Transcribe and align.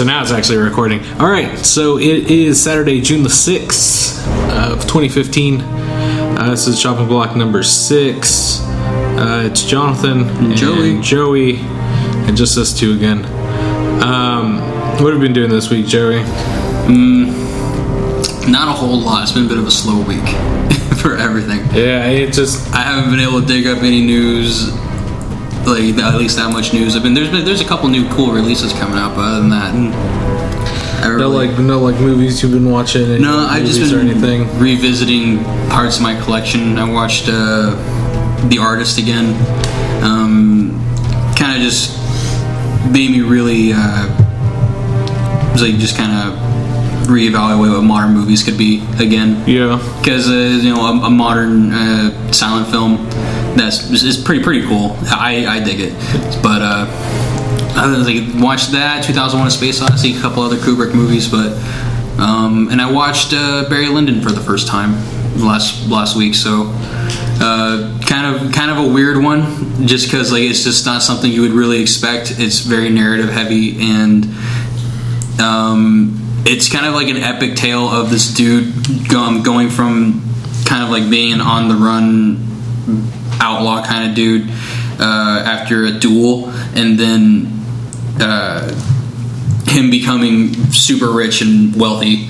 So 0.00 0.06
now 0.06 0.22
it's 0.22 0.32
actually 0.32 0.56
recording. 0.56 1.04
All 1.20 1.28
right, 1.28 1.58
so 1.58 1.98
it 1.98 2.30
is 2.30 2.58
Saturday, 2.58 3.02
June 3.02 3.22
the 3.22 3.28
6th 3.28 4.26
of 4.48 4.80
2015. 4.84 5.60
Uh, 5.60 6.46
this 6.48 6.66
is 6.66 6.80
Chopping 6.80 7.06
Block 7.06 7.36
number 7.36 7.62
six. 7.62 8.60
Uh, 8.62 9.42
it's 9.44 9.62
Jonathan 9.62 10.22
and 10.22 10.56
Joey. 10.56 10.98
Joey, 11.02 11.56
and 11.58 12.34
just 12.34 12.56
us 12.56 12.72
two 12.72 12.94
again. 12.94 13.26
Um, 14.02 14.60
what 15.02 15.12
have 15.12 15.20
we 15.20 15.26
been 15.26 15.34
doing 15.34 15.50
this 15.50 15.68
week, 15.68 15.84
Joey? 15.84 16.22
Not 18.50 18.68
a 18.68 18.72
whole 18.72 18.98
lot. 18.98 19.24
It's 19.24 19.32
been 19.32 19.44
a 19.44 19.48
bit 19.48 19.58
of 19.58 19.66
a 19.66 19.70
slow 19.70 19.98
week 20.02 20.26
for 21.02 21.14
everything. 21.14 21.58
Yeah, 21.76 22.06
it 22.06 22.32
just 22.32 22.72
I 22.72 22.78
haven't 22.78 23.10
been 23.10 23.20
able 23.20 23.42
to 23.42 23.46
dig 23.46 23.66
up 23.66 23.82
any 23.82 24.00
news, 24.00 24.72
like 25.70 25.96
at 25.98 26.18
least 26.18 26.36
that 26.36 26.52
much 26.52 26.72
news. 26.72 26.96
I 26.96 27.00
mean, 27.00 27.14
there's 27.14 27.30
been 27.30 27.44
there's 27.44 27.60
a 27.60 27.64
couple 27.64 27.88
new 27.88 28.08
cool 28.10 28.32
releases 28.32 28.72
coming 28.72 28.98
out, 28.98 29.14
but 29.14 29.22
other 29.22 29.40
than 29.40 29.50
that, 29.50 29.74
I 31.04 31.16
no 31.16 31.30
like 31.30 31.58
no 31.58 31.80
like 31.80 31.98
movies 32.00 32.42
you've 32.42 32.52
been 32.52 32.70
watching. 32.70 33.22
no. 33.22 33.46
I've 33.48 33.64
just 33.64 33.80
been 33.80 34.08
anything. 34.08 34.46
revisiting 34.58 35.42
parts 35.70 35.96
of 35.96 36.02
my 36.02 36.20
collection. 36.20 36.78
I 36.78 36.90
watched 36.90 37.28
uh, 37.28 37.70
The 38.48 38.58
Artist 38.58 38.98
again. 38.98 39.34
Um, 40.02 40.72
kind 41.36 41.56
of 41.56 41.62
just 41.62 41.96
made 42.90 43.10
me 43.10 43.20
really 43.22 43.72
uh, 43.74 44.06
like 45.60 45.76
just 45.78 45.96
kind 45.96 46.12
of 46.12 46.38
reevaluate 47.08 47.74
what 47.74 47.82
modern 47.82 48.14
movies 48.14 48.42
could 48.42 48.56
be 48.56 48.82
again 48.98 49.42
Yeah, 49.48 49.76
because 50.00 50.28
uh, 50.28 50.32
you 50.32 50.72
know 50.74 50.86
a, 50.86 51.06
a 51.06 51.10
modern 51.10 51.72
uh, 51.72 52.32
silent 52.32 52.68
film 52.68 52.96
that's 53.60 53.90
is, 53.90 54.16
pretty 54.16 54.42
pretty 54.42 54.66
cool. 54.66 54.96
I, 55.10 55.46
I 55.46 55.60
dig 55.60 55.80
it, 55.80 55.92
but 56.42 56.62
uh, 56.62 56.86
I 57.76 57.86
like 57.86 58.42
watched 58.42 58.72
that 58.72 59.04
2001: 59.04 59.46
A 59.46 59.50
Space 59.50 59.82
Odyssey, 59.82 60.16
a 60.16 60.20
couple 60.20 60.42
other 60.42 60.56
Kubrick 60.56 60.94
movies, 60.94 61.28
but 61.28 61.52
um, 62.18 62.68
and 62.70 62.80
I 62.80 62.90
watched 62.90 63.32
uh, 63.32 63.68
Barry 63.68 63.88
Lyndon 63.88 64.20
for 64.22 64.30
the 64.30 64.40
first 64.40 64.66
time 64.66 64.94
last 65.36 65.88
last 65.88 66.16
week. 66.16 66.34
So 66.34 66.72
uh, 67.42 68.00
kind 68.06 68.34
of 68.34 68.52
kind 68.52 68.70
of 68.70 68.78
a 68.78 68.88
weird 68.92 69.22
one, 69.22 69.86
just 69.86 70.06
because 70.06 70.32
like 70.32 70.42
it's 70.42 70.64
just 70.64 70.86
not 70.86 71.02
something 71.02 71.30
you 71.30 71.42
would 71.42 71.52
really 71.52 71.80
expect. 71.80 72.34
It's 72.38 72.60
very 72.60 72.90
narrative 72.90 73.30
heavy 73.30 73.80
and 73.80 74.24
um, 75.40 76.16
it's 76.44 76.70
kind 76.70 76.86
of 76.86 76.94
like 76.94 77.08
an 77.08 77.16
epic 77.16 77.56
tale 77.56 77.88
of 77.88 78.10
this 78.10 78.32
dude 78.32 79.08
go- 79.08 79.42
going 79.42 79.68
from 79.70 80.22
kind 80.66 80.82
of 80.82 80.90
like 80.90 81.10
being 81.10 81.40
on 81.40 81.68
the 81.68 81.74
run 81.74 82.46
outlaw 83.40 83.82
kind 83.84 84.08
of 84.10 84.14
dude 84.14 84.48
uh, 85.00 85.42
after 85.46 85.84
a 85.86 85.92
duel, 85.98 86.50
and 86.74 86.98
then 86.98 87.46
uh, 88.20 88.68
him 89.66 89.90
becoming 89.90 90.52
super 90.72 91.10
rich 91.10 91.40
and 91.42 91.74
wealthy. 91.74 92.28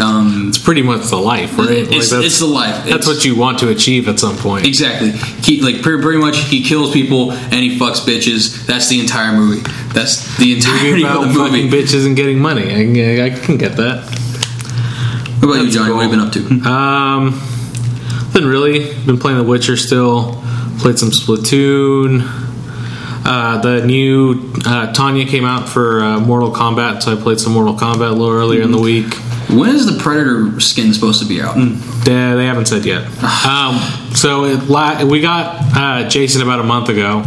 Um, 0.00 0.46
it's 0.48 0.58
pretty 0.58 0.82
much 0.82 1.06
the 1.08 1.16
life, 1.16 1.56
right? 1.56 1.68
it's, 1.70 2.10
that's, 2.10 2.26
it's 2.26 2.38
the 2.40 2.46
life. 2.46 2.74
that's 2.84 2.86
It's- 2.86 3.06
what 3.06 3.24
you 3.24 3.36
want 3.36 3.60
to 3.60 3.68
achieve 3.68 4.08
at 4.08 4.18
some 4.18 4.36
point. 4.36 4.66
Exactly. 4.66 5.12
He 5.12 5.60
like 5.62 5.82
pretty, 5.82 6.02
pretty 6.02 6.18
much 6.18 6.36
he 6.36 6.64
kills 6.64 6.92
people 6.92 7.30
and 7.30 7.54
he 7.54 7.78
fucks 7.78 8.00
bitches. 8.00 8.66
That's 8.66 8.88
the 8.88 8.98
entire 8.98 9.32
movie. 9.36 9.60
That's 9.92 10.36
the 10.38 10.52
entirety 10.54 11.02
about 11.04 11.28
of 11.28 11.32
the 11.34 11.38
fucking 11.38 11.66
movie. 11.66 11.82
bitches 11.82 12.06
and 12.06 12.16
getting 12.16 12.40
money. 12.40 12.64
I 12.74 12.84
can, 12.92 13.20
I 13.20 13.30
can 13.38 13.56
get 13.56 13.76
that. 13.76 14.04
What 15.38 15.44
about 15.44 15.54
you, 15.58 15.62
That's 15.64 15.74
Johnny? 15.76 15.92
What 15.92 16.02
have 16.02 16.10
you 16.10 16.18
been 16.18 16.26
up 16.26 16.32
to? 16.64 16.68
Um, 16.68 18.30
been 18.32 18.46
really 18.46 18.94
been 19.04 19.18
playing 19.18 19.38
The 19.38 19.44
Witcher 19.44 19.76
still. 19.76 20.42
Played 20.78 20.98
some 20.98 21.10
Splatoon. 21.10 22.22
Uh, 23.26 23.58
the 23.62 23.86
new 23.86 24.52
uh, 24.66 24.92
Tanya 24.92 25.24
came 25.26 25.44
out 25.46 25.66
for 25.68 26.00
uh, 26.00 26.20
Mortal 26.20 26.52
Kombat, 26.52 27.02
so 27.02 27.16
I 27.16 27.20
played 27.20 27.40
some 27.40 27.54
Mortal 27.54 27.74
Kombat 27.74 28.10
a 28.10 28.12
little 28.12 28.30
earlier 28.30 28.60
in 28.62 28.70
the 28.70 28.78
week. 28.78 29.14
When 29.48 29.70
is 29.74 29.86
the 29.86 29.98
Predator 30.02 30.60
skin 30.60 30.92
supposed 30.92 31.22
to 31.22 31.26
be 31.28 31.40
out? 31.40 31.54
They, 31.56 32.12
they 32.34 32.46
haven't 32.46 32.66
said 32.66 32.84
yet. 32.84 33.02
Um, 33.46 33.78
so 34.14 34.44
it, 34.44 34.64
la- 34.68 35.04
we 35.04 35.20
got 35.22 35.56
uh, 35.76 36.08
Jason 36.08 36.42
about 36.42 36.60
a 36.60 36.64
month 36.64 36.88
ago. 36.90 37.24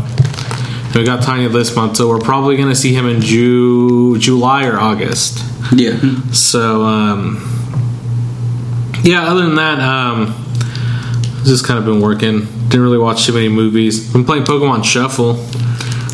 We 0.93 1.03
got 1.03 1.23
Tanya 1.23 1.49
this 1.49 1.75
month, 1.75 1.97
so 1.97 2.07
we're 2.09 2.19
probably 2.19 2.57
going 2.57 2.69
to 2.69 2.75
see 2.75 2.93
him 2.93 3.07
in 3.07 3.21
Ju- 3.21 4.17
July 4.19 4.65
or 4.67 4.77
August. 4.79 5.43
Yeah. 5.73 5.99
So, 6.31 6.83
um, 6.83 7.37
yeah, 9.03 9.23
other 9.27 9.43
than 9.45 9.55
that, 9.55 9.79
um, 9.79 10.27
just 11.47 11.65
kind 11.65 11.79
of 11.79 11.85
been 11.85 12.01
working. 12.01 12.45
Didn't 12.67 12.81
really 12.81 12.97
watch 12.97 13.25
too 13.25 13.33
many 13.33 13.49
movies. 13.49 14.11
Been 14.11 14.25
playing 14.25 14.43
Pokemon 14.43 14.83
Shuffle. 14.83 15.35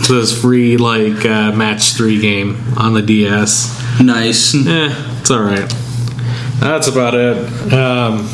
So 0.03 0.19
this 0.19 0.39
free, 0.39 0.77
like, 0.77 1.25
uh, 1.25 1.51
match 1.53 1.93
three 1.93 2.19
game 2.19 2.61
on 2.77 2.93
the 2.93 3.01
DS. 3.01 4.01
Nice. 4.01 4.53
Eh, 4.55 5.19
it's 5.19 5.31
alright. 5.31 5.73
That's 6.59 6.87
about 6.87 7.13
it. 7.15 7.73
Um, 7.73 8.29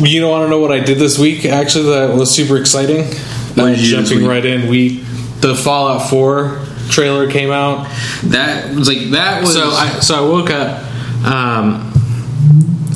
you 0.00 0.20
don't 0.20 0.30
want 0.30 0.44
to 0.46 0.50
know 0.50 0.58
what 0.58 0.72
I 0.72 0.80
did 0.80 0.98
this 0.98 1.18
week? 1.18 1.44
Actually, 1.44 1.90
that 1.90 2.16
was 2.16 2.34
super 2.34 2.56
exciting. 2.56 3.04
What 3.04 3.66
did 3.66 3.80
you 3.80 3.90
do 3.90 3.96
this 3.96 4.08
jumping 4.10 4.26
right 4.26 4.44
in, 4.44 4.68
we 4.68 4.98
the 5.40 5.54
Fallout 5.54 6.08
Four 6.08 6.64
trailer 6.88 7.30
came 7.30 7.50
out. 7.50 7.86
That 8.24 8.74
was 8.74 8.88
like 8.88 9.10
that 9.10 9.42
was 9.42 9.54
So 9.54 9.70
I 9.70 9.88
so 10.00 10.14
I 10.16 10.28
woke 10.28 10.50
up. 10.50 10.84
Um, 11.24 11.92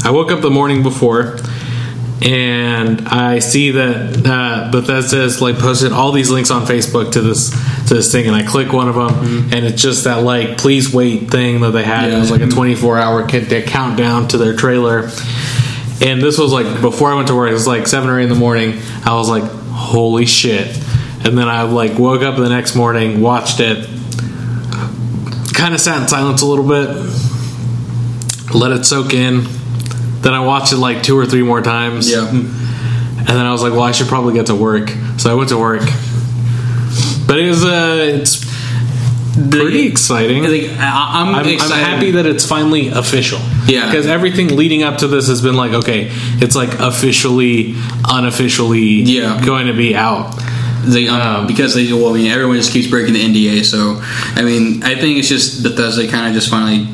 I 0.05 0.11
woke 0.11 0.31
up 0.31 0.41
the 0.41 0.51
morning 0.51 0.83
before, 0.83 1.39
and 2.23 3.07
I 3.09 3.41
see 3.41 3.73
that 3.73 4.27
uh, 4.27 4.71
Bethesda 4.71 5.17
has 5.17 5.41
like 5.43 5.59
posted 5.59 5.93
all 5.93 6.13
these 6.13 6.31
links 6.31 6.51
on 6.51 6.67
Facebook 6.67 7.13
to 7.13 7.21
this 7.21 7.51
to 7.89 7.95
this 7.95 8.11
thing, 8.11 8.27
and 8.27 8.35
I 8.35 8.43
click 8.43 8.73
one 8.73 8.89
of 8.89 8.95
them, 8.95 9.53
and 9.53 9.65
it's 9.67 9.81
just 9.83 10.05
that 10.05 10.23
like 10.23 10.59
please 10.59 10.93
wait 10.93 11.31
thing 11.31 11.61
that 11.61 11.71
they 11.71 11.85
had. 11.85 12.11
It 12.11 12.19
was 12.19 12.31
like 12.31 12.41
a 12.43 12.47
24 12.49 12.99
hour 12.99 13.27
countdown 13.29 14.29
to 14.29 14.39
their 14.39 14.55
trailer. 14.57 15.09
And 15.99 16.21
this 16.21 16.37
was 16.39 16.53
like 16.53 16.83
before 16.83 17.11
I 17.11 17.15
went 17.15 17.29
to 17.29 17.35
work. 17.35 17.49
It 17.51 17.55
was 17.55 17.67
like 17.67 17.87
seven 17.87 18.11
or 18.11 18.21
eight 18.21 18.25
in 18.25 18.29
the 18.29 18.35
morning. 18.35 18.81
I 19.05 19.15
was 19.15 19.29
like, 19.31 19.45
"Holy 19.45 20.27
shit!" 20.27 20.77
And 21.25 21.37
then 21.39 21.49
I 21.49 21.63
like 21.63 21.99
woke 21.99 22.23
up 22.23 22.37
the 22.37 22.49
next 22.49 22.77
morning, 22.77 23.23
watched 23.23 23.61
it, 23.61 23.89
kind 25.55 25.75
of 25.75 25.81
sat 25.81 26.03
in 26.03 26.09
silence 26.09 26.43
a 26.43 26.47
little 26.47 26.69
bit, 26.69 26.89
let 28.55 28.73
it 28.73 28.85
soak 28.85 29.15
in. 29.15 29.47
Then 30.27 30.35
I 30.35 30.41
watched 30.41 30.73
it 30.73 30.79
like 30.79 31.05
two 31.05 31.17
or 31.17 31.25
three 31.25 31.45
more 31.45 31.63
times. 31.63 32.11
yeah. 32.11 32.29
And 32.29 33.29
then 33.29 33.47
I 33.47 33.53
was 33.53 33.63
like, 33.63 33.73
well, 33.75 33.83
I 33.85 33.93
should 33.93 34.09
probably 34.09 34.35
get 34.35 34.47
to 34.47 34.57
work. 34.57 34.89
So 35.19 35.31
I 35.31 35.35
went 35.35 35.51
to 35.51 35.57
work. 35.57 35.83
But 37.29 37.39
it 37.39 37.47
was, 37.49 37.65
uh, 37.65 37.97
it's 38.01 38.45
pretty 39.51 39.87
exciting. 39.87 40.43
Like, 40.43 40.71
I, 40.81 41.23
I'm, 41.23 41.33
I'm, 41.33 41.47
I'm 41.47 41.71
happy 41.71 42.11
that 42.11 42.27
it's 42.27 42.45
finally 42.45 42.89
official. 42.89 43.39
Yeah. 43.67 43.87
Because 43.87 44.09
everything 44.09 44.57
leading 44.57 44.83
up 44.83 44.99
to 44.99 45.07
this 45.07 45.29
has 45.29 45.41
been 45.43 45.55
like, 45.55 45.71
okay, 45.75 46.09
it's 46.43 46.57
like 46.57 46.75
officially, 46.81 47.77
unofficially 48.09 48.81
Yeah. 48.81 49.41
going 49.47 49.69
to 49.69 49.75
be 49.75 49.95
out. 49.95 50.35
They, 50.83 51.07
um, 51.07 51.47
because 51.47 51.75
they, 51.77 51.93
well, 51.93 52.11
I 52.11 52.15
mean, 52.15 52.33
everyone 52.33 52.57
just 52.57 52.73
keeps 52.73 52.89
breaking 52.89 53.15
the 53.15 53.21
NDA. 53.23 53.65
So, 53.65 54.01
I 54.41 54.43
mean, 54.43 54.83
I 54.83 54.97
think 54.97 55.19
it's 55.21 55.29
just 55.29 55.63
Bethesda 55.63 56.09
kind 56.09 56.27
of 56.27 56.35
just 56.35 56.51
finally 56.51 56.87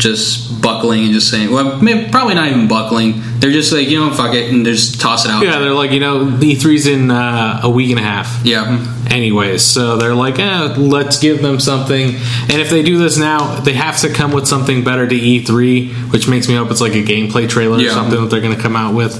just 0.00 0.60
buckling 0.60 1.04
and 1.04 1.12
just 1.12 1.30
saying, 1.30 1.50
well, 1.52 1.80
maybe, 1.80 2.10
probably 2.10 2.34
not 2.34 2.48
even 2.48 2.66
buckling. 2.66 3.22
They're 3.40 3.50
just 3.50 3.72
like, 3.72 3.88
you 3.88 3.98
know, 3.98 4.12
fuck 4.12 4.34
it, 4.34 4.52
and 4.52 4.64
just 4.66 5.00
toss 5.00 5.24
it 5.24 5.30
out. 5.30 5.42
Yeah, 5.42 5.58
they're 5.58 5.72
like, 5.72 5.92
you 5.92 6.00
know, 6.00 6.26
E3's 6.26 6.86
in 6.86 7.10
uh, 7.10 7.60
a 7.62 7.70
week 7.70 7.90
and 7.90 7.98
a 7.98 8.02
half. 8.02 8.44
Yeah. 8.44 8.86
anyways. 9.10 9.62
So 9.62 9.96
they're 9.96 10.14
like, 10.14 10.38
eh, 10.38 10.74
let's 10.76 11.18
give 11.18 11.40
them 11.42 11.58
something. 11.58 12.14
And 12.14 12.52
if 12.60 12.70
they 12.70 12.82
do 12.82 12.98
this 12.98 13.16
now, 13.16 13.60
they 13.60 13.72
have 13.72 13.98
to 14.00 14.12
come 14.12 14.32
with 14.32 14.46
something 14.46 14.84
better 14.84 15.06
to 15.08 15.14
E3, 15.14 16.12
which 16.12 16.28
makes 16.28 16.48
me 16.48 16.54
hope 16.54 16.70
it's 16.70 16.80
like 16.82 16.92
a 16.92 17.02
gameplay 17.02 17.48
trailer 17.48 17.78
or 17.78 17.88
something 17.90 18.20
that 18.20 18.30
they're 18.30 18.40
going 18.42 18.54
to 18.54 18.60
come 18.62 18.76
out 18.76 18.94
with, 18.94 19.16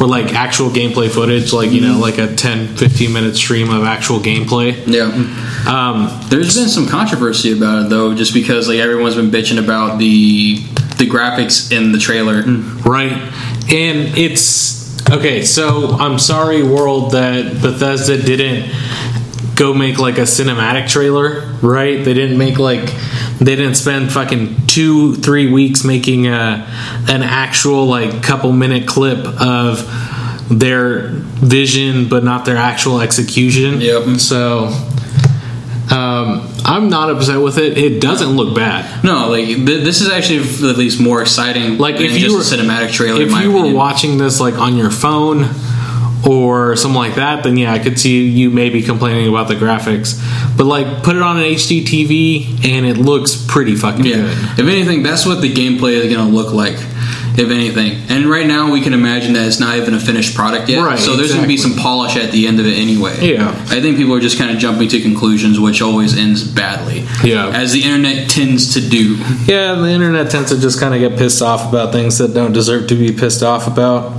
or 0.00 0.06
like 0.06 0.32
actual 0.34 0.70
gameplay 0.70 1.10
footage, 1.10 1.52
like, 1.52 1.70
you 1.72 1.80
know, 1.80 1.98
like 1.98 2.18
a 2.18 2.34
10, 2.34 2.76
15 2.76 3.12
minute 3.12 3.34
stream 3.36 3.70
of 3.70 3.84
actual 3.84 4.18
gameplay. 4.20 4.74
Yeah. 4.86 5.10
Um, 5.68 6.08
There's 6.28 6.56
been 6.56 6.68
some 6.68 6.86
controversy 6.86 7.52
about 7.56 7.86
it 7.86 7.90
though, 7.90 8.14
just 8.14 8.32
because 8.34 8.68
like 8.68 8.78
everyone's 8.78 9.16
been 9.16 9.30
bitching 9.30 9.62
about 9.62 9.98
the 9.98 10.62
the 10.96 11.08
graphics 11.10 11.72
in 11.76 11.90
the 11.90 11.98
trailer. 11.98 12.42
right. 12.86 13.12
And 13.70 14.16
it's 14.18 15.08
okay. 15.10 15.42
So 15.42 15.90
I'm 15.90 16.18
sorry, 16.18 16.62
world, 16.62 17.12
that 17.12 17.60
Bethesda 17.62 18.20
didn't 18.20 18.70
go 19.56 19.72
make 19.72 19.98
like 19.98 20.18
a 20.18 20.22
cinematic 20.22 20.88
trailer, 20.88 21.40
right? 21.62 22.04
They 22.04 22.14
didn't 22.14 22.38
make 22.38 22.58
like 22.58 22.92
they 23.38 23.56
didn't 23.56 23.74
spend 23.74 24.12
fucking 24.12 24.66
two, 24.66 25.14
three 25.16 25.50
weeks 25.50 25.84
making 25.84 26.26
a 26.26 26.66
an 27.08 27.22
actual 27.22 27.86
like 27.86 28.22
couple 28.22 28.52
minute 28.52 28.86
clip 28.86 29.26
of 29.40 29.88
their 30.50 31.08
vision, 31.08 32.08
but 32.08 32.24
not 32.24 32.44
their 32.44 32.56
actual 32.56 33.00
execution. 33.00 33.80
Yep. 33.80 34.20
So 34.20 34.68
I'm 36.66 36.88
not 36.88 37.10
upset 37.10 37.40
with 37.42 37.58
it. 37.58 37.76
It 37.76 38.00
doesn't 38.00 38.30
look 38.36 38.54
bad. 38.56 39.04
No, 39.04 39.28
like 39.28 39.46
th- 39.46 39.66
this 39.84 40.00
is 40.00 40.08
actually 40.08 40.38
at 40.70 40.76
least 40.78 41.00
more 41.00 41.20
exciting. 41.22 41.78
Like 41.78 41.96
than 41.96 42.06
if 42.06 42.12
you 42.14 42.28
just 42.30 42.34
were 42.34 42.40
a 42.58 42.64
cinematic 42.64 42.92
trailer. 42.92 43.20
if 43.22 43.32
you 43.42 43.52
were 43.52 43.72
watching 43.72 44.16
this 44.18 44.40
like 44.40 44.54
on 44.54 44.76
your 44.76 44.90
phone 44.90 45.44
or 46.26 46.74
something 46.76 46.96
like 46.96 47.16
that, 47.16 47.44
then 47.44 47.56
yeah, 47.58 47.72
I 47.72 47.78
could 47.78 47.98
see 48.00 48.26
you 48.28 48.50
maybe 48.50 48.82
complaining 48.82 49.28
about 49.28 49.48
the 49.48 49.54
graphics. 49.56 50.18
But 50.56 50.64
like, 50.64 51.02
put 51.02 51.16
it 51.16 51.22
on 51.22 51.36
an 51.36 51.42
HD 51.44 51.82
TV 51.84 52.64
and 52.64 52.86
it 52.86 52.96
looks 52.96 53.36
pretty 53.46 53.74
fucking 53.76 54.06
Yeah. 54.06 54.16
good. 54.16 54.60
If 54.60 54.66
anything, 54.68 55.02
that's 55.02 55.26
what 55.26 55.42
the 55.42 55.52
gameplay 55.52 55.92
is 55.92 56.12
going 56.14 56.26
to 56.26 56.34
look 56.34 56.54
like. 56.54 56.78
If 57.36 57.50
anything, 57.50 58.02
and 58.08 58.26
right 58.26 58.46
now 58.46 58.70
we 58.70 58.80
can 58.80 58.94
imagine 58.94 59.32
that 59.32 59.44
it's 59.44 59.58
not 59.58 59.76
even 59.76 59.92
a 59.94 59.98
finished 59.98 60.36
product 60.36 60.68
yet. 60.68 60.84
Right, 60.84 60.98
So 60.98 61.16
there's 61.16 61.32
going 61.32 61.42
to 61.42 61.48
be 61.48 61.56
some 61.56 61.74
polish 61.74 62.16
at 62.16 62.30
the 62.30 62.46
end 62.46 62.60
of 62.60 62.66
it 62.66 62.78
anyway. 62.78 63.16
Yeah. 63.20 63.50
I 63.70 63.80
think 63.80 63.96
people 63.96 64.14
are 64.14 64.20
just 64.20 64.38
kind 64.38 64.52
of 64.52 64.58
jumping 64.58 64.88
to 64.90 65.00
conclusions, 65.00 65.58
which 65.58 65.82
always 65.82 66.16
ends 66.16 66.44
badly. 66.46 67.04
Yeah. 67.24 67.48
As 67.48 67.72
the 67.72 67.82
internet 67.82 68.30
tends 68.30 68.74
to 68.74 68.80
do. 68.80 69.16
Yeah, 69.46 69.74
the 69.74 69.88
internet 69.88 70.30
tends 70.30 70.50
to 70.50 70.60
just 70.60 70.78
kind 70.78 70.94
of 70.94 71.00
get 71.00 71.18
pissed 71.18 71.42
off 71.42 71.68
about 71.68 71.92
things 71.92 72.18
that 72.18 72.34
don't 72.34 72.52
deserve 72.52 72.86
to 72.88 72.94
be 72.94 73.10
pissed 73.10 73.42
off 73.42 73.66
about. 73.66 74.12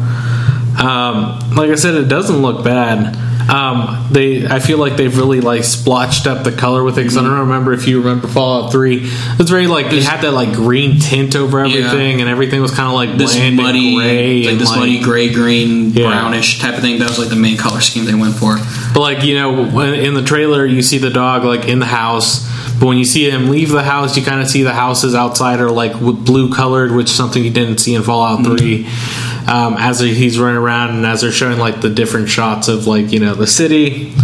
Um, 0.78 1.40
like 1.56 1.70
I 1.70 1.76
said, 1.76 1.96
it 1.96 2.10
doesn't 2.10 2.42
look 2.42 2.66
bad. 2.66 3.16
Um, 3.50 4.08
they, 4.12 4.46
I 4.48 4.60
feel 4.60 4.78
like 4.78 4.98
they've 4.98 5.16
really 5.16 5.42
like 5.42 5.64
splotched 5.64 6.28
up 6.28 6.44
the 6.44 6.52
color 6.52 6.84
with 6.84 6.98
it. 6.98 7.02
Because 7.02 7.18
I 7.18 7.22
don't 7.22 7.40
remember 7.40 7.74
if 7.74 7.88
you 7.88 8.00
remember 8.00 8.28
Fallout 8.28 8.72
Three. 8.72 9.02
It's 9.04 9.50
very 9.50 9.68
like 9.68 9.94
it 9.94 10.04
had 10.04 10.22
that 10.22 10.32
like 10.32 10.54
green 10.54 11.00
tint 11.00 11.36
over 11.36 11.60
everything, 11.60 12.22
and 12.22 12.30
everything 12.30 12.62
was 12.62 12.72
kind 12.72 12.88
of 12.88 12.94
like 12.94 13.18
This 13.18 13.36
bland 13.36 13.56
muddy, 13.58 13.88
and 13.90 13.96
gray, 13.98 14.44
like 14.44 14.52
and 14.54 14.62
this 14.62 14.70
like, 14.70 14.80
muddy 14.80 15.00
gray, 15.02 15.34
green, 15.34 15.92
Yeah. 15.92 16.08
brownish 16.08 16.60
type 16.60 16.76
of 16.76 16.82
thing. 16.82 17.00
That 17.00 17.10
was 17.10 17.20
like 17.20 17.30
the 17.30 17.36
main 17.36 17.58
color 17.58 17.82
scheme 17.82 18.06
they 18.06 18.16
went 18.16 18.36
for. 18.36 18.58
But 18.94 19.02
like 19.02 19.24
you 19.24 19.36
know, 19.36 19.80
in 19.82 20.14
the 20.14 20.24
trailer 20.24 20.66
you 20.66 20.82
see 20.82 20.98
the 20.98 21.10
dog 21.12 21.44
like 21.44 21.68
in 21.68 21.80
the 21.80 21.86
house, 21.86 22.50
but 22.80 22.88
when 22.88 22.98
you 22.98 23.06
see 23.06 23.30
him 23.30 23.50
leave 23.50 23.70
the 23.70 23.84
house, 23.84 24.18
you 24.18 24.24
kind 24.24 24.42
of 24.42 24.50
see 24.50 24.64
the 24.64 24.74
houses 24.74 25.14
outside 25.16 25.60
are 25.60 25.72
like 25.72 26.00
blue 26.00 26.52
colored, 26.54 26.92
which 26.92 27.08
is 27.12 27.16
something 27.16 27.44
you 27.44 27.52
didn't 27.52 27.78
see 27.78 27.94
in 27.96 28.04
Fallout 28.04 28.44
Three. 28.44 28.88
Um, 29.48 29.76
as 29.78 30.00
he's 30.00 30.40
running 30.40 30.58
around 30.58 30.96
and 30.96 31.06
as 31.06 31.22
they're 31.22 31.32
showing 31.32 31.60
like 31.60 31.80
the 31.82 31.90
different 31.90 32.30
shots 32.30 32.68
of 32.68 32.88
like 32.88 33.12
you 33.12 33.20
know 33.20 33.36
the 33.36 33.46
city, 33.46 34.16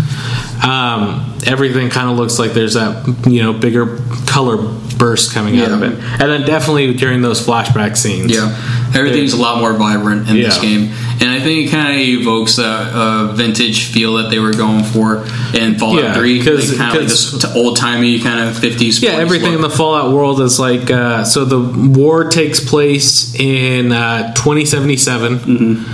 um, 0.63 1.35
everything 1.45 1.89
kind 1.89 2.09
of 2.09 2.17
looks 2.17 2.39
like 2.39 2.53
there's 2.53 2.73
that 2.73 3.25
you 3.27 3.43
know 3.43 3.53
bigger 3.53 3.99
color 4.27 4.57
burst 4.97 5.33
coming 5.33 5.59
out 5.59 5.71
of 5.71 5.83
it, 5.83 5.93
and 5.93 6.31
then 6.31 6.41
definitely 6.41 6.93
during 6.93 7.21
those 7.21 7.45
flashback 7.45 7.97
scenes. 7.97 8.31
Yeah, 8.35 8.49
everything's 8.95 9.33
a 9.33 9.37
lot 9.41 9.59
more 9.59 9.73
vibrant 9.73 10.29
in 10.29 10.37
this 10.37 10.59
game, 10.59 10.91
and 11.21 11.29
I 11.29 11.39
think 11.39 11.67
it 11.67 11.71
kind 11.71 11.93
of 11.95 12.01
evokes 12.01 12.55
that 12.57 12.93
uh, 12.93 13.27
vintage 13.33 13.91
feel 13.91 14.15
that 14.15 14.29
they 14.31 14.39
were 14.39 14.53
going 14.53 14.83
for 14.83 15.17
in 15.53 15.77
Fallout 15.77 16.03
Yeah, 16.03 16.13
Three, 16.15 16.41
'cause- 16.43 16.69
like, 16.69 16.77
kind 16.79 16.89
of 16.97 17.01
like 17.03 17.09
'cause- 17.09 17.31
this 17.41 17.55
old 17.55 17.77
timey 17.77 18.19
kind 18.19 18.49
of 18.49 18.57
fifties. 18.57 19.01
Yeah, 19.01 19.11
everything 19.11 19.53
in 19.53 19.61
the 19.61 19.69
Fallout 19.69 20.11
world 20.13 20.41
is 20.41 20.59
like 20.59 20.89
uh, 20.91 21.23
so. 21.23 21.45
The 21.45 21.59
war 21.59 22.25
takes 22.29 22.59
place 22.59 23.33
in 23.39 23.91
uh, 23.91 24.33
2077. 24.33 25.85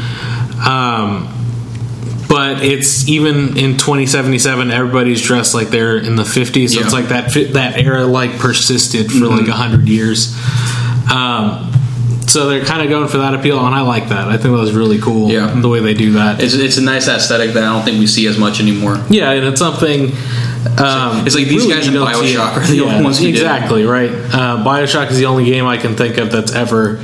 Um, 0.66 1.28
but 2.30 2.64
it's 2.64 3.08
even 3.08 3.58
in 3.58 3.78
2077, 3.78 4.70
everybody's 4.72 5.22
dressed 5.22 5.54
like 5.54 5.70
they're 5.70 5.98
in 5.98 6.16
the 6.16 6.24
50s. 6.24 6.72
So 6.74 6.80
Yeah. 6.80 6.86
it's 6.86 6.94
like 6.94 7.10
that 7.10 7.34
that 7.54 7.78
era 7.80 8.06
like 8.06 8.38
persisted 8.38 9.12
for 9.12 9.28
like 9.28 9.48
a 9.48 9.54
hundred 9.54 9.88
years. 9.88 10.36
Um, 11.12 11.72
so 12.28 12.48
they're 12.50 12.64
kind 12.66 12.82
of 12.82 12.90
going 12.90 13.08
for 13.08 13.18
that 13.20 13.34
appeal, 13.34 13.66
and 13.66 13.74
I 13.74 13.82
like 13.82 14.10
that. 14.10 14.28
I 14.28 14.32
think 14.38 14.54
that 14.54 14.60
was 14.60 14.74
really 14.74 15.00
cool. 15.00 15.32
Yeah. 15.32 15.48
the 15.60 15.70
way 15.70 15.80
they 15.80 15.94
do 15.94 16.12
that. 16.14 16.42
It's, 16.42 16.54
it's 16.54 16.78
a 16.78 16.82
nice 16.84 17.08
aesthetic 17.08 17.52
that 17.54 17.64
I 17.64 17.68
don't 17.74 17.84
think 17.84 18.00
we 18.00 18.08
see 18.08 18.28
as 18.28 18.38
much 18.38 18.60
anymore. 18.60 19.04
Yeah, 19.10 19.32
and 19.32 19.46
it's 19.46 19.60
something. 19.60 20.12
Um, 20.78 21.26
It's 21.26 21.36
like 21.36 21.48
these 21.48 21.66
guys 21.66 21.88
in 21.88 21.94
Bioshock 21.94 22.58
are 22.58 22.68
the 22.68 22.82
only 22.82 23.04
ones 23.04 23.20
who 23.20 23.26
did 23.26 23.36
exactly 23.36 23.84
right. 23.86 24.12
Uh, 24.12 24.64
Bioshock 24.66 25.10
is 25.12 25.18
the 25.18 25.26
only 25.26 25.46
game 25.46 25.66
I 25.66 25.78
can 25.78 25.96
think 25.96 26.18
of 26.18 26.32
that's 26.32 26.52
ever 26.54 27.00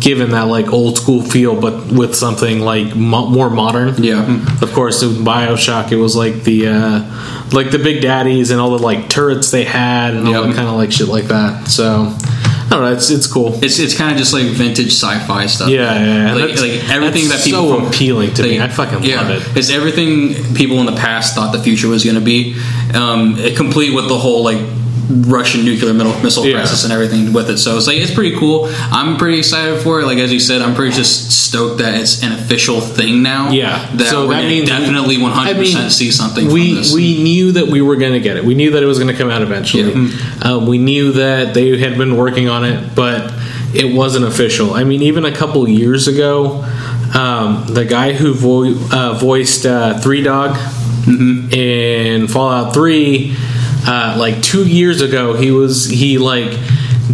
given 0.00 0.32
that 0.32 0.48
like 0.48 0.72
old 0.72 0.96
school 0.98 1.22
feel, 1.22 1.58
but 1.58 1.86
with 1.92 2.14
something 2.16 2.60
like 2.60 2.94
mo- 2.96 3.28
more 3.30 3.48
modern. 3.50 4.02
Yeah. 4.02 4.24
Of 4.60 4.72
course, 4.72 5.02
with 5.02 5.24
Bioshock, 5.24 5.92
it 5.92 5.96
was 5.96 6.16
like 6.16 6.42
the 6.42 6.68
uh, 6.68 7.48
like 7.52 7.70
the 7.70 7.78
Big 7.78 8.02
Daddies 8.02 8.50
and 8.50 8.60
all 8.60 8.76
the 8.76 8.82
like 8.82 9.08
turrets 9.08 9.50
they 9.52 9.64
had 9.64 10.14
and 10.14 10.26
all 10.26 10.32
Yep. 10.34 10.44
the 10.48 10.52
kind 10.54 10.68
of 10.68 10.74
like 10.74 10.90
shit 10.90 11.08
like 11.08 11.26
that. 11.26 11.68
So 11.68 12.12
I 12.66 12.70
don't 12.70 12.82
know. 12.82 12.92
It's 12.92 13.10
it's 13.10 13.26
cool. 13.26 13.54
It's 13.62 13.78
it's 13.78 13.96
kind 13.96 14.12
of 14.12 14.18
just 14.18 14.32
like 14.32 14.44
vintage 14.46 14.92
sci-fi 14.92 15.46
stuff. 15.46 15.68
Yeah, 15.68 15.94
yeah, 15.98 16.26
yeah. 16.28 16.34
Like, 16.34 16.58
like 16.60 16.90
everything 16.90 17.28
that 17.28 17.42
people 17.44 17.68
so 17.68 17.76
from- 17.78 17.86
appealing 17.88 18.34
to 18.34 18.42
me. 18.42 18.60
I 18.60 18.68
fucking 18.68 19.02
yeah, 19.04 19.20
love 19.20 19.30
it. 19.30 19.56
It's 19.56 19.70
everything 19.70 20.54
people 20.54 20.78
in 20.80 20.86
the 20.86 20.96
past 20.96 21.34
thought 21.34 21.52
the 21.52 21.62
future 21.62 21.88
was 21.88 22.04
going 22.04 22.16
to 22.16 22.22
be, 22.22 22.56
um, 22.94 23.36
it- 23.38 23.56
complete 23.56 23.94
with 23.94 24.08
the 24.08 24.18
whole 24.18 24.42
like 24.42 24.58
Russian 25.08 25.64
nuclear 25.64 25.92
missile, 25.94 26.20
missile 26.22 26.46
Yeah. 26.46 26.54
crisis 26.56 26.84
and 26.84 26.92
everything 26.92 27.32
with 27.32 27.50
it. 27.50 27.58
So 27.58 27.76
it's 27.76 27.86
like 27.86 27.98
it's 27.98 28.10
pretty 28.14 28.36
cool. 28.36 28.68
I'm 28.90 29.16
pretty 29.16 29.38
excited 29.38 29.80
for 29.82 30.00
it. 30.00 30.06
Like 30.06 30.18
as 30.18 30.32
you 30.32 30.40
said, 30.40 30.62
I'm 30.62 30.74
pretty 30.74 30.94
just 30.96 31.30
stoked 31.30 31.78
that 31.78 31.94
it's 32.00 32.22
an 32.22 32.32
official 32.32 32.80
thing 32.80 33.22
now. 33.22 33.50
Yeah, 33.50 33.86
that 33.96 34.06
so 34.08 34.26
we're 34.28 34.34
that 34.34 34.44
means 34.48 34.68
definitely 34.68 35.18
100 35.18 35.50
I 35.50 35.52
mean, 35.52 35.62
percent 35.62 35.92
see 35.92 36.10
something. 36.10 36.46
We 36.52 36.68
from 36.68 36.74
this. 36.76 36.94
we 36.94 37.22
knew 37.22 37.52
that 37.52 37.66
we 37.68 37.80
were 37.82 37.96
going 37.96 38.12
to 38.14 38.20
get 38.20 38.36
it. 38.36 38.44
We 38.44 38.54
knew 38.54 38.70
that 38.72 38.82
it 38.82 38.86
was 38.86 38.98
going 38.98 39.10
to 39.12 39.16
come 39.16 39.30
out 39.30 39.42
eventually. 39.42 40.10
Um, 40.42 40.66
we 40.66 40.78
knew 40.78 41.12
that 41.12 41.54
they 41.54 41.78
had 41.78 41.96
been 41.98 42.16
working 42.16 42.48
on 42.48 42.64
it, 42.64 42.94
but 42.94 43.32
it 43.74 43.94
wasn't 43.94 44.24
official. 44.24 44.74
I 44.74 44.84
mean, 44.84 45.02
even 45.02 45.24
a 45.24 45.32
couple 45.32 45.68
years 45.68 46.08
ago, 46.08 46.64
um, 47.14 47.64
the 47.68 47.84
guy 47.84 48.12
who 48.12 48.32
vo- 48.34 48.74
uh, 48.90 49.14
voiced 49.18 49.66
uh, 49.66 49.98
Three 50.00 50.22
Dog 50.22 50.56
in 51.52 52.28
Fallout 52.28 52.72
Three, 52.74 53.34
uh, 53.86 54.16
like 54.18 54.42
two 54.42 54.66
years 54.66 55.00
ago, 55.00 55.34
he 55.34 55.50
was 55.50 55.86
he 55.86 56.18
like 56.18 56.58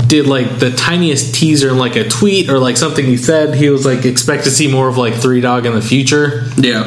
did 0.07 0.27
like 0.27 0.59
the 0.59 0.71
tiniest 0.71 1.35
teaser 1.35 1.69
in 1.69 1.79
like 1.79 1.97
a 1.97 2.09
tweet 2.09 2.49
or 2.49 2.59
like 2.59 2.77
something 2.77 3.05
he 3.05 3.17
said 3.17 3.55
he 3.55 3.71
was 3.71 3.85
like 3.85 4.05
expect 4.05 4.45
to 4.45 4.51
see 4.51 4.71
more 4.71 4.89
of 4.89 4.97
like 4.97 5.15
three 5.15 5.41
dog 5.41 5.67
in 5.67 5.75
the 5.75 5.83
future 5.83 6.49
yeah, 6.57 6.83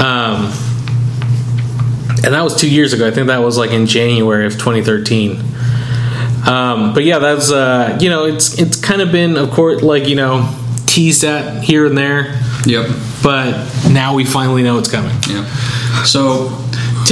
um, 0.00 0.52
and 2.24 2.34
that 2.34 2.42
was 2.42 2.56
two 2.56 2.70
years 2.70 2.92
ago. 2.92 3.06
I 3.06 3.10
think 3.10 3.26
that 3.28 3.38
was 3.38 3.58
like 3.58 3.70
in 3.70 3.86
January 3.86 4.46
of 4.46 4.52
2013. 4.54 5.40
Um, 6.46 6.94
but 6.94 7.04
yeah, 7.04 7.18
that's 7.18 7.50
uh, 7.50 7.98
you 8.00 8.10
know, 8.10 8.24
it's 8.26 8.58
it's 8.58 8.80
kind 8.80 9.02
of 9.02 9.12
been, 9.12 9.36
of 9.36 9.50
course, 9.50 9.82
like 9.82 10.08
you 10.08 10.16
know, 10.16 10.52
teased 10.86 11.24
at 11.24 11.62
here 11.62 11.86
and 11.86 11.96
there, 11.96 12.40
yep. 12.64 12.88
but 13.22 13.52
now 13.90 14.14
we 14.14 14.24
finally 14.24 14.62
know 14.62 14.78
it's 14.78 14.90
coming. 14.90 15.16
Yeah. 15.28 15.44
So, 16.04 16.61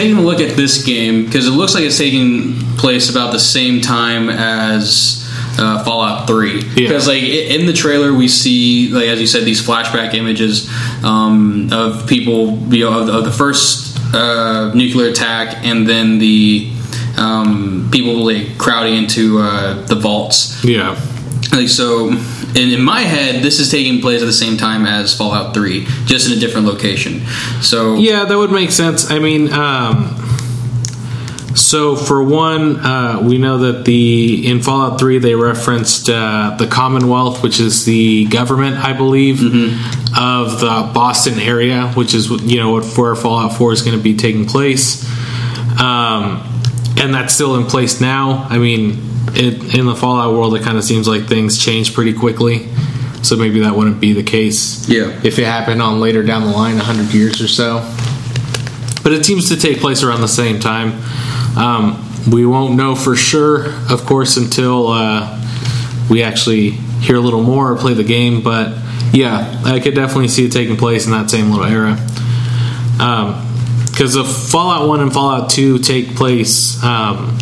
taking 0.01 0.17
a 0.17 0.23
look 0.23 0.41
at 0.41 0.57
this 0.57 0.83
game, 0.85 1.25
because 1.25 1.47
it 1.47 1.51
looks 1.51 1.75
like 1.75 1.85
it's 1.85 1.99
taking 1.99 2.55
place 2.77 3.11
about 3.11 3.33
the 3.33 3.39
same 3.39 3.81
time 3.81 4.31
as 4.31 5.29
uh, 5.59 5.85
Fallout 5.85 6.27
3. 6.27 6.75
Because, 6.75 7.07
like, 7.07 7.23
in 7.23 7.67
the 7.67 7.73
trailer, 7.73 8.15
we 8.15 8.29
see, 8.29 8.89
like, 8.89 9.09
as 9.09 9.21
you 9.21 9.27
said, 9.27 9.45
these 9.45 9.65
flashback 9.65 10.15
images 10.15 10.71
um, 11.05 11.69
of 11.73 12.07
people, 12.07 12.57
you 12.73 12.85
know, 12.89 13.01
of, 13.01 13.09
of 13.09 13.25
the 13.25 13.33
first 13.33 13.99
uh, 14.15 14.73
nuclear 14.75 15.11
attack 15.11 15.65
and 15.65 15.87
then 15.87 16.19
the 16.19 16.73
um, 17.19 17.91
people, 17.93 18.25
like, 18.25 18.57
crowding 18.57 18.97
into 18.97 19.39
uh, 19.39 19.85
the 19.87 19.97
vaults. 19.97 20.65
Yeah, 20.65 20.95
Like 21.53 21.69
so, 21.69 22.09
in, 22.09 22.71
in 22.71 22.83
my 22.83 23.01
head, 23.01 23.43
this 23.43 23.59
is 23.59 23.71
taking 23.71 24.01
place 24.01 24.23
at 24.23 24.27
the 24.27 24.33
same 24.33 24.57
time 24.57 24.87
as 24.87 25.17
Fallout 25.17 25.53
Three, 25.55 25.85
just 26.07 26.31
in 26.31 26.37
a 26.37 26.41
different 26.41 26.67
location. 26.67 27.27
So 27.61 27.95
yeah, 27.95 28.25
that 28.25 28.37
would 28.37 28.53
make 28.53 28.71
sense. 28.71 29.11
I 29.11 29.19
mean, 29.19 29.53
um, 29.53 30.17
so 31.55 31.97
for 31.97 32.23
one, 32.23 32.77
uh, 32.77 33.21
we 33.23 33.39
know 33.39 33.59
that 33.59 33.85
the 33.85 34.49
in 34.49 34.63
Fallout 34.63 35.01
Three 35.01 35.19
they 35.19 35.35
referenced 35.35 36.09
uh, 36.09 36.57
the 36.59 36.67
Commonwealth, 36.67 37.43
which 37.43 37.59
is 37.59 37.85
the 37.85 38.27
government, 38.27 38.77
I 38.77 38.93
believe, 38.93 39.43
of 40.17 40.61
the 40.61 40.91
Boston 40.95 41.39
area, 41.41 41.89
which 41.95 42.15
is 42.15 42.31
you 42.43 42.59
know 42.59 42.73
what 42.73 42.85
where 42.97 43.15
Fallout 43.17 43.55
Four 43.55 43.73
is 43.73 43.83
going 43.83 43.97
to 43.97 44.03
be 44.03 44.17
taking 44.17 44.47
place, 44.47 45.05
um, 45.81 46.47
and 46.97 47.13
that's 47.13 47.35
still 47.35 47.57
in 47.57 47.67
place 47.67 48.01
now. 48.01 48.47
I 48.49 48.59
mean, 48.59 49.10
it, 49.35 49.75
in 49.79 49.87
the 49.87 49.95
Fallout 49.97 50.33
world, 50.35 50.55
it 50.57 50.63
kind 50.63 50.77
of 50.79 50.85
seems 50.85 51.07
like 51.09 51.25
things 51.25 51.59
change 51.59 51.95
pretty 51.95 52.13
quickly. 52.13 52.69
So 53.23 53.37
maybe 53.37 53.61
that 53.61 53.77
wouldn't 53.77 54.01
be 54.01 54.13
the 54.15 54.23
case 54.23 54.89
Yeah. 54.89 55.11
if 55.23 55.39
it 55.39 55.45
happened 55.45 55.83
on 55.83 56.01
later 56.01 56.23
down 56.23 56.43
the 56.43 56.51
line, 56.51 56.77
100 56.77 57.13
years 57.13 57.41
or 57.43 57.49
so. 57.49 57.81
But 59.03 59.13
it 59.13 59.25
seems 59.27 59.49
to 59.51 59.57
take 59.57 59.79
place 59.81 60.03
around 60.03 60.21
the 60.23 60.29
same 60.29 60.59
time. 60.59 60.93
Um, 61.57 62.03
we 62.31 62.47
won't 62.47 62.77
know 62.77 62.95
for 62.95 63.17
sure, 63.17 63.67
of 63.91 64.05
course, 64.07 64.37
until 64.37 64.89
uh, 64.89 65.39
we 66.09 66.23
actually 66.23 66.71
hear 66.71 67.17
a 67.17 67.21
little 67.21 67.43
more 67.43 67.71
or 67.73 67.77
play 67.77 67.95
the 67.95 68.05
game. 68.05 68.43
But 68.43 68.77
yeah, 69.13 69.61
I 69.65 69.81
could 69.81 69.95
definitely 69.95 70.29
see 70.29 70.45
it 70.47 70.53
taking 70.53 70.77
place 70.77 71.07
in 71.07 71.13
that 71.13 71.31
same 71.31 71.51
little 71.51 71.67
era. 71.67 71.99
Because 73.91 74.15
the 74.15 74.25
Fallout 74.25 74.89
1 74.89 75.01
and 75.01 75.13
Fallout 75.13 75.51
2 75.51 75.79
take 75.79 76.15
place 76.17 76.83
um, 76.83 77.37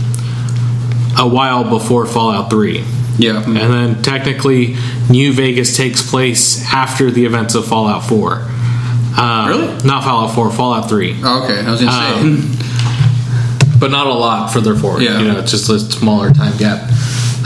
a 1.19 1.27
while 1.29 1.65
before 1.69 2.07
Fallout 2.07 2.49
3. 2.51 2.85
yeah, 3.19 3.43
And 3.45 3.57
then 3.57 4.03
technically, 4.03 4.77
New 5.11 5.33
Vegas 5.33 5.77
takes 5.77 6.09
place 6.09 6.65
after 6.73 7.11
the 7.11 7.25
events 7.25 7.55
of 7.57 7.67
Fallout 7.67 8.05
4. 8.05 8.33
Um, 9.19 9.49
Really? 9.49 9.67
Not 9.85 10.05
Fallout 10.05 10.35
4, 10.35 10.51
Fallout 10.53 10.89
3. 10.89 11.17
Oh, 11.25 11.43
okay. 11.45 11.61
I 11.67 11.71
was 11.71 11.81
gonna 11.81 11.93
say. 11.93 12.21
Um, 12.21 13.79
But 13.81 13.91
not 13.93 14.07
a 14.09 14.13
lot 14.15 14.53
further 14.53 14.75
forward. 14.75 15.03
Yeah. 15.03 15.19
You 15.21 15.29
know, 15.29 15.39
it's 15.39 15.51
just 15.53 15.69
a 15.71 15.79
smaller 15.79 16.31
time 16.33 16.57
gap. 16.57 16.91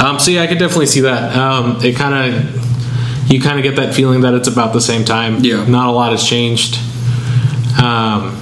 Um, 0.01 0.19
so 0.19 0.31
yeah, 0.31 0.43
I 0.43 0.47
could 0.47 0.59
definitely 0.59 0.87
see 0.87 1.01
that. 1.03 1.37
Um, 1.37 1.79
it 1.85 1.95
kind 1.97 2.35
of, 2.35 3.31
you 3.31 3.41
kind 3.41 3.59
of 3.59 3.63
get 3.65 3.77
that 3.77 3.95
feeling 3.95 4.23
that 4.23 4.33
it's 4.35 4.49
about 4.49 4.73
the 4.73 4.81
same 4.81 5.05
time. 5.05 5.45
Yeah. 5.45 5.67
Not 5.67 5.89
a 5.89 5.93
lot 5.93 6.13
has 6.13 6.25
changed. 6.27 6.79
Um, 7.83 8.37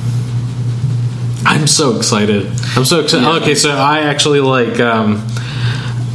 I'm 1.45 1.67
so 1.67 1.97
excited. 1.97 2.47
I'm 2.77 2.85
so 2.85 3.01
excited. 3.01 3.25
Yeah. 3.25 3.37
Okay, 3.37 3.55
so 3.55 3.71
I 3.71 4.01
actually 4.01 4.41
like 4.41 4.79
um, 4.81 5.27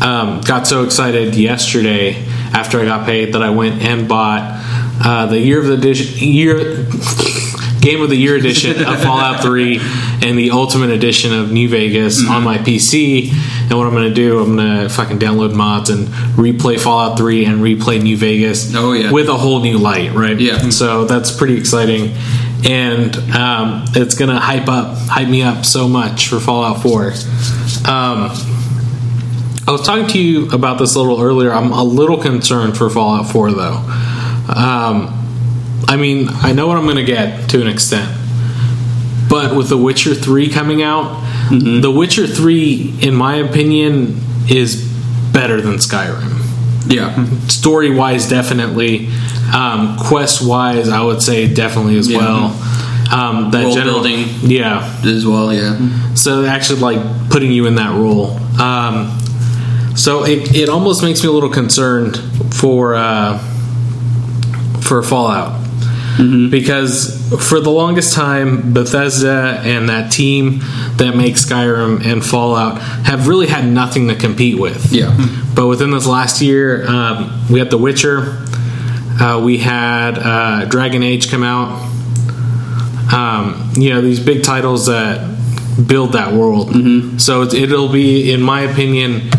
um, 0.02 0.42
got 0.42 0.68
so 0.68 0.84
excited 0.84 1.36
yesterday 1.36 2.16
after 2.54 2.80
I 2.80 2.86
got 2.86 3.06
paid 3.06 3.34
that 3.34 3.42
I 3.42 3.50
went 3.50 3.82
and 3.82 4.08
bought 4.08 4.62
uh, 5.04 5.26
the 5.28 5.40
year 5.40 5.60
of 5.60 5.66
the 5.68 5.74
edition 5.74 6.28
year 6.28 6.86
game 7.82 8.02
of 8.02 8.10
the 8.10 8.16
year 8.16 8.36
edition 8.36 8.84
of 8.84 9.00
Fallout 9.04 9.42
3 9.44 9.78
and 10.24 10.40
the 10.40 10.50
ultimate 10.52 10.90
edition 10.90 11.32
of 11.34 11.52
New 11.52 11.70
Vegas 11.70 12.22
Mm-hmm. 12.24 12.32
on 12.32 12.44
my 12.44 12.58
PC. 12.58 13.30
And 13.68 13.78
what 13.78 13.86
I'm 13.86 13.94
going 13.94 14.08
to 14.10 14.14
do, 14.14 14.40
I'm 14.40 14.56
going 14.56 14.82
to 14.84 14.90
fucking 14.90 15.20
download 15.20 15.54
mods 15.54 15.90
and 15.92 16.08
replay 16.36 16.80
Fallout 16.80 17.18
3 17.18 17.46
and 17.46 17.60
replay 17.62 18.02
New 18.02 18.18
Vegas. 18.18 18.74
Oh, 18.76 18.94
yeah. 18.94 19.12
with 19.12 19.28
a 19.30 19.36
whole 19.38 19.60
new 19.62 19.78
light, 19.78 20.14
right? 20.14 20.40
Yeah. 20.40 20.60
And 20.62 20.74
So 20.74 21.06
that's 21.06 21.30
pretty 21.36 21.58
exciting, 21.58 22.14
and 22.66 23.16
um, 23.36 23.86
it's 23.96 24.16
gonna 24.16 24.40
hype 24.40 24.68
up, 24.68 24.98
hype 24.98 25.28
me 25.28 25.44
up 25.44 25.66
so 25.66 25.88
much 25.88 26.28
for 26.28 26.40
Fallout 26.40 26.82
4. 26.82 27.12
Um, 27.88 28.32
I 29.68 29.72
was 29.72 29.86
talking 29.86 30.08
to 30.08 30.20
you 30.20 30.50
about 30.50 30.80
this 30.80 30.96
a 30.96 31.00
little 31.00 31.22
earlier. 31.22 31.52
I'm 31.52 31.72
a 31.72 31.84
little 31.84 32.18
concerned 32.18 32.78
for 32.78 32.90
Fallout 32.90 33.32
4, 33.32 33.52
though. 33.52 33.76
Um, 34.48 35.84
I 35.88 35.96
mean, 35.98 36.28
I 36.30 36.54
know 36.54 36.68
what 36.68 36.78
I'm 36.78 36.88
gonna 36.88 37.04
get 37.04 37.50
to 37.52 37.62
an 37.62 37.68
extent, 37.68 38.10
but 39.30 39.56
with 39.56 39.70
The 39.70 39.78
Witcher 39.78 40.16
3 40.16 40.50
coming 40.50 40.82
out, 40.82 41.22
The 41.52 41.92
Witcher 41.92 42.26
3, 42.26 43.00
in 43.02 43.14
my 43.14 43.36
opinion, 43.36 44.20
is 44.50 44.84
better 45.32 45.62
than 45.62 45.76
Skyrim 45.76 46.45
Yeah. 46.88 47.26
story 47.48 47.90
wise 47.96 48.28
definitely 48.30 49.10
um, 49.54 49.98
quest 49.98 50.46
wise 50.48 50.90
i 50.90 51.02
would 51.02 51.22
say 51.22 51.52
definitely 51.54 51.98
as 51.98 52.10
Yeah. 52.10 52.18
well 52.20 52.62
um, 53.14 53.52
that 53.52 53.64
World 53.66 53.76
general- 53.78 54.02
building. 54.04 54.26
yeah 54.42 55.00
As 55.06 55.26
well, 55.28 55.54
yeah. 55.54 55.78
so 56.16 56.44
actually 56.46 56.80
like 56.82 57.30
putting 57.30 57.52
you 57.52 57.68
in 57.68 57.76
that 57.76 57.92
role 57.96 58.38
um, 58.60 59.18
so 59.96 60.26
it, 60.26 60.56
it 60.56 60.70
almost 60.70 61.04
makes 61.04 61.22
me 61.24 61.30
a 61.30 61.32
little 61.32 61.50
concerned 61.50 62.18
for 62.54 62.96
uh, 62.96 63.38
for 64.82 65.02
fallout 65.04 65.60
because 66.50 67.22
for 67.50 67.60
the 67.60 67.70
longest 67.70 68.14
time 68.14 68.74
bethesda 68.74 69.60
and 69.64 69.90
that 69.90 70.12
team 70.12 70.60
that 70.98 71.14
makes 71.16 71.44
skyrim 71.46 72.06
and 72.06 72.26
fallout 72.26 72.80
have 73.06 73.28
really 73.28 73.48
had 73.48 73.66
nothing 73.66 74.08
to 74.08 74.16
compete 74.16 74.58
with 74.58 74.92
Yeah. 74.94 75.16
but 75.56 75.68
within 75.68 75.92
this 75.92 76.08
last 76.08 76.42
year, 76.42 76.88
um, 76.88 77.46
we 77.50 77.60
had 77.60 77.70
The 77.70 77.78
Witcher, 77.78 78.46
uh, 79.20 79.42
we 79.44 79.58
had 79.58 80.18
uh, 80.18 80.66
Dragon 80.66 81.04
Age 81.04 81.30
come 81.30 81.44
out. 81.44 81.82
Um, 83.14 83.72
you 83.76 83.92
know, 83.92 84.02
these 84.02 84.20
big 84.20 84.44
titles 84.44 84.88
that 84.88 85.20
build 85.88 86.14
that 86.14 86.34
world. 86.34 87.22
So 87.22 87.44
it'll 87.44 87.90
be, 87.92 88.32
in 88.32 88.42
my 88.42 88.62
opinion, 88.62 89.30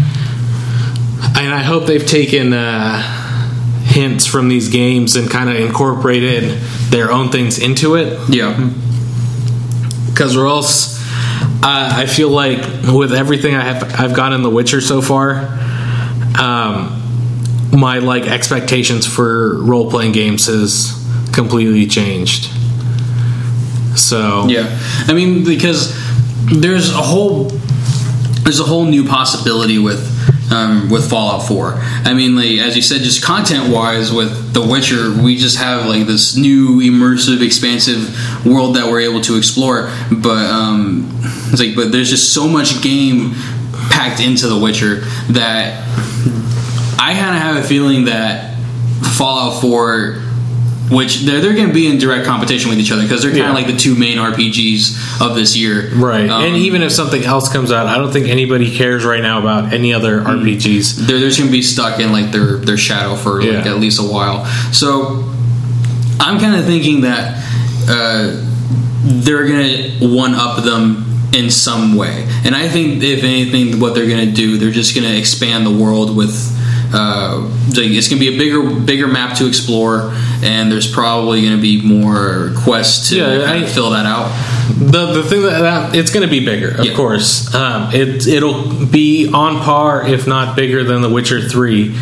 and 1.37 1.53
I 1.55 1.63
hope 1.63 1.87
they've 1.87 2.07
taken 2.07 2.53
uh, 2.53 3.03
hints 3.97 4.27
from 4.27 4.49
these 4.51 4.69
games 4.69 5.17
and 5.17 5.31
kind 5.31 5.49
of 5.49 5.57
incorporated 5.57 6.51
their 6.91 7.11
own 7.11 7.31
things 7.31 7.59
into 7.59 7.95
it 7.95 8.19
Yeah. 8.29 8.53
because 10.11 10.37
or 10.37 10.47
else 10.47 11.01
uh, 11.63 11.93
I 11.97 12.05
feel 12.07 12.29
like 12.29 12.59
with 12.93 13.13
everything 13.15 13.55
I 13.55 13.63
have 13.63 13.99
I've 13.99 14.15
gotten 14.15 14.35
in 14.37 14.43
The 14.43 14.51
Witcher 14.51 14.81
so 14.83 15.01
far, 15.01 15.47
um, 16.39 16.93
my 17.73 17.99
like 17.99 18.25
expectations 18.29 19.07
for 19.07 19.63
role 19.63 19.91
playing 19.91 20.13
games 20.13 20.47
has 20.47 20.93
completely 21.33 21.87
changed. 21.87 22.51
So 23.97 24.47
Yeah, 24.49 24.79
I 25.09 25.15
mean 25.15 25.43
because 25.45 25.95
there's 26.45 26.91
a 26.91 27.03
whole 27.03 27.45
there's 28.45 28.61
a 28.61 28.65
whole 28.65 28.85
new 28.85 29.09
possibility 29.09 29.79
with 29.79 30.01
um, 30.51 30.89
with 30.91 31.09
Fallout 31.09 31.47
4. 31.47 31.75
I 31.77 32.15
mean, 32.15 32.37
like 32.37 32.59
as 32.59 32.77
you 32.77 32.83
said, 32.83 33.03
just 33.03 33.25
content 33.25 33.73
wise 33.73 34.13
with 34.13 34.53
The 34.53 34.63
Witcher, 34.63 35.13
we 35.23 35.37
just 35.37 35.59
have 35.59 35.87
like 35.87 36.07
this 36.07 36.37
new 36.37 36.81
immersive, 36.81 37.45
expansive 37.45 38.47
world 38.47 38.77
that 38.77 38.87
we're 38.87 39.01
able 39.01 39.21
to 39.23 39.37
explore. 39.37 39.91
But 40.11 40.47
um, 40.47 41.09
it's 41.51 41.61
like, 41.61 41.75
but 41.75 41.93
there's 41.93 42.11
just 42.11 42.33
so 42.33 42.49
much 42.49 42.83
game 42.83 43.33
packed 43.91 44.21
into 44.21 44.49
The 44.49 44.59
Witcher 44.59 45.01
that 45.33 45.83
I 46.99 47.15
kind 47.15 47.37
of 47.37 47.43
have 47.43 47.57
a 47.57 47.67
feeling 47.67 48.07
that 48.07 48.59
Fallout 49.17 49.61
4 49.61 50.23
which 50.91 51.23
they're, 51.23 51.41
they're 51.41 51.55
going 51.55 51.67
to 51.69 51.75
be 51.75 51.89
in 51.89 51.99
direct 51.99 52.27
competition 52.27 52.71
with 52.71 52.79
each 52.79 52.93
other 52.93 53.03
because 53.03 53.23
they're 53.23 53.33
kind 53.33 53.43
of 53.43 53.49
Yeah. 53.49 53.55
like 53.55 53.67
the 53.67 53.77
two 53.77 53.95
main 53.97 54.19
RPGs 54.19 55.21
of 55.21 55.35
this 55.35 55.57
year. 55.57 55.91
Right, 55.95 56.29
Um, 56.31 56.45
and 56.45 56.57
even 56.57 56.83
if 56.83 56.93
something 56.93 57.25
else 57.25 57.53
comes 57.53 57.73
out, 57.73 57.87
I 57.87 57.99
don't 57.99 58.13
think 58.13 58.29
anybody 58.29 58.75
cares 58.77 59.05
right 59.05 59.21
now 59.23 59.41
about 59.41 59.73
any 59.73 59.93
other 59.93 60.21
RPGs. 60.21 60.97
they're, 61.07 61.19
they're 61.19 61.29
just 61.29 61.39
going 61.39 61.49
to 61.49 61.53
be 61.57 61.63
stuck 61.63 61.99
in 62.01 62.13
like 62.13 62.31
their 62.31 62.59
their 62.59 62.77
shadow 62.77 63.17
for 63.17 63.41
like 63.43 63.51
Yeah. 63.65 63.73
at 63.73 63.79
least 63.81 63.99
a 64.01 64.05
while. 64.05 64.45
So 64.73 65.25
I'm 66.21 66.39
kind 66.39 66.55
of 66.55 66.65
thinking 66.67 67.01
that 67.03 67.43
uh, 67.89 68.43
they're 69.03 69.47
going 69.47 69.99
to 70.01 70.09
one 70.09 70.35
up 70.35 70.63
them 70.65 71.05
in 71.35 71.51
some 71.51 71.97
way, 71.97 72.27
and 72.45 72.55
I 72.55 72.69
think 72.69 73.03
if 73.03 73.23
anything, 73.25 73.81
what 73.81 73.95
they're 73.95 74.09
going 74.09 74.25
to 74.27 74.33
do, 74.33 74.57
they're 74.57 74.71
just 74.71 74.95
going 74.95 75.07
to 75.07 75.17
expand 75.19 75.67
the 75.67 75.71
world 75.85 76.17
with. 76.17 76.53
Uh, 76.93 77.51
it's 77.69 78.09
going 78.09 78.21
to 78.23 78.31
be 78.31 78.35
a 78.35 78.39
bigger, 78.39 78.63
bigger 78.81 79.07
map 79.09 79.37
to 79.39 79.47
explore, 79.47 80.13
and 80.43 80.71
there's 80.71 80.91
probably 80.91 81.43
going 81.43 81.57
to 81.57 81.61
be 81.63 81.83
more 81.83 82.53
quests 82.57 83.09
to 83.11 83.17
Yeah, 83.17 83.45
kind 83.45 83.61
I- 83.61 83.67
of 83.67 83.71
fill 83.73 83.91
that 83.91 84.07
out. 84.07 84.31
The 84.79 85.13
the 85.13 85.23
thing 85.23 85.43
that, 85.43 85.61
that 85.61 85.95
it's 85.97 86.11
going 86.11 86.25
to 86.27 86.31
be 86.31 86.45
bigger, 86.45 86.69
of 86.79 86.85
Yeah. 86.85 86.95
course. 86.95 87.55
Um, 87.55 87.93
it 87.95 88.27
it'll 88.27 88.85
be 88.87 89.31
on 89.33 89.63
par, 89.63 90.07
if 90.07 90.27
not 90.27 90.55
bigger, 90.57 90.85
than 90.85 91.03
The 91.03 91.09
Witcher 91.09 91.41
Three, 91.49 91.95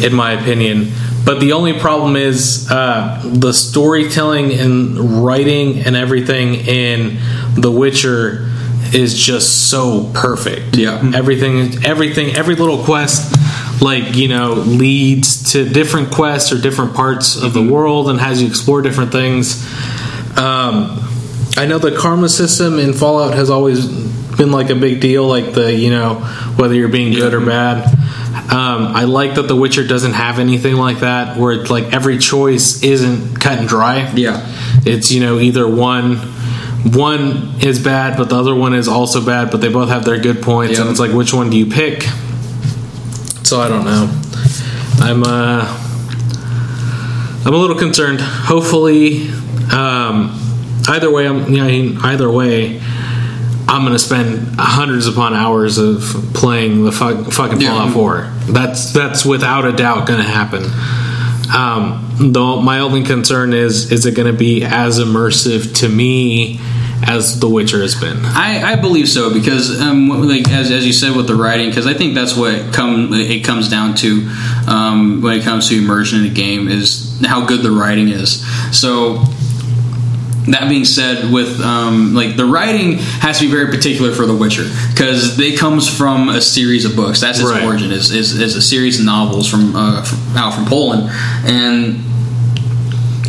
in 0.00 0.14
my 0.14 0.32
opinion. 0.32 0.92
But 1.24 1.40
the 1.40 1.52
only 1.52 1.72
problem 1.72 2.16
is 2.16 2.68
uh, 2.70 3.20
the 3.24 3.52
storytelling 3.52 4.52
and 4.52 5.24
writing 5.24 5.80
and 5.80 5.94
everything 5.96 6.54
in 6.54 7.18
The 7.54 7.70
Witcher 7.70 8.48
is 8.92 9.14
just 9.18 9.68
so 9.70 10.10
perfect. 10.14 10.76
Yeah. 10.76 11.00
everything, 11.14 11.84
everything, 11.84 12.34
every 12.36 12.56
little 12.56 12.82
quest, 12.84 13.34
like 13.80 14.16
you 14.16 14.28
know, 14.28 14.54
leads 14.54 15.52
to 15.52 15.68
different 15.68 16.12
quests 16.12 16.52
or 16.52 16.60
different 16.60 16.94
parts 16.94 17.36
of 17.40 17.52
the 17.52 17.62
world 17.62 18.08
and 18.08 18.20
has 18.20 18.40
you 18.42 18.48
explore 18.48 18.82
different 18.82 19.12
things. 19.12 19.64
Um, 20.38 20.98
I 21.56 21.66
know 21.66 21.78
the 21.78 21.96
karma 21.96 22.28
system 22.28 22.78
in 22.78 22.92
Fallout 22.92 23.34
has 23.34 23.50
always 23.50 23.86
been 23.86 24.50
like 24.52 24.70
a 24.70 24.74
big 24.74 25.00
deal, 25.00 25.26
like 25.26 25.52
the 25.52 25.72
you 25.74 25.90
know 25.90 26.14
whether 26.56 26.74
you're 26.74 26.88
being 26.88 27.12
good 27.12 27.34
or 27.34 27.44
bad. 27.44 27.86
Um, 28.50 28.88
I 28.88 29.04
like 29.04 29.34
that 29.36 29.42
The 29.42 29.56
Witcher 29.56 29.86
doesn't 29.86 30.14
have 30.14 30.38
anything 30.38 30.76
like 30.76 31.00
that, 31.00 31.38
where 31.38 31.52
it's 31.52 31.70
like 31.70 31.92
every 31.92 32.18
choice 32.18 32.82
isn't 32.82 33.40
cut 33.40 33.58
and 33.58 33.68
dry. 33.68 34.10
Yeah. 34.14 34.40
It's 34.84 35.12
you 35.12 35.20
know 35.20 35.38
either 35.38 35.66
one 35.68 36.16
one 36.84 37.60
is 37.60 37.78
bad, 37.82 38.16
but 38.16 38.28
the 38.28 38.36
other 38.36 38.54
one 38.54 38.74
is 38.74 38.88
also 38.88 39.24
bad, 39.24 39.50
but 39.50 39.60
they 39.60 39.68
both 39.68 39.88
have 39.90 40.04
their 40.04 40.18
good 40.18 40.42
points, 40.42 40.74
Yeah. 40.74 40.82
and 40.82 40.90
it's 40.90 40.98
like 41.00 41.12
which 41.12 41.32
one 41.32 41.50
do 41.50 41.56
you 41.56 41.66
pick? 41.66 42.04
So 43.44 43.60
I 43.60 43.68
don't 43.68 43.84
know. 43.84 44.08
I'm 44.98 45.22
uh 45.24 45.78
I'm 47.44 47.54
a 47.54 47.56
little 47.56 47.76
concerned. 47.76 48.20
Hopefully, 48.20 49.28
um, 49.72 50.38
either 50.88 51.10
way, 51.10 51.26
I'm 51.26 51.52
you 51.52 51.92
know, 51.92 52.00
either 52.04 52.30
way, 52.30 52.80
I'm 53.68 53.82
going 53.82 53.92
to 53.94 53.98
spend 53.98 54.54
hundreds 54.60 55.08
upon 55.08 55.34
hours 55.34 55.78
of 55.78 56.02
playing 56.34 56.84
the 56.84 56.92
fu- 56.92 57.24
fucking 57.24 57.60
Yeah. 57.60 57.70
Fallout 57.70 57.92
4. 57.94 58.32
That's 58.52 58.92
that's 58.92 59.24
without 59.24 59.64
a 59.64 59.72
doubt 59.72 60.06
going 60.06 60.20
to 60.20 60.28
happen. 60.28 60.64
Um, 61.54 62.32
though 62.32 62.60
my 62.62 62.78
only 62.80 63.02
concern 63.02 63.52
is 63.54 63.90
is 63.90 64.06
it 64.06 64.14
going 64.14 64.30
to 64.30 64.38
be 64.38 64.62
as 64.64 64.98
immersive 65.00 65.74
to 65.80 65.88
me 65.88 66.60
as 67.04 67.40
The 67.40 67.48
Witcher 67.48 67.80
has 67.82 67.94
been? 68.00 68.18
I, 68.24 68.72
I 68.72 68.76
believe 68.76 69.08
so 69.08 69.32
because 69.32 69.80
um, 69.80 70.08
like 70.08 70.48
as, 70.50 70.70
as 70.70 70.86
you 70.86 70.92
said 70.92 71.16
with 71.16 71.26
the 71.26 71.34
writing 71.34 71.68
because 71.68 71.86
I 71.86 71.94
think 71.94 72.14
that's 72.14 72.36
what 72.36 72.72
come 72.72 73.12
it 73.12 73.44
comes 73.44 73.68
down 73.68 73.94
to 73.96 74.28
um, 74.68 75.20
when 75.22 75.38
it 75.38 75.42
comes 75.42 75.68
to 75.68 75.76
immersion 75.76 76.20
in 76.24 76.30
a 76.30 76.34
game 76.34 76.68
is 76.68 77.20
how 77.24 77.44
good 77.44 77.62
the 77.62 77.70
writing 77.70 78.08
is. 78.08 78.44
So 78.76 79.24
that 80.48 80.68
being 80.68 80.84
said, 80.84 81.32
with 81.32 81.60
um, 81.60 82.14
like 82.14 82.36
the 82.36 82.44
writing 82.44 82.94
has 82.98 83.38
to 83.38 83.44
be 83.46 83.50
very 83.50 83.66
particular 83.68 84.12
for 84.12 84.26
The 84.26 84.34
Witcher 84.34 84.64
because 84.90 85.38
it 85.38 85.56
comes 85.58 85.88
from 85.88 86.28
a 86.28 86.40
series 86.40 86.84
of 86.84 86.96
books. 86.96 87.20
That's 87.20 87.38
its 87.38 87.48
Right. 87.48 87.62
origin 87.64 87.92
is, 87.92 88.10
is 88.10 88.34
is 88.40 88.56
a 88.56 88.62
series 88.62 88.98
of 88.98 89.06
novels 89.06 89.48
from, 89.48 89.76
uh, 89.76 90.02
from 90.02 90.18
out 90.36 90.52
from 90.54 90.64
Poland 90.66 91.10
and 91.46 92.02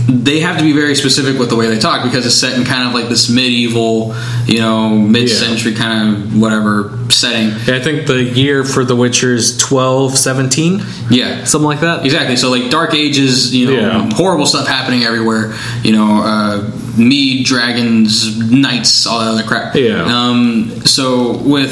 they 0.08 0.40
have 0.42 0.58
to 0.58 0.64
be 0.64 0.74
very 0.74 0.96
specific 0.96 1.40
with 1.40 1.50
the 1.50 1.56
way 1.56 1.68
they 1.68 1.80
talk 1.80 2.04
because 2.04 2.26
it's 2.26 2.36
set 2.36 2.58
in 2.58 2.66
kind 2.66 2.88
of 2.88 2.94
like 2.94 3.08
this 3.10 3.30
medieval, 3.30 4.14
you 4.46 4.60
know, 4.60 4.90
mid-century 4.90 5.74
kind 5.74 6.16
of 6.16 6.40
whatever 6.42 6.98
setting. 7.10 7.52
I 7.74 7.80
think 7.80 8.08
the 8.08 8.22
year 8.24 8.64
for 8.66 8.84
The 8.84 8.96
Witcher 8.96 9.34
is 9.34 9.58
12, 9.60 10.18
17, 10.18 10.84
Yeah, 11.10 11.46
something 11.46 11.68
like 11.68 11.80
that. 11.82 12.04
exactly. 12.06 12.36
So 12.36 12.50
like 12.50 12.70
Dark 12.70 12.94
Ages, 12.94 13.56
you 13.56 13.68
know, 13.68 13.74
Yeah. 13.74 14.10
horrible 14.14 14.46
stuff 14.46 14.68
happening 14.68 15.04
everywhere. 15.04 15.54
You 15.84 15.94
know, 15.94 16.22
uh, 16.22 16.64
me, 16.98 17.44
dragons, 17.44 18.38
knights, 18.52 19.06
all 19.08 19.20
that 19.20 19.28
other 19.30 19.44
crap. 19.44 19.76
Yeah. 19.76 20.04
Um, 20.04 20.72
so 20.86 21.32
with 21.38 21.72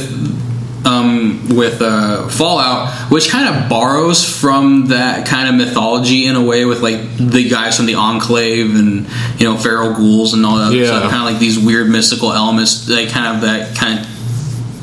um, 0.92 1.56
with 1.56 1.82
uh, 1.82 2.28
Fallout, 2.30 3.12
which 3.12 3.30
kind 3.30 3.48
of 3.56 3.70
borrows 3.70 4.24
from 4.24 4.88
that 4.88 5.26
kind 5.28 5.48
of 5.50 5.56
mythology 5.56 6.26
in 6.26 6.36
a 6.36 6.44
way, 6.44 6.66
with 6.66 6.82
like 6.82 7.00
the 7.18 7.48
guys 7.50 7.78
from 7.78 7.86
the 7.86 7.96
Enclave 7.96 8.76
and 8.76 9.08
you 9.40 9.46
know 9.48 9.58
feral 9.58 9.94
ghouls 9.94 10.34
and 10.34 10.46
all 10.46 10.58
that 10.58 10.74
Yeah. 10.74 10.86
stuff, 10.88 11.10
kind 11.12 11.24
of 11.28 11.32
like 11.32 11.40
these 11.40 11.58
weird 11.60 11.90
mystical 11.90 12.32
elements, 12.34 12.90
like 12.90 13.10
kind 13.10 13.36
of 13.36 13.42
that 13.44 13.76
kind 13.76 14.00
of 14.00 14.08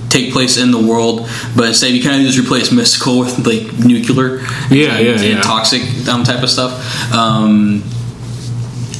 take 0.08 0.32
place 0.32 0.56
in 0.56 0.70
the 0.70 0.78
world, 0.80 1.28
but 1.54 1.66
instead 1.68 1.90
you 1.92 2.02
kind 2.02 2.20
of 2.22 2.26
just 2.26 2.38
replace 2.38 2.72
mystical 2.72 3.18
with 3.20 3.46
like 3.46 3.78
nuclear, 3.78 4.38
Yeah, 4.70 4.96
and, 4.96 5.06
yeah, 5.06 5.12
and 5.12 5.22
yeah. 5.22 5.40
toxic 5.42 5.82
um, 6.08 6.24
type 6.24 6.42
of 6.42 6.48
stuff. 6.48 6.72
Um, 7.14 7.82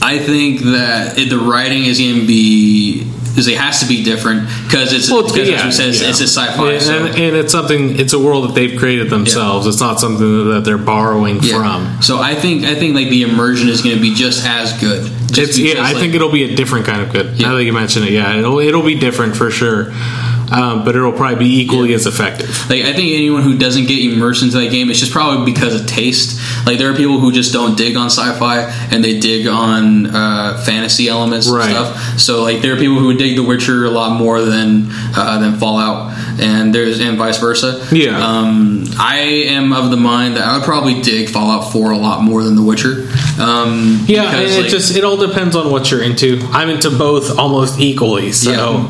I 0.03 0.19
think 0.19 0.61
that 0.61 1.19
it, 1.19 1.31
the 1.31 1.39
writing 1.39 1.85
is 1.87 1.99
going 1.99 2.21
to 2.21 2.27
be 2.27 3.11
is 3.39 3.47
it 3.49 3.57
has 3.57 3.81
to 3.81 3.87
be 3.87 4.03
different 4.05 4.49
because 4.65 4.93
it's 4.93 5.11
Well, 5.11 5.23
because 5.27 5.49
yeah, 5.49 5.71
said, 5.71 5.89
it's, 5.91 6.03
yeah. 6.03 6.09
it's 6.11 6.21
a 6.21 6.25
sci-fi. 6.29 6.73
and, 6.73 6.83
so. 6.83 7.07
and, 7.07 7.19
and 7.19 7.37
it's 7.37 7.53
something. 7.53 7.99
It's 7.99 8.13
a 8.13 8.19
world 8.19 8.49
that 8.49 8.55
they've 8.55 8.79
created 8.79 9.09
themselves. 9.11 9.67
It's 9.67 9.81
not 9.81 10.01
something 10.01 10.51
that 10.51 10.63
they're 10.65 10.79
borrowing 10.79 11.39
Yeah. 11.43 11.59
from. 11.59 12.03
So 12.03 12.19
I 12.21 12.35
think 12.35 12.65
I 12.65 12.75
think 12.75 12.95
like 12.95 13.09
the 13.09 13.23
immersion 13.23 13.69
is 13.69 13.81
going 13.83 13.95
to 13.97 14.03
be 14.03 14.15
just 14.15 14.45
as 14.45 14.79
good. 14.81 15.11
Just 15.33 15.59
yeah, 15.59 15.75
because, 15.75 15.87
I 15.87 15.93
like- 15.93 16.01
think 16.01 16.15
it'll 16.15 16.33
be 16.33 16.45
a 16.53 16.57
different 16.57 16.87
kind 16.87 17.03
of 17.03 17.13
good. 17.13 17.37
Yeah. 17.39 17.49
Now 17.49 17.55
that 17.55 17.65
you 17.65 17.73
mention 17.73 18.03
it, 18.03 18.11
yeah, 18.11 18.37
it'll 18.37 18.59
it'll 18.59 18.83
be 18.83 18.99
different 18.99 19.37
for 19.37 19.51
sure. 19.51 19.93
Um, 20.51 20.85
but 20.85 20.97
it'll 20.97 21.13
probably 21.13 21.37
be 21.47 21.61
equally 21.61 21.93
as 21.95 22.07
effective. 22.07 22.49
Like 22.71 22.83
I 22.85 22.93
think 22.95 23.13
anyone 23.13 23.43
who 23.43 23.57
doesn't 23.59 23.87
get 23.87 23.99
immersed 24.03 24.43
into 24.43 24.59
that 24.59 24.71
game, 24.71 24.91
it's 24.91 24.99
just 25.01 25.13
probably 25.13 25.45
because 25.51 25.79
of 25.81 25.87
taste. 25.87 26.41
Like 26.67 26.79
there 26.79 26.91
are 26.91 26.97
people 26.97 27.19
who 27.19 27.33
just 27.33 27.53
don't 27.53 27.77
dig 27.77 27.97
on 27.97 28.07
sci-fi 28.07 28.61
and 28.91 29.05
they 29.05 29.19
dig 29.21 29.47
on 29.47 30.07
uh, 30.07 30.63
fantasy 30.65 31.09
elements 31.09 31.49
Right. 31.51 31.71
and 31.71 31.95
stuff. 31.97 32.19
So 32.19 32.43
like 32.43 32.63
there 32.63 32.73
are 32.75 32.79
people 32.79 32.99
who 32.99 33.15
dig 33.17 33.37
The 33.37 33.43
Witcher 33.45 33.85
a 33.85 33.91
lot 33.91 34.19
more 34.19 34.41
than 34.43 34.87
uh, 34.91 35.39
than 35.39 35.59
Fallout, 35.59 36.13
and 36.41 36.75
there's 36.75 37.01
and 37.01 37.19
vice 37.19 37.39
versa. 37.39 37.87
Yeah. 37.93 38.19
Um, 38.19 38.85
I 38.99 39.19
am 39.49 39.73
of 39.73 39.91
the 39.91 39.97
mind 39.97 40.37
that 40.37 40.45
I 40.45 40.57
would 40.57 40.65
probably 40.65 41.01
dig 41.03 41.29
Fallout 41.29 41.73
4 41.73 41.91
a 41.91 41.99
lot 41.99 42.23
more 42.23 42.43
than 42.43 42.57
The 42.57 42.63
Witcher. 42.63 43.09
Um, 43.41 44.05
Yeah, 44.07 44.23
and 44.25 44.31
because, 44.41 44.57
it 44.57 44.63
like- 44.63 44.71
just 44.71 44.97
it 44.97 45.05
all 45.05 45.17
depends 45.17 45.55
on 45.57 45.71
what 45.71 45.91
you're 45.91 46.03
into. 46.03 46.41
I'm 46.53 46.71
into 46.71 46.91
both 46.91 47.39
almost 47.39 47.79
equally. 47.81 48.33
So, 48.33 48.89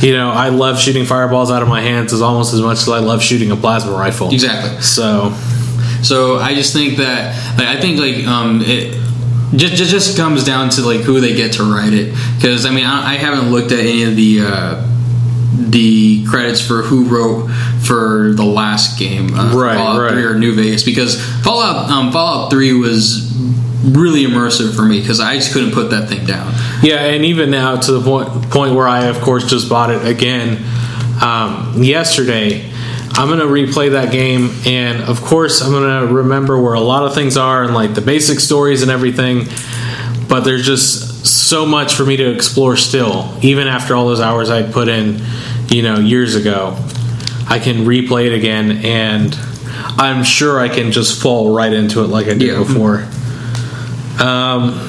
you 0.00 0.12
know, 0.12 0.30
I 0.30 0.48
love 0.48 0.78
shooting 0.80 0.93
fireballs 1.02 1.50
out 1.50 1.62
of 1.62 1.68
my 1.68 1.80
hands 1.80 2.12
is 2.12 2.22
almost 2.22 2.54
as 2.54 2.60
much 2.60 2.78
as 2.78 2.88
I 2.88 3.00
love 3.00 3.22
shooting 3.22 3.50
a 3.50 3.56
plasma 3.56 3.92
rifle. 3.92 4.32
exactly. 4.32 4.80
So, 4.82 5.32
So 6.02 6.38
I 6.38 6.54
just 6.54 6.72
think 6.72 6.98
that 6.98 7.34
like, 7.58 7.66
I 7.66 7.80
think 7.80 7.98
like 7.98 8.26
um, 8.28 8.60
it 8.62 8.94
just, 9.56 9.74
just 9.74 9.90
just 9.90 10.16
comes 10.16 10.44
down 10.44 10.68
to 10.70 10.82
like 10.82 11.00
who 11.00 11.20
they 11.20 11.34
get 11.34 11.54
to 11.54 11.62
write 11.64 11.92
it 11.92 12.14
because 12.36 12.66
I 12.66 12.70
mean 12.70 12.84
I, 12.86 13.12
I 13.12 13.16
haven't 13.16 13.50
looked 13.50 13.72
at 13.72 13.80
any 13.80 14.02
of 14.04 14.14
the 14.16 14.38
uh, 14.42 14.90
the 15.56 16.24
credits 16.26 16.60
for 16.60 16.82
who 16.82 17.04
wrote 17.04 17.48
for 17.86 18.32
the 18.34 18.44
last 18.44 18.98
game 18.98 19.32
uh, 19.34 19.54
Right, 19.54 19.76
Fallout 19.76 20.00
right. 20.00 20.12
3 20.12 20.24
or 20.24 20.34
New 20.38 20.54
Vegas 20.54 20.82
because 20.82 21.20
Fallout 21.42 21.90
um, 21.90 22.12
Fallout 22.12 22.50
3 22.50 22.72
was 22.74 23.32
really 23.84 24.24
immersive 24.24 24.74
for 24.74 24.82
me 24.82 25.00
because 25.00 25.20
I 25.20 25.36
just 25.36 25.52
couldn't 25.52 25.72
put 25.72 25.90
that 25.90 26.08
thing 26.08 26.24
down. 26.26 26.52
yeah, 26.82 27.04
and 27.04 27.24
even 27.24 27.50
now 27.50 27.76
to 27.76 27.92
the 27.92 28.00
point 28.00 28.50
point 28.50 28.74
where 28.74 28.88
I, 28.88 29.06
of 29.06 29.20
course, 29.20 29.44
just 29.44 29.68
bought 29.68 29.90
it 29.90 30.04
again 30.06 30.64
um, 31.22 31.82
yesterday. 31.82 32.70
I'm 33.16 33.28
gonna 33.28 33.44
replay 33.44 33.92
that 33.92 34.10
game, 34.10 34.50
and 34.66 35.02
of 35.02 35.20
course, 35.22 35.60
I'm 35.62 35.70
gonna 35.72 36.06
remember 36.12 36.60
where 36.60 36.74
a 36.74 36.80
lot 36.80 37.04
of 37.04 37.14
things 37.14 37.36
are 37.36 37.62
and 37.62 37.72
like 37.72 37.94
the 37.94 38.00
basic 38.00 38.40
stories 38.40 38.82
and 38.82 38.90
everything. 38.90 39.46
But 40.28 40.40
there's 40.40 40.66
just 40.66 41.24
so 41.26 41.64
much 41.64 41.94
for 41.94 42.04
me 42.04 42.16
to 42.16 42.32
explore 42.34 42.76
still, 42.76 43.32
even 43.42 43.68
after 43.68 43.94
all 43.94 44.06
those 44.06 44.20
hours 44.20 44.50
I 44.50 44.62
put 44.68 44.88
in, 44.88 45.20
you 45.68 45.82
know, 45.82 45.98
years 46.00 46.34
ago. 46.34 46.76
I 47.48 47.58
can 47.60 47.84
replay 47.84 48.26
it 48.26 48.32
again, 48.32 48.84
and 48.84 49.38
I'm 49.96 50.24
sure 50.24 50.58
I 50.58 50.68
can 50.68 50.90
just 50.90 51.20
fall 51.22 51.54
right 51.54 51.72
into 51.72 52.02
it 52.02 52.08
like 52.08 52.26
I 52.26 52.30
did 52.34 52.42
Yeah. 52.42 52.58
before. 52.58 53.06
Um, 54.18 54.80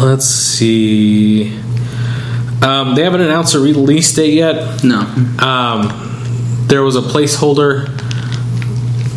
let's 0.00 0.26
see. 0.26 1.56
Um, 2.62 2.94
they 2.94 3.02
haven't 3.04 3.20
announced 3.20 3.54
a 3.54 3.60
release 3.60 4.12
date 4.14 4.34
yet. 4.34 4.82
No, 4.82 5.00
Um, 5.38 6.64
there 6.66 6.82
was 6.82 6.96
a 6.96 7.00
placeholder 7.00 7.86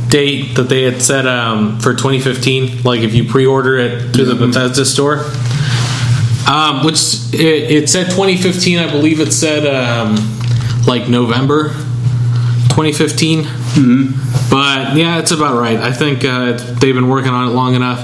date 0.10 0.56
that 0.56 0.64
they 0.70 0.84
had 0.84 1.02
set 1.02 1.26
um, 1.26 1.80
for 1.80 1.94
2015. 1.94 2.84
Like 2.84 3.02
if 3.02 3.14
you 3.14 3.28
pre-order 3.30 3.78
it 3.78 4.14
through 4.14 4.26
the 4.26 4.36
Bethesda 4.36 4.86
store, 4.86 5.26
um, 6.48 6.86
which 6.86 7.00
it, 7.34 7.72
it 7.72 7.90
said 7.90 8.06
2015. 8.12 8.78
I 8.80 8.92
believe 8.92 9.20
it 9.20 9.32
said 9.32 9.66
um, 9.66 10.16
like 10.86 11.10
November 11.10 11.70
2015. 12.76 13.44
But 14.50 14.98
yeah, 14.98 15.18
it's 15.20 15.32
about 15.32 15.60
right. 15.60 15.78
I 15.78 15.92
think 15.94 16.24
uh, 16.26 16.54
they've 16.80 16.94
been 16.96 17.10
working 17.10 17.32
on 17.32 17.48
it 17.48 17.52
long 17.52 17.74
enough. 17.76 18.00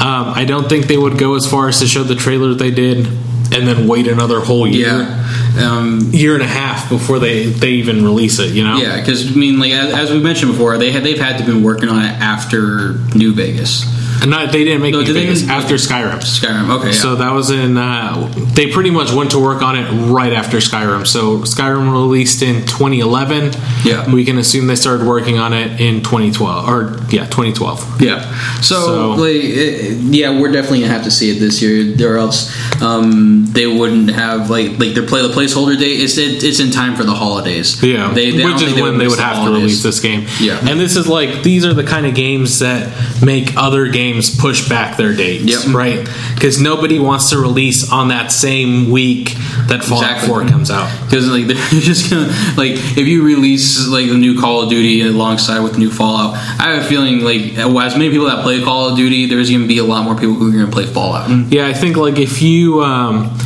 Um, 0.00 0.32
I 0.34 0.44
don't 0.44 0.68
think 0.68 0.86
they 0.88 0.96
would 0.98 1.18
go 1.18 1.36
as 1.36 1.46
far 1.48 1.68
as 1.68 1.78
to 1.78 1.86
show 1.86 2.02
the 2.02 2.16
trailer 2.16 2.54
they 2.54 2.72
did 2.72 3.06
and 3.52 3.66
then 3.66 3.86
wait 3.86 4.06
another 4.08 4.40
whole 4.40 4.66
year 4.66 5.02
yeah. 5.02 5.18
Um, 5.60 6.00
year 6.12 6.34
and 6.34 6.42
a 6.42 6.46
half 6.46 6.88
before 6.88 7.18
they 7.18 7.44
they 7.44 7.72
even 7.72 8.04
release 8.04 8.38
it. 8.38 8.52
You 8.52 8.64
know. 8.64 8.78
Yeah, 8.78 8.98
because 8.98 9.30
I 9.30 9.34
mean, 9.38 9.58
like 9.58 9.72
as, 9.72 9.92
as 9.92 10.10
we 10.10 10.18
mentioned 10.18 10.52
before, 10.52 10.78
they 10.78 10.90
had 10.90 11.04
they've 11.04 11.18
had 11.18 11.38
to 11.38 11.44
been 11.44 11.62
working 11.62 11.88
on 11.88 12.02
it 12.02 12.08
after 12.08 12.94
New 13.14 13.34
Vegas, 13.34 13.84
And 14.22 14.30
not 14.30 14.52
they 14.52 14.64
didn't 14.64 14.82
make 14.82 14.92
No, 14.92 15.00
New 15.00 15.06
did 15.06 15.14
Vegas 15.14 15.48
after 15.48 15.74
Skyrim. 15.74 16.20
Skyrim. 16.20 16.70
Okay, 16.78 16.86
yeah. 16.86 16.92
So 16.92 17.16
that 17.16 17.32
was 17.32 17.50
in. 17.50 17.76
Uh, 17.76 18.32
they 18.54 18.70
pretty 18.70 18.90
much 18.90 19.12
went 19.12 19.32
to 19.32 19.38
work 19.40 19.62
on 19.62 19.76
it 19.76 19.90
right 20.12 20.32
after 20.32 20.58
Skyrim. 20.58 21.06
So 21.06 21.38
Skyrim 21.40 21.90
released 21.92 22.42
in 22.42 22.62
2011. 22.66 23.52
Yeah. 23.84 24.12
We 24.12 24.24
can 24.24 24.38
assume 24.38 24.68
they 24.68 24.76
started 24.76 25.06
working 25.06 25.38
on 25.38 25.52
it 25.52 25.80
in 25.80 26.02
2012 26.02 26.68
or 26.68 26.98
yeah 27.10 27.24
2012. 27.26 28.00
Yeah. 28.00 28.20
So, 28.60 28.74
So- 28.86 29.10
like, 29.12 29.30
it, 29.42 29.96
yeah, 30.14 30.40
we're 30.40 30.52
definitely 30.52 30.80
gonna 30.82 30.92
have 30.92 31.04
to 31.04 31.10
see 31.10 31.30
it 31.36 31.40
this 31.40 31.60
year, 31.60 31.94
or 32.08 32.16
else 32.18 32.50
um, 32.80 33.46
they 33.46 33.66
wouldn't 33.66 34.10
have 34.10 34.50
like 34.50 34.78
like 34.78 34.94
their 34.94 35.06
play 35.06 35.22
the 35.26 35.32
placeholder 35.34 35.76
date. 35.78 36.00
It's 36.00 36.16
it, 36.16 36.44
it's 36.44 36.60
in 36.60 36.70
time 36.70 36.94
for 36.96 37.02
the 37.04 37.12
holidays. 37.14 37.82
Yeah, 37.82 38.12
they, 38.12 38.30
they 38.30 38.44
which 38.44 38.62
is 38.62 38.72
think 38.74 38.82
when 38.82 38.98
they 38.98 39.08
would 39.08 39.18
the 39.18 39.22
have 39.22 39.44
to 39.46 39.50
release 39.52 39.82
this 39.82 39.98
game. 40.00 40.26
Yeah. 40.40 40.58
and 40.68 40.78
this 40.78 40.96
is 40.96 41.08
like 41.08 41.42
these 41.42 41.64
are 41.64 41.74
the 41.74 41.84
kind 41.84 42.06
of 42.06 42.14
games 42.14 42.60
that 42.60 42.92
make 43.22 43.56
other 43.56 43.88
games 43.88 44.11
push 44.38 44.68
back 44.68 44.96
their 44.96 45.14
dates, 45.14 45.44
Yep. 45.66 45.74
right? 45.74 46.08
Because 46.34 46.60
nobody 46.60 46.98
wants 46.98 47.30
to 47.30 47.38
release 47.38 47.90
on 47.90 48.08
that 48.08 48.30
same 48.32 48.90
week 48.90 49.34
that 49.68 49.82
Fallout 49.84 50.04
Exactly. 50.10 50.28
4 50.28 50.44
comes 50.46 50.70
out. 50.70 50.90
Because 51.04 51.28
like 51.28 51.46
they're 51.46 51.80
just 51.80 52.10
gonna 52.10 52.26
like 52.56 52.72
if 52.96 53.06
you 53.06 53.22
release 53.24 53.86
like 53.88 54.08
the 54.08 54.16
new 54.18 54.38
Call 54.40 54.62
of 54.62 54.68
Duty 54.70 55.02
alongside 55.02 55.60
with 55.60 55.78
new 55.78 55.90
Fallout, 55.90 56.34
I 56.34 56.72
have 56.74 56.84
a 56.84 56.86
feeling 56.86 57.20
like 57.20 57.56
as 57.56 57.96
many 57.96 58.10
people 58.10 58.26
that 58.26 58.42
play 58.42 58.62
Call 58.62 58.90
of 58.90 58.96
Duty, 58.96 59.26
there's 59.26 59.50
gonna 59.50 59.66
be 59.66 59.78
a 59.78 59.84
lot 59.84 60.04
more 60.04 60.14
people 60.14 60.34
who 60.34 60.48
are 60.48 60.52
gonna 60.52 60.70
play 60.72 60.86
Fallout. 60.86 61.30
Yeah, 61.52 61.66
I 61.66 61.72
think 61.72 61.96
like 61.96 62.18
if 62.18 62.42
you 62.42 62.82
um, 62.82 63.36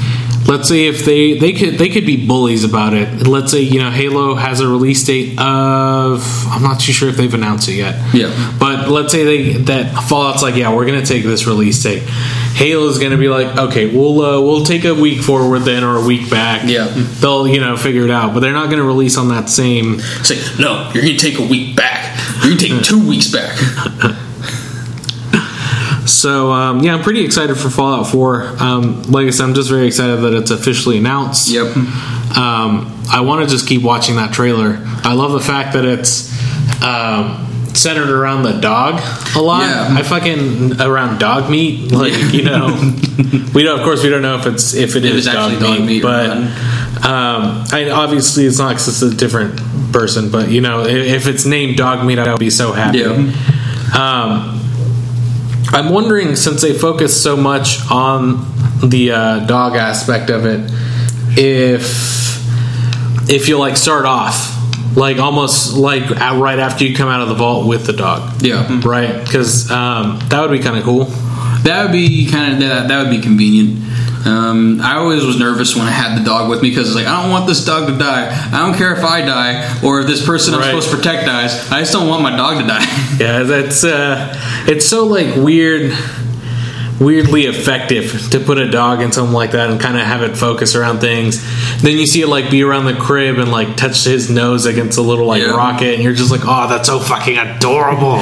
let's 0.46 0.68
say 0.68 0.87
if 0.87 1.05
they 1.05 1.38
they 1.38 1.52
could 1.52 1.74
they 1.74 1.88
could 1.88 2.07
be 2.07 2.26
bullies 2.26 2.64
about 2.64 2.94
it. 2.94 3.26
Let's 3.26 3.50
say 3.52 3.61
you 3.62 3.81
know 3.81 3.90
Halo 3.90 4.35
has 4.35 4.61
a 4.61 4.68
release 4.68 5.05
date 5.05 5.38
of 5.38 6.46
I'm 6.48 6.62
not 6.62 6.81
too 6.81 6.92
sure 6.92 7.09
if 7.09 7.16
they've 7.16 7.33
announced 7.35 7.68
it 7.68 7.74
yet. 7.74 8.14
Yeah. 8.14 8.57
But 8.59 8.76
let's 8.88 9.12
say 9.12 9.25
they 9.25 9.53
that 9.64 10.05
Fallout's 10.09 10.42
like 10.42 10.55
yeah 10.57 10.75
we're 10.75 10.87
gonna 10.87 11.05
take 11.05 11.25
this 11.25 11.46
release 11.46 11.83
date. 11.83 12.03
Halo's 12.05 12.99
gonna 12.99 13.18
be 13.18 13.29
like 13.29 13.57
okay 13.57 13.94
we'll 13.94 14.20
uh, 14.20 14.40
we'll 14.40 14.64
take 14.64 14.85
a 14.85 14.94
week 14.94 15.20
forward 15.20 15.61
then 15.61 15.85
or 15.85 15.96
a 15.96 16.05
week 16.05 16.31
back. 16.31 16.62
Yeah. 16.68 16.87
They'll 16.94 17.46
you 17.46 17.61
know 17.61 17.77
figure 17.77 18.05
it 18.05 18.11
out, 18.11 18.35
but 18.35 18.40
they're 18.40 18.53
not 18.53 18.70
gonna 18.70 18.85
release 18.85 19.16
on 19.16 19.29
that 19.29 19.49
same. 19.49 19.99
Like 20.29 20.59
no, 20.59 20.90
you're 20.94 21.03
gonna 21.05 21.18
take 21.18 21.38
a 21.38 21.46
week 21.46 21.77
back. 21.77 22.18
You're 22.42 22.57
gonna 22.57 22.57
take 22.57 22.83
two 22.83 23.07
weeks 23.07 23.31
back. 23.31 23.57
So 26.07 26.53
um, 26.53 26.81
yeah, 26.81 26.94
I'm 26.94 27.03
pretty 27.03 27.25
excited 27.25 27.57
for 27.57 27.68
Fallout 27.68 28.07
4. 28.07 28.62
Um, 28.62 29.03
like 29.05 29.27
I 29.27 29.31
said, 29.31 29.44
I'm 29.44 29.55
just 29.55 29.68
very 29.68 29.87
excited 29.87 30.16
that 30.18 30.35
it's 30.35 30.51
officially 30.51 30.99
announced. 30.99 31.51
Yep. 31.51 31.77
Um, 32.37 33.03
I 33.11 33.22
want 33.25 33.44
to 33.44 33.51
just 33.51 33.66
keep 33.66 33.83
watching 33.83 34.16
that 34.16 34.33
trailer. 34.33 34.79
I 35.05 35.14
love 35.14 35.33
the 35.33 35.40
fact 35.40 35.75
that 35.75 35.85
it's 35.85 36.31
um, 36.83 37.46
centered 37.77 38.11
around 38.11 38.43
the 38.43 38.53
dog 38.61 39.01
a 39.37 39.41
lot. 39.41 39.62
Yeah. 39.62 39.99
I 39.99 40.03
fucking 40.03 40.81
around 40.81 41.19
dog 41.19 41.51
meat, 41.51 41.93
like 41.93 42.12
you 42.33 42.45
know. 42.45 42.69
we 43.55 43.62
don't, 43.62 43.79
of 43.79 43.85
course, 43.85 44.03
we 44.03 44.11
don't 44.11 44.23
know 44.23 44.37
if 44.39 44.47
it's 44.47 44.75
if 44.75 44.97
it 44.97 45.01
dog, 45.01 45.27
actually 45.27 45.61
dog 45.61 45.81
meat, 45.81 45.87
meat 45.87 46.03
but 46.03 46.31
um, 46.31 47.65
I, 47.73 47.91
obviously 47.93 48.45
it's 48.45 48.59
not 48.59 48.71
because 48.71 48.89
it's 48.89 49.03
a 49.03 49.17
different 49.17 49.61
person. 49.93 50.31
But 50.31 50.51
you 50.51 50.61
know, 50.61 50.85
if, 50.85 51.25
if 51.25 51.27
it's 51.27 51.47
named 51.47 51.77
dog 51.77 52.07
meat, 52.07 52.19
I 52.19 52.31
would 52.31 52.41
be 52.41 52.51
so 52.51 52.73
happy. 52.73 52.99
Yeah. 52.99 53.15
Um, 53.95 54.61
I'm 55.69 55.93
wondering 55.93 56.37
since 56.37 56.62
they 56.62 56.73
focus 56.73 57.21
so 57.21 57.37
much 57.37 57.79
on 57.91 58.47
the 58.83 59.12
uh, 59.12 59.47
dog 59.47 59.77
aspect 59.77 60.31
of 60.31 60.47
it, 60.47 60.71
if 61.39 62.17
if 63.29 63.49
you 63.49 63.59
like 63.59 63.77
start 63.77 64.05
off 64.05 64.56
like 64.97 65.19
almost 65.19 65.75
like 65.77 66.11
at- 66.11 66.41
right 66.41 66.59
after 66.59 66.85
you 66.85 66.97
come 66.97 67.09
out 67.09 67.21
of 67.23 67.29
the 67.29 67.35
vault 67.35 67.67
with 67.69 67.87
the 67.87 67.93
dog, 67.93 68.43
Yeah. 68.43 68.81
right? 68.85 69.23
Because 69.25 69.71
um, 69.71 70.19
that 70.31 70.41
would 70.41 70.51
be 70.51 70.59
kind 70.63 70.77
of 70.77 70.85
cool. 70.85 71.05
that 71.65 71.83
would 71.85 71.93
be 71.93 72.29
kind 72.31 72.55
of 72.55 72.61
that, 72.61 72.89
that 72.89 73.03
would 73.03 73.11
be 73.11 73.21
convenient. 73.21 73.83
Um, 74.27 74.81
I 74.81 74.97
always 74.97 75.25
was 75.25 75.39
nervous 75.39 75.77
when 75.77 75.87
I 75.87 75.91
had 75.91 76.19
the 76.21 76.25
dog 76.25 76.51
with 76.51 76.61
me 76.61 76.71
because 76.71 76.89
it's 76.89 76.97
like 76.97 77.07
I 77.07 77.23
don't 77.23 77.31
want 77.31 77.47
this 77.47 77.65
dog 77.65 77.87
to 77.87 77.97
die. 77.97 78.27
I 78.53 78.67
don't 78.67 78.77
care 78.77 78.93
if 78.93 79.05
I 79.05 79.21
die 79.21 79.81
or 79.85 80.01
if 80.01 80.09
this 80.09 80.25
person 80.27 80.53
I'm 80.55 80.63
supposed 80.65 80.91
to 80.91 80.97
protect 80.97 81.27
dies. 81.27 81.71
I 81.71 81.79
just 81.81 81.93
don't 81.93 82.09
want 82.09 82.23
my 82.25 82.35
dog 82.37 82.61
to 82.61 82.67
die. 82.67 82.85
Yeah, 83.21 83.45
that's 83.45 83.85
uh, 83.85 84.35
it's 84.67 84.85
so 84.85 85.05
like 85.07 85.37
weird, 85.37 85.93
weirdly 86.99 87.43
effective 87.43 88.31
to 88.31 88.41
put 88.41 88.59
a 88.59 88.71
dog 88.71 89.03
in 89.03 89.13
something 89.13 89.35
like 89.35 89.51
that 89.51 89.71
and 89.71 89.79
kind 89.81 89.97
of 89.99 90.05
have 90.07 90.23
it 90.23 90.37
focus 90.37 90.75
around 90.75 91.01
things. 91.01 91.43
Then 91.83 91.99
you 91.99 92.07
see 92.07 92.23
it 92.23 92.29
like 92.29 92.51
be 92.51 92.63
around 92.63 92.87
the 92.87 92.95
crib 92.95 93.39
and 93.39 93.51
like 93.53 93.77
touch 93.77 94.05
his 94.05 94.31
nose 94.31 94.65
against 94.67 94.97
a 94.99 95.03
little 95.03 95.27
like 95.27 95.43
Yeah. 95.43 95.51
rocket, 95.57 95.95
and 95.95 96.03
you're 96.03 96.15
just 96.15 96.31
like, 96.31 96.43
oh, 96.45 96.69
that's 96.69 96.89
so 96.89 96.99
fucking 96.99 97.37
adorable. 97.39 98.17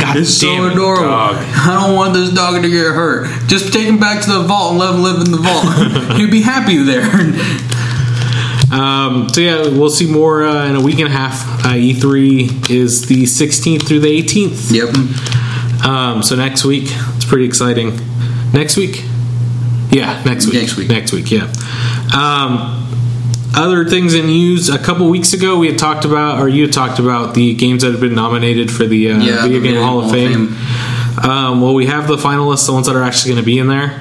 God 0.00 0.16
It's 0.18 0.34
so 0.34 0.66
adorable. 0.70 1.04
dog. 1.08 1.36
I 1.36 1.80
don't 1.86 1.96
want 1.96 2.12
this 2.14 2.30
dog 2.30 2.62
to 2.62 2.68
get 2.68 2.84
hurt. 2.94 3.28
Just 3.48 3.72
take 3.72 3.86
him 3.86 3.98
back 3.98 4.22
to 4.24 4.30
the 4.32 4.42
vault 4.42 4.72
and 4.72 4.78
let 4.80 4.94
him 4.94 5.02
live 5.02 5.20
in 5.24 5.30
the 5.30 5.38
vault. 5.38 6.16
He'd 6.18 6.30
be 6.30 6.42
happy 6.42 6.76
there. 6.78 7.10
Um, 8.72 9.28
so 9.28 9.40
yeah, 9.42 9.62
we'll 9.68 9.90
see 9.90 10.10
more 10.10 10.44
uh, 10.44 10.66
in 10.66 10.76
a 10.76 10.80
week 10.80 10.98
and 10.98 11.06
a 11.08 11.10
half. 11.10 11.42
Uh, 11.64 11.74
E3 11.74 12.70
is 12.70 13.06
the 13.06 13.24
16th 13.24 13.82
through 13.86 14.00
the 14.00 14.22
18th. 14.22 14.72
yep. 14.72 14.88
Um, 15.84 16.22
so 16.22 16.36
next 16.36 16.64
week, 16.64 16.84
it's 17.16 17.24
pretty 17.24 17.44
exciting. 17.44 17.98
Next 18.52 18.76
week, 18.76 19.02
yeah, 19.90 20.22
next 20.24 20.46
week, 20.46 20.54
Next 20.54 20.76
week. 20.76 20.88
next 20.88 21.12
week, 21.12 21.30
yeah. 21.30 21.52
Um, 22.14 22.78
other 23.54 23.84
things 23.84 24.14
in 24.14 24.26
news. 24.26 24.68
A 24.68 24.78
couple 24.78 25.08
weeks 25.10 25.32
ago, 25.32 25.58
we 25.58 25.66
had 25.68 25.78
talked 25.78 26.04
about, 26.04 26.40
or 26.40 26.48
you 26.48 26.62
had 26.62 26.72
talked 26.72 26.98
about 26.98 27.34
the 27.34 27.54
games 27.54 27.82
that 27.82 27.92
have 27.92 28.00
been 28.00 28.14
nominated 28.14 28.70
for 28.70 28.84
the 28.86 29.10
uh, 29.10 29.18
Yeah, 29.18 29.42
Video 29.42 29.60
Game 29.60 29.76
Hall 29.82 30.00
of 30.04 30.10
Fame. 30.10 30.56
Um, 31.22 31.60
well, 31.60 31.74
we 31.74 31.86
have 31.86 32.08
the 32.08 32.16
finalists, 32.16 32.66
the 32.66 32.72
ones 32.72 32.86
that 32.86 32.96
are 32.96 33.02
actually 33.02 33.32
going 33.32 33.42
to 33.42 33.46
be 33.46 33.58
in 33.58 33.66
there. 33.68 34.00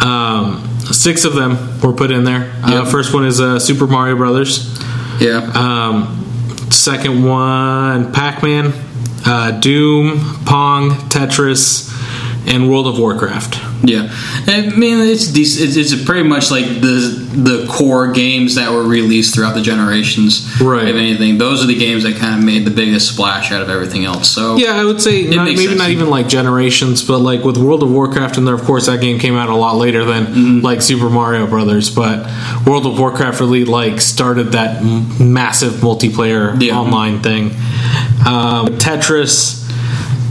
Um, 0.00 0.68
six 0.92 1.24
of 1.24 1.34
them 1.34 1.80
were 1.80 1.92
put 1.92 2.10
in 2.10 2.24
there. 2.24 2.52
Uh, 2.62 2.84
first 2.84 3.12
one 3.14 3.24
is 3.24 3.40
uh, 3.40 3.58
Super 3.58 3.86
Mario 3.86 4.16
Brothers. 4.16 4.68
Yeah. 5.20 5.38
Um, 5.54 6.68
second 6.70 7.24
one, 7.24 8.12
Pac 8.12 8.42
Man, 8.42 8.72
uh, 9.24 9.52
Doom, 9.60 10.20
Pong, 10.44 10.90
Tetris, 11.08 11.90
and 12.46 12.70
World 12.70 12.86
of 12.86 12.98
Warcraft. 12.98 13.71
Yeah, 13.84 14.08
I 14.46 14.70
mean 14.76 14.98
it's 15.08 15.36
it's 15.36 16.04
pretty 16.04 16.28
much 16.28 16.50
like 16.50 16.64
the 16.66 17.20
the 17.34 17.66
core 17.68 18.12
games 18.12 18.54
that 18.54 18.70
were 18.70 18.82
released 18.84 19.34
throughout 19.34 19.54
the 19.54 19.62
generations. 19.62 20.60
Right. 20.60 20.86
If 20.88 20.96
anything, 20.96 21.38
those 21.38 21.64
are 21.64 21.66
the 21.66 21.78
games 21.78 22.02
that 22.04 22.16
kind 22.16 22.38
of 22.38 22.44
made 22.44 22.64
the 22.64 22.70
biggest 22.70 23.08
splash 23.12 23.50
out 23.50 23.62
of 23.62 23.70
everything 23.70 24.04
else. 24.04 24.28
So 24.28 24.56
Yeah, 24.56 24.74
I 24.76 24.84
would 24.84 25.00
say 25.00 25.24
not, 25.24 25.44
maybe 25.46 25.66
sense. 25.66 25.78
not 25.78 25.90
even 25.90 26.10
like 26.10 26.28
generations, 26.28 27.02
but 27.02 27.18
like 27.18 27.42
with 27.42 27.56
World 27.56 27.82
of 27.82 27.90
Warcraft, 27.90 28.36
and 28.36 28.46
there, 28.46 28.54
of 28.54 28.62
course, 28.62 28.86
that 28.86 29.00
game 29.00 29.18
came 29.18 29.34
out 29.34 29.48
a 29.48 29.54
lot 29.56 29.76
later 29.76 30.04
than 30.04 30.26
Mm-hmm. 30.26 30.60
like 30.60 30.80
Super 30.82 31.10
Mario 31.10 31.46
Brothers. 31.46 31.90
But 31.90 32.30
World 32.66 32.86
of 32.86 32.98
Warcraft 32.98 33.40
really 33.40 33.64
like 33.64 34.00
started 34.00 34.52
that 34.52 34.76
m- 34.82 35.32
massive 35.32 35.74
multiplayer 35.74 36.60
Yeah. 36.62 36.78
online 36.78 37.20
thing. 37.22 37.50
Um, 38.26 38.66
Tetris. 38.78 39.60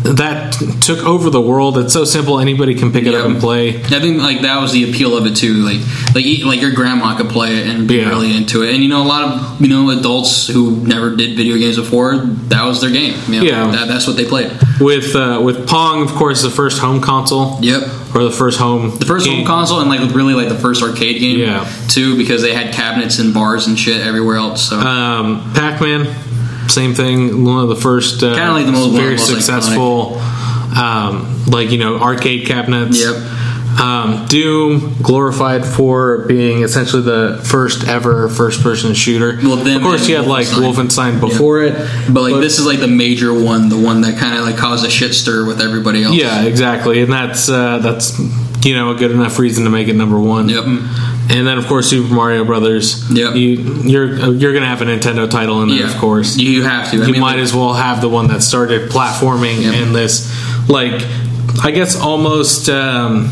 That 0.04 0.54
took 0.82 1.00
over 1.06 1.30
the 1.30 1.42
world. 1.42 1.78
It's 1.78 1.94
so 1.94 2.06
simple; 2.06 2.40
anybody 2.40 2.74
can 2.74 2.92
pick 2.92 3.06
it 3.06 3.14
up 3.14 3.26
and 3.26 3.40
play. 3.40 3.76
I 3.76 4.00
think 4.00 4.18
like 4.22 4.42
that 4.42 4.60
was 4.60 4.72
the 4.72 4.90
appeal 4.90 5.16
of 5.16 5.26
it 5.28 5.36
too. 5.36 5.54
Like 5.56 5.80
like 6.16 6.26
like 6.44 6.62
your 6.62 6.72
grandma 6.72 7.16
could 7.16 7.30
play 7.30 7.58
it 7.58 7.68
and 7.68 7.88
be 7.88 7.98
Yeah. 7.98 8.10
really 8.10 8.36
into 8.36 8.64
it. 8.64 8.74
And 8.74 8.82
you 8.84 8.90
know 8.90 9.04
a 9.04 9.06
lot 9.08 9.24
of 9.24 9.62
you 9.62 9.68
know 9.68 9.92
adults 9.92 10.48
who 10.48 10.78
never 10.78 11.16
did 11.16 11.38
video 11.38 11.56
games 11.58 11.76
before 11.78 12.18
that 12.18 12.64
was 12.66 12.82
their 12.82 12.90
game. 12.90 13.14
You 13.28 13.42
know, 13.42 13.46
Yeah. 13.46 13.72
that, 13.72 13.88
that's 13.88 14.08
what 14.08 14.18
they 14.18 14.26
played. 14.26 14.52
With 14.80 15.16
uh, 15.16 15.40
with 15.44 15.68
Pong, 15.68 16.02
of 16.02 16.10
course, 16.16 16.42
the 16.42 16.50
first 16.50 16.80
home 16.80 17.00
console. 17.02 17.60
Yep. 17.62 17.84
or 18.16 18.24
the 18.24 18.32
first 18.32 18.60
home 18.60 18.98
The 18.98 19.06
first 19.06 19.26
home 19.28 19.46
console 19.46 19.80
and 19.80 19.88
like 19.90 20.02
really 20.14 20.34
like 20.34 20.50
the 20.50 20.58
first 20.58 20.82
arcade 20.84 21.22
game 21.22 21.40
Yeah. 21.40 21.70
too 21.88 22.18
because 22.18 22.42
they 22.42 22.54
had 22.54 22.74
cabinets 22.74 23.20
and 23.20 23.34
bars 23.34 23.68
and 23.68 23.78
shit 23.80 24.02
everywhere 24.02 24.36
else. 24.38 24.68
So 24.68 24.80
Um, 24.80 25.50
Pac-Man, 25.54 26.08
same 26.68 26.94
thing. 26.94 27.44
One 27.46 27.64
of 27.64 27.70
the 27.70 27.76
first, 27.76 28.24
uh, 28.24 28.36
Kinda 28.36 28.52
like 28.54 28.66
the 28.66 28.72
most- 28.72 28.88
of 28.88 28.94
very 28.94 29.16
most 29.16 29.28
successful, 29.28 30.22
um, 30.80 31.26
like 31.48 31.72
you 31.72 31.78
know, 31.78 31.98
arcade 32.00 32.46
cabinets. 32.48 33.00
Yep. 33.02 33.16
Um, 33.80 34.26
Doom, 34.28 34.96
glorified 35.02 35.66
for 35.66 36.26
being 36.28 36.62
essentially 36.62 37.02
the 37.04 37.40
first 37.44 37.88
ever 37.88 38.28
first-person 38.28 38.94
shooter. 38.94 39.40
Well, 39.42 39.56
them 39.56 39.78
of 39.78 39.82
course, 39.84 40.10
you 40.10 40.18
had 40.18 40.28
like 40.28 40.48
Wolfenstein. 40.48 41.20
Before 41.22 41.62
it, 41.64 41.74
But 42.10 42.22
like 42.24 42.42
this 42.42 42.60
is 42.60 42.66
like 42.66 42.80
the 42.82 42.88
major 42.90 43.34
one, 43.34 43.70
the 43.70 43.78
one 43.78 44.02
that 44.02 44.18
kind 44.18 44.38
of 44.38 44.44
like 44.46 44.58
caused 44.58 44.86
a 44.86 44.90
shit 44.90 45.14
stir 45.16 45.46
with 45.46 45.62
everybody 45.62 46.04
else. 46.04 46.16
Yeah, 46.16 46.42
exactly, 46.44 47.02
and 47.02 47.12
that's 47.12 47.48
uh, 47.50 47.80
that's 47.82 48.20
you 48.64 48.76
know 48.76 48.92
a 48.92 48.96
good 48.96 49.12
enough 49.12 49.40
reason 49.40 49.64
to 49.64 49.70
make 49.70 49.88
it 49.88 49.96
number 49.96 50.20
one. 50.20 50.50
Yep. 50.50 50.66
And 51.32 51.48
then 51.48 51.58
of 51.58 51.66
course 51.68 51.90
Super 51.90 52.14
Mario 52.14 52.44
Brothers. 52.44 53.10
Yep. 53.10 53.36
You 53.36 53.48
you're 53.84 54.34
you're 54.34 54.54
gonna 54.54 54.66
have 54.68 54.82
a 54.82 54.86
Nintendo 54.86 55.30
title 55.30 55.62
in 55.64 55.70
there, 55.70 55.80
Yeah. 55.80 55.92
of 55.94 55.98
course. 55.98 56.38
You 56.38 56.64
have 56.64 56.92
to. 56.92 56.98
I 57.02 57.06
you 57.06 57.14
mean, 57.14 57.22
might 57.22 57.36
like- 57.36 57.40
as 57.44 57.54
well 57.54 57.74
have 57.74 58.02
the 58.02 58.10
one 58.10 58.28
that 58.28 58.42
started 58.44 58.90
platforming 58.92 59.62
Yep. 59.64 59.74
and 59.76 59.96
this 59.96 60.30
like 60.70 61.02
I 61.64 61.72
guess 61.72 61.96
almost 62.00 62.68
um, 62.70 63.32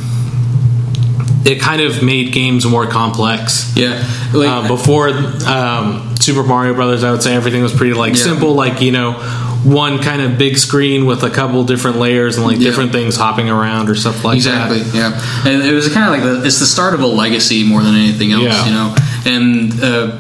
it 1.45 1.59
kind 1.59 1.81
of 1.81 2.03
made 2.03 2.31
games 2.33 2.65
more 2.65 2.85
complex. 2.85 3.73
Yeah. 3.75 4.03
Like, 4.33 4.49
Uh, 4.49 4.67
before 4.67 5.09
um, 5.09 6.15
Super 6.19 6.43
Mario 6.43 6.73
Brothers, 6.73 7.03
I 7.03 7.11
would 7.11 7.23
say 7.23 7.33
everything 7.35 7.63
was 7.63 7.73
pretty 7.73 7.93
like 7.93 8.15
Yeah. 8.15 8.23
simple, 8.23 8.53
like 8.53 8.81
you 8.81 8.91
know, 8.91 9.15
one 9.63 9.99
kind 10.01 10.21
of 10.21 10.37
big 10.37 10.57
screen 10.57 11.05
with 11.05 11.23
a 11.23 11.29
couple 11.29 11.63
different 11.65 11.97
layers 11.97 12.37
and 12.37 12.45
like 12.45 12.57
Yeah. 12.57 12.63
different 12.69 12.91
things 12.91 13.15
hopping 13.17 13.49
around 13.49 13.89
or 13.89 13.95
stuff 13.95 14.23
like 14.23 14.37
exactly. 14.37 14.79
that. 14.79 14.87
Exactly. 14.87 15.51
Yeah. 15.51 15.53
And 15.53 15.63
it 15.63 15.73
was 15.73 15.91
kind 15.91 16.05
of 16.05 16.11
like 16.11 16.23
the, 16.23 16.45
it's 16.45 16.59
the 16.59 16.65
start 16.65 16.93
of 16.93 17.01
a 17.01 17.07
legacy 17.07 17.63
more 17.63 17.83
than 17.83 17.95
anything 17.95 18.31
else. 18.31 18.43
Yeah. 18.43 18.65
You 18.65 18.71
know. 18.71 18.95
And 19.25 19.83
uh, 19.83 20.17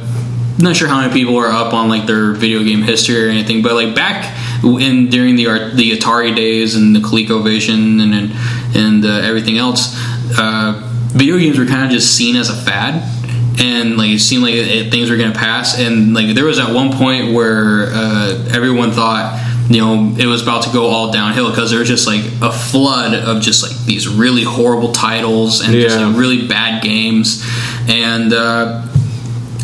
not 0.59 0.75
sure 0.75 0.89
how 0.89 0.99
many 1.01 1.13
people 1.13 1.37
are 1.37 1.47
up 1.51 1.73
on 1.73 1.87
like 1.87 2.05
their 2.05 2.33
video 2.33 2.63
game 2.63 2.81
history 2.81 3.25
or 3.25 3.29
anything, 3.29 3.61
but 3.61 3.73
like 3.75 3.95
back 3.95 4.35
in 4.63 5.07
during 5.09 5.37
the 5.37 5.45
the 5.73 5.91
Atari 5.97 6.35
days 6.35 6.75
and 6.75 6.93
the 6.93 6.99
ColecoVision 6.99 8.01
and 8.01 8.13
and, 8.13 8.31
and 8.75 9.05
uh, 9.05 9.09
everything 9.25 9.57
else, 9.57 9.95
uh, 10.37 10.81
video 11.13 11.37
games 11.37 11.57
were 11.57 11.65
kind 11.65 11.85
of 11.85 11.91
just 11.91 12.13
seen 12.13 12.35
as 12.35 12.49
a 12.49 12.55
fad. 12.55 13.01
And 13.57 13.97
like 13.97 14.09
it 14.09 14.19
seemed 14.19 14.43
like 14.43 14.53
it, 14.55 14.91
things 14.91 15.09
were 15.09 15.17
going 15.17 15.33
to 15.33 15.37
pass, 15.37 15.79
and 15.79 16.13
like 16.13 16.33
there 16.35 16.45
was 16.45 16.59
at 16.59 16.73
one 16.73 16.93
point 16.93 17.33
where 17.33 17.87
uh, 17.87 18.47
everyone 18.53 18.91
thought, 18.91 19.67
you 19.69 19.81
know, 19.81 20.15
it 20.17 20.25
was 20.25 20.41
about 20.41 20.63
to 20.63 20.71
go 20.71 20.85
all 20.85 21.11
downhill 21.11 21.49
because 21.49 21.69
there 21.69 21.79
was 21.79 21.89
just 21.89 22.07
like 22.07 22.23
a 22.41 22.51
flood 22.51 23.13
of 23.13 23.41
just 23.41 23.63
like 23.63 23.85
these 23.85 24.07
really 24.07 24.43
horrible 24.43 24.93
titles 24.93 25.61
and 25.61 25.73
just 25.73 25.97
like 25.97 26.15
really 26.15 26.47
bad 26.47 26.81
games, 26.81 27.45
and 27.89 28.31
uh, 28.33 28.85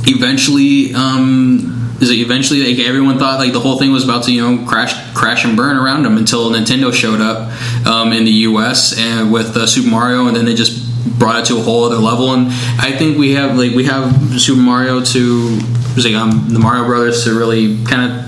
eventually 0.08 0.94
um 0.94 1.76
is 2.02 2.12
it 2.12 2.16
eventually 2.16 2.76
like 2.76 2.86
everyone 2.86 3.18
thought 3.18 3.40
like 3.40 3.54
the 3.54 3.60
whole 3.60 3.80
thing 3.80 3.92
was 3.92 4.04
about 4.04 4.24
to 4.24 4.32
you 4.34 4.42
know 4.42 4.66
crash 4.66 4.94
crash 5.14 5.46
and 5.46 5.56
burn 5.56 5.78
around 5.78 6.04
them 6.04 6.18
until 6.18 6.52
Nintendo 6.52 6.94
showed 6.94 7.22
up 7.22 7.50
um, 7.88 8.12
in 8.12 8.26
the 8.26 8.32
US 8.32 8.98
and 8.98 9.32
with 9.32 9.56
uh, 9.56 9.66
Super 9.66 9.90
Mario 9.90 10.28
and 10.28 10.36
then 10.36 10.46
they 10.46 10.54
just 10.54 10.85
brought 11.06 11.40
it 11.40 11.46
to 11.46 11.58
a 11.58 11.62
whole 11.62 11.84
other 11.86 11.98
level. 11.98 12.34
And 12.34 12.48
I 12.80 12.92
think 12.92 13.18
we 13.18 13.34
have 13.34 13.58
like 13.58 13.74
we 13.74 13.86
have 13.86 14.40
Super 14.40 14.62
Mario 14.62 15.04
to 15.04 15.60
like 15.98 16.14
um, 16.14 16.50
the 16.50 16.60
Mario 16.60 16.86
Brothers 16.86 17.24
to 17.24 17.38
really 17.38 17.84
kind 17.86 18.12
of 18.12 18.25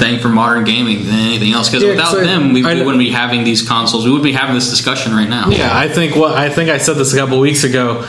thank 0.00 0.20
for 0.22 0.28
modern 0.28 0.64
gaming 0.64 1.04
than 1.04 1.14
anything 1.14 1.52
else 1.52 1.68
because 1.68 1.82
Yeah, 1.84 1.90
without 1.90 2.06
'cause 2.14 2.22
I- 2.22 2.24
them 2.26 2.52
we, 2.52 2.62
we 2.64 2.74
wouldn't 2.82 2.98
be 2.98 3.10
having 3.10 3.44
these 3.44 3.62
consoles 3.66 4.04
we 4.04 4.10
wouldn't 4.10 4.24
be 4.24 4.32
having 4.32 4.54
this 4.54 4.70
discussion 4.70 5.14
right 5.14 5.28
now 5.28 5.48
Yeah, 5.50 5.70
I 5.76 5.88
think 5.88 6.16
what 6.16 6.32
I 6.36 6.48
think 6.48 6.70
I 6.70 6.78
said 6.78 6.96
this 6.96 7.12
a 7.12 7.16
couple 7.18 7.38
weeks 7.40 7.64
ago. 7.64 8.02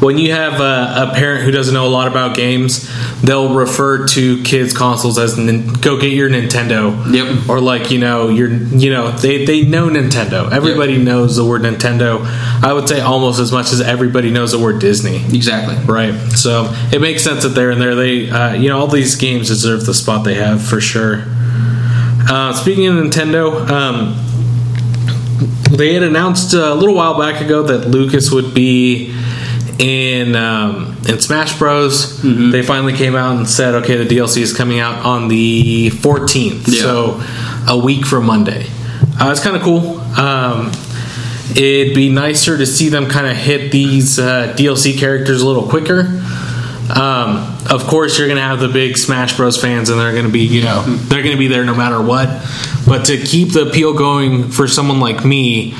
When 0.00 0.16
you 0.16 0.30
have 0.32 0.60
a, 0.60 1.10
a 1.10 1.14
parent 1.14 1.42
who 1.44 1.50
doesn't 1.50 1.74
know 1.74 1.84
a 1.86 1.88
lot 1.98 2.06
about 2.06 2.36
games, 2.36 2.88
they'll 3.22 3.52
refer 3.52 4.06
to 4.06 4.42
kids' 4.44 4.72
consoles 4.72 5.18
as 5.18 5.34
"Go 5.80 5.98
get 6.00 6.12
your 6.12 6.30
Nintendo." 6.30 6.92
Yep. 7.12 7.48
Or 7.48 7.60
like 7.60 7.90
you 7.90 7.98
know, 7.98 8.28
you're 8.28 8.52
you 8.52 8.90
know 8.90 9.10
they 9.10 9.44
they 9.44 9.62
know 9.64 9.88
Nintendo. 9.88 10.52
Everybody 10.52 10.98
knows 10.98 11.34
the 11.34 11.44
word 11.44 11.62
Nintendo. 11.62 12.24
I 12.62 12.72
would 12.72 12.88
say 12.88 13.00
almost 13.00 13.40
as 13.40 13.50
much 13.50 13.72
as 13.72 13.80
everybody 13.80 14.30
knows 14.30 14.52
the 14.52 14.58
word 14.60 14.78
Disney. 14.78 15.16
exactly 15.34 15.74
Right. 15.84 16.14
So 16.32 16.72
it 16.92 17.00
makes 17.00 17.24
sense 17.24 17.42
that 17.42 17.50
they're 17.56 17.72
in 17.72 17.80
there. 17.80 17.94
They, 17.96 18.30
uh, 18.30 18.52
you 18.54 18.68
know, 18.68 18.78
all 18.78 18.86
these 18.86 19.16
games 19.16 19.48
deserve 19.48 19.84
the 19.84 19.94
spot 19.94 20.22
they 20.24 20.34
have 20.34 20.62
for 20.62 20.80
sure. 20.80 21.24
Uh, 22.30 22.52
speaking 22.52 22.86
of 22.86 22.94
Nintendo, 22.94 23.66
um, 23.70 24.14
they 25.76 25.94
had 25.94 26.02
announced 26.02 26.52
a 26.54 26.74
little 26.74 26.94
while 26.94 27.18
back 27.18 27.40
ago 27.40 27.62
that 27.62 27.88
Lucas 27.88 28.30
would 28.30 28.52
be 28.54 29.14
in 29.78 30.34
um, 30.36 30.96
in 31.08 31.20
Smash 31.20 31.58
Bros. 31.58 32.20
They 32.22 32.62
finally 32.62 32.92
came 32.92 33.14
out 33.14 33.36
and 33.36 33.48
said, 33.48 33.74
okay, 33.76 33.96
the 33.96 34.04
DLC 34.16 34.38
is 34.42 34.52
coming 34.54 34.78
out 34.80 35.04
on 35.04 35.28
the 35.28 35.90
14th, 35.90 36.64
Yeah. 36.68 36.82
so 36.82 37.22
a 37.68 37.78
week 37.78 38.04
from 38.04 38.26
Monday. 38.26 38.66
Uh, 39.20 39.30
it's 39.30 39.42
kind 39.42 39.56
of 39.56 39.62
cool. 39.62 39.98
Um, 40.18 40.70
it'd 41.56 41.94
be 41.94 42.08
nicer 42.10 42.58
to 42.58 42.66
see 42.66 42.88
them 42.88 43.08
kind 43.08 43.26
of 43.26 43.36
hit 43.36 43.72
these 43.72 44.18
uh, 44.18 44.54
DLC 44.56 44.98
characters 44.98 45.40
a 45.42 45.46
little 45.46 45.66
quicker. 45.68 46.20
Um, 46.90 47.58
of 47.70 47.84
course, 47.86 48.18
you're 48.18 48.28
going 48.28 48.38
to 48.38 48.42
have 48.42 48.60
the 48.60 48.68
big 48.68 48.96
Smash 48.96 49.36
Bros. 49.36 49.60
fans, 49.60 49.90
and 49.90 50.00
they're 50.00 50.12
going 50.12 50.24
to 50.26 50.32
be, 50.32 50.40
you 50.40 50.62
know, 50.62 50.82
they're 50.82 51.22
going 51.22 51.34
to 51.34 51.38
be 51.38 51.46
there 51.48 51.64
no 51.64 51.74
matter 51.74 52.00
what. 52.00 52.28
But 52.86 53.04
to 53.06 53.18
keep 53.18 53.52
the 53.52 53.68
appeal 53.68 53.92
going 53.92 54.50
for 54.50 54.66
someone 54.66 54.98
like 55.00 55.24
me, 55.24 55.74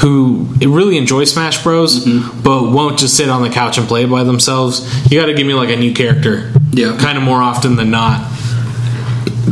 who 0.00 0.46
really 0.60 0.96
enjoys 0.98 1.32
Smash 1.32 1.62
Bros. 1.62 2.04
but 2.42 2.70
won't 2.70 2.98
just 2.98 3.16
sit 3.16 3.28
on 3.28 3.42
the 3.42 3.50
couch 3.50 3.76
and 3.78 3.88
play 3.88 4.04
by 4.06 4.22
themselves, 4.24 4.80
you 5.10 5.18
got 5.20 5.26
to 5.26 5.34
give 5.34 5.46
me 5.46 5.54
like 5.54 5.70
a 5.70 5.76
new 5.76 5.92
character, 5.92 6.52
Yeah. 6.70 6.96
kind 6.98 7.18
of 7.18 7.24
more 7.24 7.42
often 7.42 7.74
than 7.76 7.90
not, 7.90 8.30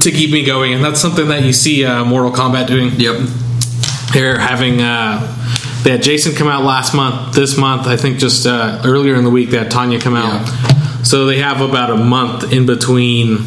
to 0.02 0.10
keep 0.10 0.30
me 0.30 0.44
going. 0.44 0.72
And 0.74 0.84
that's 0.84 1.00
something 1.00 1.28
that 1.28 1.42
you 1.42 1.52
see 1.52 1.84
uh, 1.84 2.04
Mortal 2.04 2.30
Kombat 2.30 2.68
doing. 2.68 2.92
Yep. 2.98 3.28
They're 4.12 4.38
having 4.38 4.80
uh, 4.80 5.36
they 5.82 5.90
had 5.90 6.02
Jason 6.02 6.34
come 6.34 6.48
out 6.48 6.62
last 6.64 6.94
month. 6.94 7.34
This 7.34 7.56
month, 7.56 7.86
I 7.86 7.96
think, 7.96 8.18
just 8.18 8.46
uh, 8.46 8.82
earlier 8.84 9.14
in 9.14 9.24
the 9.24 9.30
week, 9.30 9.50
they 9.50 9.58
had 9.58 9.70
Tanya 9.70 10.00
come 10.00 10.14
out. 10.16 10.46
So 11.02 11.26
they 11.26 11.38
have 11.38 11.60
about 11.60 11.90
a 11.90 11.96
month 11.96 12.52
in 12.52 12.66
between 12.66 13.38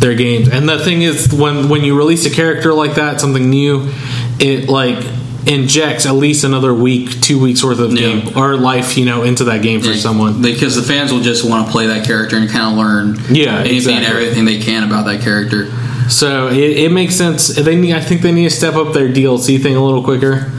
their 0.00 0.14
games. 0.14 0.48
And 0.48 0.68
the 0.68 0.78
thing 0.78 1.02
is, 1.02 1.32
when 1.32 1.68
when 1.68 1.82
you 1.84 1.96
release 1.96 2.26
a 2.26 2.30
character 2.30 2.72
like 2.72 2.94
that, 2.96 3.20
something 3.20 3.48
new, 3.50 3.90
it 4.38 4.68
like 4.68 5.04
injects 5.46 6.06
at 6.06 6.14
least 6.14 6.42
another 6.44 6.74
week, 6.74 7.20
two 7.20 7.38
weeks 7.40 7.62
worth 7.62 7.78
of 7.78 7.92
Yeah. 7.92 8.00
game 8.20 8.36
or 8.36 8.56
life, 8.56 8.98
you 8.98 9.04
know, 9.04 9.22
into 9.22 9.44
that 9.44 9.62
game 9.62 9.80
for 9.80 9.94
someone. 9.94 10.42
because 10.42 10.74
the 10.74 10.82
fans 10.82 11.12
will 11.12 11.20
just 11.20 11.48
want 11.48 11.66
to 11.66 11.72
play 11.72 11.86
that 11.86 12.04
character 12.04 12.36
and 12.36 12.50
kind 12.50 12.72
of 12.72 12.78
learn 12.78 13.20
Yeah, 13.30 13.60
anything 13.60 13.96
and 13.96 14.04
everything 14.06 14.44
they 14.44 14.58
can 14.58 14.82
about 14.82 15.06
that 15.06 15.20
character. 15.20 15.68
So 16.08 16.48
it, 16.48 16.58
it 16.78 16.92
makes 16.92 17.14
sense. 17.14 17.48
They 17.48 17.76
need, 17.76 17.94
I 17.94 18.00
think 18.00 18.22
they 18.22 18.32
need 18.32 18.44
to 18.50 18.54
step 18.54 18.74
up 18.74 18.92
their 18.92 19.08
DLC 19.08 19.60
thing 19.62 19.76
a 19.76 19.84
little 19.84 20.02
quicker. 20.02 20.50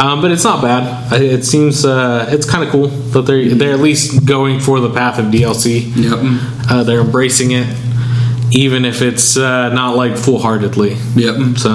Um, 0.00 0.22
but 0.22 0.30
it's 0.30 0.44
not 0.44 0.62
bad. 0.62 1.12
It 1.20 1.44
seems 1.44 1.84
uh, 1.84 2.26
it's 2.30 2.48
kind 2.48 2.64
of 2.64 2.70
cool 2.70 2.88
that 2.88 3.22
they're 3.22 3.54
they're 3.54 3.72
at 3.72 3.80
least 3.80 4.24
going 4.26 4.60
for 4.60 4.80
the 4.80 4.90
path 4.90 5.18
of 5.18 5.26
DLC. 5.26 5.92
Yep. 5.94 6.70
Uh, 6.70 6.82
they're 6.82 7.00
embracing 7.00 7.50
it, 7.52 7.66
even 8.52 8.84
if 8.84 9.02
it's 9.02 9.36
uh, 9.36 9.68
not 9.70 9.96
like 9.96 10.16
full 10.16 10.38
heartedly. 10.38 10.96
Yep. 11.14 11.58
So, 11.58 11.70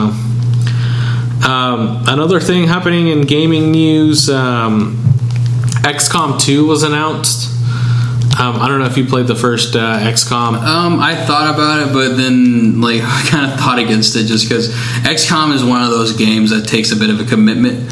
um, 1.48 2.04
another 2.08 2.40
thing 2.40 2.68
happening 2.68 3.08
in 3.08 3.22
gaming 3.22 3.72
news: 3.72 4.30
um, 4.30 4.98
XCOM 5.84 6.40
2 6.42 6.66
was 6.66 6.84
announced. 6.84 7.54
Um, 8.40 8.58
I 8.58 8.68
don't 8.68 8.78
know 8.78 8.86
if 8.86 8.98
you 8.98 9.06
played 9.06 9.26
the 9.26 9.36
first 9.36 9.76
uh, 9.76 10.00
XCOM. 10.00 10.56
Um, 10.58 11.00
I 11.00 11.16
thought 11.16 11.56
about 11.56 11.88
it, 11.88 11.94
but 11.94 12.18
then 12.18 12.82
like 12.82 13.02
I 13.04 13.26
kind 13.28 13.52
of 13.52 13.60
thought 13.60 13.80
against 13.80 14.16
it 14.16 14.26
just 14.26 14.48
because 14.48 14.70
XCOM 15.04 15.54
is 15.54 15.64
one 15.64 15.82
of 15.82 15.90
those 15.90 16.16
games 16.16 16.52
that 16.52 16.68
takes 16.68 16.92
a 16.92 16.96
bit 16.96 17.10
of 17.10 17.20
a 17.20 17.24
commitment. 17.26 17.92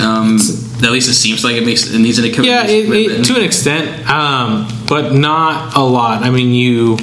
Um, 0.00 0.36
at 0.82 0.90
least 0.92 1.08
it 1.08 1.14
seems 1.14 1.42
like 1.44 1.54
it 1.56 1.64
makes 1.64 1.90
it 1.92 1.98
needs 1.98 2.18
a 2.18 2.22
commitment. 2.30 2.46
Yeah, 2.46 2.66
it, 2.66 2.90
it, 3.20 3.24
to 3.26 3.36
an 3.36 3.42
extent, 3.42 4.08
um, 4.10 4.68
but 4.88 5.12
not 5.14 5.74
a 5.76 5.82
lot. 5.82 6.22
I 6.22 6.30
mean, 6.30 6.52
you. 6.52 6.98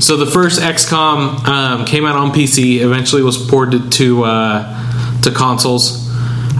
So 0.00 0.16
the 0.16 0.26
first 0.26 0.60
XCOM 0.60 1.46
um, 1.46 1.84
came 1.84 2.04
out 2.04 2.16
on 2.16 2.32
PC. 2.32 2.80
Eventually, 2.80 3.22
was 3.22 3.36
ported 3.38 3.92
to 3.92 4.24
uh, 4.24 5.20
to 5.22 5.30
consoles. 5.30 6.00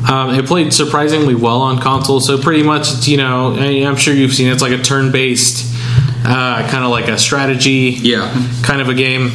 Um, 0.08 0.30
it 0.34 0.46
played 0.46 0.72
surprisingly 0.72 1.34
well 1.34 1.60
on 1.62 1.78
consoles. 1.78 2.26
So 2.26 2.36
pretty 2.40 2.62
much, 2.64 2.92
it's, 2.92 3.06
you 3.08 3.16
know, 3.16 3.54
I- 3.56 3.84
I'm 3.86 3.96
sure 3.96 4.12
you've 4.12 4.34
seen 4.34 4.48
it. 4.48 4.52
It's 4.52 4.60
like 4.62 4.72
a 4.72 4.82
turn-based, 4.82 5.64
uh, 6.24 6.68
kind 6.68 6.84
of 6.84 6.90
like 6.90 7.06
a 7.06 7.16
strategy, 7.16 7.96
Yeah. 8.02 8.28
kind 8.64 8.80
of 8.80 8.88
a 8.88 8.94
game. 8.94 9.30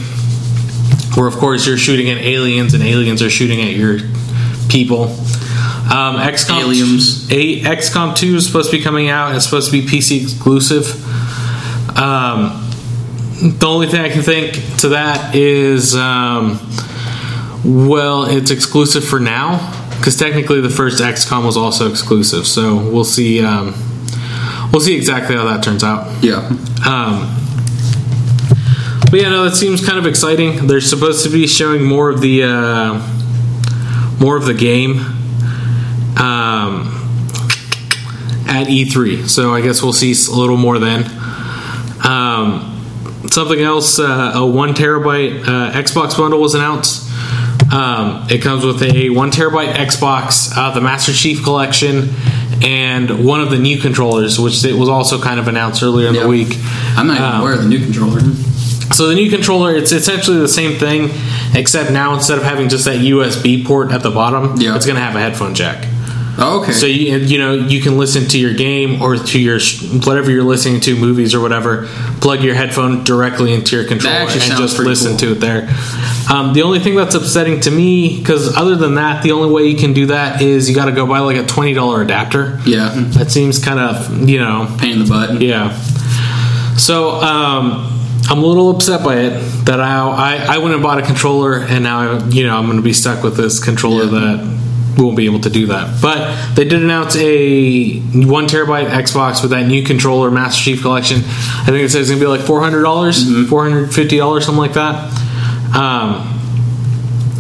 Where 1.15 1.25
of 1.25 1.36
course 1.36 1.65
you're 1.65 1.77
shooting 1.77 2.10
at 2.10 2.17
aliens, 2.17 2.73
and 2.73 2.83
aliens 2.83 3.21
are 3.21 3.29
shooting 3.29 3.62
at 3.62 3.73
your 3.73 3.99
people. 4.69 5.15
Um, 5.89 6.17
XCOM 6.17 6.60
Aliens. 6.63 7.32
a 7.32 7.62
XCOM 7.62 8.15
2 8.15 8.36
is 8.36 8.45
supposed 8.45 8.71
to 8.71 8.78
be 8.78 8.84
coming 8.84 9.08
out. 9.08 9.36
It's 9.36 9.45
supposed 9.45 9.71
to 9.71 9.82
be 9.82 9.88
PC 9.88 10.21
exclusive. 10.21 10.86
Um, 11.97 12.63
the 13.58 13.67
only 13.67 13.88
thing 13.88 14.02
I 14.02 14.10
can 14.10 14.21
think 14.21 14.54
to 14.80 14.89
that 14.89 15.34
is, 15.34 15.95
um, 15.95 16.60
well, 17.63 18.26
it's 18.26 18.52
exclusive 18.52 19.06
for 19.06 19.19
now 19.19 19.73
because 19.97 20.17
technically 20.17 20.60
the 20.60 20.69
first 20.69 21.02
XCOM 21.02 21.45
was 21.45 21.56
also 21.56 21.89
exclusive. 21.89 22.45
So 22.45 22.76
we'll 22.76 23.06
see. 23.06 23.43
Um, 23.43 23.73
we'll 24.73 24.82
see 24.82 24.95
exactly 24.95 25.36
how 25.36 25.45
that 25.45 25.63
turns 25.63 25.84
out. 25.84 26.23
Yeah. 26.23 26.47
Um, 26.86 27.34
but 29.10 29.21
yeah, 29.21 29.30
no, 29.30 29.45
that 29.45 29.56
seems 29.56 29.86
kind 29.86 29.97
of 29.97 30.06
exciting. 30.06 30.67
They're 30.67 30.82
supposed 30.82 31.23
to 31.23 31.30
be 31.30 31.47
showing 31.47 31.84
more 31.84 32.10
of 32.10 32.19
the 32.19 32.43
uh, 32.43 32.93
more 34.19 34.36
of 34.36 34.45
the 34.45 34.54
game 34.54 35.16
um, 36.19 36.88
at 38.47 38.67
E3, 38.67 39.27
so 39.30 39.53
I 39.53 39.62
guess 39.62 39.82
we'll 39.84 39.93
see 39.93 40.13
a 40.13 40.36
little 40.36 40.58
more 40.58 40.80
then. 40.80 41.03
Um, 42.06 42.73
something 43.30 43.60
else, 43.60 43.99
uh, 43.99 44.32
a 44.36 44.45
one 44.45 44.73
terabyte 44.73 45.43
uh, 45.43 45.71
Xbox 45.73 46.17
bundle 46.17 46.39
was 46.39 46.56
announced. 46.56 47.03
Um, 47.73 48.25
it 48.30 48.41
comes 48.41 48.63
with 48.65 48.82
a 48.82 49.10
one 49.10 49.30
terabyte 49.32 49.73
Xbox, 49.73 50.51
uh, 50.56 50.71
the 50.73 50.80
Master 50.82 51.12
Chief 51.12 51.43
Collection, 51.43 52.10
and 52.63 53.25
one 53.25 53.41
of 53.41 53.49
the 53.51 53.58
new 53.60 53.77
controllers, 53.77 54.39
which 54.39 54.63
it 54.63 54.73
was 54.73 54.88
also 54.89 55.21
kind 55.21 55.39
of 55.39 55.47
announced 55.47 55.84
earlier 55.84 56.08
in 56.08 56.15
Yeah. 56.15 56.23
the 56.23 56.30
week. 56.30 56.58
I'm 56.95 57.08
not 57.08 57.17
even 57.17 57.25
Um, 57.30 57.41
aware 57.41 57.53
of 57.53 57.63
the 57.63 57.69
new 57.69 57.80
controller. 57.84 58.21
So 58.93 59.10
the 59.10 59.15
new 59.15 59.30
controller, 59.30 59.75
it's 59.75 59.91
essentially 59.91 60.38
the 60.38 60.47
same 60.47 60.80
thing, 60.80 61.12
except 61.53 61.91
now 61.91 62.13
instead 62.13 62.38
of 62.38 62.45
having 62.45 62.69
just 62.69 62.86
that 62.86 62.99
USB 63.01 63.65
port 63.65 63.91
at 63.91 64.01
the 64.01 64.12
bottom, 64.12 64.56
Yeah. 64.62 64.75
it's 64.77 64.86
going 64.86 64.95
to 64.95 65.01
have 65.01 65.15
a 65.15 65.19
headphone 65.19 65.53
jack. 65.53 65.86
Oh, 66.39 66.62
okay. 66.62 66.71
So 66.71 66.86
you, 66.86 67.17
you 67.17 67.39
know 67.39 67.54
you 67.56 67.82
can 67.82 67.97
listen 67.97 68.28
to 68.30 68.38
your 68.39 68.54
game 68.54 69.02
or 69.02 69.15
to 69.17 69.39
your 69.39 69.60
whatever 70.06 70.30
you're 70.30 70.43
listening 70.43 70.82
to, 70.82 70.95
movies 70.95 71.34
or 71.34 71.39
whatever. 71.41 71.88
Plug 72.21 72.43
your 72.43 72.54
headphone 72.54 73.04
directly 73.04 73.54
into 73.54 73.76
your 73.76 73.86
controller 73.88 74.15
and 74.30 74.30
just 74.32 74.78
listen 74.78 75.12
cool. 75.12 75.19
to 75.19 75.32
it 75.32 75.39
there. 75.39 75.67
Um, 76.32 76.54
the 76.54 76.62
only 76.63 76.80
thing 76.80 76.95
that's 76.95 77.15
upsetting 77.15 77.60
to 77.62 77.71
me, 77.71 78.19
because 78.19 78.56
other 78.56 78.76
than 78.76 78.95
that, 78.95 79.23
the 79.23 79.32
only 79.32 79.52
way 79.52 79.63
you 79.67 79.78
can 79.78 79.93
do 79.93 80.08
that 80.08 80.41
is 80.41 80.69
you 80.69 80.76
got 80.76 80.86
to 80.86 80.91
go 80.91 81.08
buy 81.08 81.19
like 81.19 81.38
a 81.38 81.45
twenty 81.45 81.73
dollar 81.73 82.02
adapter. 82.04 82.60
yeah. 82.65 82.91
That 83.17 83.32
seems 83.32 83.63
kind 83.63 83.80
of 83.80 84.30
you 84.30 84.39
know 84.39 84.76
Pain 84.80 84.93
in 84.93 85.00
the 85.00 85.06
butt. 85.06 85.41
yeah. 85.41 85.76
So 86.78 87.10
um, 87.12 88.00
I'm 88.30 88.43
a 88.43 88.45
little 88.45 88.69
upset 88.69 89.04
by 89.04 89.15
it 89.21 89.39
that 89.65 89.80
I, 89.82 89.97
I 90.45 90.56
I 90.56 90.58
went 90.60 90.76
and 90.76 90.84
bought 90.84 91.00
a 91.00 91.02
controller 91.02 91.58
and 91.60 91.84
now 91.84 92.28
you 92.28 92.45
know 92.45 92.56
I'm 92.56 92.65
going 92.65 92.78
to 92.78 92.84
be 92.84 92.93
stuck 92.93 93.23
with 93.23 93.36
this 93.38 93.63
controller 93.63 94.04
Yeah. 94.06 94.12
that 94.38 94.56
won't 94.97 95.15
be 95.17 95.25
able 95.25 95.39
to 95.41 95.49
do 95.49 95.67
that. 95.67 96.01
But 96.01 96.53
they 96.55 96.63
did 96.63 96.81
announce 96.81 97.15
a 97.15 97.99
one 97.99 98.45
terabyte 98.47 98.89
Xbox 98.89 99.41
with 99.41 99.51
that 99.51 99.67
new 99.67 99.83
controller 99.83 100.31
Master 100.31 100.62
Chief 100.63 100.81
Collection. 100.81 101.17
I 101.19 101.65
think 101.67 101.77
it 101.83 101.89
says 101.89 102.10
it's 102.10 102.10
going 102.10 102.19
to 102.19 102.25
be 102.25 102.29
like 102.29 102.41
four 102.41 102.62
hundred 102.62 102.83
dollars, 102.83 103.23
hundred 103.49 103.93
fifty 103.93 104.17
dollars, 104.17 104.45
something 104.45 104.60
like 104.60 104.73
that. 104.73 105.13
Um, 105.75 106.33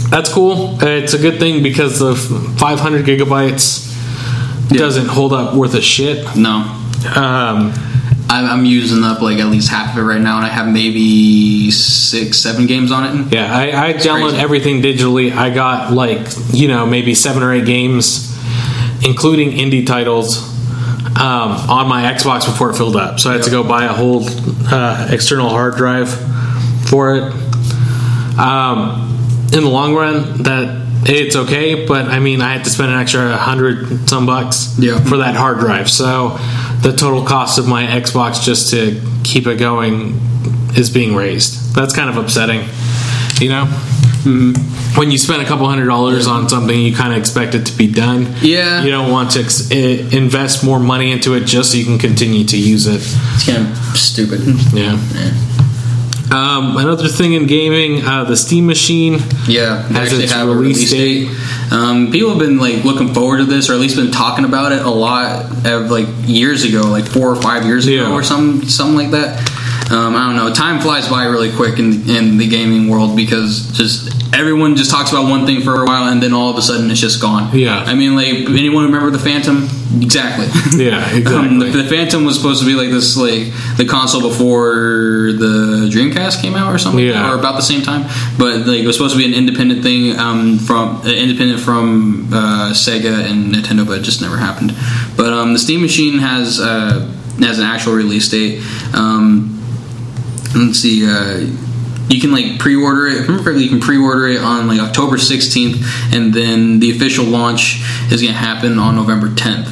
that's 0.09 0.31
cool. 0.31 0.77
It's 0.81 1.13
a 1.13 1.17
good 1.17 1.39
thing 1.39 1.61
because 1.63 1.99
the 1.99 2.15
500 2.15 3.05
gigabytes 3.05 3.85
Yeah. 4.71 4.77
doesn't 4.79 5.07
hold 5.07 5.33
up 5.33 5.53
worth 5.55 5.73
a 5.73 5.81
shit. 5.81 6.25
No. 6.37 6.59
Um, 7.15 7.73
I'm, 8.29 8.45
I'm 8.59 8.65
using 8.65 9.03
up 9.03 9.21
like 9.21 9.39
at 9.39 9.47
least 9.47 9.69
half 9.69 9.93
of 9.93 9.99
it 9.99 10.05
right 10.05 10.19
now, 10.21 10.37
and 10.37 10.45
I 10.45 10.49
have 10.49 10.67
maybe 10.67 11.71
six, 11.71 12.37
seven 12.39 12.65
games 12.67 12.91
on 12.91 13.03
it. 13.27 13.33
Yeah, 13.33 13.55
I, 13.55 13.89
I 13.89 13.93
download 13.93 14.29
crazy. 14.31 14.37
everything 14.37 14.81
digitally. 14.81 15.31
I 15.31 15.49
got 15.53 15.93
like 15.93 16.27
you 16.51 16.67
know 16.67 16.85
maybe 16.85 17.15
seven 17.15 17.41
or 17.43 17.53
eight 17.53 17.65
games, 17.65 18.37
including 19.05 19.51
indie 19.51 19.85
titles, 19.87 20.39
um, 21.17 21.51
on 21.69 21.87
my 21.87 22.11
Xbox 22.11 22.45
before 22.45 22.69
it 22.71 22.75
filled 22.75 22.95
up. 22.97 23.19
So 23.19 23.29
I 23.29 23.33
had 23.33 23.43
to 23.43 23.49
go 23.51 23.63
buy 23.63 23.85
a 23.85 23.93
whole 23.93 24.23
uh, 24.25 25.07
external 25.09 25.49
hard 25.49 25.75
drive 25.75 26.09
for 26.89 27.15
it. 27.15 27.33
Um, 28.37 29.03
in 29.53 29.63
the 29.63 29.69
long 29.69 29.95
run, 29.95 30.43
that 30.43 30.85
it's 31.09 31.35
okay, 31.35 31.85
but 31.85 32.05
I 32.07 32.19
mean 32.19 32.41
I 32.41 32.53
had 32.53 32.65
to 32.65 32.69
spend 32.69 32.91
an 32.91 32.99
extra 32.99 33.35
hundred 33.37 34.09
some 34.09 34.25
bucks 34.25 34.75
Yeah. 34.77 34.99
for 34.99 35.17
that 35.17 35.35
hard 35.35 35.59
drive. 35.59 35.89
So 35.89 36.37
the 36.81 36.93
total 36.95 37.23
cost 37.23 37.59
of 37.59 37.67
my 37.67 37.85
Xbox 37.85 38.43
just 38.43 38.71
to 38.71 39.01
keep 39.23 39.47
it 39.47 39.59
going 39.59 40.19
is 40.75 40.89
being 40.89 41.15
raised. 41.15 41.75
That's 41.75 41.95
kind 41.95 42.09
of 42.09 42.17
upsetting, 42.17 42.61
you 43.39 43.49
know. 43.49 43.65
Mm-hmm. 44.23 44.99
When 44.99 45.11
you 45.11 45.17
spend 45.17 45.41
a 45.41 45.45
couple 45.45 45.67
hundred 45.67 45.85
dollars 45.85 46.27
on 46.27 46.49
something, 46.49 46.77
you 46.77 46.93
kind 46.93 47.13
of 47.13 47.19
expect 47.19 47.55
it 47.55 47.65
to 47.67 47.77
be 47.77 47.91
done. 47.91 48.33
Yeah. 48.41 48.83
You 48.83 48.89
don't 48.89 49.11
want 49.11 49.31
to 49.31 49.41
ex- 49.41 49.69
invest 49.71 50.65
more 50.65 50.79
money 50.79 51.11
into 51.11 51.35
it 51.35 51.45
just 51.45 51.71
so 51.71 51.77
you 51.77 51.85
can 51.85 51.99
continue 51.99 52.43
to 52.45 52.57
use 52.57 52.87
it. 52.87 53.01
It's 53.01 53.45
kind 53.45 53.67
of 53.67 53.77
stupid. 53.97 54.41
Yeah. 54.73 54.97
Um, 56.31 56.75
another 56.77 57.07
thing 57.07 57.33
in 57.33 57.47
gaming, 57.47 58.05
uh, 58.05 58.25
the 58.25 58.35
Steam 58.35 58.65
machine. 58.67 59.13
Yeah, 59.47 59.81
Has 59.83 59.95
actually 59.95 60.23
its 60.25 60.33
have 60.33 60.49
a 60.49 60.55
release 60.55 60.91
release 60.91 61.29
date. 61.31 61.71
Um, 61.71 62.11
people 62.11 62.29
have 62.31 62.39
been 62.39 62.57
like 62.57 62.83
looking 62.83 63.13
forward 63.13 63.37
to 63.37 63.45
this, 63.45 63.69
or 63.69 63.73
at 63.73 63.79
least 63.79 63.95
been 63.95 64.11
talking 64.11 64.43
about 64.43 64.71
it 64.73 64.81
a 64.85 64.89
lot, 64.89 65.45
of, 65.65 65.89
like 65.89 66.07
years 66.25 66.63
ago, 66.65 66.81
like 66.89 67.05
four 67.05 67.29
or 67.29 67.41
five 67.41 67.65
years 67.65 67.87
ago, 67.87 67.95
Yeah. 68.07 68.13
or 68.13 68.23
some 68.23 68.63
something 68.67 68.95
like 68.97 69.11
that. 69.11 69.39
Um, 69.91 70.15
I 70.15 70.27
don't 70.27 70.35
know. 70.35 70.53
Time 70.53 70.81
flies 70.81 71.07
by 71.07 71.25
really 71.25 71.51
quick 71.55 71.79
in 71.79 72.09
in 72.09 72.37
the 72.37 72.47
gaming 72.47 72.89
world 72.89 73.15
because 73.15 73.71
just 73.71 74.13
everyone 74.35 74.75
just 74.75 74.91
talks 74.91 75.11
about 75.11 75.29
one 75.29 75.45
thing 75.45 75.61
for 75.61 75.81
a 75.81 75.85
while 75.85 76.11
and 76.11 76.21
then 76.21 76.33
all 76.33 76.49
of 76.51 76.57
a 76.57 76.61
sudden 76.61 76.91
it's 76.91 76.99
just 76.99 77.21
gone. 77.21 77.57
Yeah. 77.57 77.77
I 77.77 77.93
mean, 77.95 78.15
like 78.15 78.49
anyone 78.49 78.83
remember 78.85 79.09
the 79.11 79.19
Phantom? 79.19 79.67
Exactly. 80.01 80.47
Yeah, 80.85 80.99
Um, 81.27 81.59
the, 81.59 81.65
the 81.67 81.85
Phantom 81.85 82.25
was 82.25 82.35
supposed 82.35 82.59
to 82.59 82.65
be 82.67 82.75
like 82.75 82.89
this, 82.89 83.15
like 83.17 83.47
the 83.77 83.85
console 83.89 84.21
before 84.21 85.31
the 85.33 85.89
Dreamcast 85.89 86.41
came 86.41 86.55
out 86.55 86.73
or 86.73 86.77
something, 86.77 87.03
Yeah. 87.05 87.31
or 87.31 87.39
about 87.39 87.55
the 87.55 87.61
same 87.63 87.81
time. 87.81 88.03
But 88.37 88.67
like 88.67 88.81
it 88.81 88.85
was 88.87 88.97
supposed 88.97 89.13
to 89.15 89.19
be 89.19 89.25
an 89.25 89.33
independent 89.33 89.81
thing 89.83 90.19
um, 90.19 90.59
from 90.59 90.97
uh, 90.97 91.07
independent 91.09 91.61
from 91.61 92.27
uh, 92.33 92.71
Sega 92.73 93.23
and 93.31 93.53
Nintendo, 93.55 93.87
but 93.87 93.99
it 93.99 94.03
just 94.03 94.21
never 94.21 94.35
happened. 94.37 94.73
But 95.15 95.31
um, 95.33 95.53
the 95.53 95.59
Steam 95.59 95.81
Machine 95.81 96.19
has 96.19 96.59
uh, 96.59 97.09
has 97.39 97.57
an 97.57 97.65
actual 97.65 97.93
release 97.93 98.27
date. 98.29 98.61
Um, 98.93 99.53
let's 100.57 100.79
see. 100.79 101.05
Uh, 101.07 101.47
you 102.09 102.21
can 102.21 102.31
like 102.31 102.57
pre-order 102.59 103.07
it. 103.07 103.13
If 103.13 103.19
I 103.19 103.21
remember 103.23 103.43
correctly, 103.43 103.63
you 103.65 103.69
can 103.69 103.79
pre-order 103.81 104.27
it 104.27 104.41
on 104.41 104.67
like 104.67 104.79
October 104.79 105.17
16th, 105.17 106.13
and 106.15 106.33
then 106.33 106.79
the 106.79 106.91
official 106.91 107.25
launch 107.25 107.81
is 108.11 108.21
going 108.21 108.33
to 108.33 108.39
happen 108.39 108.79
on 108.79 108.95
November 108.95 109.27
10th. 109.27 109.67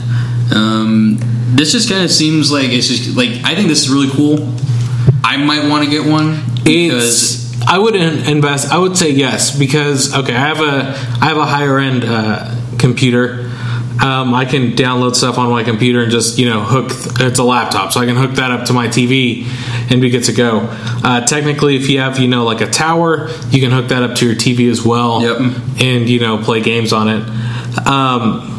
Um, 0.53 1.17
this 1.55 1.71
just 1.71 1.89
kind 1.89 2.03
of 2.03 2.11
seems 2.11 2.51
like 2.51 2.69
it's 2.69 2.87
just 2.87 3.15
like 3.15 3.29
I 3.43 3.55
think 3.55 3.67
this 3.69 3.81
is 3.83 3.89
really 3.89 4.09
cool. 4.11 4.53
I 5.23 5.37
might 5.37 5.67
want 5.69 5.85
to 5.85 5.89
get 5.89 6.05
one 6.05 6.41
because 6.63 7.53
It's 7.53 7.61
I 7.67 7.79
would 7.79 7.95
in- 7.95 8.27
invest. 8.29 8.71
I 8.71 8.77
would 8.77 8.97
say 8.97 9.11
yes 9.11 9.57
because 9.57 10.13
okay, 10.13 10.35
I 10.35 10.39
have 10.39 10.59
a 10.59 10.89
I 11.21 11.25
have 11.27 11.37
a 11.37 11.45
higher 11.45 11.79
end 11.79 12.03
uh, 12.05 12.53
computer. 12.77 13.49
Um, 14.01 14.33
I 14.33 14.43
can 14.45 14.73
download 14.73 15.15
stuff 15.15 15.37
on 15.37 15.49
my 15.49 15.63
computer 15.63 16.01
and 16.03 16.11
just 16.11 16.37
you 16.37 16.49
know 16.49 16.61
hook. 16.61 16.91
It's 17.19 17.39
a 17.39 17.43
laptop, 17.43 17.93
so 17.93 18.01
I 18.01 18.05
can 18.05 18.15
hook 18.15 18.31
that 18.31 18.51
up 18.51 18.65
to 18.67 18.73
my 18.73 18.87
TV 18.87 19.45
and 19.89 20.01
be 20.01 20.09
good 20.09 20.25
to 20.25 20.33
go. 20.33 20.67
Uh, 21.03 21.25
technically, 21.25 21.75
if 21.77 21.89
you 21.89 21.99
have 21.99 22.19
you 22.19 22.27
know 22.27 22.43
like 22.43 22.61
a 22.61 22.69
tower, 22.69 23.29
you 23.49 23.61
can 23.61 23.71
hook 23.71 23.87
that 23.89 24.03
up 24.03 24.15
to 24.17 24.25
your 24.25 24.35
TV 24.35 24.69
as 24.69 24.83
well. 24.85 25.21
Yep. 25.21 25.37
And 25.81 26.09
you 26.09 26.19
know 26.19 26.37
play 26.43 26.61
games 26.61 26.91
on 26.91 27.07
it. 27.07 27.87
Um, 27.87 28.51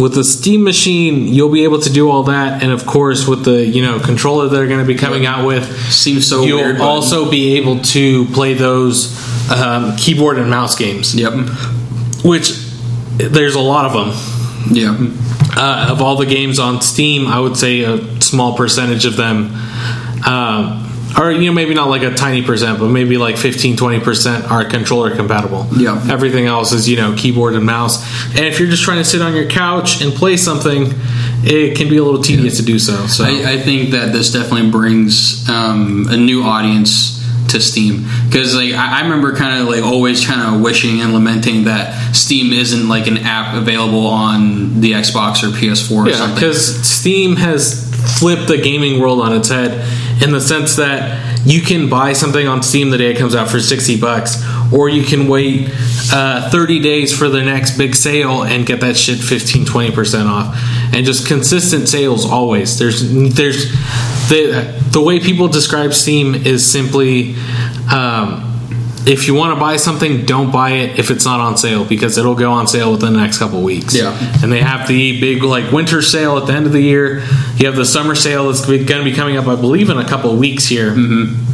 with 0.00 0.14
the 0.14 0.22
Steam 0.22 0.62
machine, 0.62 1.26
you'll 1.26 1.50
be 1.50 1.64
able 1.64 1.80
to 1.80 1.90
do 1.92 2.08
all 2.10 2.22
that, 2.24 2.62
and 2.62 2.70
of 2.70 2.86
course, 2.86 3.26
with 3.26 3.44
the 3.44 3.66
you 3.66 3.82
know 3.82 3.98
controller 3.98 4.48
they're 4.48 4.68
going 4.68 4.80
to 4.80 4.86
be 4.86 4.94
coming 4.98 5.26
out 5.26 5.44
with, 5.44 5.64
seems 5.90 6.28
so 6.28 6.44
you'll 6.44 6.58
weird. 6.58 6.78
but- 6.78 6.84
also 6.84 7.28
be 7.28 7.56
able 7.56 7.80
to 7.80 8.26
play 8.26 8.54
those 8.54 9.50
um, 9.50 9.96
keyboard 9.96 10.38
and 10.38 10.48
mouse 10.48 10.76
games, 10.76 11.14
yep, 11.16 11.32
which 12.24 12.69
there's 13.28 13.54
a 13.54 13.60
lot 13.60 13.84
of 13.86 13.92
them. 13.92 14.74
yeah, 14.74 14.96
Uh, 15.56 15.88
of 15.90 16.00
all 16.00 16.16
the 16.16 16.26
games 16.26 16.58
on 16.58 16.80
Steam, 16.80 17.26
I 17.26 17.40
would 17.40 17.56
say 17.56 17.80
a 17.82 17.98
small 18.20 18.56
percentage 18.56 19.04
of 19.04 19.16
them, 19.16 19.52
um, 20.26 20.86
or 21.18 21.32
you 21.32 21.46
know 21.46 21.52
maybe 21.52 21.74
not 21.74 21.88
like 21.88 22.02
a 22.02 22.14
tiny 22.14 22.42
percent, 22.42 22.78
but 22.78 22.88
maybe 22.88 23.16
like 23.16 23.36
15, 23.36 23.76
20 23.76 24.00
percent 24.00 24.50
are 24.50 24.64
controller 24.64 25.14
compatible. 25.14 25.66
Yeah. 25.76 26.00
everything 26.08 26.46
else 26.46 26.72
is 26.72 26.88
you 26.88 26.96
know 26.96 27.14
keyboard 27.16 27.54
and 27.54 27.64
mouse. 27.66 27.98
And 28.36 28.44
if 28.46 28.60
you're 28.60 28.68
just 28.70 28.84
trying 28.84 28.98
to 28.98 29.04
sit 29.04 29.20
on 29.20 29.34
your 29.34 29.48
couch 29.48 30.02
and 30.02 30.12
play 30.12 30.36
something, 30.36 30.92
it 31.42 31.76
can 31.76 31.88
be 31.88 31.96
a 31.96 32.04
little 32.04 32.22
tedious 32.22 32.58
to 32.58 32.62
do 32.62 32.78
so. 32.78 33.06
So 33.08 33.24
I, 33.24 33.54
I 33.54 33.58
think 33.58 33.90
that 33.90 34.12
this 34.12 34.30
definitely 34.32 34.70
brings 34.70 35.48
um, 35.48 36.06
a 36.10 36.16
new 36.16 36.42
audience 36.44 37.19
to 37.50 37.60
Steam 37.60 38.04
because 38.26 38.54
like 38.54 38.72
I, 38.72 39.00
I 39.00 39.02
remember 39.02 39.34
kind 39.36 39.60
of 39.62 39.68
like 39.68 39.82
always 39.82 40.26
kind 40.26 40.54
of 40.54 40.60
wishing 40.62 41.00
and 41.00 41.12
lamenting 41.12 41.64
that 41.64 42.14
Steam 42.14 42.52
isn't 42.52 42.88
like 42.88 43.06
an 43.06 43.18
app 43.18 43.54
available 43.54 44.06
on 44.06 44.80
the 44.80 44.92
Xbox 44.92 45.42
or 45.42 45.48
PS4 45.48 45.92
or 45.96 46.08
Yeah, 46.08 46.16
something. 46.16 46.34
because 46.34 46.86
Steam 46.86 47.36
has 47.36 47.88
flipped 48.18 48.48
the 48.48 48.58
gaming 48.58 49.00
world 49.00 49.20
on 49.20 49.32
its 49.36 49.48
head 49.48 49.72
in 50.22 50.32
the 50.32 50.40
sense 50.40 50.76
that 50.76 51.46
you 51.46 51.60
can 51.62 51.88
buy 51.88 52.12
something 52.12 52.46
on 52.46 52.62
Steam 52.62 52.90
the 52.90 52.98
day 52.98 53.10
it 53.12 53.18
comes 53.18 53.34
out 53.34 53.48
for 53.50 53.60
60 53.60 54.00
bucks, 54.00 54.36
or 54.72 54.88
you 54.88 55.02
can 55.02 55.28
wait 55.28 55.70
uh, 56.12 56.48
30 56.50 56.80
days 56.80 57.16
for 57.16 57.28
the 57.28 57.42
next 57.42 57.76
big 57.76 57.94
sale 57.94 58.42
and 58.42 58.66
get 58.66 58.80
that 58.80 58.96
shit 58.96 59.18
15 59.18 59.64
20% 59.64 60.26
off. 60.26 60.56
And 60.92 61.06
just 61.06 61.26
consistent 61.26 61.88
sales 61.88 62.24
always. 62.26 62.78
There's 62.78 63.12
there's 63.34 63.70
the 64.28 64.74
the 64.90 65.00
way 65.00 65.20
people 65.20 65.48
describe 65.48 65.92
Steam 65.92 66.34
is 66.34 66.68
simply 66.68 67.36
um, 67.92 68.46
if 69.06 69.26
you 69.26 69.34
want 69.34 69.54
to 69.54 69.60
buy 69.60 69.76
something, 69.76 70.26
don't 70.26 70.52
buy 70.52 70.72
it 70.72 70.98
if 70.98 71.10
it's 71.10 71.24
not 71.24 71.40
on 71.40 71.56
sale 71.56 71.84
because 71.84 72.18
it'll 72.18 72.34
go 72.34 72.52
on 72.52 72.66
sale 72.66 72.92
within 72.92 73.14
the 73.14 73.18
next 73.20 73.38
couple 73.38 73.62
weeks. 73.62 73.94
Yeah. 73.94 74.16
And 74.42 74.52
they 74.52 74.60
have 74.60 74.86
the 74.88 75.20
big 75.20 75.42
like 75.42 75.72
winter 75.72 76.02
sale 76.02 76.36
at 76.36 76.46
the 76.46 76.52
end 76.52 76.66
of 76.66 76.72
the 76.72 76.82
year. 76.82 77.20
You 77.56 77.66
have 77.66 77.76
the 77.76 77.86
summer 77.86 78.14
sale 78.14 78.48
that's 78.48 78.64
going 78.64 78.86
to 78.86 79.04
be 79.04 79.12
coming 79.12 79.36
up, 79.36 79.46
I 79.46 79.56
believe, 79.56 79.90
in 79.90 79.98
a 79.98 80.08
couple 80.08 80.32
of 80.32 80.38
weeks 80.38 80.66
here. 80.66 80.90
Mm-hmm. 80.90 81.49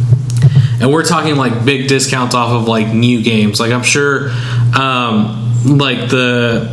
And 0.81 0.93
we're 0.93 1.05
talking 1.05 1.37
like 1.37 1.65
big 1.65 1.89
discounts 1.89 2.35
off 2.35 2.51
of 2.53 2.69
like 2.69 2.89
new 2.93 3.23
games. 3.23 3.59
Like 3.61 3.73
I'm 3.73 3.83
sure, 3.83 4.31
um, 4.79 5.53
like 5.65 6.11
the 6.11 6.69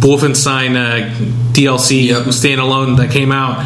Wolfenstein 0.00 0.74
uh, 0.76 1.10
DLC 1.52 2.06
Yep. 2.06 2.26
standalone 2.26 2.96
that 2.98 3.10
came 3.10 3.32
out. 3.32 3.64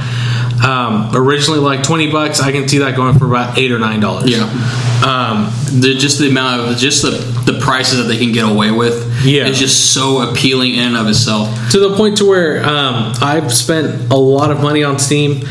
Um, 0.65 1.11
originally 1.15 1.61
like 1.61 1.83
20 1.83 2.11
bucks 2.11 2.41
i 2.41 2.51
can 2.51 2.67
see 2.67 2.79
that 2.79 2.97
going 2.97 3.19
for 3.19 3.27
about 3.27 3.59
eight 3.59 3.71
or 3.71 3.79
nine 3.79 4.01
dollars 4.01 4.31
yeah, 4.31 4.45
um, 5.05 5.53
the, 5.83 5.95
just 5.99 6.19
the 6.19 6.31
amount 6.31 6.63
of 6.73 6.79
just 6.79 7.03
the, 7.03 7.11
the 7.45 7.61
prices 7.61 7.99
that 7.99 8.05
they 8.05 8.17
can 8.17 8.33
get 8.33 8.49
away 8.51 8.71
with 8.71 9.23
Yeah. 9.23 9.49
is 9.49 9.59
just 9.59 9.93
so 9.93 10.23
appealing 10.31 10.73
in 10.75 10.81
and 10.81 10.97
of 10.97 11.09
itself. 11.09 11.51
to 11.73 11.79
the 11.79 11.95
point 11.95 12.17
to 12.19 12.25
where 12.25 12.65
um, 12.65 13.13
I've 13.21 13.53
spent 13.53 14.11
a 14.11 14.17
lot 14.17 14.51
of 14.51 14.63
money 14.63 14.83
on 14.83 14.99
Steam 14.99 15.43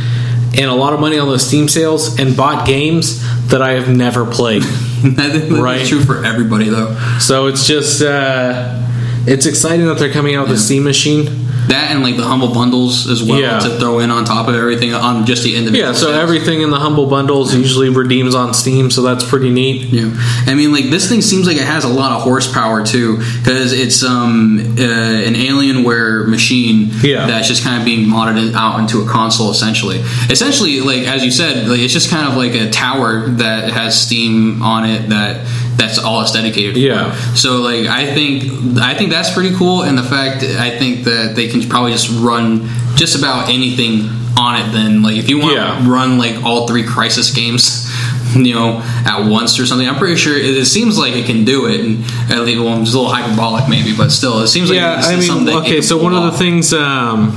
and 0.58 0.70
a 0.70 0.74
lot 0.74 0.94
of 0.94 1.00
money 1.00 1.18
on 1.20 1.28
those 1.28 1.46
Steam 1.46 1.68
sales 1.68 2.20
and 2.20 2.36
bought 2.36 2.66
games 2.68 3.22
that 3.50 3.62
I 3.62 3.72
have 3.72 3.90
never 3.90 4.26
played. 4.26 4.64
Think 4.66 5.16
that's 5.18 5.52
Right. 5.52 5.86
true 5.86 6.02
for 6.02 6.26
everybody 6.26 6.70
though. 6.70 6.96
so 7.20 7.48
it's 7.48 7.68
just 7.68 8.02
uh, 8.02 8.82
it's 9.28 9.46
exciting 9.46 9.86
that 9.88 9.98
they're 10.00 10.12
coming 10.12 10.36
out 10.36 10.48
with 10.48 10.58
the 10.58 10.62
Steam 10.64 10.84
machine. 10.84 11.45
That 11.68 11.92
and 11.92 12.04
like 12.04 12.16
the 12.18 12.24
humble 12.24 12.54
bundles 12.54 13.10
as 13.10 13.22
well 13.24 13.40
Yeah. 13.40 13.60
to 13.60 13.80
throw 13.80 14.00
in 14.00 14.12
on 14.12 14.24
top 14.26 14.48
of 14.48 14.56
everything 14.56 14.94
on 14.94 15.26
just 15.26 15.44
the 15.44 15.56
end 15.56 15.66
individual. 15.68 15.92
Yeah, 15.94 15.98
so 15.98 16.08
sales. 16.08 16.18
everything 16.18 16.62
in 16.62 16.70
the 16.70 16.78
humble 16.80 17.08
bundles 17.08 17.54
usually 17.56 17.90
redeems 17.90 18.36
on 18.36 18.54
Steam, 18.54 18.92
so 18.92 19.02
that's 19.02 19.24
pretty 19.24 19.50
neat. 19.50 19.88
Yeah, 19.92 20.10
I 20.48 20.54
mean, 20.54 20.72
like 20.72 20.90
this 20.90 21.10
thing 21.10 21.22
seems 21.22 21.48
like 21.48 21.58
it 21.58 21.64
has 21.66 21.84
a 21.84 21.90
lot 21.90 22.12
of 22.12 22.22
horsepower 22.22 22.86
too, 22.86 23.18
because 23.18 23.74
it's 23.74 24.04
um 24.04 24.60
uh, 24.78 24.82
an 24.84 25.34
Alienware 25.34 26.28
machine 26.28 26.90
Yeah. 27.02 27.26
that's 27.28 27.48
just 27.48 27.64
kind 27.64 27.80
of 27.80 27.86
being 27.86 28.08
modded 28.08 28.54
out 28.54 28.80
into 28.80 29.02
a 29.02 29.06
console 29.08 29.50
essentially. 29.52 29.98
Essentially, 30.30 30.82
like 30.82 31.04
as 31.08 31.24
you 31.26 31.32
said, 31.32 31.68
like 31.68 31.80
it's 31.80 31.94
just 31.94 32.10
kind 32.10 32.28
of 32.28 32.36
like 32.38 32.54
a 32.54 32.70
tower 32.70 33.28
that 33.28 33.70
has 33.72 34.00
Steam 34.00 34.62
on 34.62 34.86
it 34.88 35.10
that 35.10 35.46
that's 35.76 35.98
all 36.00 36.22
it's 36.22 36.32
dedicated. 36.32 36.74
For. 36.74 36.80
Yeah. 36.80 37.14
So 37.34 37.58
like 37.62 37.88
I 37.88 38.14
think 38.14 38.78
I 38.78 38.94
think 38.96 39.12
that's 39.12 39.32
pretty 39.34 39.56
cool, 39.56 39.84
and 39.84 39.98
the 39.98 40.04
fact 40.04 40.44
I 40.44 40.78
think 40.78 41.04
that 41.06 41.36
they 41.36 41.48
can 41.48 41.62
probably 41.70 41.92
just 41.92 42.10
run 42.22 42.68
just 42.96 43.18
about 43.18 43.50
anything 43.50 44.10
on 44.38 44.62
it. 44.62 44.72
Then 44.72 45.02
like 45.02 45.18
if 45.18 45.30
you 45.30 45.40
want 45.40 45.56
Yeah. 45.56 45.80
to 45.80 45.90
run 45.90 46.18
like 46.18 46.44
all 46.44 46.68
three 46.68 46.84
Crysis 46.84 47.34
games. 47.36 47.84
You 48.36 48.54
know, 48.54 48.82
at 49.06 49.30
once 49.30 49.58
or 49.62 49.66
something. 49.66 49.88
I'm 49.88 49.96
pretty 49.96 50.18
sure 50.18 50.36
it, 50.38 50.44
it 50.58 50.66
seems 50.66 50.98
like 50.98 51.14
it 51.16 51.26
can 51.26 51.46
do 51.46 51.68
it, 51.68 51.80
and 51.80 52.04
at 52.30 52.42
least 52.42 52.60
well, 52.60 52.82
it's 52.82 52.94
a 52.94 52.98
little 52.98 53.10
hyperbolic 53.14 53.70
maybe, 53.70 53.96
but 53.96 54.10
still, 54.10 54.40
it 54.42 54.48
seems 54.50 54.70
like 54.70 54.76
yeah, 54.76 54.98
it's 54.98 55.08
I 55.08 55.20
something 55.22 55.46
mean, 55.46 55.64
okay, 55.64 55.80
so 55.82 55.96
one 56.04 56.14
of 56.14 56.24
the 56.24 56.38
things 56.38 56.74
um, 56.74 57.32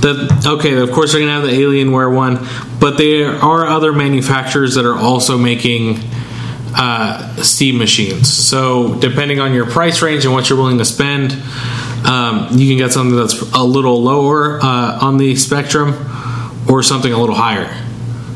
that 0.00 0.44
okay, 0.46 0.74
of 0.78 0.90
course 0.90 1.12
they're 1.12 1.20
gonna 1.20 1.32
have 1.32 1.44
the 1.44 1.50
Alienware 1.56 2.12
one, 2.12 2.44
but 2.80 2.98
there 2.98 3.36
are 3.36 3.66
other 3.68 3.92
manufacturers 3.92 4.74
that 4.74 4.84
are 4.84 4.96
also 4.98 5.38
making 5.38 6.00
uh, 6.76 7.34
Steam 7.42 7.78
machines. 7.78 8.32
So 8.32 8.94
depending 9.00 9.40
on 9.40 9.54
your 9.54 9.66
price 9.66 10.02
range 10.02 10.24
and 10.24 10.34
what 10.34 10.48
you're 10.48 10.58
willing 10.58 10.78
to 10.78 10.84
spend, 10.84 11.32
um, 12.06 12.48
you 12.52 12.68
can 12.68 12.76
get 12.78 12.92
something 12.92 13.16
that's 13.16 13.40
a 13.52 13.62
little 13.64 14.02
lower 14.02 14.60
uh, 14.62 14.98
on 15.00 15.16
the 15.18 15.36
spectrum, 15.36 15.94
or 16.68 16.82
something 16.82 17.12
a 17.12 17.18
little 17.18 17.34
higher. 17.34 17.68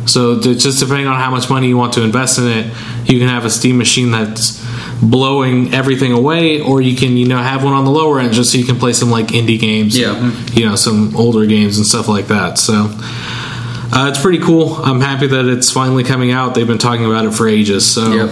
So 0.06 0.40
just 0.40 0.80
depending 0.80 1.06
on 1.06 1.16
how 1.20 1.30
much 1.30 1.50
money 1.50 1.68
you 1.68 1.76
want 1.76 1.92
to 1.94 2.02
invest 2.02 2.38
in 2.38 2.46
it, 2.46 2.66
you 3.10 3.18
can 3.18 3.28
have 3.28 3.44
a 3.44 3.50
Steam 3.50 3.76
machine 3.76 4.10
that's 4.10 4.58
blowing 5.02 5.72
everything 5.74 6.12
away, 6.12 6.60
or 6.60 6.80
you 6.80 6.96
can 6.96 7.16
you 7.16 7.26
know 7.28 7.38
have 7.38 7.62
one 7.62 7.72
on 7.74 7.84
the 7.84 7.90
lower 7.90 8.18
end 8.20 8.32
just 8.32 8.52
so 8.52 8.58
you 8.58 8.64
can 8.64 8.76
play 8.78 8.92
some 8.94 9.10
like 9.10 9.28
indie 9.28 9.58
games, 9.60 9.96
Yeah. 9.98 10.32
you 10.52 10.64
know 10.66 10.76
some 10.76 11.14
older 11.16 11.44
games 11.46 11.76
and 11.76 11.86
stuff 11.86 12.08
like 12.08 12.28
that. 12.28 12.58
So 12.58 12.88
uh, 13.93 14.09
it's 14.11 14.20
pretty 14.20 14.39
cool. 14.39 14.74
I'm 14.74 15.01
happy 15.01 15.26
that 15.28 15.47
it's 15.47 15.70
finally 15.70 16.05
coming 16.05 16.30
out. 16.30 16.55
They've 16.55 16.66
been 16.66 16.78
talking 16.78 17.07
about 17.07 17.24
it 17.24 17.32
for 17.32 17.49
ages. 17.49 17.86
So 17.86 18.12
Yep. 18.12 18.30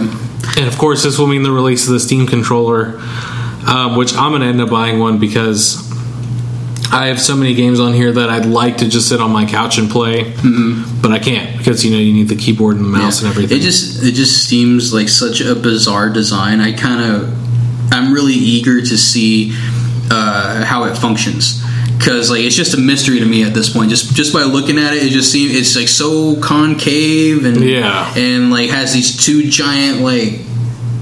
and 0.57 0.67
of 0.67 0.77
course 0.77 1.03
this 1.03 1.17
will 1.17 1.27
mean 1.27 1.43
the 1.43 1.51
release 1.51 1.87
of 1.87 1.93
the 1.93 1.99
Steam 1.99 2.27
controller, 2.27 2.99
um, 3.67 3.95
which 3.95 4.15
I'm 4.15 4.31
going 4.31 4.41
to 4.41 4.47
end 4.47 4.61
up 4.61 4.69
buying 4.69 4.99
one 4.99 5.19
because. 5.19 5.85
I 6.89 7.07
have 7.07 7.19
so 7.19 7.35
many 7.35 7.53
games 7.53 7.81
on 7.81 7.91
here 7.91 8.13
that 8.13 8.29
I'd 8.29 8.45
like 8.45 8.77
to 8.77 8.87
just 8.87 9.09
sit 9.09 9.19
on 9.19 9.29
my 9.29 9.45
couch 9.45 9.77
and 9.77 9.89
play, 9.89 10.33
but 11.01 11.11
I 11.11 11.19
can't 11.19 11.57
because 11.57 11.83
you 11.83 11.91
know 11.91 11.97
you 11.97 12.13
need 12.13 12.29
the 12.29 12.35
keyboard 12.37 12.77
and 12.77 12.85
the 12.85 12.89
mouse 12.89 13.19
and 13.19 13.29
everything. 13.29 13.57
It 13.57 13.61
just 13.61 14.01
it 14.05 14.13
just 14.13 14.47
seems 14.47 14.93
like 14.93 15.09
such 15.09 15.41
a 15.41 15.53
bizarre 15.53 16.09
design. 16.09 16.61
I 16.61 16.71
kind 16.71 17.01
of 17.03 17.93
I'm 17.93 18.13
really 18.13 18.35
eager 18.35 18.79
to 18.79 18.97
see 18.97 19.51
uh, 20.09 20.63
how 20.63 20.85
it 20.85 20.97
functions 20.97 21.56
because 21.97 22.29
like 22.29 22.41
it's 22.41 22.55
just 22.55 22.73
a 22.73 22.77
mystery 22.79 23.19
to 23.19 23.25
me 23.25 23.43
at 23.43 23.53
this 23.53 23.69
point. 23.71 23.89
Just 23.89 24.15
just 24.15 24.33
by 24.33 24.43
looking 24.43 24.77
at 24.77 24.93
it, 24.93 25.03
it 25.03 25.09
just 25.09 25.31
seems 25.31 25.53
it's 25.55 25.75
like 25.75 25.87
so 25.87 26.35
concave 26.41 27.45
and 27.45 27.63
Yeah. 27.63 28.13
and 28.15 28.49
like 28.51 28.69
has 28.69 28.93
these 28.93 29.17
two 29.23 29.47
giant 29.49 30.01
like 30.01 30.41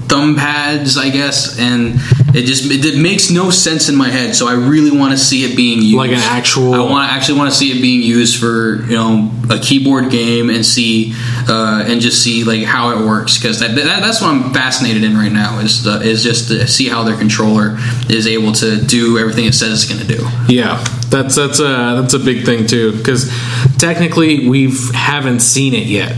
thumb 0.08 0.36
pads, 0.36 0.96
I 0.96 1.10
guess, 1.10 1.58
and 1.58 1.94
it 2.34 2.44
just 2.44 2.70
it, 2.70 2.98
makes 3.00 3.30
no 3.30 3.50
sense 3.50 3.88
in 3.88 3.96
my 3.96 4.08
head. 4.08 4.34
So 4.34 4.48
I 4.48 4.54
really 4.54 4.96
want 4.96 5.12
to 5.12 5.18
see 5.18 5.44
it 5.44 5.56
being 5.56 5.80
used, 5.80 5.96
Like 5.96 6.10
an 6.10 6.18
actual- 6.18 6.74
I 6.74 6.80
want 6.80 7.08
to 7.08 7.14
actually 7.14 7.38
want 7.38 7.50
to 7.50 7.56
see 7.56 7.76
it 7.76 7.80
being 7.80 8.02
used 8.02 8.38
for 8.38 8.82
you 8.82 8.96
know 8.96 9.30
a 9.50 9.58
keyboard 9.58 10.10
game 10.10 10.50
and 10.50 10.64
see 10.64 11.14
uh, 11.48 11.84
and 11.86 12.00
just 12.00 12.22
see 12.22 12.44
like 12.44 12.64
how 12.64 12.90
it 12.90 13.06
works 13.06 13.38
because 13.38 13.60
that, 13.60 13.74
that 13.74 13.84
that's 13.84 14.20
what 14.20 14.30
I'm 14.30 14.52
fascinated 14.52 15.04
in 15.04 15.16
right 15.16 15.32
now 15.32 15.58
is 15.58 15.86
uh, 15.86 16.00
is 16.02 16.22
just 16.22 16.48
to 16.48 16.66
see 16.66 16.88
how 16.88 17.04
their 17.04 17.16
controller 17.16 17.76
is 18.08 18.26
able 18.26 18.52
to 18.52 18.84
do 18.84 19.18
everything 19.18 19.46
it 19.46 19.54
says 19.54 19.84
it's 19.84 19.92
going 19.92 20.06
to 20.06 20.16
do. 20.16 20.52
Yeah, 20.52 20.82
that's 21.10 21.36
that's 21.36 21.60
a 21.60 22.00
that's 22.00 22.14
a 22.14 22.18
big 22.18 22.44
thing 22.44 22.66
too 22.66 22.96
because 22.96 23.30
technically 23.78 24.48
we 24.48 24.72
haven't 24.94 25.40
seen 25.40 25.74
it 25.74 25.86
yet. 25.86 26.16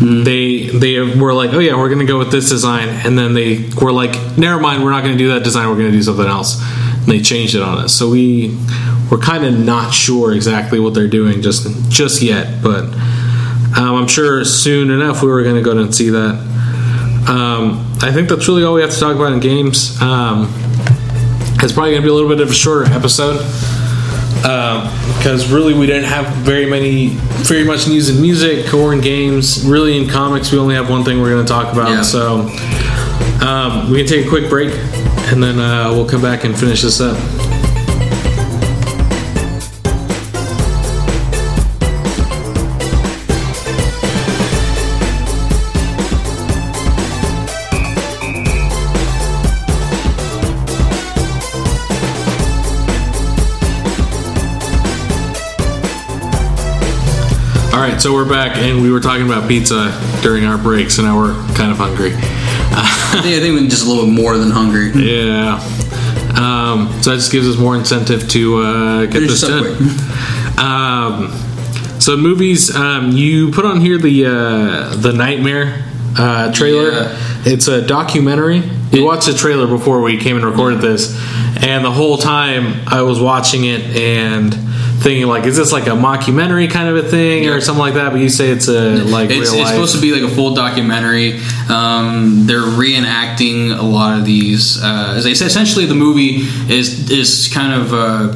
They 0.00 0.68
they 0.68 1.00
were 1.00 1.34
like, 1.34 1.52
oh 1.52 1.58
yeah, 1.58 1.76
we're 1.76 1.88
gonna 1.88 2.04
go 2.04 2.18
with 2.18 2.30
this 2.30 2.48
design, 2.48 2.88
and 2.88 3.18
then 3.18 3.34
they 3.34 3.68
were 3.80 3.92
like, 3.92 4.38
never 4.38 4.60
mind, 4.60 4.84
we're 4.84 4.90
not 4.92 5.02
gonna 5.02 5.16
do 5.16 5.28
that 5.28 5.44
design. 5.44 5.68
We're 5.68 5.76
gonna 5.76 5.90
do 5.90 6.02
something 6.02 6.26
else. 6.26 6.62
And 6.62 7.06
they 7.06 7.20
changed 7.20 7.54
it 7.54 7.62
on 7.62 7.78
us, 7.78 7.94
so 7.94 8.10
we 8.10 8.56
we're 9.10 9.18
kind 9.18 9.44
of 9.44 9.58
not 9.58 9.92
sure 9.92 10.34
exactly 10.34 10.78
what 10.78 10.94
they're 10.94 11.08
doing 11.08 11.42
just 11.42 11.66
just 11.90 12.22
yet. 12.22 12.62
But 12.62 12.84
um, 13.76 13.96
I'm 13.96 14.08
sure 14.08 14.44
soon 14.44 14.90
enough 14.90 15.22
we 15.22 15.28
were 15.28 15.42
gonna 15.42 15.62
go 15.62 15.76
and 15.76 15.94
see 15.94 16.10
that. 16.10 16.34
Um, 17.28 17.92
I 18.00 18.12
think 18.12 18.28
that's 18.28 18.48
really 18.48 18.64
all 18.64 18.74
we 18.74 18.80
have 18.80 18.90
to 18.90 19.00
talk 19.00 19.16
about 19.16 19.32
in 19.32 19.40
games. 19.40 20.00
Um, 20.00 20.48
it's 21.60 21.72
probably 21.72 21.90
going 21.90 22.02
to 22.02 22.06
be 22.06 22.10
a 22.10 22.14
little 22.14 22.28
bit 22.28 22.40
of 22.40 22.50
a 22.50 22.54
shorter 22.54 22.90
episode 22.92 23.40
because 24.42 25.50
really 25.50 25.74
we 25.74 25.86
didn't 25.86 26.04
have 26.04 26.26
very 26.36 26.66
many, 26.66 27.08
very 27.44 27.64
much 27.64 27.88
news 27.88 28.08
in 28.08 28.20
music 28.22 28.72
or 28.72 28.92
in 28.92 29.00
games. 29.00 29.64
Really, 29.64 29.96
in 30.00 30.08
comics, 30.08 30.52
we 30.52 30.58
only 30.58 30.74
have 30.74 30.88
one 30.88 31.04
thing 31.04 31.20
we're 31.20 31.30
going 31.30 31.44
to 31.44 31.52
talk 31.52 31.72
about. 31.72 31.90
Yeah. 31.90 32.02
So 32.02 32.40
um, 33.44 33.90
we 33.90 33.98
can 33.98 34.06
take 34.06 34.26
a 34.26 34.28
quick 34.28 34.48
break 34.48 34.72
and 35.30 35.42
then 35.42 35.58
uh, 35.58 35.90
we'll 35.92 36.08
come 36.08 36.22
back 36.22 36.44
and 36.44 36.58
finish 36.58 36.82
this 36.82 37.00
up. 37.00 37.16
Right, 57.98 58.02
so 58.02 58.12
we're 58.12 58.28
back, 58.28 58.56
and 58.56 58.80
we 58.80 58.90
were 58.90 59.00
talking 59.00 59.26
about 59.26 59.48
pizza 59.48 59.92
during 60.22 60.44
our 60.44 60.56
break, 60.56 60.90
so 60.90 61.02
now 61.02 61.18
we're 61.18 61.34
kind 61.54 61.72
of 61.72 61.78
hungry. 61.78 62.12
I 62.14 63.20
think 63.22 63.36
I 63.36 63.40
think 63.40 63.58
we're 63.58 63.68
just 63.68 63.84
a 63.84 63.88
little 63.88 64.06
bit 64.06 64.14
more 64.14 64.36
than 64.36 64.50
hungry. 64.50 64.90
Yeah. 64.92 65.56
Um, 66.38 66.92
so 67.02 67.10
that 67.10 67.16
just 67.16 67.32
gives 67.32 67.48
us 67.48 67.56
more 67.56 67.76
incentive 67.76 68.28
to 68.30 68.62
uh, 68.62 69.04
get 69.06 69.14
Finish 69.14 69.30
this 69.30 69.40
this 69.40 69.50
done. 69.50 70.14
Um, 70.58 71.30
so 72.00 72.16
movies, 72.16 72.74
um, 72.74 73.12
you 73.12 73.52
put 73.52 73.64
on 73.64 73.80
here 73.80 73.96
the 73.96 74.26
uh, 74.26 74.96
the 74.96 75.12
Nightmare 75.12 75.84
uh, 76.18 76.52
trailer. 76.52 76.90
Yeah. 76.90 77.16
It's 77.44 77.68
a 77.68 77.86
documentary. 77.86 78.62
We 78.92 79.00
watched 79.00 79.26
the 79.26 79.34
trailer 79.34 79.68
before 79.68 80.02
we 80.02 80.18
came 80.18 80.34
and 80.34 80.44
recorded 80.44 80.80
this, 80.80 81.16
and 81.62 81.84
the 81.84 81.92
whole 81.92 82.18
time 82.18 82.88
I 82.88 83.02
was 83.02 83.20
watching 83.20 83.66
it 83.66 83.82
and 83.96 84.67
thinking 84.98 85.26
like, 85.26 85.44
is 85.46 85.56
this 85.56 85.72
like 85.72 85.86
a 85.86 85.90
mockumentary 85.90 86.70
kind 86.70 86.88
of 86.88 87.04
a 87.04 87.08
thing 87.08 87.48
or 87.48 87.60
something 87.60 87.80
like 87.80 87.94
that? 87.94 88.10
But 88.10 88.20
you 88.20 88.28
say 88.28 88.50
it's 88.50 88.68
a 88.68 88.96
like 89.04 89.30
It's, 89.30 89.52
real 89.52 89.60
it's 89.60 89.70
supposed 89.70 89.94
to 89.94 90.00
be 90.00 90.12
like 90.12 90.30
a 90.30 90.34
full 90.34 90.54
documentary. 90.54 91.40
Um, 91.68 92.46
they're 92.46 92.60
reenacting 92.60 93.76
a 93.76 93.82
lot 93.82 94.18
of 94.18 94.24
these. 94.24 94.82
Uh, 94.82 95.14
as 95.16 95.26
I 95.26 95.32
said, 95.32 95.46
essentially, 95.46 95.86
the 95.86 95.94
movie 95.94 96.36
is 96.72 97.10
is 97.10 97.50
kind 97.52 97.80
of 97.80 97.92
uh, 97.92 98.34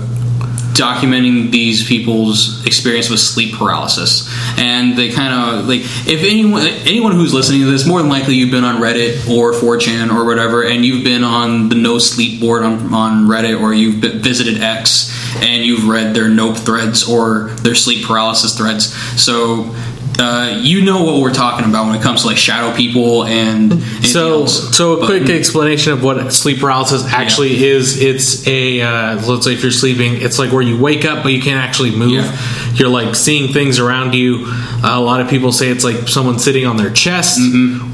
documenting 0.75 1.51
these 1.51 1.87
people's 1.87 2.65
experience 2.67 3.11
with 3.11 3.21
sleep 3.21 3.55
paralysis, 3.55 4.29
and 4.59 4.97
they 4.97 5.11
kind 5.11 5.35
of 5.35 5.69
like 5.69 5.81
if 5.81 6.23
anyone 6.23 6.63
anyone 6.63 7.13
who's 7.13 7.35
listening 7.35 7.61
to 7.61 7.67
this, 7.67 7.87
more 7.87 8.01
than 8.01 8.09
likely 8.09 8.37
you've 8.37 8.51
been 8.51 8.65
on 8.65 8.81
Reddit 8.81 9.29
or 9.29 9.53
4chan 9.53 10.15
or 10.15 10.25
whatever, 10.25 10.65
and 10.65 10.85
you've 10.85 11.05
been 11.05 11.25
on 11.25 11.69
the 11.69 11.75
No 11.75 11.99
Sleep 11.99 12.41
board 12.41 12.63
on, 12.63 12.95
on 12.95 13.27
Reddit, 13.27 13.61
or 13.61 13.75
you've 13.75 13.97
visited 13.97 14.63
X 14.63 15.11
and 15.37 15.65
you've 15.65 15.87
read 15.89 16.15
their 16.15 16.29
Nope 16.29 16.57
threads 16.57 17.09
or 17.09 17.49
their 17.63 17.75
sleep 17.75 18.07
paralysis 18.07 18.57
threads. 18.57 18.93
So 19.21 19.75
uh, 20.19 20.59
you 20.61 20.85
know 20.85 21.03
what 21.05 21.23
we're 21.23 21.33
talking 21.33 21.67
about 21.69 21.87
when 21.87 21.95
it 21.99 22.03
comes 22.03 22.21
to 22.21 22.27
like 22.27 22.37
shadow 22.37 22.77
people 22.77 23.25
and 23.25 23.83
So, 24.05 24.43
else. 24.43 24.77
so 24.77 24.93
a 24.93 24.97
But- 25.01 25.07
quick 25.07 25.31
explanation 25.31 25.95
of 25.95 26.05
what 26.05 26.33
sleep 26.35 26.61
paralysis 26.61 27.03
actually 27.07 27.65
is. 27.65 27.99
It's 28.01 28.47
a 28.47 28.83
uh, 28.83 29.27
let's 29.27 29.47
say 29.47 29.55
if 29.55 29.63
you're 29.63 29.73
sleeping, 29.73 30.21
it's 30.21 30.39
like 30.39 30.53
where 30.53 30.61
you 30.63 30.77
wake 30.79 31.07
up 31.07 31.23
but 31.23 31.33
you 31.33 31.41
can't 31.41 31.59
actually 31.59 31.97
move. 31.97 32.13
Yeah. 32.13 32.39
You're 32.75 32.89
like 32.91 33.15
seeing 33.17 33.53
things 33.55 33.79
around 33.79 34.15
you. 34.15 34.45
Uh, 34.47 34.91
a 34.97 35.01
lot 35.01 35.21
of 35.23 35.29
people 35.31 35.51
say 35.53 35.69
it's 35.69 35.85
like 35.85 36.09
someone 36.09 36.39
sitting 36.39 36.67
on 36.67 36.77
their 36.77 36.91
chest 36.91 37.39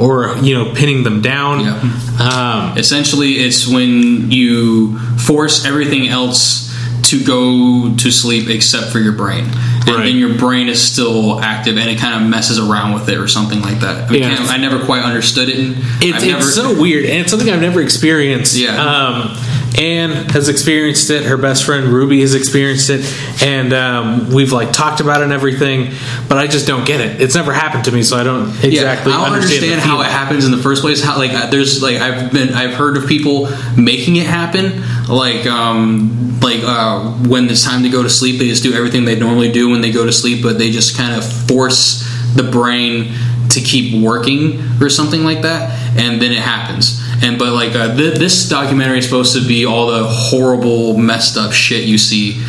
or 0.01 0.36
you 0.39 0.55
know 0.55 0.72
pinning 0.74 1.05
them 1.05 1.20
down. 1.20 1.61
Mm-hmm. 1.61 2.20
Yeah. 2.20 2.70
Um, 2.72 2.78
Essentially, 2.78 3.34
it's 3.34 3.66
when 3.68 4.30
you 4.32 4.99
force 5.18 5.64
everything 5.64 6.09
else 6.09 6.68
to 7.09 7.23
go 7.25 7.95
to 7.97 8.11
sleep 8.11 8.49
except 8.49 8.87
for 8.93 8.99
your 8.99 9.13
brain. 9.13 9.45
And 9.45 9.89
Right. 9.97 10.05
then 10.07 10.17
your 10.17 10.35
brain 10.35 10.69
is 10.69 10.83
still 10.83 11.41
active 11.41 11.79
and 11.79 11.89
it 11.89 11.99
kind 11.99 12.23
of 12.23 12.29
messes 12.29 12.59
around 12.59 12.93
with 12.93 13.09
it 13.09 13.17
or 13.19 13.27
something 13.29 13.63
like 13.63 13.81
that. 13.81 14.09
I, 14.09 14.13
mean, 14.13 14.23
Yeah. 14.23 14.47
I 14.49 14.59
never 14.59 14.79
quite 14.81 15.03
understood 15.03 15.49
it. 15.49 15.77
it's, 16.01 16.25
never, 16.25 16.39
it's 16.39 16.55
so 16.55 16.79
weird 16.79 17.05
and 17.07 17.21
it's 17.21 17.31
something 17.31 17.49
I've 17.49 17.61
never 17.61 17.81
experienced. 17.81 18.57
Yeah. 18.57 18.77
Um, 18.77 19.37
Anne 19.77 20.11
has 20.31 20.49
experienced 20.49 21.11
it. 21.11 21.25
Her 21.25 21.37
best 21.37 21.63
friend 21.65 21.87
Ruby 21.89 22.21
has 22.23 22.35
experienced 22.35 22.91
it, 22.91 23.05
and 23.43 23.73
um, 23.73 24.31
we've 24.31 24.51
like 24.51 24.73
talked 24.73 25.01
about 25.01 25.21
it 25.21 25.25
and 25.25 25.33
everything. 25.33 25.93
But 26.29 26.39
I 26.39 26.47
just 26.47 26.67
don't 26.67 26.87
get 26.87 27.01
it. 27.01 27.21
It's 27.21 27.35
never 27.35 27.53
happened 27.53 27.85
to 27.85 27.93
me, 27.93 28.03
so 28.03 28.17
I 28.17 28.25
don't 28.25 28.49
exactly 28.65 29.13
I 29.13 29.17
don't 29.25 29.35
understand, 29.35 29.65
understand 29.65 29.81
how 29.81 30.01
it 30.01 30.07
happens 30.07 30.45
in 30.47 30.51
the 30.53 30.59
first 30.59 30.81
place. 30.81 31.03
How 31.03 31.17
like 31.19 31.51
there's 31.51 31.83
like 31.83 31.99
I've 31.99 32.33
been 32.33 32.55
I've 32.55 32.75
heard 32.75 32.97
of 32.97 33.07
people 33.07 33.51
making 33.77 34.17
it 34.17 34.27
happen. 34.27 34.83
Like 35.09 35.47
um 35.47 36.39
like 36.41 36.61
uh, 36.63 37.01
when 37.29 37.49
it's 37.49 37.65
time 37.65 37.83
to 37.83 37.89
go 37.89 38.03
to 38.03 38.11
sleep, 38.11 38.39
they 38.39 38.47
just 38.47 38.63
do 38.63 38.73
everything 38.75 39.05
they 39.05 39.19
normally 39.19 39.51
do 39.51 39.71
when 39.71 39.81
they 39.81 39.91
go 39.91 40.05
to 40.07 40.13
sleep, 40.13 40.43
but 40.43 40.59
they 40.59 40.71
just 40.71 40.97
kind 40.97 41.15
of 41.15 41.25
force 41.49 42.05
the 42.35 42.43
brain 42.45 43.13
to 43.51 43.61
keep 43.61 44.03
working 44.05 44.61
or 44.81 44.91
something 44.91 45.25
like 45.25 45.43
that, 45.43 45.71
and 45.99 46.21
then 46.21 46.31
it 46.33 46.39
happens. 46.39 47.03
And 47.23 47.39
but 47.39 47.53
like 47.55 47.75
uh, 47.75 47.97
th- 47.97 48.19
this 48.19 48.49
documentary 48.49 48.99
is 48.99 49.05
supposed 49.07 49.35
to 49.41 49.47
be 49.47 49.65
all 49.67 49.87
the 49.89 50.05
horrible, 50.05 50.97
messed 50.97 51.37
up 51.37 51.53
shit 51.53 51.85
you 51.85 51.99
see 51.99 52.41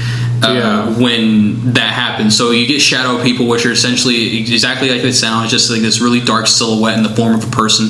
uh, 0.43 0.53
Yeah. 0.53 0.99
when 1.01 1.73
that 1.73 1.93
happens. 1.93 2.37
So 2.37 2.51
you 2.51 2.67
get 2.67 2.79
shadow 2.81 3.23
people, 3.23 3.47
which 3.47 3.65
are 3.65 3.71
essentially 3.71 4.37
exactly 4.39 4.89
like 4.89 5.01
they 5.01 5.11
sound. 5.13 5.49
Just 5.49 5.71
like 5.71 5.81
this 5.81 6.01
really 6.01 6.19
dark 6.19 6.45
silhouette 6.45 6.97
in 6.97 7.03
the 7.03 7.09
form 7.09 7.33
of 7.33 7.47
a 7.47 7.51
person. 7.51 7.87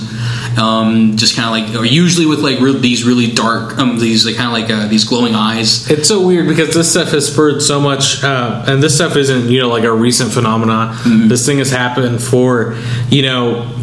Um, 0.60 1.16
just 1.16 1.36
kind 1.36 1.48
of 1.48 1.72
like, 1.72 1.82
or 1.82 1.86
usually 1.86 2.26
with 2.26 2.40
like 2.40 2.60
real, 2.60 2.74
these 2.74 3.04
really 3.04 3.32
dark, 3.32 3.78
um, 3.78 3.98
these 3.98 4.26
like 4.26 4.36
kind 4.36 4.48
of 4.48 4.54
like 4.54 4.70
uh, 4.70 4.88
these 4.88 5.06
glowing 5.06 5.34
eyes. 5.34 5.90
It's 5.90 6.08
so 6.08 6.26
weird 6.26 6.48
because 6.48 6.74
this 6.74 6.92
stuff 6.92 7.12
has 7.12 7.32
spurred 7.32 7.62
so 7.62 7.80
much, 7.80 8.24
uh, 8.24 8.66
and 8.68 8.84
this 8.84 8.96
stuff 8.96 9.16
isn't 9.16 9.50
you 9.50 9.62
know 9.62 9.70
like 9.70 9.86
a 9.86 9.94
recent 9.94 10.32
phenomenon. 10.34 10.96
Mm-hmm. 10.96 11.28
This 11.30 11.46
thing 11.46 11.60
has 11.60 11.72
happened 11.72 12.22
for 12.22 12.78
you 13.10 13.22
know 13.22 13.79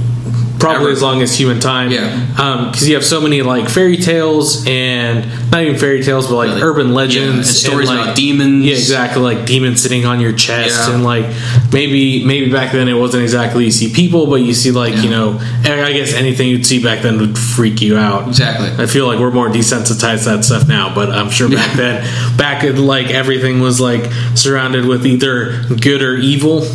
probably 0.59 0.85
Ever. 0.87 0.91
as 0.93 1.03
long 1.03 1.23
as 1.23 1.37
human 1.37 1.61
time. 1.61 1.91
Yeah. 1.91 2.35
Um, 2.39 2.71
because 2.71 2.89
you 2.89 2.95
have 2.95 3.05
so 3.05 3.21
many 3.21 3.43
like 3.43 3.69
fairy 3.69 3.97
tales 3.97 4.65
and 4.67 5.51
not 5.51 5.63
even 5.63 5.79
fairy 5.79 6.03
tales, 6.03 6.27
but 6.29 6.37
like, 6.37 6.51
like- 6.51 6.63
urban 6.63 6.89
yeah, 6.89 6.95
legends 6.95 7.37
and 7.37 7.47
stories 7.47 7.89
like, 7.89 8.01
about 8.01 8.17
demons. 8.17 8.65
Yeah, 8.65 8.73
exactly, 8.75 9.23
like 9.23 9.47
demons 9.47 9.83
sitting 9.83 10.05
on 10.07 10.21
your 10.21 10.33
chest, 10.33 10.89
Yeah. 10.89 10.95
and 10.95 11.05
like 11.05 11.27
maybe 11.73 12.25
maybe 12.25 12.51
back 12.51 12.73
then 12.73 12.89
it 12.89 12.95
wasn't 12.95 13.23
exactly 13.23 13.65
you 13.65 13.71
see 13.71 13.93
people, 13.93 14.27
but 14.27 14.37
you 14.37 14.55
see 14.55 14.71
like 14.71 14.97
you 15.03 15.11
know 15.11 15.39
I 15.65 15.93
guess 15.93 16.15
anything 16.15 16.49
you'd 16.49 16.67
see 16.67 16.83
back 16.83 17.03
then 17.03 17.19
would 17.21 17.39
freak 17.39 17.81
you 17.81 17.97
out. 17.97 18.29
Exactly. 18.29 18.69
I 18.83 18.87
feel 18.87 19.07
like 19.07 19.19
we're 19.19 19.31
more 19.31 19.49
desensitized 19.49 20.25
to 20.25 20.31
that 20.31 20.45
stuff 20.45 20.67
now, 20.69 20.95
but 20.95 21.11
I'm 21.11 21.31
sure 21.31 21.49
back 21.49 21.77
then, 21.77 22.37
back 22.37 22.65
in 22.65 22.85
like 22.87 23.09
everything 23.11 23.61
was 23.61 23.81
like 23.81 24.11
surrounded 24.35 24.85
with 24.87 25.07
either 25.07 25.63
good 25.81 26.03
or 26.03 26.17
evil. 26.17 26.67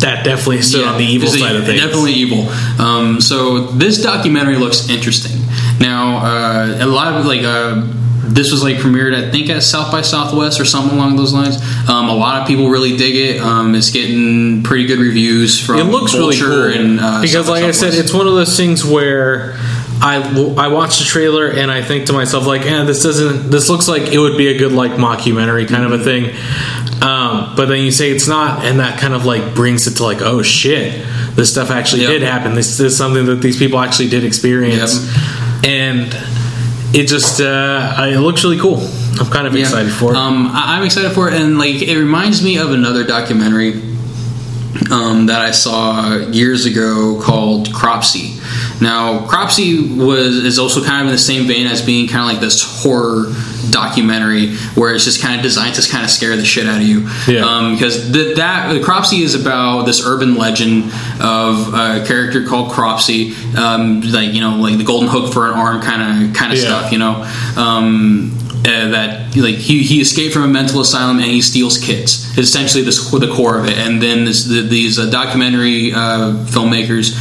That 0.00 0.24
definitely 0.24 0.62
stood 0.62 0.84
on 0.84 0.98
the 0.98 1.04
evil 1.04 1.28
side 1.28 1.56
of 1.56 1.64
things. 1.64 1.80
Definitely 1.80 2.12
evil. 2.12 2.48
Um, 2.80 3.20
so 3.20 3.66
this 3.66 4.02
documentary 4.02 4.56
looks 4.56 4.88
interesting. 4.88 5.40
Now, 5.80 6.18
uh, 6.18 6.78
a 6.80 6.86
lot 6.86 7.12
of 7.14 7.26
like. 7.26 7.42
Uh, 7.42 7.98
this 8.24 8.50
was 8.52 8.62
like 8.62 8.76
premiered, 8.76 9.14
I 9.14 9.30
think, 9.30 9.50
at 9.50 9.62
South 9.62 9.90
by 9.90 10.00
Southwest 10.00 10.60
or 10.60 10.64
something 10.64 10.96
along 10.96 11.16
those 11.16 11.34
lines. 11.34 11.56
Um, 11.88 12.08
a 12.08 12.14
lot 12.14 12.40
of 12.40 12.46
people 12.46 12.68
really 12.68 12.96
dig 12.96 13.14
it. 13.16 13.42
Um, 13.42 13.74
it's 13.74 13.90
getting 13.90 14.62
pretty 14.62 14.86
good 14.86 15.00
reviews 15.00 15.60
from 15.60 15.80
It 15.80 15.84
looks 15.84 16.14
really 16.14 16.38
cool 16.38 16.64
and 16.72 17.00
uh, 17.00 17.20
because, 17.20 17.46
South 17.46 17.48
like 17.48 17.64
I 17.64 17.72
said, 17.72 17.94
it's 17.94 18.12
one 18.12 18.26
of 18.26 18.34
those 18.34 18.56
things 18.56 18.84
where 18.84 19.54
I, 20.04 20.16
I 20.58 20.68
watched 20.68 20.98
the 20.98 21.04
trailer 21.04 21.48
and 21.48 21.70
I 21.70 21.82
think 21.82 22.06
to 22.06 22.12
myself 22.12 22.46
like, 22.46 22.62
eh, 22.62 22.84
this 22.84 23.02
doesn't. 23.02 23.50
This 23.50 23.68
looks 23.68 23.86
like 23.86 24.12
it 24.12 24.18
would 24.18 24.36
be 24.36 24.48
a 24.48 24.58
good 24.58 24.72
like 24.72 24.92
mockumentary 24.92 25.68
kind 25.68 25.84
of 25.84 25.92
a 25.92 26.02
thing. 26.02 26.34
Um, 27.02 27.54
but 27.56 27.66
then 27.66 27.82
you 27.82 27.90
say 27.90 28.10
it's 28.12 28.28
not, 28.28 28.64
and 28.64 28.78
that 28.78 29.00
kind 29.00 29.12
of 29.12 29.24
like 29.24 29.54
brings 29.56 29.86
it 29.88 29.96
to 29.96 30.04
like, 30.04 30.22
oh 30.22 30.42
shit, 30.42 31.04
this 31.34 31.50
stuff 31.50 31.70
actually 31.70 32.02
Yep. 32.02 32.10
did 32.10 32.22
happen. 32.22 32.54
This 32.54 32.78
is 32.78 32.96
something 32.96 33.26
that 33.26 33.36
these 33.42 33.58
people 33.58 33.80
actually 33.80 34.08
did 34.08 34.22
experience, 34.24 35.10
and 35.64 36.14
it 36.94 37.08
just 37.08 37.40
uh, 37.40 37.96
it 38.00 38.18
looks 38.20 38.44
really 38.44 38.58
cool. 38.58 38.78
I'm 39.20 39.26
kind 39.26 39.46
of 39.48 39.54
Yeah. 39.54 39.62
excited 39.62 39.90
for 39.92 40.12
it. 40.12 40.16
Um, 40.16 40.48
I- 40.52 40.76
I'm 40.78 40.84
excited 40.84 41.10
for 41.12 41.28
it, 41.28 41.34
and 41.34 41.58
like 41.58 41.82
it 41.82 41.98
reminds 41.98 42.40
me 42.42 42.56
of 42.58 42.70
another 42.72 43.02
documentary 43.04 43.82
um, 44.90 45.26
that 45.26 45.40
I 45.40 45.50
saw 45.50 46.16
years 46.30 46.66
ago 46.66 47.20
called 47.22 47.72
Cropsey. 47.72 48.38
Now, 48.80 49.26
Cropsey 49.26 49.96
was 49.96 50.36
is 50.36 50.58
also 50.58 50.82
kind 50.84 51.02
of 51.02 51.06
in 51.08 51.12
the 51.12 51.18
same 51.18 51.46
vein 51.46 51.66
as 51.66 51.82
being 51.84 52.08
kind 52.08 52.22
of 52.22 52.32
like 52.32 52.40
this 52.40 52.82
horror 52.82 53.32
documentary 53.70 54.54
where 54.74 54.94
it's 54.94 55.04
just 55.04 55.22
kind 55.22 55.36
of 55.36 55.42
designed 55.42 55.74
to 55.74 55.90
kind 55.90 56.04
of 56.04 56.10
scare 56.10 56.36
the 56.36 56.44
shit 56.44 56.66
out 56.66 56.80
of 56.80 56.86
you. 56.86 57.08
Yeah. 57.26 57.44
Um, 57.44 57.74
because 57.74 58.12
the, 58.12 58.34
that 58.34 58.72
the 58.72 58.80
Cropsey 58.80 59.22
is 59.22 59.34
about 59.34 59.82
this 59.86 60.04
urban 60.06 60.34
legend 60.36 60.92
of 61.20 61.72
a 61.74 62.04
character 62.06 62.46
called 62.46 62.72
Cropsey, 62.72 63.32
um, 63.56 64.00
like 64.02 64.32
you 64.32 64.40
know, 64.40 64.56
like 64.56 64.78
the 64.78 64.84
golden 64.84 65.08
hook 65.08 65.32
for 65.32 65.48
an 65.48 65.54
arm 65.54 65.80
kind 65.80 66.28
of 66.28 66.34
kind 66.34 66.52
of 66.52 66.58
Yeah. 66.58 66.64
stuff, 66.64 66.92
you 66.92 66.98
know. 66.98 67.26
Um, 67.56 68.38
uh, 68.64 68.88
that 68.90 69.34
like 69.36 69.56
he, 69.56 69.82
he 69.82 70.00
escaped 70.00 70.32
from 70.32 70.44
a 70.44 70.48
mental 70.48 70.80
asylum 70.80 71.16
and 71.16 71.26
he 71.26 71.42
steals 71.42 71.78
kids. 71.78 72.28
It's 72.38 72.48
essentially 72.48 72.84
this 72.84 73.10
the 73.10 73.32
core 73.34 73.58
of 73.58 73.66
it. 73.66 73.76
And 73.76 74.00
then 74.00 74.24
this, 74.24 74.44
the, 74.44 74.60
these 74.60 75.00
uh, 75.00 75.10
documentary 75.10 75.92
uh, 75.92 76.44
filmmakers 76.46 77.12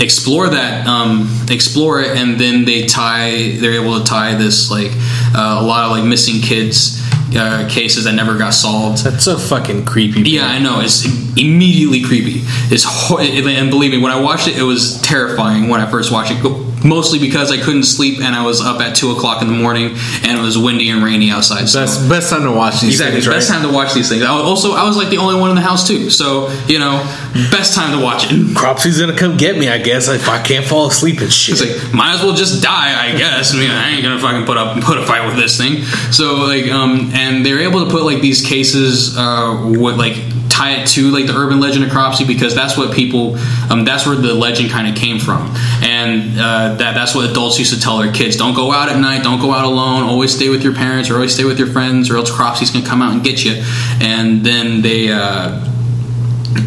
explore 0.00 0.48
that, 0.50 0.86
um, 0.86 1.28
explore 1.50 2.00
it, 2.00 2.16
and 2.16 2.38
then 2.38 2.64
they 2.64 2.86
tie. 2.86 3.56
They're 3.58 3.80
able 3.80 3.98
to 3.98 4.04
tie 4.04 4.34
this 4.34 4.70
like 4.70 4.92
uh, 5.34 5.58
a 5.60 5.64
lot 5.64 5.84
of 5.84 5.90
like 5.92 6.04
missing 6.04 6.40
kids 6.40 7.02
uh, 7.36 7.68
cases 7.70 8.04
that 8.04 8.14
never 8.14 8.36
got 8.38 8.50
solved. 8.54 9.04
That's 9.04 9.24
so 9.24 9.38
fucking 9.38 9.84
creepy. 9.84 10.22
Yeah, 10.22 10.46
I 10.46 10.58
know. 10.58 10.80
It's 10.80 11.04
immediately 11.36 12.02
creepy. 12.02 12.40
It's 12.72 12.84
ho- 12.86 13.18
and 13.18 13.70
believe 13.70 13.90
me, 13.90 13.98
when 13.98 14.12
I 14.12 14.20
watched 14.20 14.48
it, 14.48 14.56
it 14.56 14.62
was 14.62 15.00
terrifying 15.02 15.68
when 15.68 15.80
I 15.80 15.90
first 15.90 16.12
watched 16.12 16.32
it. 16.32 16.65
Mostly 16.86 17.18
because 17.18 17.50
I 17.52 17.58
couldn't 17.58 17.82
sleep 17.84 18.20
and 18.20 18.34
I 18.34 18.44
was 18.44 18.60
up 18.60 18.80
at 18.80 18.94
two 18.96 19.10
o'clock 19.10 19.42
in 19.42 19.48
the 19.48 19.54
morning 19.54 19.96
and 20.22 20.38
it 20.38 20.40
was 20.40 20.56
windy 20.56 20.88
and 20.90 21.02
rainy 21.02 21.30
outside. 21.30 21.68
So. 21.68 21.80
Best 21.80 22.08
best 22.08 22.30
time 22.30 22.44
to 22.44 22.52
watch 22.52 22.80
these 22.80 22.92
Exactly. 22.94 23.14
things, 23.16 23.28
right? 23.28 23.34
Best 23.34 23.48
time 23.50 23.62
to 23.66 23.72
watch 23.72 23.92
these 23.92 24.08
things. 24.08 24.22
I 24.22 24.28
also, 24.28 24.72
I 24.72 24.84
was 24.86 24.96
like 24.96 25.08
the 25.10 25.18
only 25.18 25.38
one 25.38 25.50
in 25.50 25.56
the 25.56 25.62
house 25.62 25.86
too, 25.86 26.08
so 26.10 26.48
you 26.68 26.78
know, 26.78 27.02
best 27.50 27.74
time 27.74 27.96
to 27.98 28.02
watch 28.04 28.24
it. 28.30 28.56
Cropsey's 28.56 28.98
gonna 29.00 29.16
come 29.16 29.36
get 29.36 29.58
me, 29.58 29.68
I 29.68 29.78
guess, 29.78 30.08
if 30.08 30.28
I 30.28 30.40
can't 30.42 30.64
fall 30.64 30.86
asleep 30.88 31.20
and 31.20 31.32
shit. 31.32 31.60
It's 31.60 31.82
like 31.84 31.94
might 31.94 32.14
as 32.14 32.22
well 32.22 32.34
just 32.34 32.62
die, 32.62 33.12
I 33.12 33.16
guess. 33.16 33.52
I 33.54 33.58
mean, 33.58 33.70
I 33.70 33.90
ain't 33.90 34.02
gonna 34.02 34.20
fucking 34.20 34.46
put 34.46 34.56
up 34.56 34.80
put 34.82 34.98
a 34.98 35.04
fight 35.06 35.26
with 35.26 35.36
this 35.36 35.56
thing. 35.58 35.82
So 36.12 36.36
like, 36.46 36.70
um, 36.70 37.10
and 37.14 37.44
they're 37.44 37.60
able 37.60 37.84
to 37.84 37.90
put 37.90 38.04
like 38.04 38.20
these 38.22 38.42
cases, 38.42 39.16
uh, 39.16 39.64
with 39.76 39.96
like 39.98 40.16
tie 40.56 40.80
it 40.80 40.86
to 40.88 41.10
like 41.10 41.26
the 41.26 41.36
urban 41.36 41.60
legend 41.60 41.84
of 41.84 41.90
Cropsey 41.90 42.26
because 42.26 42.54
that's 42.54 42.76
what 42.76 42.94
people, 42.94 43.36
um, 43.70 43.84
that's 43.84 44.06
where 44.06 44.16
the 44.16 44.32
legend 44.32 44.70
kind 44.70 44.88
of 44.88 44.94
came 44.94 45.18
from, 45.18 45.54
and 45.82 46.38
uh, 46.38 46.74
that 46.76 46.94
that's 46.94 47.14
what 47.14 47.28
adults 47.30 47.58
used 47.58 47.74
to 47.74 47.80
tell 47.80 47.98
their 47.98 48.12
kids: 48.12 48.36
don't 48.36 48.54
go 48.54 48.72
out 48.72 48.88
at 48.88 48.98
night, 48.98 49.22
don't 49.22 49.40
go 49.40 49.52
out 49.52 49.64
alone, 49.64 50.02
always 50.04 50.34
stay 50.34 50.48
with 50.48 50.62
your 50.62 50.74
parents 50.74 51.10
or 51.10 51.14
always 51.14 51.34
stay 51.34 51.44
with 51.44 51.58
your 51.58 51.68
friends, 51.68 52.10
or 52.10 52.16
else 52.16 52.30
Cropsey's 52.30 52.70
gonna 52.70 52.86
come 52.86 53.02
out 53.02 53.12
and 53.12 53.22
get 53.22 53.44
you. 53.44 53.62
And 54.00 54.44
then 54.44 54.82
they. 54.82 55.10
Uh, 55.10 55.72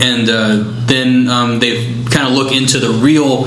and 0.02 0.30
uh, 0.30 0.64
then 0.86 1.28
um, 1.28 1.60
they 1.60 1.92
kind 2.12 2.28
of 2.28 2.34
look 2.34 2.52
into 2.52 2.80
the 2.80 2.90
real 2.90 3.46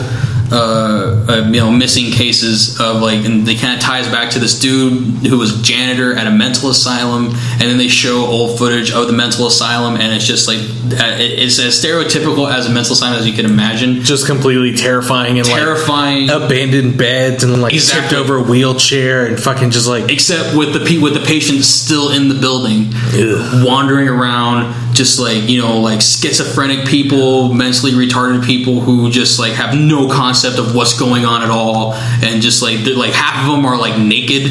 uh, 0.53 1.25
uh, 1.29 1.49
you 1.49 1.61
know 1.61 1.71
missing 1.71 2.13
cases 2.13 2.79
of 2.81 3.01
like 3.03 3.25
and 3.25 3.47
they 3.47 3.55
kind 3.55 3.75
of 3.75 3.81
ties 3.81 4.07
back 4.09 4.31
to 4.31 4.39
this 4.39 4.59
dude 4.61 4.93
who 5.27 5.39
was 5.39 5.61
janitor 5.63 6.15
at 6.15 6.27
a 6.27 6.31
mental 6.31 6.69
asylum 6.71 7.27
and 7.27 7.61
then 7.63 7.79
they 7.79 7.89
show 7.89 8.25
old 8.27 8.59
footage 8.59 8.93
of 8.93 9.07
the 9.07 9.13
mental 9.13 9.47
asylum 9.47 9.97
and 9.97 10.13
it's 10.13 10.27
just 10.27 10.47
like 10.49 10.59
uh, 10.59 11.17
it's 11.19 11.59
as 11.59 11.83
stereotypical 11.83 12.53
as 12.53 12.67
a 12.67 12.71
mental 12.71 12.93
asylum 12.93 13.19
as 13.19 13.27
you 13.27 13.33
can 13.33 13.47
imagine 13.47 14.03
just 14.03 14.27
completely 14.27 14.75
terrifying 14.75 15.39
and 15.39 15.47
terrifying 15.47 16.27
like 16.27 16.43
abandoned 16.43 16.99
beds 16.99 17.43
and 17.45 17.63
like 17.63 17.73
Exactly. 17.73 18.09
tipped 18.09 18.13
over 18.21 18.37
a 18.37 18.43
wheelchair 18.43 19.27
and 19.27 19.41
fucking 19.41 19.71
just 19.71 19.89
like 19.89 20.11
except 20.11 20.57
with 20.57 20.73
the 20.75 20.99
with 20.99 21.15
the 21.15 21.25
patient 21.25 21.65
still 21.65 22.11
in 22.11 22.29
the 22.29 22.35
building 22.35 22.91
Ugh. 23.15 23.65
wandering 23.67 24.09
around 24.09 24.75
just 24.93 25.18
like 25.18 25.49
you 25.49 25.61
know 25.61 25.80
like 25.80 26.01
schizophrenic 26.01 26.86
people 26.86 27.53
mentally 27.55 27.93
retarded 27.93 28.45
people 28.45 28.80
who 28.80 29.11
just 29.11 29.38
like 29.38 29.53
have 29.53 29.74
no 29.76 30.09
concept 30.09 30.59
of 30.59 30.74
what's 30.74 30.99
going 30.99 31.24
on 31.24 31.43
at 31.43 31.51
all 31.51 31.95
and 32.22 32.43
just 32.43 32.62
like 32.62 32.78
they're 32.80 32.97
like 32.97 33.12
half 33.12 33.47
of 33.47 33.53
them 33.55 33.64
are 33.64 33.78
like 33.78 33.99
naked 33.99 34.43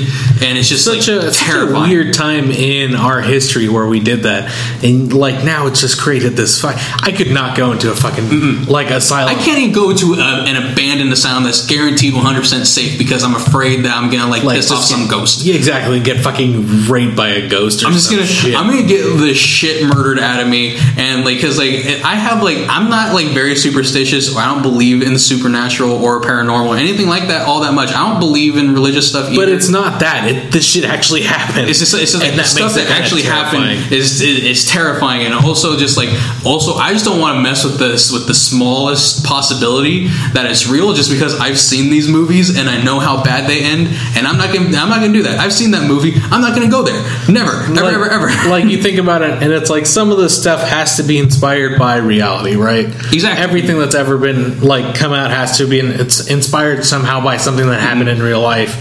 and 0.42 0.58
it's 0.58 0.70
just 0.70 0.84
such, 0.84 1.08
like 1.08 1.18
a, 1.18 1.32
such 1.32 1.42
a 1.42 1.52
terrifying 1.52 1.90
weird 1.90 2.14
time 2.14 2.52
in 2.52 2.96
our 2.96 3.22
history 3.22 3.70
where 3.70 3.88
we 3.88 4.00
did 4.00 4.24
that 4.24 4.52
and 4.84 5.14
like 5.14 5.44
now 5.44 5.68
it's 5.68 5.82
just 5.82 6.00
created 6.00 6.34
this 6.34 6.64
I 6.64 7.12
could 7.12 7.32
not 7.32 7.58
go 7.58 7.72
into 7.72 7.92
a 7.92 7.96
fucking 7.96 8.66
like 8.66 8.90
asylum 8.90 9.36
I 9.36 9.42
can't 9.42 9.60
even 9.60 9.74
go 9.74 9.96
to 9.96 10.14
a, 10.14 10.46
an 10.46 10.72
abandoned 10.72 11.12
asylum 11.12 11.44
that's 11.44 11.66
guaranteed 11.68 12.14
100% 12.14 12.66
safe 12.66 12.98
because 12.98 13.24
I'm 13.24 13.36
afraid 13.36 13.86
that 13.86 13.96
I'm 13.96 14.12
gonna 14.12 14.30
like, 14.30 14.44
like 14.44 14.58
piss 14.58 14.72
off 14.72 14.84
some 14.84 15.08
ghost. 15.08 15.44
yeah 15.46 15.56
exactly 15.56 16.00
get 16.00 16.24
fucking 16.24 16.88
raped 16.88 17.16
by 17.16 17.30
a 17.30 17.48
ghost 17.48 17.84
or 17.84 17.88
I'm 17.88 17.94
just 17.94 18.10
gonna 18.10 18.26
shit. 18.26 18.56
I'm 18.56 18.68
gonna 18.68 18.88
get 18.88 19.04
the 19.18 19.34
shit 19.34 19.84
murdered 19.84 20.20
out 20.32 20.42
of 20.42 20.48
me 20.48 20.78
and 20.98 21.26
like 21.26 21.38
because 21.38 21.58
like 21.58 21.86
I 22.04 22.16
have 22.16 22.42
like 22.42 22.58
I'm 22.70 22.90
not 22.90 23.14
like 23.14 23.28
very 23.28 23.56
superstitious 23.56 24.34
or 24.34 24.40
I 24.40 24.46
don't 24.54 24.62
believe 24.62 25.02
in 25.02 25.18
supernatural 25.20 25.92
or 25.92 26.22
paranormal 26.22 26.70
or 26.70 26.78
anything 26.78 27.08
like 27.08 27.28
that 27.28 27.48
all 27.48 27.62
that 27.62 27.74
much. 27.74 27.90
I 27.90 28.10
don't 28.10 28.20
believe 28.20 28.58
in 28.58 28.74
religious 28.74 29.10
stuff 29.10 29.28
either. 29.30 29.36
but 29.36 29.50
it's 29.50 29.70
not 29.70 30.00
that 30.00 30.30
it, 30.30 30.52
this 30.52 30.66
shit 30.66 30.86
actually 30.86 31.24
happened 31.24 31.70
It's 31.70 31.80
just, 31.80 31.94
it's 31.94 32.12
just 32.14 32.24
like 32.24 32.32
the 32.32 32.38
that 32.38 32.46
stuff 32.46 32.72
it 32.78 32.88
that 32.88 33.00
actually 33.02 33.24
happened 33.24 33.64
terrifying. 33.64 33.94
is 33.94 34.22
it, 34.22 34.44
it's 34.46 34.70
terrifying, 34.72 35.26
and 35.26 35.34
also 35.34 35.78
just 35.78 35.98
like 35.98 36.10
also 36.46 36.76
I 36.76 36.94
just 36.94 37.06
don't 37.06 37.20
want 37.20 37.36
to 37.38 37.42
mess 37.42 37.64
with 37.64 37.78
this 37.78 38.12
with 38.12 38.28
the 38.28 38.34
smallest 38.34 39.26
possibility 39.26 40.08
that 40.34 40.46
it's 40.50 40.68
real, 40.68 40.94
just 40.94 41.10
because 41.12 41.40
I've 41.40 41.60
seen 41.60 41.90
these 41.90 42.08
movies 42.08 42.58
and 42.58 42.70
I 42.70 42.82
know 42.84 43.00
how 43.00 43.24
bad 43.24 43.50
they 43.50 43.62
end, 43.64 43.88
and 44.16 44.28
I'm 44.28 44.38
not 44.38 44.54
gonna 44.54 44.68
I'm 44.78 44.90
not 44.90 45.02
gonna 45.02 45.14
do 45.14 45.24
that. 45.24 45.40
I've 45.40 45.54
seen 45.54 45.72
that 45.72 45.88
movie. 45.88 46.14
I'm 46.32 46.42
not 46.42 46.54
gonna 46.56 46.70
go 46.70 46.84
there. 46.84 47.02
Never, 47.30 47.68
never, 47.70 47.84
like, 47.84 47.94
ever, 47.94 48.10
ever. 48.10 48.50
like 48.50 48.66
you 48.66 48.82
think 48.86 48.98
about 48.98 49.22
it, 49.22 49.42
and 49.44 49.52
it's 49.52 49.70
like 49.70 49.86
some 49.86 50.12
of 50.12 50.18
this 50.22 50.40
stuff 50.40 50.68
has 50.68 50.98
to 50.98 51.04
be 51.04 51.18
inspired 51.18 51.78
by 51.78 51.98
reality, 51.98 52.56
right? 52.56 52.86
Exactly. 52.86 53.44
Everything 53.44 53.78
that's 53.78 53.96
ever 53.96 54.18
been 54.18 54.62
like 54.62 54.96
come 54.96 55.12
out 55.12 55.32
has 55.32 55.58
to 55.58 55.68
be 55.68 55.80
it's 55.80 56.30
inspired 56.30 56.86
somehow 56.86 57.24
by 57.24 57.38
something 57.38 57.68
that 57.68 57.80
happened 57.80 58.10
in 58.10 58.22
real 58.22 58.42
life. 58.42 58.78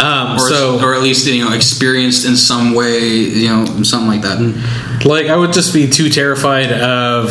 Um, 0.00 0.36
or, 0.36 0.38
so, 0.38 0.80
or 0.82 0.94
at 0.94 1.02
least 1.02 1.26
you 1.26 1.44
know 1.44 1.52
experienced 1.52 2.26
in 2.26 2.36
some 2.36 2.74
way, 2.74 2.98
you 3.00 3.48
know, 3.48 3.82
something 3.82 4.08
like 4.08 4.22
that. 4.22 5.04
like, 5.04 5.26
I 5.26 5.36
would 5.36 5.52
just 5.52 5.72
be 5.72 5.88
too 5.88 6.08
terrified 6.08 6.72
of 6.72 7.30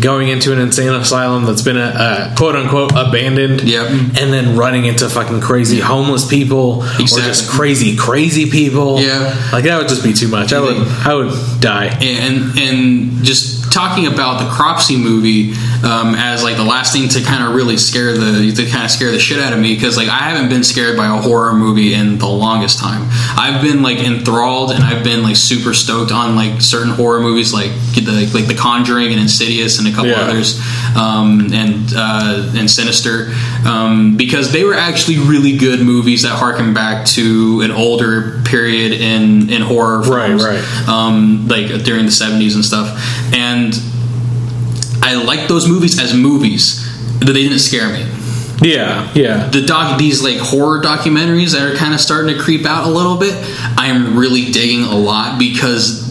going 0.00 0.28
into 0.28 0.52
an 0.52 0.58
insane 0.58 0.92
asylum 0.92 1.44
that's 1.44 1.62
been 1.62 1.76
uh, 1.76 1.80
uh, 1.94 2.28
a, 2.28 2.32
a 2.32 2.36
quote 2.36 2.56
unquote 2.56 2.92
abandoned, 2.94 3.62
Yep. 3.62 3.86
Mm-hmm. 3.88 4.16
and 4.18 4.32
then 4.32 4.56
running 4.56 4.84
into 4.86 5.08
fucking 5.08 5.40
crazy 5.40 5.80
homeless 5.80 6.26
people 6.28 6.82
or 6.82 7.06
just 7.06 7.48
crazy 7.50 7.96
crazy 7.96 8.50
people. 8.50 9.00
Yeah. 9.00 9.34
like 9.52 9.64
that 9.64 9.78
would 9.78 9.88
just 9.88 10.02
be 10.04 10.12
too 10.12 10.28
much. 10.28 10.52
I 10.52 10.60
would, 10.60 10.76
mm-hmm. 10.76 11.08
I 11.08 11.14
would 11.14 11.60
die. 11.60 11.86
and 12.00 12.58
and 12.58 13.24
just 13.24 13.65
talking 13.70 14.06
about 14.06 14.38
the 14.42 14.48
Cropsey 14.50 14.96
movie 14.96 15.52
um, 15.84 16.14
as 16.14 16.42
like 16.42 16.56
the 16.56 16.64
last 16.64 16.92
thing 16.92 17.08
to 17.10 17.22
kind 17.22 17.42
of 17.44 17.54
really 17.54 17.76
scare 17.76 18.12
the 18.16 18.52
to 18.54 18.66
kind 18.70 18.84
of 18.84 18.90
scare 18.90 19.10
the 19.10 19.18
shit 19.18 19.40
out 19.40 19.52
of 19.52 19.58
me 19.58 19.74
because 19.74 19.96
like 19.96 20.08
I 20.08 20.18
haven't 20.30 20.48
been 20.48 20.64
scared 20.64 20.96
by 20.96 21.06
a 21.06 21.20
horror 21.20 21.52
movie 21.54 21.94
in 21.94 22.18
the 22.18 22.28
longest 22.28 22.78
time. 22.78 23.06
I've 23.36 23.62
been 23.62 23.82
like 23.82 23.98
enthralled 23.98 24.70
and 24.72 24.82
I've 24.82 25.04
been 25.04 25.22
like 25.22 25.36
super 25.36 25.74
stoked 25.74 26.12
on 26.12 26.36
like 26.36 26.60
certain 26.60 26.92
horror 26.92 27.20
movies 27.20 27.52
like 27.52 27.70
the 27.94 28.30
like 28.32 28.46
The 28.46 28.54
Conjuring 28.54 29.12
and 29.12 29.20
Insidious 29.20 29.78
and 29.78 29.88
a 29.88 29.90
couple 29.92 30.10
Yeah. 30.10 30.20
others 30.20 30.60
um, 30.96 31.52
and 31.52 31.92
uh, 31.94 32.52
and 32.56 32.70
Sinister 32.70 33.32
um, 33.66 34.16
because 34.16 34.52
they 34.52 34.64
were 34.64 34.74
actually 34.74 35.18
really 35.18 35.56
good 35.56 35.80
movies 35.80 36.22
that 36.22 36.36
harken 36.38 36.72
back 36.74 37.06
to 37.06 37.60
an 37.62 37.70
older 37.70 38.40
period 38.44 38.92
in 38.92 39.50
in 39.50 39.62
horror 39.62 40.00
Right, 40.02 40.28
films 40.28 40.44
right. 40.44 40.88
um, 40.88 41.48
like 41.48 41.66
during 41.84 42.04
the 42.06 42.10
70s 42.12 42.54
and 42.54 42.64
stuff. 42.64 42.86
And 43.56 43.74
I 45.02 45.14
like 45.22 45.48
those 45.48 45.68
movies 45.68 45.98
as 45.98 46.14
movies, 46.14 46.86
but 47.20 47.28
they 47.28 47.42
didn't 47.42 47.60
scare 47.60 47.88
me. 47.88 48.06
Yeah, 48.62 49.12
yeah. 49.14 49.48
The 49.48 49.62
doc, 49.62 49.98
these 49.98 50.22
like 50.22 50.38
horror 50.38 50.80
documentaries 50.80 51.52
that 51.52 51.62
are 51.62 51.76
kind 51.76 51.94
of 51.94 52.00
starting 52.00 52.34
to 52.34 52.40
creep 52.40 52.66
out 52.66 52.86
a 52.86 52.90
little 52.90 53.16
bit, 53.16 53.34
I 53.78 53.88
am 53.88 54.18
really 54.18 54.50
digging 54.50 54.82
a 54.82 54.96
lot 54.96 55.38
because. 55.38 56.05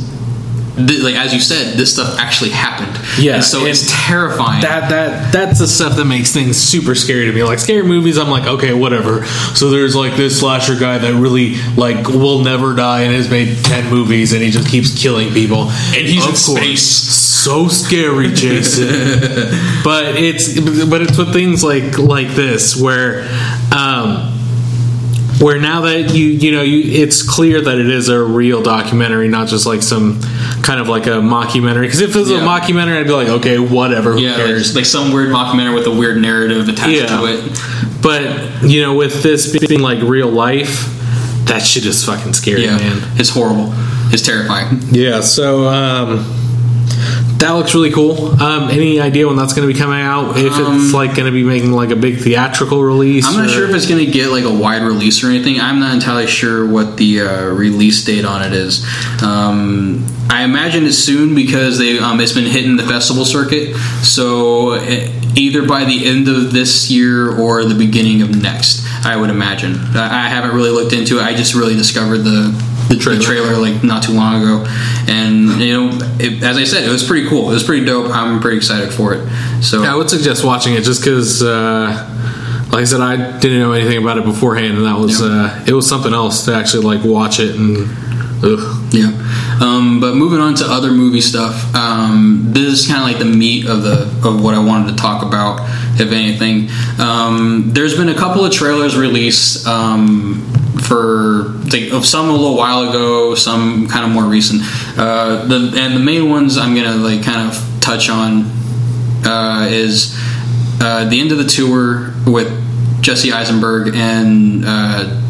Th- 0.76 1.01
Like 1.03 1.15
as 1.15 1.34
you 1.34 1.39
said, 1.39 1.78
this 1.78 1.93
stuff 1.93 2.17
actually 2.19 2.51
happened. 2.51 2.97
Yeah, 3.19 3.36
and 3.36 3.43
so 3.43 3.65
it's 3.65 3.86
terrifying. 4.07 4.61
that 4.61 4.89
that 4.89 5.32
that's 5.32 5.59
the 5.59 5.67
stuff 5.67 5.95
that 5.97 6.05
makes 6.05 6.32
things 6.34 6.57
super 6.57 6.95
scary 6.95 7.26
to 7.26 7.32
me. 7.34 7.43
Like 7.43 7.59
scary 7.59 7.84
movies, 7.84 8.17
I'm 8.17 8.30
like, 8.30 8.45
okay, 8.47 8.73
whatever. 8.73 9.26
So 9.55 9.69
there's 9.69 9.95
like 9.95 10.15
this 10.15 10.39
slasher 10.39 10.76
guy 10.76 10.97
that 10.97 11.13
really 11.13 11.55
like 11.76 12.07
will 12.07 12.43
never 12.43 12.73
die 12.76 13.01
and 13.01 13.13
has 13.15 13.30
made 13.30 13.57
ten 13.63 13.89
movies 13.89 14.34
and 14.34 14.41
he 14.41 14.49
just 14.51 14.67
keeps 14.69 14.93
killing 15.01 15.32
people. 15.34 15.69
And 15.95 16.05
he's 16.07 16.23
Of 16.23 16.30
in 16.30 16.36
course. 16.36 16.45
space. 16.45 17.26
So 17.45 17.67
scary, 17.67 18.30
Jason. 18.34 18.88
but 19.84 20.15
it's 20.17 20.59
but 20.89 21.01
it's 21.01 21.17
with 21.17 21.32
things 21.32 21.63
like 21.63 21.97
like 21.99 22.30
this 22.30 22.76
where 22.80 23.28
where 25.39 25.59
now 25.59 25.81
that 25.81 26.13
you 26.15 26.25
you 26.27 26.51
know 26.51 26.61
you 26.61 27.01
it's 27.03 27.21
clear 27.27 27.59
that 27.61 27.77
it 27.77 27.89
is 27.89 28.09
a 28.09 28.21
real 28.23 28.61
documentary, 28.63 29.27
not 29.27 29.47
just 29.47 29.65
like 29.65 29.81
some 29.81 30.21
kind 30.63 30.79
of 30.79 30.88
like 30.88 31.07
a 31.07 31.21
mockumentary. 31.21 31.81
Because 31.83 32.01
if 32.01 32.15
it 32.15 32.19
was 32.19 32.31
a 32.31 32.36
mockumentary, 32.39 32.99
I'd 32.99 33.07
be 33.07 33.13
like, 33.13 33.27
okay, 33.27 33.59
whatever, 33.59 34.13
who 34.13 34.21
Yeah, 34.21 34.36
cares? 34.36 34.69
like, 34.69 34.83
like 34.83 34.86
some 34.86 35.11
weird 35.11 35.29
mockumentary 35.29 35.75
with 35.75 35.88
a 35.88 35.91
weird 35.91 36.21
narrative 36.21 36.67
attached 36.69 36.91
Yeah. 36.91 37.05
to 37.19 37.25
it. 37.25 37.61
But 38.01 38.63
you 38.69 38.81
know, 38.81 38.95
with 38.95 39.23
this 39.23 39.57
being 39.67 39.81
like 39.81 40.01
real 40.01 40.29
life, 40.29 40.88
that 41.45 41.59
shit 41.63 41.86
is 41.86 42.03
fucking 42.05 42.33
scary, 42.33 42.63
Yeah, 42.63 42.77
man. 42.77 43.01
it's 43.17 43.29
horrible. 43.29 43.73
It's 44.11 44.21
terrifying. 44.23 44.79
Yeah, 44.91 45.21
so 45.21 45.67
um, 45.67 46.25
that 47.39 47.51
looks 47.51 47.73
really 47.73 47.91
cool. 47.91 48.41
Um, 48.41 48.69
any 48.69 48.99
idea 48.99 49.27
when 49.27 49.36
that's 49.36 49.53
going 49.53 49.67
to 49.67 49.73
be 49.73 49.77
coming 49.77 49.99
out? 49.99 50.38
If 50.38 50.53
it's 50.55 50.93
like 50.93 51.15
going 51.15 51.25
to 51.25 51.31
be 51.31 51.43
making 51.43 51.71
like 51.71 51.89
a 51.89 51.95
big 51.95 52.19
theatrical 52.19 52.83
release? 52.83 53.27
Um, 53.27 53.36
I'm 53.36 53.41
not 53.41 53.49
or- 53.49 53.53
sure 53.53 53.69
if 53.69 53.75
it's 53.75 53.88
going 53.88 54.05
to 54.05 54.11
get 54.11 54.29
like 54.29 54.45
a 54.45 54.53
wide 54.53 54.83
release 54.83 55.23
or 55.23 55.27
anything. 55.27 55.59
I'm 55.59 55.79
not 55.79 55.93
entirely 55.93 56.27
sure 56.27 56.67
what 56.67 56.97
the 56.97 57.21
uh, 57.21 57.45
release 57.49 58.03
date 58.05 58.25
on 58.25 58.41
it 58.41 58.53
is. 58.53 58.86
Um, 59.21 60.05
I 60.29 60.43
imagine 60.43 60.86
it's 60.86 60.97
soon 60.97 61.36
because 61.36 61.77
they 61.77 61.99
um, 61.99 62.19
it's 62.19 62.33
been 62.33 62.45
hitting 62.45 62.77
the 62.77 62.83
festival 62.83 63.25
circuit. 63.25 63.75
So 64.03 64.73
eh, 64.73 65.11
either 65.36 65.67
by 65.67 65.86
the 65.86 66.05
end 66.05 66.27
of 66.27 66.51
this 66.51 66.89
year 66.89 67.29
or 67.29 67.63
the 67.63 67.75
beginning 67.75 68.21
of 68.21 68.41
next, 68.41 68.86
I 69.05 69.15
would 69.15 69.29
imagine. 69.29 69.75
I 69.95 70.25
I 70.25 70.27
haven't 70.29 70.55
really 70.55 70.71
looked 70.71 70.93
into 70.93 71.19
it. 71.19 71.23
I 71.23 71.36
just 71.36 71.53
really 71.53 71.75
discovered 71.75 72.19
the 72.19 72.74
the 72.89 72.95
trailer, 72.97 73.21
trailer 73.21 73.57
like 73.57 73.83
not 73.83 74.03
too 74.03 74.13
long 74.13 74.41
ago, 74.41 74.65
and 75.07 75.61
you 75.61 75.73
know, 75.73 75.97
it, 76.19 76.43
as 76.43 76.57
I 76.57 76.63
said, 76.63 76.83
it 76.88 76.91
was 76.91 77.03
pretty 77.03 77.27
cool. 77.27 77.49
It 77.49 77.53
was 77.53 77.63
pretty 77.63 77.86
dope. 77.86 78.11
I'm 78.11 78.39
pretty 78.39 78.57
excited 78.57 78.93
for 78.93 79.13
it. 79.13 79.27
So 79.63 79.83
I 79.83 79.95
would 79.95 80.09
suggest 80.09 80.43
watching 80.43 80.73
it 80.75 80.83
just 80.83 81.01
because, 81.01 81.41
uh, 81.43 82.67
like 82.71 82.81
I 82.81 82.83
said, 82.86 83.01
I 83.01 83.39
didn't 83.39 83.59
know 83.59 83.71
anything 83.71 83.97
about 83.97 84.17
it 84.17 84.25
beforehand, 84.25 84.77
and 84.77 84.86
that 84.86 84.97
was 84.99 85.19
Yeah. 85.21 85.27
uh, 85.27 85.63
it 85.67 85.73
was 85.73 85.88
something 85.88 86.13
else 86.13 86.45
to 86.45 86.53
actually 86.55 86.83
like 86.86 87.03
watch 87.03 87.39
it 87.39 87.55
and. 87.55 87.88
Ugh. 88.43 88.93
Yeah. 88.93 89.11
Um, 89.61 90.01
but 90.01 90.13
moving 90.15 90.39
on 90.39 90.55
to 90.55 90.65
other 90.65 90.91
movie 90.91 91.21
stuff, 91.21 91.73
um, 91.73 92.41
this 92.49 92.67
is 92.81 92.86
kind 92.86 92.99
of 92.99 93.07
like 93.07 93.17
the 93.17 93.25
meat 93.38 93.65
of 93.65 93.81
the 93.81 94.01
of 94.27 94.43
what 94.43 94.53
I 94.53 94.59
wanted 94.59 94.91
to 94.91 94.95
talk 95.01 95.23
about, 95.25 95.61
if 95.99 96.11
anything. 96.11 96.69
Um, 96.99 97.69
there's 97.71 97.95
been 97.95 98.09
a 98.09 98.13
couple 98.13 98.43
of 98.45 98.51
trailers 98.51 98.97
released 98.97 99.65
um, 99.65 100.43
for 100.88 101.49
like, 101.71 102.03
some 102.03 102.29
a 102.29 102.31
little 102.31 102.55
while 102.55 102.89
ago, 102.89 103.36
some 103.36 103.88
kind 103.88 104.05
of 104.05 104.11
more 104.11 104.23
recent. 104.23 104.61
Uh, 104.97 105.45
the 105.45 105.73
and 105.77 105.95
the 105.95 105.99
main 105.99 106.29
ones 106.29 106.57
I'm 106.57 106.75
gonna 106.75 106.95
like 106.95 107.23
kind 107.23 107.49
of 107.49 107.57
touch 107.81 108.09
on 108.09 108.43
uh, 109.25 109.67
is 109.69 110.15
uh, 110.81 111.05
the 111.09 111.19
end 111.19 111.31
of 111.31 111.38
the 111.38 111.45
tour 111.45 112.13
with 112.27 112.51
Jesse 113.01 113.31
Eisenberg 113.31 113.95
and 113.95 114.63
uh, 114.65 115.21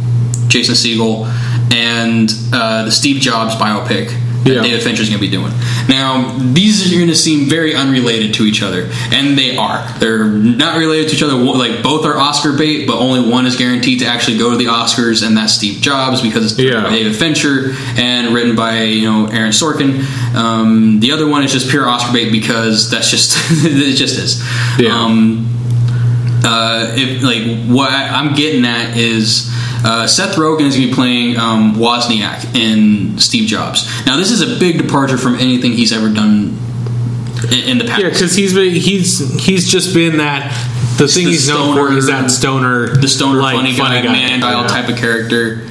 Jason 0.48 0.76
Segel 0.76 1.26
and 1.74 2.32
uh, 2.54 2.86
the 2.86 2.92
Steve 2.92 3.22
Jobs 3.22 3.56
biopic 3.56 4.10
that 4.46 4.54
Yeah. 4.54 4.62
David 4.62 4.82
Fincher's 4.84 5.10
going 5.10 5.20
to 5.20 5.26
be 5.28 5.32
doing. 5.32 5.52
Now, 5.90 6.38
these 6.40 6.92
are 6.92 6.96
going 6.96 7.10
to 7.10 7.16
seem 7.16 7.50
very 7.50 7.76
unrelated 7.76 8.34
to 8.36 8.44
each 8.44 8.62
other, 8.64 8.90
and 9.12 9.38
they 9.38 9.58
are. 9.58 9.86
They're 10.00 10.24
not 10.26 10.78
related 10.78 11.10
to 11.10 11.16
each 11.16 11.24
other. 11.24 11.34
Like 11.36 11.84
both 11.84 12.06
are 12.06 12.18
Oscar 12.18 12.54
bait, 12.54 12.86
but 12.88 12.98
only 12.98 13.28
one 13.30 13.46
is 13.46 13.56
guaranteed 13.58 14.00
to 14.00 14.06
actually 14.06 14.38
go 14.38 14.52
to 14.52 14.58
the 14.58 14.66
Oscars, 14.66 15.26
and 15.26 15.36
that's 15.36 15.54
Steve 15.54 15.82
Jobs 15.82 16.22
because 16.22 16.52
it's 16.54 16.60
Yeah. 16.62 16.90
David 16.90 17.16
Fincher 17.16 17.74
and 17.98 18.34
written 18.34 18.56
by 18.56 18.84
you 18.84 19.10
know 19.12 19.28
Aaron 19.28 19.52
Sorkin. 19.52 20.04
Um, 20.36 21.00
the 21.00 21.12
other 21.12 21.28
one 21.28 21.44
is 21.44 21.52
just 21.52 21.70
pure 21.70 21.88
Oscar 21.88 22.14
bait 22.14 22.32
because 22.32 22.90
that's 22.90 23.10
just 23.10 23.36
it 23.66 23.96
just 23.96 24.18
is. 24.18 24.44
Yeah. 24.80 24.96
Um, 24.96 25.48
uh, 26.46 26.94
if 26.96 27.24
like 27.24 27.44
what 27.68 27.92
I'm 27.92 28.34
getting 28.36 28.66
at 28.66 28.96
is 28.96 29.50
uh, 29.84 30.08
Seth 30.08 30.36
Rogen 30.36 30.68
is 30.68 30.76
going 30.76 30.88
to 30.88 30.88
be 30.90 30.94
playing 30.94 31.38
um, 31.38 31.76
Wozniak 31.76 32.56
in 32.56 33.18
Steve 33.18 33.48
Jobs. 33.48 33.86
Now 34.06 34.18
this 34.18 34.32
is 34.32 34.42
a 34.42 34.60
big 34.60 34.78
departure 34.78 35.18
from 35.18 35.36
anything 35.36 35.74
he's 35.74 35.92
ever 35.92 36.10
done 36.10 36.58
in, 37.52 37.70
in 37.70 37.78
the 37.78 37.86
past. 37.86 38.02
Yeah, 38.02 38.10
because 38.10 38.36
he's 38.36 38.54
been, 38.54 38.74
he's 38.74 39.44
he's 39.44 39.70
just 39.70 39.94
been 39.94 40.18
that. 40.18 40.52
The 40.98 41.10
thing 41.10 41.26
the 41.26 41.32
he's 41.32 41.50
known 41.50 41.76
for 41.76 41.92
is 41.92 42.08
that 42.08 42.32
stoner, 42.32 42.88
the 42.88 43.08
stoner 43.10 43.42
like, 43.42 43.56
funny 43.56 43.76
guy, 43.76 44.02
man 44.04 44.40
style 44.40 44.62
Yeah. 44.62 44.68
type 44.68 44.88
of 44.88 44.96
character. 44.96 45.68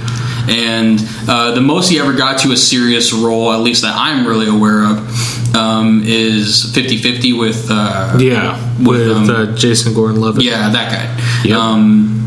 And 0.49 1.01
uh, 1.29 1.53
the 1.53 1.61
most 1.61 1.89
he 1.89 1.99
ever 1.99 2.13
got 2.13 2.39
to 2.41 2.53
a 2.53 2.57
serious 2.57 3.13
role, 3.13 3.53
at 3.53 3.61
least 3.61 3.83
that 3.83 3.95
I'm 3.97 4.27
really 4.27 4.49
aware 4.49 4.85
of, 4.85 5.55
um, 5.55 6.03
is 6.05 6.73
50-50 6.75 7.39
with 7.39 7.69
uh, 7.71 8.17
Yeah, 8.19 8.59
with, 8.79 8.87
with 8.87 9.11
um, 9.11 9.31
uh, 9.31 9.57
Jason 9.57 9.95
Gordon-Levitt. 9.95 10.43
Yeah, 10.43 10.69
that 10.71 10.91
guy. 10.91 11.49
Yep. 11.49 11.59
Um, 11.59 12.21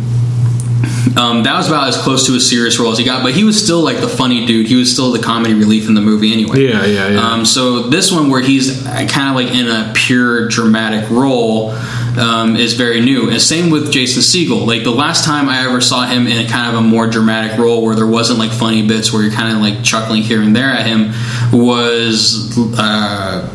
um, 1.18 1.44
that 1.44 1.58
was 1.58 1.68
about 1.68 1.88
as 1.88 1.98
close 1.98 2.28
to 2.28 2.36
a 2.36 2.40
serious 2.40 2.80
role 2.80 2.92
as 2.92 2.98
he 3.00 3.04
got, 3.04 3.24
but 3.24 3.34
he 3.34 3.44
was 3.44 3.62
still 3.62 3.82
like 3.82 4.00
the 4.00 4.08
funny 4.08 4.46
dude. 4.46 4.68
He 4.68 4.76
was 4.76 4.92
still 4.92 5.12
the 5.12 5.20
comedy 5.20 5.56
relief 5.56 5.88
in 5.88 5.96
the 5.96 6.02
movie 6.02 6.32
anyway. 6.32 6.66
Yeah, 6.66 6.86
yeah, 6.86 7.10
yeah. 7.10 7.20
Um, 7.20 7.44
so 7.44 7.84
this 7.84 8.12
one, 8.12 8.30
where 8.30 8.42
he's 8.42 8.84
kind 8.84 9.30
of 9.30 9.36
like 9.36 9.48
in 9.48 9.68
a 9.68 9.92
pure 9.96 10.48
dramatic 10.48 11.10
role, 11.10 11.72
um, 12.20 12.56
is 12.56 12.74
very 12.74 13.02
new. 13.02 13.30
And 13.30 13.42
same 13.42 13.72
with 13.72 13.92
Jason 13.92 14.22
Segel. 14.22 14.68
Like 14.68 14.84
the 14.84 14.92
last 14.92 15.26
time 15.26 15.50
I 15.50 15.66
ever 15.66 15.82
saw 15.82 16.06
him 16.06 16.28
in 16.28 16.46
a 16.46 16.48
kind 16.48 16.76
of 16.76 16.84
a 16.84 16.88
more 16.88 17.08
dramatic 17.08 17.58
role, 17.58 17.84
where 17.84 17.96
there 17.96 18.08
wasn't 18.08 18.38
like 18.38 18.52
funny 18.52 18.88
bits 18.88 19.12
where 19.12 19.24
you're 19.24 19.32
kind 19.32 19.56
of 19.56 19.62
like 19.62 19.84
chuckling 19.84 20.22
here 20.22 20.42
and 20.42 20.56
there 20.56 20.70
at 20.70 20.86
him, 20.86 21.14
was. 21.52 22.56
Uh, 22.78 23.54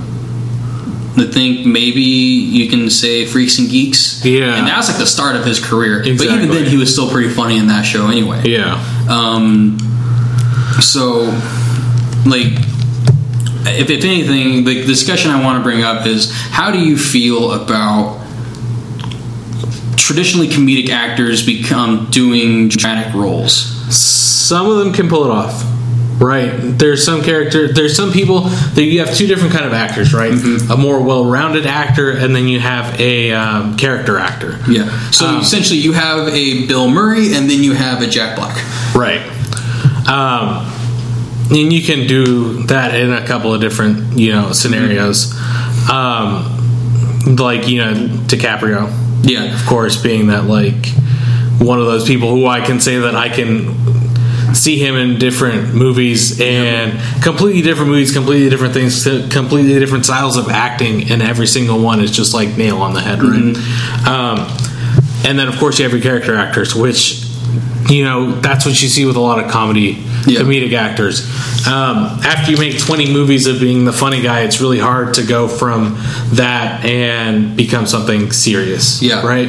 I 1.15 1.25
think 1.27 1.67
maybe 1.67 2.01
you 2.01 2.71
can 2.71 2.89
say 2.89 3.27
Freaks 3.27 3.59
and 3.59 3.69
Geeks. 3.69 4.25
Yeah. 4.25 4.57
And 4.57 4.67
that 4.67 4.77
was 4.79 4.89
like 4.89 4.99
the 4.99 5.07
start 5.07 5.37
of 5.37 5.45
his 5.45 5.61
career. 5.61 5.99
But 6.01 6.23
even 6.23 6.49
then, 6.51 6.65
he 6.67 6.77
was 6.79 6.91
still 6.93 7.11
pretty 7.11 7.29
funny 7.29 7.59
in 7.59 7.67
that 7.67 7.83
show 7.83 8.09
anyway. 8.09 8.43
yeah, 8.45 8.83
Um, 9.11 9.79
so, 10.81 11.25
like, 12.25 12.47
if, 13.67 13.91
if 13.91 14.05
anything, 14.05 14.65
the 14.65 14.85
discussion 14.87 15.31
I 15.31 15.43
want 15.43 15.59
to 15.59 15.63
bring 15.63 15.83
up 15.83 16.07
is 16.07 16.33
how 16.33 16.71
do 16.71 16.79
you 16.79 16.97
feel 16.97 17.53
about 17.53 18.21
traditionally 19.99 20.49
comedic 20.49 20.89
actors 20.89 21.45
become 21.45 22.09
doing 22.11 22.69
dramatic 22.69 23.13
roles? 23.15 23.71
some 23.95 24.67
of 24.67 24.79
them 24.79 24.93
can 24.93 25.09
pull 25.09 25.25
it 25.25 25.31
off. 25.31 25.63
Right. 26.19 26.51
There's 26.57 27.05
some 27.05 27.23
character. 27.23 27.73
There's 27.73 27.97
some 27.97 28.13
people 28.13 28.41
that 28.41 28.83
you 28.85 29.01
have 29.05 29.15
two 29.15 29.27
different 29.27 29.53
kind 29.53 29.65
of 29.65 29.73
actors, 29.73 30.13
right? 30.15 30.33
Mm-hmm. 30.33 30.71
A 30.71 30.77
more 30.77 31.03
well-rounded 31.03 31.67
actor, 31.67 32.11
and 32.13 32.35
then 32.35 32.47
you 32.49 32.61
have 32.61 32.99
a 33.01 33.33
um, 33.33 33.77
character 33.77 34.19
actor. 34.19 34.59
Yeah. 34.69 35.11
So 35.11 35.27
Um, 35.27 35.41
essentially, 35.41 35.81
you 35.81 35.93
have 35.93 36.29
a 36.29 36.67
Bill 36.67 36.89
Murray 36.89 37.35
and 37.35 37.51
then 37.51 37.63
you 37.63 37.73
have 37.73 38.03
a 38.03 38.07
Jack 38.07 38.37
Black. 38.37 38.57
Right. 38.95 39.21
Um, 40.09 40.67
and 41.51 41.73
you 41.73 41.83
can 41.83 42.07
do 42.07 42.63
that 42.65 42.95
in 42.95 43.13
a 43.13 43.27
couple 43.27 43.53
of 43.53 43.61
different, 43.61 44.17
you 44.19 44.33
know, 44.33 44.53
scenarios. 44.53 45.35
Um, 45.91 47.37
like, 47.37 47.69
you 47.69 47.79
know, 47.79 47.95
DiCaprio, 48.27 48.91
Yeah. 49.23 49.55
of 49.55 49.67
course, 49.67 49.97
being 50.01 50.29
that, 50.29 50.45
like, 50.47 50.87
one 51.59 51.79
of 51.79 51.87
those 51.87 52.07
people 52.07 52.31
who 52.31 52.47
I 52.47 52.61
can 52.61 52.81
say 52.81 52.99
that 52.99 53.15
I 53.15 53.29
can 53.29 54.02
see 54.57 54.79
him 54.79 54.95
in 54.95 55.19
different 55.19 55.75
movies 55.75 56.41
and 56.41 57.01
completely 57.23 57.63
different 57.63 57.91
movies, 57.91 58.13
completely 58.13 58.49
different 58.49 58.75
things, 58.75 59.05
completely 59.33 59.79
different 59.79 60.05
styles 60.05 60.37
of 60.37 60.49
acting, 60.49 61.11
and 61.11 61.23
every 61.23 61.47
single 61.47 61.81
one 61.81 62.01
is 62.01 62.11
just 62.11 62.35
like 62.35 62.57
nail 62.57 62.79
on 62.79 62.95
the 62.95 63.01
head, 63.01 63.23
right? 63.23 63.57
Um, 64.07 64.73
and 65.25 65.39
then, 65.39 65.49
of 65.49 65.57
course, 65.59 65.79
you 65.79 65.85
have 65.85 65.93
your 65.93 66.03
character 66.03 66.35
actors, 66.35 66.75
which 66.75 67.22
you 67.89 68.05
know 68.05 68.33
that's 68.41 68.65
what 68.65 68.81
you 68.83 68.89
see 68.89 69.05
with 69.05 69.17
a 69.17 69.21
lot 69.21 69.43
of 69.45 69.51
comedy 69.51 69.99
Yeah. 70.27 70.41
comedic 70.41 70.73
actors. 70.73 71.27
Um, 71.67 72.21
after 72.25 72.51
you 72.53 72.57
make 72.57 72.79
20 72.79 73.13
movies 73.13 73.47
of 73.47 73.61
being 73.61 73.85
the 73.85 73.93
funny 73.93 74.21
guy, 74.23 74.41
it's 74.41 74.61
really 74.61 74.79
hard 74.79 75.15
to 75.15 75.23
go 75.25 75.49
from 75.49 75.97
that 76.33 76.85
and 76.85 77.57
become 77.57 77.87
something 77.87 78.31
serious. 78.33 79.01
Yeah. 79.03 79.25
Right? 79.27 79.49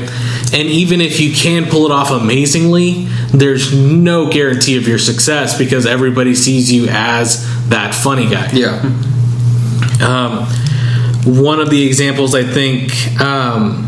And 0.54 0.68
even 0.70 1.00
if 1.02 1.20
you 1.20 1.34
can 1.34 1.66
pull 1.66 1.86
it 1.86 1.92
off 1.92 2.12
amazingly, 2.12 3.06
there's 3.34 3.74
no 3.74 4.30
guarantee 4.32 4.78
of 4.78 4.88
your 4.88 5.00
success 5.00 5.58
because 5.58 5.86
everybody 5.86 6.34
sees 6.36 6.72
you 6.72 6.88
as 6.90 7.46
that 7.70 7.94
funny 7.96 8.30
guy. 8.30 8.50
Yeah. 8.54 8.80
Um, 10.04 10.46
one 11.26 11.60
of 11.60 11.70
the 11.70 11.86
examples 11.86 12.36
I 12.36 12.44
think 12.44 12.92
um, 13.22 13.88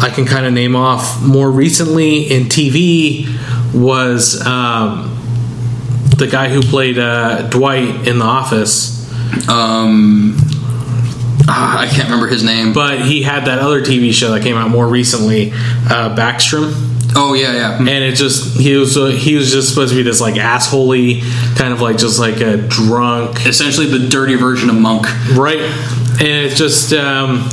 I 0.00 0.10
can 0.10 0.26
kind 0.26 0.46
of 0.46 0.52
name 0.52 0.76
off 0.76 1.22
more 1.22 1.50
recently 1.50 2.30
in 2.30 2.44
TV 2.44 3.26
was 3.74 4.44
um, 4.46 5.14
the 6.16 6.26
guy 6.26 6.48
who 6.48 6.62
played 6.62 6.98
uh, 6.98 7.48
Dwight 7.48 8.06
in 8.08 8.18
The 8.18 8.24
Office. 8.24 8.96
Um, 9.48 10.36
ah, 11.48 11.80
I 11.80 11.86
can't 11.86 12.04
remember 12.04 12.26
his 12.28 12.42
name. 12.42 12.72
But 12.72 13.00
he 13.02 13.22
had 13.22 13.44
that 13.46 13.58
other 13.58 13.80
TV 13.82 14.12
show 14.12 14.32
that 14.32 14.42
came 14.42 14.56
out 14.56 14.70
more 14.70 14.86
recently, 14.88 15.50
uh, 15.52 16.14
Backstrom. 16.16 16.72
oh 17.16 17.34
yeah, 17.34 17.52
yeah. 17.54 17.78
and 17.78 17.88
it 17.88 18.14
just 18.16 18.58
he 18.60 18.74
was 18.76 18.96
uh, 18.96 19.06
he 19.06 19.34
was 19.36 19.50
just 19.50 19.68
supposed 19.70 19.90
to 19.92 19.96
be 19.96 20.02
this 20.02 20.20
like 20.20 20.34
assholey 20.34 21.22
kind 21.56 21.72
of 21.72 21.80
like 21.80 21.96
just 21.96 22.18
like 22.20 22.40
a 22.42 22.56
drunk 22.58 23.46
Essentially, 23.46 23.86
the 23.86 24.08
dirty 24.08 24.34
version 24.34 24.68
of 24.68 24.76
Monk. 24.76 25.06
right 25.34 25.58
and 26.20 26.46
it's 26.46 26.58
just 26.58 26.92
um, 26.92 27.48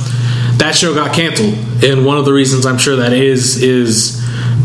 that 0.58 0.74
show 0.74 0.94
got 0.94 1.14
canceled 1.14 1.54
and 1.82 2.04
one 2.04 2.18
of 2.18 2.24
the 2.26 2.32
reasons 2.34 2.66
i'm 2.66 2.76
sure 2.78 2.96
that 2.96 3.12
is 3.14 3.62
is 3.62 4.15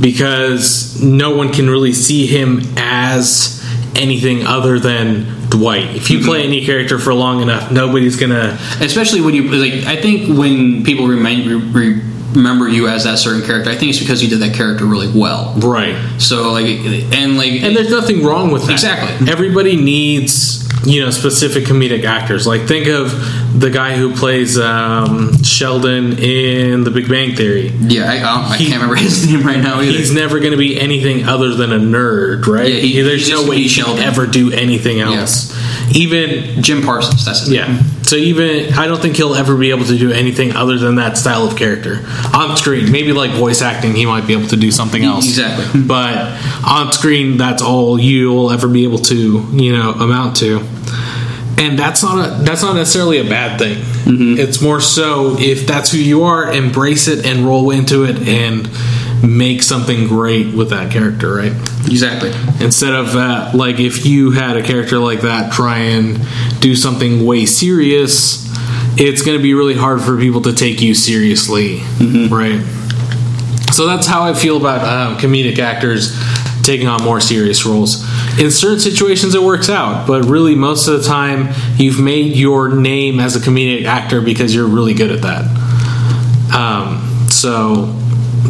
because 0.01 1.01
no 1.01 1.35
one 1.35 1.51
can 1.53 1.69
really 1.69 1.93
see 1.93 2.25
him 2.25 2.61
as 2.77 3.63
anything 3.95 4.45
other 4.45 4.79
than 4.79 5.25
Dwight. 5.49 5.95
If 5.95 6.09
you 6.09 6.23
play 6.23 6.39
mm-hmm. 6.41 6.47
any 6.53 6.65
character 6.65 6.97
for 6.97 7.13
long 7.13 7.41
enough, 7.41 7.71
nobody's 7.71 8.15
gonna. 8.15 8.57
especially 8.79 9.21
when 9.21 9.33
you 9.35 9.43
like 9.51 9.85
i 9.85 9.95
think 10.01 10.37
when 10.37 10.83
people 10.83 11.07
remind, 11.07 11.45
re, 11.75 12.01
remember 12.33 12.67
you 12.69 12.87
as 12.87 13.03
that 13.03 13.19
certain 13.19 13.41
character 13.45 13.69
i 13.69 13.75
think 13.75 13.89
it's 13.89 13.99
because 13.99 14.23
you 14.23 14.29
did 14.29 14.39
that 14.39 14.55
character 14.55 14.85
really 14.85 15.11
well 15.13 15.53
Right. 15.57 15.95
so 16.19 16.53
like 16.53 16.65
and 16.65 17.37
like 17.37 17.61
And 17.61 17.75
there's 17.75 17.91
nothing 17.91 18.23
wrong 18.23 18.51
with 18.51 18.65
that. 18.67 18.71
Exactly. 18.71 19.29
Everybody 19.29 19.75
needs, 19.75 20.65
you 20.85 21.01
know, 21.03 21.09
specific 21.11 21.65
comedic 21.65 22.05
actors. 22.05 22.47
Like 22.47 22.61
think 22.67 22.87
of 22.87 23.11
the 23.53 23.69
guy 23.69 23.95
who 23.97 24.15
plays 24.15 24.57
um, 24.57 25.43
Sheldon 25.43 26.17
in 26.19 26.83
The 26.83 26.91
Big 26.91 27.09
Bang 27.09 27.35
Theory. 27.35 27.67
yeah 27.81 28.03
i, 28.09 28.13
I, 28.15 28.19
don't- 28.19 28.51
I 28.51 28.57
He- 28.57 28.65
can't 28.67 28.81
remember 28.81 28.95
his 29.01 29.29
name 29.31 29.41
right 29.45 29.59
now 29.59 29.81
either 29.81 29.97
He's 29.97 30.13
never 30.13 30.39
going 30.39 30.51
to 30.51 30.57
be 30.57 30.79
anything 30.79 31.25
other 31.25 31.53
than 31.53 31.71
a 31.71 31.79
nerd, 31.79 32.45
right? 32.47 32.67
Yeah, 32.71 32.79
he- 32.79 33.01
There's 33.01 33.29
no 33.29 33.41
way 33.41 33.47
gonna 33.57 33.57
he 33.67 33.69
can 33.69 33.99
ever 33.99 34.25
do 34.27 34.51
anything 34.51 34.99
else. 34.99 35.51
Even 35.95 36.61
jim 36.63 36.81
parsons 36.83 37.25
that's 37.25 37.41
his 37.41 37.49
name. 37.49 37.59
yeah. 37.59 37.81
So 38.03 38.15
even 38.15 38.73
I 38.73 38.87
don't 38.87 39.01
think 39.01 39.15
he'll 39.17 39.35
ever 39.35 39.55
be 39.57 39.69
able 39.71 39.85
to 39.85 39.97
do 39.97 40.11
anything 40.11 40.53
other 40.55 40.77
than 40.77 40.95
that 40.95 41.17
style 41.17 41.45
of 41.47 41.55
character 41.57 42.05
on 42.33 42.55
screen. 42.57 42.91
Maybe 42.91 43.11
like 43.13 43.31
voice 43.31 43.61
acting, 43.61 43.93
he 43.95 44.05
might 44.05 44.25
be 44.27 44.33
able 44.33 44.47
to 44.49 44.57
do 44.57 44.71
something 44.71 45.03
else. 45.03 45.25
Exactly. 45.27 45.81
But 45.81 46.15
on 46.65 46.91
screen, 46.93 47.37
that's 47.37 47.61
all 47.61 47.99
you'll 47.99 48.51
ever 48.51 48.67
be 48.67 48.83
able 48.83 48.97
to, 48.99 49.47
you 49.53 49.77
know, 49.77 49.91
amount 49.91 50.37
to. 50.37 50.59
And 51.61 51.77
that's 51.77 52.01
not 52.01 52.17
a 52.25 52.43
that's 52.43 52.63
not 52.63 52.75
necessarily 52.75 53.19
a 53.19 53.23
bad 53.23 53.59
thing. 53.59 53.77
It's 54.39 54.61
more 54.61 54.81
so 54.81 55.37
if 55.39 55.67
that's 55.67 55.91
who 55.91 55.99
you 55.99 56.23
are, 56.23 56.51
embrace 56.51 57.07
it 57.07 57.25
and 57.25 57.45
roll 57.45 57.69
into 57.69 58.03
it 58.03 58.17
and 58.27 58.67
make 59.23 59.61
something 59.61 60.07
great 60.07 60.55
with 60.55 60.71
that 60.71 60.91
character, 60.91 61.35
right? 61.35 61.53
exactly. 61.87 62.31
Instead 62.65 62.93
of 62.93 63.13
that 63.13 63.53
like 63.55 63.79
if 63.79 64.05
you 64.05 64.31
had 64.31 64.57
a 64.57 64.63
character 64.63 64.97
like 64.97 65.21
that 65.21 65.53
try 65.53 65.77
and 65.77 66.19
do 66.59 66.75
something 66.75 67.25
way 67.25 67.45
serious 67.45 68.49
it's 68.97 69.21
going 69.21 69.37
to 69.37 69.41
be 69.41 69.53
really 69.53 69.75
hard 69.75 70.01
for 70.01 70.17
people 70.17 70.41
to 70.41 70.53
take 70.53 70.81
you 70.81 70.93
seriously 70.93 71.81
right? 72.29 72.61
So 73.71 73.87
that's 73.87 74.05
how 74.05 74.23
i 74.23 74.33
feel 74.33 74.57
about 74.57 74.81
um, 74.85 75.17
comedic 75.17 75.57
actors 75.59 76.11
taking 76.63 76.87
on 76.87 77.03
more 77.03 77.19
serious 77.19 77.65
roles. 77.65 78.03
In 78.39 78.51
certain 78.51 78.79
situations 78.79 79.35
it 79.35 79.41
works 79.41 79.69
out 79.69 80.07
but 80.07 80.25
really 80.25 80.55
most 80.55 80.87
of 80.87 81.01
the 81.01 81.07
time 81.07 81.49
you've 81.77 81.99
made 81.99 82.35
your 82.35 82.69
name 82.69 83.19
as 83.19 83.35
a 83.35 83.39
comedic 83.39 83.85
actor 83.85 84.21
because 84.21 84.53
you're 84.53 84.67
really 84.67 84.93
good 84.93 85.11
at 85.11 85.21
that. 85.21 86.53
Um, 86.53 87.27
so 87.29 87.85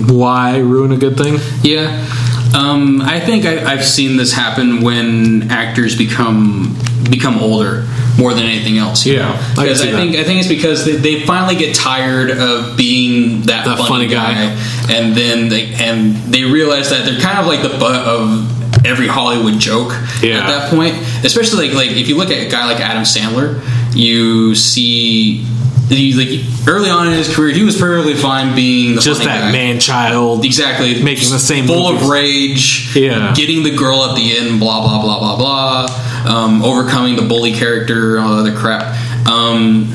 why 0.07 0.57
ruin 0.57 0.91
a 0.91 0.97
good 0.97 1.17
thing? 1.17 1.37
Yeah, 1.61 2.07
um, 2.55 3.01
I 3.01 3.19
think 3.19 3.45
I, 3.45 3.71
I've 3.71 3.85
seen 3.85 4.17
this 4.17 4.33
happen 4.33 4.81
when 4.81 5.49
actors 5.51 5.97
become 5.97 6.75
become 7.09 7.37
older 7.39 7.87
more 8.17 8.33
than 8.33 8.43
anything 8.43 8.77
else. 8.77 9.05
you 9.05 9.13
Yeah? 9.15 9.31
I 9.57 9.63
because 9.63 9.81
I, 9.81 9.91
that. 9.91 9.95
think 9.97 10.15
I 10.15 10.23
think 10.23 10.39
it's 10.39 10.47
because 10.49 10.85
they, 10.85 10.93
they 10.97 11.21
finally 11.25 11.55
get 11.55 11.75
tired 11.75 12.31
of 12.31 12.75
being 12.77 13.41
that, 13.43 13.65
That 13.65 13.77
funny, 13.77 13.89
funny 13.89 14.07
guy. 14.07 14.33
guy, 14.33 14.93
and 14.93 15.15
then 15.15 15.49
they 15.49 15.73
and 15.75 16.15
they 16.31 16.43
realize 16.43 16.89
that 16.89 17.05
they're 17.05 17.19
kind 17.19 17.39
of 17.39 17.45
like 17.47 17.61
the 17.61 17.77
butt 17.79 18.05
of 18.07 18.85
every 18.85 19.07
Hollywood 19.07 19.59
joke 19.59 19.91
Yeah. 20.21 20.39
at 20.39 20.47
that 20.47 20.69
point. 20.71 20.95
Especially 21.25 21.67
like 21.67 21.75
like 21.75 21.97
if 21.97 22.07
you 22.09 22.17
look 22.17 22.29
at 22.31 22.45
a 22.47 22.49
guy 22.49 22.65
like 22.65 22.79
Adam 22.81 23.03
Sandler, 23.03 23.61
you 23.95 24.55
see. 24.55 25.45
He, 25.89 26.13
like 26.13 26.69
early 26.69 26.89
on 26.89 27.07
in 27.07 27.13
his 27.15 27.35
career, 27.35 27.53
he 27.53 27.63
was 27.65 27.77
perfectly 27.77 28.13
fine 28.13 28.55
being 28.55 28.95
the 28.95 29.01
just 29.01 29.23
that 29.25 29.41
guy. 29.47 29.51
man 29.51 29.77
child 29.77 30.45
Exactly. 30.45 31.03
Making 31.03 31.31
the 31.31 31.37
same 31.37 31.67
Full 31.67 31.91
movies. 31.91 32.03
of 32.03 32.09
rage. 32.09 32.95
Yeah. 32.95 33.33
Getting 33.35 33.63
the 33.63 33.75
girl 33.75 34.05
at 34.05 34.15
the 34.15 34.37
end, 34.37 34.61
blah, 34.61 34.79
blah, 34.87 35.01
blah, 35.01 35.19
blah, 35.19 35.35
blah. 35.35 35.87
Um, 36.25 36.63
overcoming 36.63 37.15
the 37.15 37.23
bully 37.23 37.53
character, 37.53 38.19
all 38.19 38.35
the 38.35 38.49
other 38.49 38.55
crap. 38.57 38.95
Um, 39.27 39.93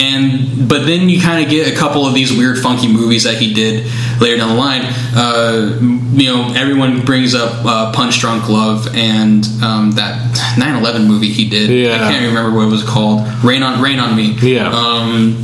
and 0.00 0.68
but 0.68 0.86
then 0.86 1.08
you 1.08 1.20
kind 1.20 1.44
of 1.44 1.50
get 1.50 1.72
a 1.72 1.76
couple 1.76 2.04
of 2.06 2.14
these 2.14 2.32
weird 2.32 2.58
funky 2.58 2.88
movies 2.92 3.24
that 3.24 3.36
he 3.36 3.54
did 3.54 3.86
later 4.20 4.38
down 4.38 4.48
the 4.48 4.54
line 4.56 4.82
uh, 5.14 5.78
you 6.14 6.26
know 6.32 6.52
everyone 6.56 7.04
brings 7.04 7.32
up 7.32 7.64
uh, 7.64 7.92
punch 7.92 8.18
drunk 8.18 8.48
love 8.48 8.88
and 8.96 9.46
um, 9.62 9.92
that 9.92 10.34
9-11 10.58 11.06
movie 11.06 11.28
he 11.30 11.48
did 11.48 11.70
Yeah. 11.70 11.94
i 11.94 11.98
can't 12.10 12.26
remember 12.26 12.56
what 12.56 12.66
it 12.66 12.70
was 12.72 12.82
called 12.82 13.24
rain 13.44 13.62
on 13.62 13.80
rain 13.80 14.00
on 14.00 14.16
me 14.16 14.32
Yeah. 14.42 14.68
um, 14.68 15.36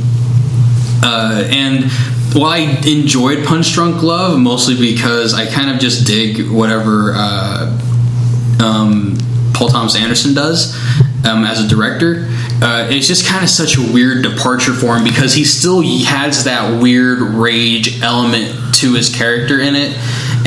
uh, 1.01 1.43
and 1.49 1.85
while 2.33 2.51
I 2.51 2.59
enjoyed 2.85 3.45
Punch 3.45 3.71
Drunk 3.73 4.01
Love 4.03 4.37
mostly 4.39 4.75
because 4.77 5.33
I 5.33 5.45
kind 5.47 5.69
of 5.69 5.79
just 5.79 6.05
dig 6.05 6.49
whatever 6.49 7.13
uh, 7.15 7.79
um, 8.61 9.17
Paul 9.61 9.69
Thomas 9.69 9.95
Anderson 9.95 10.33
does 10.33 10.73
um, 11.23 11.43
as 11.45 11.63
a 11.63 11.67
director. 11.67 12.25
Uh, 12.63 12.87
it's 12.89 13.05
just 13.07 13.27
kind 13.27 13.43
of 13.43 13.49
such 13.49 13.77
a 13.77 13.93
weird 13.93 14.23
departure 14.23 14.73
for 14.73 14.97
him 14.97 15.03
because 15.03 15.35
he 15.35 15.43
still 15.43 15.83
has 16.05 16.45
that 16.45 16.81
weird 16.81 17.19
rage 17.19 18.01
element 18.01 18.73
to 18.77 18.95
his 18.95 19.13
character 19.13 19.59
in 19.59 19.75
it, 19.75 19.95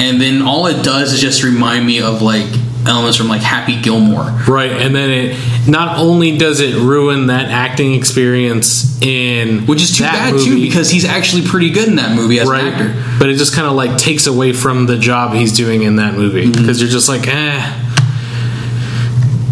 and 0.01 0.21
then 0.21 0.43
all 0.43 0.67
it 0.67 0.83
does 0.83 1.13
is 1.13 1.21
just 1.21 1.45
remind 1.45 1.87
me 1.87 2.01
of 2.03 2.23
like 2.23 2.47
elements 2.89 3.17
from 3.17 3.29
like 3.29 3.41
Happy 3.41 3.81
Gilmore. 3.81 4.25
right 4.49 4.71
and 4.73 4.95
then 4.95 5.11
it 5.11 5.69
not 5.69 5.97
only 5.99 6.37
does 6.37 6.61
it 6.61 6.75
ruin 6.75 7.29
that 7.29 7.47
acting 7.51 7.95
experience 7.95 9.01
in 9.01 9.65
Which 9.67 9.81
is 9.81 9.97
too 9.97 10.03
that 10.03 10.13
bad 10.13 10.33
movie, 10.35 10.45
too 10.45 10.61
because 10.61 10.91
he's 10.91 11.05
actually 11.07 11.47
pretty 11.47 11.71
good 11.71 11.89
in 11.89 11.97
that 11.97 12.15
movie 12.17 12.41
as 12.41 12.49
right 12.49 12.65
an 12.65 12.73
actor. 12.75 13.17
but 13.19 13.31
it 13.31 13.37
just 13.37 13.55
kind 13.55 13.67
of 13.69 13.73
like 13.75 13.97
takes 13.97 14.27
away 14.27 14.53
from 14.53 14.85
the 14.87 14.99
job 14.99 15.33
he's 15.35 15.57
doing 15.57 15.83
in 15.85 15.97
that 15.97 16.15
movie 16.15 16.43
Mm-hmm. 16.43 16.53
because 16.61 16.81
you're 16.83 16.91
just 16.91 17.09
like 17.09 17.27
eh 17.27 17.81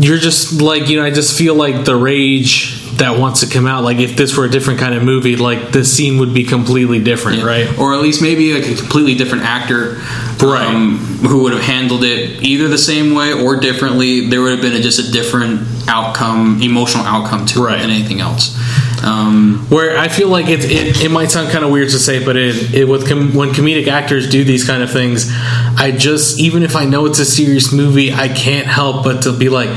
you're 0.00 0.18
just 0.18 0.60
like 0.60 0.88
you 0.88 0.96
know 0.96 1.04
i 1.04 1.10
just 1.10 1.36
feel 1.36 1.54
like 1.54 1.84
the 1.84 1.94
rage 1.94 2.78
that 2.96 3.18
wants 3.18 3.40
to 3.40 3.46
come 3.52 3.66
out 3.66 3.82
like 3.84 3.98
if 3.98 4.16
this 4.16 4.36
were 4.36 4.44
a 4.44 4.50
different 4.50 4.78
kind 4.78 4.94
of 4.94 5.02
movie 5.02 5.36
like 5.36 5.72
the 5.72 5.84
scene 5.84 6.18
would 6.18 6.32
be 6.32 6.44
completely 6.44 7.02
different 7.02 7.42
right 7.42 7.78
Or 7.78 7.94
at 7.94 8.00
least 8.00 8.22
maybe 8.22 8.54
like 8.54 8.64
a 8.70 8.74
completely 8.76 9.14
different 9.14 9.44
actor, 9.44 10.00
Right. 10.42 10.66
um, 10.66 10.98
who 11.28 11.42
would 11.44 11.52
have 11.52 11.62
handled 11.62 12.02
it 12.04 12.42
either 12.42 12.66
the 12.68 12.76
same 12.78 13.14
way 13.14 13.32
or 13.32 13.56
differently. 13.60 14.28
There 14.28 14.40
would 14.42 14.50
have 14.52 14.60
been 14.60 14.72
a, 14.74 14.80
just 14.80 14.98
a 14.98 15.12
different 15.12 15.60
outcome, 15.88 16.60
emotional 16.62 17.04
outcome 17.04 17.46
to 17.46 17.62
Right. 17.64 17.78
it 17.78 17.82
than 17.82 17.90
anything 17.90 18.20
else. 18.20 18.56
Um, 19.02 19.66
where 19.68 19.98
I 19.98 20.08
feel 20.08 20.28
like 20.28 20.48
it, 20.48 20.64
it, 20.64 21.02
it 21.02 21.10
might 21.10 21.30
sound 21.30 21.50
kind 21.50 21.64
of 21.64 21.70
weird 21.72 21.88
to 21.90 21.98
say, 21.98 22.24
but 22.24 22.36
it, 22.36 22.72
it 22.74 22.84
with 22.88 23.08
com- 23.08 23.34
when 23.34 23.50
comedic 23.50 23.88
actors 23.88 24.28
do 24.30 24.44
these 24.44 24.64
kind 24.64 24.82
of 24.82 24.92
things, 24.92 25.28
I 25.76 25.90
just 25.96 26.38
even 26.38 26.62
if 26.62 26.76
I 26.76 26.84
know 26.84 27.06
it's 27.06 27.18
a 27.18 27.24
serious 27.24 27.72
movie, 27.72 28.12
I 28.12 28.28
can't 28.28 28.66
help 28.66 29.02
but 29.04 29.22
to 29.22 29.32
be 29.32 29.48
like, 29.48 29.70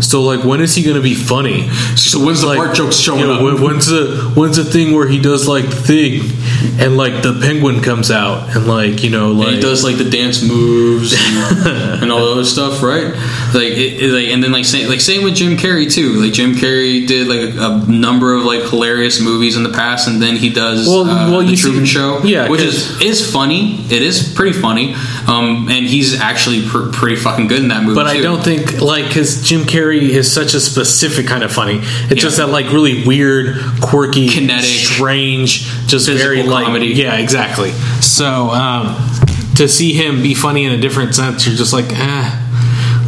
so 0.00 0.22
like 0.22 0.44
when 0.44 0.60
is 0.60 0.74
he 0.74 0.82
going 0.82 0.96
to 0.96 1.02
be 1.02 1.14
funny? 1.14 1.68
So 1.96 2.24
when's 2.24 2.40
the 2.42 2.48
like, 2.48 2.58
fart 2.58 2.76
jokes 2.76 2.96
showing 2.96 3.20
you 3.20 3.26
know, 3.26 3.34
up? 3.34 3.42
when- 3.42 3.62
when's 3.62 3.86
the 3.86 4.32
when's 4.34 4.56
the 4.56 4.64
thing 4.64 4.94
where 4.94 5.08
he 5.08 5.20
does 5.20 5.48
like 5.48 5.64
the 5.64 5.76
thing, 5.76 6.20
and 6.80 6.96
like 6.96 7.22
the 7.22 7.38
penguin 7.40 7.80
comes 7.82 8.10
out 8.10 8.54
and 8.54 8.66
like 8.66 9.02
you 9.02 9.10
know 9.10 9.32
like 9.32 9.48
and 9.48 9.56
he 9.56 9.62
does 9.62 9.82
like 9.84 9.96
the 9.96 10.08
dance 10.08 10.42
moves 10.42 11.12
and, 11.16 11.66
and 12.02 12.12
all 12.12 12.24
the 12.26 12.32
other 12.32 12.44
stuff, 12.44 12.82
right? 12.82 13.12
Like, 13.54 13.72
it, 13.72 14.02
it- 14.02 14.12
like, 14.12 14.28
and 14.28 14.42
then 14.42 14.52
like 14.52 14.64
same, 14.64 14.88
like 14.88 15.00
same 15.00 15.24
with 15.24 15.34
Jim 15.34 15.56
Carrey 15.56 15.90
too. 15.92 16.14
Like 16.22 16.32
Jim 16.32 16.52
Carrey 16.54 17.06
did 17.06 17.26
like 17.28 17.54
a, 17.56 17.84
a 17.86 17.90
number 17.90 18.34
of 18.34 18.44
like 18.44 18.62
hilarious 18.62 19.20
movies 19.20 19.56
in 19.56 19.62
the 19.62 19.70
past, 19.72 20.08
and 20.08 20.20
then 20.22 20.36
he 20.36 20.50
does 20.50 20.86
Well- 20.86 21.04
uh, 21.08 21.30
well, 21.30 21.40
the 21.40 21.46
you 21.46 21.56
see- 21.56 21.62
Truman 21.68 21.86
Show, 21.86 22.22
yeah, 22.22 22.48
which 22.48 22.60
is 22.60 23.00
is 23.00 23.30
funny. 23.32 23.76
It 23.90 24.02
is 24.02 24.32
pretty 24.34 24.52
funny, 24.58 24.94
um, 25.26 25.68
and 25.70 25.86
he's 25.86 26.18
actually 26.20 26.66
pr- 26.68 26.90
pretty 26.92 27.16
fucking 27.16 27.46
good 27.48 27.60
in 27.60 27.68
that 27.68 27.82
movie. 27.82 27.94
But 27.94 28.06
I 28.06 28.20
don't 28.20 28.42
think 28.42 28.80
like 28.80 29.06
because 29.08 29.42
Jim 29.42 29.62
Carrey 29.62 29.85
is 29.92 30.30
such 30.32 30.54
a 30.54 30.60
specific 30.60 31.26
kind 31.26 31.42
of 31.42 31.52
funny. 31.52 31.80
It's 32.10 32.20
just 32.22 32.36
that 32.38 32.48
like 32.48 32.66
really 32.72 33.04
weird, 33.06 33.56
quirky, 33.80 34.28
Kinetic, 34.28 34.64
strange, 34.64 35.62
just 35.86 36.08
very 36.08 36.42
like 36.42 36.64
comedy. 36.66 36.88
yeah, 36.88 37.16
exactly. 37.16 37.70
So 38.00 38.50
um, 38.50 38.96
to 39.56 39.68
see 39.68 39.92
him 39.92 40.22
be 40.22 40.34
funny 40.34 40.64
in 40.64 40.72
a 40.72 40.78
different 40.78 41.14
sense, 41.14 41.46
you're 41.46 41.56
just 41.56 41.72
like, 41.72 41.86
eh, 41.90 42.42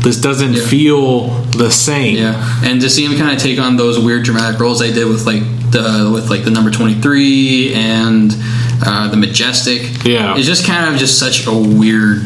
this 0.03 0.21
doesn't 0.21 0.55
Yeah. 0.55 0.67
feel 0.67 1.29
the 1.53 1.71
same. 1.71 2.17
Yeah, 2.17 2.61
and 2.65 2.81
to 2.81 2.89
see 2.91 3.05
him 3.05 3.19
kind 3.19 3.35
of 3.37 3.43
take 3.43 3.59
on 3.59 3.77
those 3.77 3.99
weird 3.99 4.25
dramatic 4.25 4.61
roles 4.61 4.79
they 4.79 4.93
did 4.93 5.07
with 5.09 5.27
like 5.27 5.43
the 5.71 6.11
with 6.13 6.31
like 6.31 6.45
the 6.45 6.51
number 6.51 6.71
twenty 6.71 6.95
three 7.01 7.75
and 7.75 8.35
uh, 8.87 9.09
the 9.09 9.17
majestic. 9.17 9.83
Yeah. 10.05 10.37
it's 10.37 10.47
just 10.47 10.65
kind 10.67 10.93
of 10.93 10.99
just 11.01 11.19
such 11.19 11.47
a 11.47 11.53
weird 11.53 12.23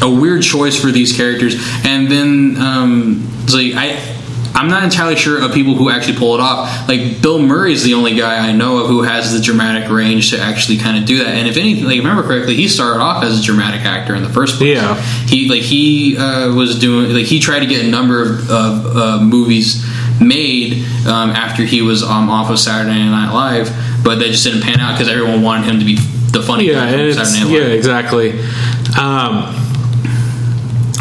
a 0.00 0.08
weird 0.08 0.42
choice 0.42 0.80
for 0.80 0.92
these 0.92 1.12
characters. 1.16 1.56
And 1.84 2.08
then 2.08 2.56
um, 2.58 3.28
it's 3.48 3.54
like 3.54 3.74
I. 3.74 4.14
I'm 4.54 4.70
not 4.70 4.82
entirely 4.82 5.14
sure 5.14 5.40
of 5.44 5.52
people 5.52 5.74
who 5.74 5.88
actually 5.88 6.16
pull 6.16 6.34
it 6.34 6.40
off. 6.40 6.88
Like 6.88 7.22
Bill 7.22 7.38
Murray 7.38 7.72
is 7.72 7.84
the 7.84 7.94
only 7.94 8.16
guy 8.16 8.48
I 8.48 8.50
know 8.50 8.78
of 8.78 8.88
who 8.88 9.02
has 9.02 9.32
the 9.32 9.40
dramatic 9.40 9.88
range 9.88 10.30
to 10.30 10.40
actually 10.40 10.78
kind 10.78 10.98
of 10.98 11.04
do 11.04 11.18
that. 11.18 11.28
And 11.28 11.46
if 11.46 11.56
anything, 11.56 11.84
like, 11.84 11.98
remember 11.98 12.24
correctly, 12.24 12.56
he 12.56 12.66
started 12.66 13.00
off 13.00 13.22
as 13.22 13.38
a 13.38 13.42
dramatic 13.42 13.82
actor 13.82 14.16
in 14.16 14.24
the 14.24 14.28
first 14.30 14.56
place. 14.56 14.76
Yeah. 14.76 15.00
he 15.26 15.48
like 15.48 15.62
he 15.62 16.16
uh, 16.16 16.52
was 16.54 16.76
doing 16.76 17.12
like 17.14 17.26
he 17.26 17.38
tried 17.38 17.60
to 17.60 17.66
get 17.66 17.84
a 17.84 17.88
number 17.88 18.20
of, 18.22 18.50
of 18.50 18.96
uh, 18.96 19.20
movies 19.22 19.86
made 20.20 20.84
um, 21.06 21.30
after 21.30 21.62
he 21.62 21.82
was 21.82 22.02
um, 22.02 22.28
off 22.28 22.50
of 22.50 22.58
Saturday 22.58 22.98
Night 23.08 23.32
Live, 23.32 23.70
but 24.02 24.16
they 24.16 24.30
just 24.30 24.42
didn't 24.42 24.62
pan 24.62 24.80
out 24.80 24.98
because 24.98 25.08
everyone 25.08 25.42
wanted 25.42 25.66
him 25.66 25.78
to 25.78 25.84
be 25.84 25.96
the 26.32 26.42
funny 26.42 26.66
yeah, 26.66 26.90
guy 26.90 27.14
from 27.14 27.24
Saturday 27.24 27.52
Night 27.52 27.68
yeah, 27.68 27.74
exactly. 27.74 28.40
Um, 28.98 29.54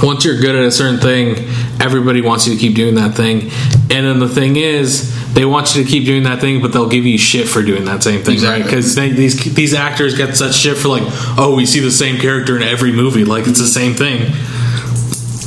once 0.04 0.26
you're 0.26 0.40
good 0.40 0.56
at 0.56 0.64
a 0.64 0.72
certain 0.72 1.00
thing, 1.00 1.36
everybody 1.80 2.22
wants 2.22 2.48
you 2.48 2.54
to 2.54 2.60
keep 2.60 2.76
doing 2.76 2.96
that 2.96 3.16
thing. 3.16 3.50
And 3.90 4.06
then 4.06 4.20
the 4.20 4.30
thing 4.30 4.56
is, 4.56 5.14
they 5.34 5.46
want 5.46 5.76
you 5.76 5.84
to 5.84 5.90
keep 5.90 6.06
doing 6.06 6.24
that 6.24 6.42
thing, 6.42 6.62
but 6.62 6.74
they'll 6.74 6.90
give 6.90 7.06
you 7.06 7.18
shit 7.18 7.48
for 7.48 7.62
doing 7.62 7.86
that 7.86 8.04
same 8.04 8.24
thing, 8.24 8.42
right? 8.42 8.62
Exactly. 8.62 8.64
Because 8.64 8.96
these 8.96 9.56
these 9.56 9.74
actors 9.74 10.18
get 10.18 10.36
such 10.36 10.56
shit 10.56 10.78
for 10.78 10.88
like, 10.88 11.04
oh, 11.38 11.54
we 11.56 11.66
see 11.66 11.80
the 11.80 11.92
same 11.92 12.20
character 12.20 12.56
in 12.56 12.64
every 12.64 12.92
movie, 12.92 13.24
like 13.24 13.48
it's 13.48 13.60
the 13.60 13.68
same 13.68 13.94
thing. 13.94 14.32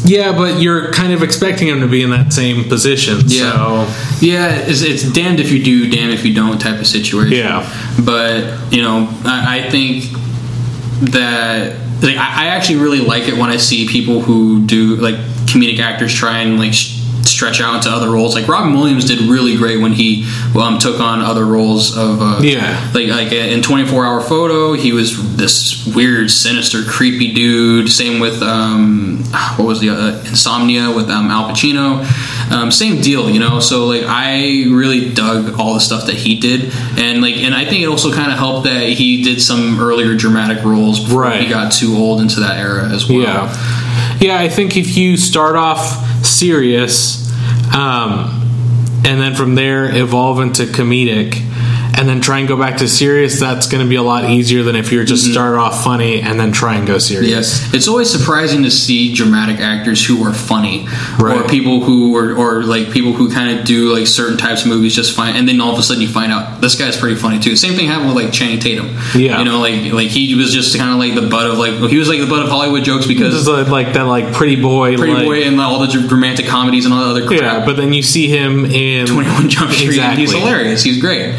Yeah, 0.02 0.32
but 0.32 0.60
you're 0.60 0.92
kind 0.92 1.12
of 1.12 1.22
expecting 1.22 1.68
him 1.68 1.80
to 1.80 1.86
be 1.86 2.02
in 2.02 2.10
that 2.10 2.32
same 2.32 2.68
position. 2.68 3.18
Yeah. 3.26 3.52
So 3.52 4.26
Yeah, 4.26 4.56
it's, 4.56 4.82
it's 4.82 5.04
damned 5.12 5.40
if 5.40 5.52
you 5.52 5.62
do, 5.62 5.90
damned 5.90 6.12
if 6.12 6.24
you 6.24 6.34
don't 6.34 6.58
type 6.58 6.80
of 6.80 6.86
situation. 6.86 7.36
Yeah. 7.36 7.68
But, 8.04 8.72
you 8.72 8.82
know, 8.82 9.08
I, 9.24 9.58
I 9.58 9.70
think 9.70 10.04
that 11.12 11.76
like, 12.02 12.16
I, 12.16 12.44
I 12.44 12.46
actually 12.46 12.80
really 12.80 13.00
like 13.00 13.28
it 13.28 13.34
when 13.36 13.50
I 13.50 13.56
see 13.56 13.86
people 13.88 14.20
who 14.20 14.64
do, 14.66 14.96
like, 14.96 15.16
comedic 15.50 15.78
actors 15.80 16.12
try 16.14 16.38
and, 16.38 16.58
like, 16.58 16.72
sh- 16.72 16.96
stretch 17.22 17.60
out 17.60 17.76
into 17.76 17.90
other 17.90 18.10
roles. 18.10 18.34
Like, 18.34 18.48
Robin 18.48 18.74
Williams 18.74 19.04
did 19.04 19.20
really 19.20 19.56
great 19.56 19.80
when 19.80 19.92
he 19.92 20.26
um, 20.60 20.78
took 20.78 21.00
on 21.00 21.20
other 21.20 21.46
roles 21.46 21.96
of, 21.96 22.20
uh, 22.20 22.40
Yeah. 22.42 22.90
like, 22.94 23.08
like 23.08 23.32
in 23.32 23.62
24 23.62 24.04
Hour 24.06 24.20
Photo, 24.20 24.72
he 24.74 24.92
was 24.92 25.36
this 25.36 25.86
weird, 25.94 26.30
sinister, 26.30 26.82
creepy 26.82 27.32
dude. 27.32 27.90
Same 27.90 28.20
with, 28.20 28.42
um, 28.42 29.22
what 29.56 29.66
was 29.66 29.80
the 29.80 29.90
uh, 29.90 30.18
Insomnia 30.28 30.90
with 30.90 31.08
um, 31.08 31.30
Al 31.30 31.48
Pacino. 31.50 32.04
Um, 32.50 32.70
same 32.72 33.00
deal, 33.00 33.30
you 33.30 33.38
know. 33.38 33.60
So 33.60 33.86
like, 33.86 34.02
I 34.06 34.64
really 34.68 35.08
dug 35.14 35.58
all 35.58 35.74
the 35.74 35.80
stuff 35.80 36.06
that 36.06 36.16
he 36.16 36.34
did, 36.36 36.72
and 36.98 37.22
like, 37.22 37.36
and 37.36 37.54
I 37.54 37.64
think 37.64 37.82
it 37.82 37.86
also 37.86 38.12
kind 38.12 38.32
of 38.32 38.38
helped 38.38 38.64
that 38.66 38.82
he 38.88 39.22
did 39.22 39.40
some 39.40 39.78
earlier 39.80 40.16
dramatic 40.16 40.64
roles 40.64 40.98
before 40.98 41.22
Right. 41.22 41.42
he 41.42 41.46
got 41.48 41.70
too 41.70 41.94
old 41.96 42.20
into 42.20 42.40
that 42.40 42.58
era 42.58 42.88
as 42.90 43.08
well. 43.08 43.20
Yeah, 43.20 43.69
yeah. 44.20 44.38
I 44.38 44.48
think 44.48 44.76
if 44.76 44.96
you 44.96 45.16
start 45.16 45.56
off 45.56 46.24
serious, 46.24 47.30
um, 47.74 48.36
and 49.04 49.20
then 49.20 49.34
from 49.34 49.54
there 49.54 49.94
evolve 49.96 50.40
into 50.40 50.64
comedic, 50.64 51.34
and 52.00 52.08
then 52.08 52.22
try 52.22 52.38
and 52.38 52.48
go 52.48 52.56
back 52.56 52.78
to 52.78 52.88
serious, 52.88 53.38
that's 53.38 53.68
going 53.68 53.84
to 53.84 53.88
be 53.88 53.96
a 53.96 54.02
lot 54.02 54.30
easier 54.30 54.62
than 54.62 54.74
if 54.74 54.90
you're 54.90 55.04
just 55.04 55.24
mm-hmm. 55.24 55.32
start 55.34 55.56
off 55.56 55.84
funny 55.84 56.22
and 56.22 56.40
then 56.40 56.50
try 56.50 56.76
and 56.76 56.86
go 56.86 56.96
serious. 56.96 57.30
Yes, 57.30 57.74
it's 57.74 57.88
always 57.88 58.10
surprising 58.10 58.62
to 58.62 58.70
see 58.70 59.12
dramatic 59.12 59.60
actors 59.60 60.02
who 60.02 60.24
are 60.24 60.32
funny, 60.32 60.86
or 61.20 61.46
people 61.46 61.80
who 61.80 62.16
or, 62.16 62.34
or 62.34 62.62
like 62.62 62.90
people 62.90 63.12
who 63.12 63.30
kind 63.30 63.58
of 63.58 63.66
do 63.66 63.94
like 63.94 64.06
certain 64.06 64.38
types 64.38 64.62
of 64.62 64.68
movies 64.68 64.96
just 64.96 65.14
fine, 65.14 65.36
and 65.36 65.46
then 65.46 65.60
all 65.60 65.74
of 65.74 65.78
a 65.78 65.82
sudden 65.82 66.00
you 66.00 66.08
find 66.08 66.32
out 66.32 66.62
this 66.62 66.74
guy's 66.74 66.96
pretty 66.96 67.16
funny 67.16 67.38
too. 67.38 67.54
Same 67.54 67.74
thing 67.74 67.86
happened 67.86 68.14
with 68.14 68.24
like 68.24 68.32
Channing 68.32 68.60
Tatum. 68.60 68.96
Yeah. 69.14 69.38
you 69.38 69.44
know, 69.44 69.60
like 69.60 69.92
like 69.92 70.08
he 70.08 70.34
was 70.34 70.54
just 70.54 70.78
kind 70.78 70.90
of 70.90 70.96
like 70.96 71.14
the 71.14 71.28
butt 71.28 71.50
of 71.50 71.58
like 71.58 71.90
he 71.90 71.98
was 71.98 72.08
like 72.08 72.20
the 72.20 72.26
butt 72.26 72.42
of 72.42 72.48
Hollywood 72.48 72.82
jokes 72.82 73.06
because 73.06 73.46
like, 73.46 73.68
uh, 73.68 73.70
like 73.70 73.92
that, 73.92 74.04
like 74.04 74.32
pretty 74.32 74.56
boy, 74.56 74.96
Pretty 74.96 75.12
like, 75.12 75.26
Boy 75.26 75.42
and 75.42 75.60
all 75.60 75.78
the 75.78 76.08
romantic 76.10 76.46
comedies 76.46 76.86
and 76.86 76.94
all 76.94 77.04
the 77.04 77.10
other 77.10 77.26
crap. 77.26 77.40
Yeah, 77.40 77.66
but 77.66 77.76
then 77.76 77.92
you 77.92 78.02
see 78.02 78.26
him 78.28 78.64
in 78.64 79.06
21 79.06 79.50
Jump 79.50 79.70
Street, 79.72 79.98
and 79.98 80.18
he's 80.18 80.32
hilarious. 80.32 80.82
He's 80.82 80.98
great. 80.98 81.34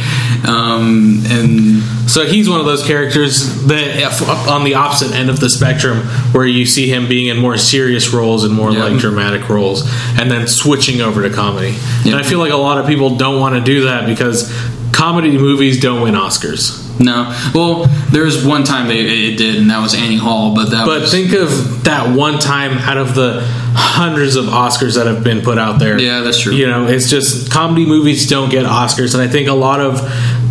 Um, 0.48 1.22
and 1.28 1.82
So 2.10 2.26
he's 2.26 2.50
one 2.50 2.60
of 2.60 2.66
those 2.66 2.84
characters 2.86 3.66
that 3.68 4.48
on 4.50 4.64
the 4.64 4.76
opposite 4.76 5.12
end 5.14 5.30
of 5.30 5.40
the 5.40 5.50
spectrum, 5.50 6.00
where 6.34 6.46
you 6.46 6.66
see 6.66 6.88
him 6.90 7.08
being 7.08 7.28
in 7.28 7.38
more 7.38 7.58
serious 7.58 8.12
roles 8.14 8.44
and 8.44 8.54
more 8.54 8.72
Yeah. 8.72 8.86
like 8.86 8.98
dramatic 9.00 9.48
roles, 9.50 9.88
and 10.20 10.30
then 10.32 10.48
switching 10.48 11.02
over 11.02 11.22
to 11.22 11.30
comedy. 11.30 11.76
Yeah. 12.04 12.14
And 12.14 12.16
I 12.16 12.24
feel 12.24 12.40
like 12.40 12.52
a 12.52 12.58
lot 12.58 12.78
of 12.80 12.88
people 12.88 13.16
don't 13.18 13.40
want 13.40 13.56
to 13.56 13.62
do 13.62 13.86
that 13.86 14.06
because 14.08 14.52
comedy 14.92 15.38
movies 15.38 15.80
don't 15.80 16.02
win 16.02 16.16
Oscars. 16.16 16.78
No, 17.02 17.36
well, 17.54 17.86
there 18.12 18.24
was 18.24 18.46
one 18.46 18.64
time 18.64 18.88
they 18.88 19.00
it 19.00 19.38
did, 19.38 19.56
and 19.56 19.70
that 19.72 19.82
was 19.82 19.94
Annie 19.96 20.18
Hall. 20.18 20.54
But 20.56 20.70
that 20.72 20.86
But 20.86 21.02
was 21.02 21.12
think 21.12 21.34
of 21.34 21.84
that 21.86 22.16
one 22.16 22.40
time 22.40 22.78
out 22.78 22.98
of 22.98 23.16
the 23.16 23.42
hundreds 23.74 24.36
of 24.36 24.46
Oscars 24.46 24.96
that 24.96 25.08
have 25.08 25.24
been 25.24 25.42
put 25.42 25.58
out 25.58 25.80
there. 25.80 26.00
Yeah, 26.00 26.22
that's 26.22 26.40
true. 26.40 26.54
You 26.54 26.68
know, 26.68 26.88
it's 26.88 27.10
just 27.10 27.52
comedy 27.52 27.86
movies 27.86 28.28
don't 28.28 28.50
get 28.50 28.66
Oscars, 28.66 29.14
and 29.14 29.22
I 29.24 29.28
think 29.28 29.48
a 29.48 29.54
lot 29.54 29.80
of 29.82 30.00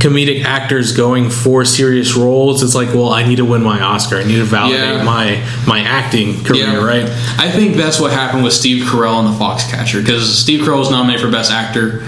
comedic 0.01 0.45
actors 0.45 0.97
going 0.97 1.29
for 1.29 1.65
serious 1.67 2.17
roles, 2.17 2.63
it's 2.63 2.75
like, 2.75 2.89
well, 2.89 3.11
I 3.11 3.23
need 3.27 3.37
to 3.37 3.45
win 3.45 3.63
my 3.63 3.81
Oscar. 3.81 4.17
I 4.17 4.25
need 4.25 4.37
to 4.37 4.45
validate 4.45 4.81
Yeah. 4.81 5.05
my 5.05 5.43
my 5.67 5.81
acting 5.81 6.43
career, 6.43 6.81
right? 6.85 7.05
I 7.39 7.51
think 7.51 7.77
that's 7.77 8.01
what 8.01 8.11
happened 8.13 8.43
with 8.45 8.55
Steve 8.55 8.85
Carell 8.87 9.19
in 9.25 9.31
The 9.31 9.39
Foxcatcher 9.39 10.01
because 10.03 10.39
Steve 10.39 10.61
Carell 10.65 10.79
was 10.79 10.91
nominated 10.91 11.21
for 11.25 11.31
Best 11.31 11.53
Actor 11.53 12.03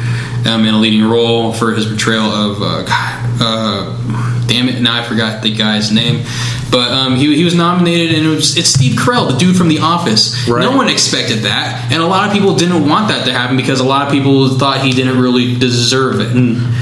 um, 0.47 0.64
in 0.64 0.74
a 0.74 0.78
leading 0.78 1.05
role 1.05 1.53
for 1.53 1.74
his 1.74 1.86
portrayal 1.86 2.24
of 2.24 2.62
uh, 2.62 2.82
God, 2.84 3.40
uh, 3.40 4.22
damn 4.47 4.68
it, 4.68 4.80
now 4.80 5.01
I 5.01 5.05
forgot 5.05 5.43
the 5.43 5.55
guy's 5.55 5.93
name. 5.93 6.24
But 6.70 6.90
um, 6.90 7.16
he, 7.16 7.34
he 7.36 7.45
was 7.45 7.55
nominated, 7.55 8.16
and 8.16 8.26
it 8.26 8.30
was, 8.30 8.57
it's 8.57 8.68
Steve 8.68 8.99
Carell, 8.99 9.30
the 9.30 9.36
dude 9.36 9.57
from 9.57 9.68
The 9.68 9.80
Office. 9.80 10.49
Right. 10.49 10.62
No 10.62 10.76
one 10.76 10.88
expected 10.88 11.40
that, 11.40 11.90
and 11.93 12.03
a 12.03 12.07
lot 12.07 12.26
of 12.26 12.32
people 12.32 12.57
didn't 12.57 12.88
want 12.88 13.09
that 13.09 13.26
to 13.26 13.32
happen 13.32 13.57
because 13.57 13.80
a 13.80 13.84
lot 13.84 14.07
of 14.07 14.12
people 14.12 14.49
thought 14.59 14.80
he 14.80 14.93
didn't 14.93 15.20
really 15.20 15.59
deserve 15.59 16.20
it. 16.20 16.32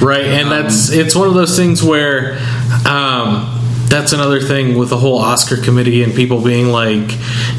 Right, 0.00 0.24
and 0.24 0.50
that's 0.50 0.90
it's 0.90 1.14
one 1.14 1.28
of 1.28 1.34
those 1.34 1.56
things 1.56 1.82
where 1.82 2.38
um, 2.86 3.59
that's 3.90 4.12
another 4.12 4.40
thing 4.40 4.78
with 4.78 4.88
the 4.88 4.96
whole 4.96 5.18
Oscar 5.18 5.56
committee 5.56 6.02
and 6.02 6.14
people 6.14 6.40
being 6.40 6.68
like, 6.68 7.10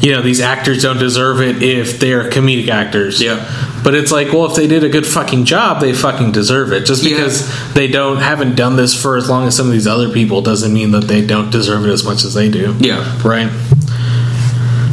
you 0.02 0.12
know, 0.12 0.22
these 0.22 0.40
actors 0.40 0.82
don't 0.82 0.98
deserve 0.98 1.40
it 1.40 1.62
if 1.62 2.00
they're 2.00 2.30
comedic 2.30 2.68
actors. 2.68 3.20
Yeah. 3.22 3.46
But 3.84 3.94
it's 3.94 4.10
like, 4.10 4.32
well, 4.32 4.46
if 4.46 4.54
they 4.56 4.66
did 4.66 4.82
a 4.84 4.88
good 4.88 5.06
fucking 5.06 5.44
job, 5.44 5.80
they 5.80 5.92
fucking 5.92 6.32
deserve 6.32 6.72
it. 6.72 6.86
Just 6.86 7.02
Yeah. 7.04 7.16
because 7.16 7.74
they 7.74 7.86
don't 7.88 8.16
haven't 8.18 8.56
done 8.56 8.76
this 8.76 9.00
for 9.00 9.16
as 9.16 9.28
long 9.28 9.46
as 9.46 9.56
some 9.56 9.66
of 9.66 9.72
these 9.72 9.86
other 9.86 10.08
people 10.08 10.40
doesn't 10.42 10.72
mean 10.72 10.92
that 10.92 11.06
they 11.08 11.24
don't 11.24 11.50
deserve 11.50 11.84
it 11.86 11.90
as 11.90 12.04
much 12.04 12.24
as 12.24 12.34
they 12.34 12.48
do. 12.48 12.74
Yeah. 12.80 13.04
Right. 13.22 13.50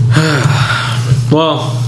well, 1.32 1.84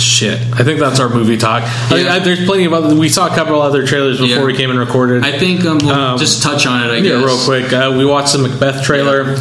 shit. 0.00 0.40
I 0.54 0.64
think 0.64 0.80
that's 0.80 1.00
our 1.00 1.08
movie 1.08 1.36
talk. 1.36 1.62
I 1.90 1.94
mean, 1.94 2.06
I- 2.06 2.18
there's 2.18 2.44
plenty 2.44 2.64
of 2.64 2.72
other. 2.72 2.94
We 2.94 3.08
saw 3.08 3.26
a 3.26 3.34
couple 3.34 3.60
other 3.60 3.86
trailers 3.86 4.18
before 4.18 4.36
Yeah. 4.40 4.44
we 4.44 4.54
came 4.54 4.70
and 4.70 4.78
recorded. 4.78 5.24
I 5.24 5.38
think 5.38 5.64
um, 5.64 5.78
we'll 5.78 5.90
Um, 5.94 6.18
just 6.18 6.42
touch 6.42 6.66
on 6.66 6.82
it. 6.88 6.92
I 6.92 6.96
yeah, 6.96 7.02
guess. 7.20 7.24
real 7.24 7.38
quick. 7.44 7.72
Uh, 7.72 7.94
we 7.96 8.04
watched 8.04 8.32
the 8.32 8.38
Macbeth 8.38 8.82
trailer. 8.84 9.36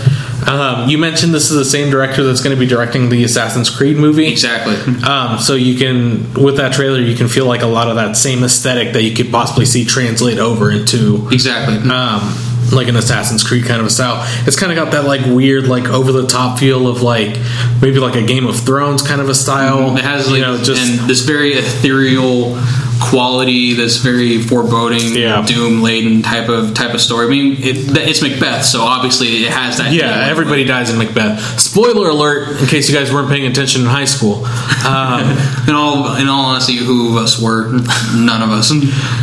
Um, 0.45 0.88
you 0.89 0.97
mentioned 0.97 1.34
this 1.34 1.51
is 1.51 1.58
the 1.58 1.66
same 1.66 1.89
director 1.89 2.24
that's 2.24 2.39
going 2.41 2.55
to 2.55 2.60
be 2.60 2.66
directing 2.68 3.10
the 3.10 3.24
Assassin's 3.26 3.70
Creed 3.70 3.97
movie. 3.97 4.28
Exactly. 4.28 4.76
Um, 5.03 5.39
so 5.39 5.55
you 5.55 5.76
can, 5.78 6.34
with 6.36 6.55
that 6.58 6.72
trailer, 6.72 6.99
you 7.01 7.16
can 7.18 7.28
feel 7.28 7.45
like 7.45 7.64
a 7.64 7.68
lot 7.68 7.89
of 7.89 7.95
that 7.97 8.16
same 8.16 8.43
aesthetic 8.45 8.93
that 8.93 9.03
you 9.03 9.14
could 9.14 9.30
possibly 9.30 9.66
see 9.66 9.84
translate 9.84 10.38
over 10.39 10.72
into 10.72 11.28
Exactly. 11.34 11.76
um, 11.91 12.34
like 12.72 12.88
an 12.88 12.95
Assassin's 12.95 13.43
Creed 13.43 13.65
kind 13.65 13.80
of 13.80 13.88
a 13.88 13.89
style. 13.89 14.24
It's 14.45 14.57
kind 14.57 14.72
of 14.72 14.76
got 14.76 14.91
that 14.91 15.05
like 15.05 15.26
weird, 15.26 15.68
like 15.68 15.86
over 15.86 16.11
the 16.11 16.28
top 16.28 16.59
feel 16.59 16.88
of 16.88 17.01
like 17.01 17.38
maybe 17.82 17.99
like 17.99 18.15
a 18.15 18.26
Game 18.26 18.45
of 18.45 18.59
Thrones 18.59 19.01
kind 19.01 19.22
of 19.22 19.30
a 19.30 19.36
style. 19.36 19.89
Mm-hmm. 19.89 19.97
It 19.97 20.03
has 20.03 20.28
like 20.28 20.38
you 20.38 20.41
know 20.41 20.57
just 20.57 21.01
and 21.01 21.09
this 21.09 21.22
very 21.22 21.53
ethereal 21.53 22.55
quality, 23.02 23.74
this 23.74 23.98
very 23.98 24.41
foreboding, 24.41 25.16
Yeah. 25.16 25.45
doom 25.45 25.82
laden 25.82 26.22
type 26.22 26.50
of 26.50 26.74
type 26.74 26.93
of 26.93 27.02
story. 27.02 27.28
I 27.28 27.30
mean, 27.30 27.54
it, 27.60 27.76
it's 27.98 28.22
Macbeth, 28.22 28.66
so 28.66 28.82
obviously 28.82 29.28
it 29.45 29.52
has 29.52 29.78
that. 29.78 29.91
yeah, 29.93 30.28
everybody 30.28 30.64
dies 30.64 30.89
in 30.89 30.98
Macbeth. 30.98 31.39
Spoiler 31.60 32.10
alert! 32.10 32.60
In 32.62 32.68
case 32.68 32.89
you 32.89 32.95
guys 32.95 33.12
weren't 33.14 33.30
paying 33.30 33.45
attention 33.45 33.82
in 33.82 33.88
high 33.88 34.06
school. 34.06 34.45
Um, 34.86 35.38
In 35.68 35.76
all, 35.76 36.16
in 36.16 36.30
all 36.30 36.45
honesty, 36.45 36.78
who 36.78 37.10
of 37.10 37.18
us 37.22 37.41
were? 37.41 37.68
None 38.16 38.41
of 38.41 38.52
us. 38.52 38.72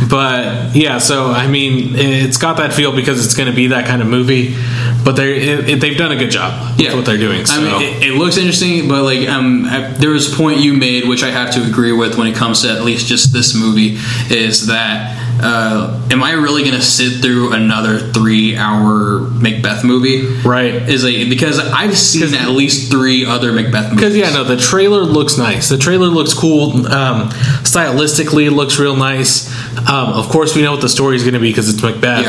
But 0.07 0.75
yeah, 0.75 0.99
so 0.99 1.31
I 1.31 1.47
mean, 1.47 1.95
it's 1.95 2.37
got 2.37 2.57
that 2.57 2.71
feel 2.71 2.95
because 2.95 3.25
it's 3.25 3.33
going 3.33 3.49
to 3.49 3.55
be 3.55 3.67
that 3.67 3.87
kind 3.87 4.01
of 4.03 4.07
movie. 4.07 4.55
But 5.05 5.15
they 5.15 5.75
they've 5.75 5.97
done 5.97 6.11
a 6.11 6.15
good 6.15 6.31
job 6.31 6.77
with 6.79 6.95
what 6.95 7.05
they're 7.05 7.17
doing. 7.17 7.45
So. 7.45 7.53
I 7.55 7.59
mean, 7.63 7.81
it, 7.81 8.03
it 8.07 8.13
looks 8.15 8.37
interesting, 8.37 8.87
but 8.89 9.03
like, 9.03 9.29
um, 9.29 9.65
I- 9.65 9.91
there 9.91 10.09
was 10.09 10.33
a 10.33 10.35
point 10.35 10.59
you 10.59 10.73
made, 10.73 11.07
which 11.07 11.23
I 11.23 11.29
have 11.29 11.51
to 11.53 11.63
agree 11.63 11.91
with 11.91 12.17
when 12.17 12.25
it 12.27 12.35
comes 12.35 12.63
to 12.63 12.71
at 12.71 12.83
least 12.83 13.05
just 13.07 13.31
this 13.31 13.53
movie, 13.55 13.97
is 14.29 14.65
that. 14.67 15.21
Uh, 15.45 16.07
am 16.11 16.23
I 16.23 16.31
really 16.31 16.63
going 16.63 16.75
to 16.75 16.81
sit 16.81 17.21
through 17.21 17.53
another 17.53 17.99
three-hour 17.99 19.19
Macbeth 19.19 19.83
movie? 19.83 20.25
right. 20.41 20.73
Is 20.89 21.03
like 21.03 21.29
because 21.29 21.59
I've 21.59 21.97
seen 21.97 22.33
at 22.33 22.49
least 22.49 22.91
three 22.91 23.25
other 23.25 23.51
Macbeth 23.51 23.91
movies. 23.91 23.95
Because 23.95 24.17
yeah, 24.17 24.31
no, 24.31 24.43
the 24.43 24.57
trailer 24.57 25.01
looks 25.01 25.37
nice. 25.37 25.69
The 25.69 25.77
trailer 25.77 26.07
looks 26.07 26.33
cool. 26.33 26.71
Um, 26.87 27.29
stylistically, 27.63 28.47
it 28.47 28.51
looks 28.51 28.79
real 28.79 28.95
nice. 28.95 29.53
Um, 29.77 30.13
of 30.13 30.29
course, 30.29 30.55
we 30.55 30.61
know 30.61 30.71
what 30.71 30.81
the 30.81 30.89
story 30.89 31.15
is 31.15 31.23
going 31.23 31.33
to 31.35 31.39
be 31.39 31.49
because 31.49 31.69
it's 31.69 31.81
Macbeth. 31.83 32.25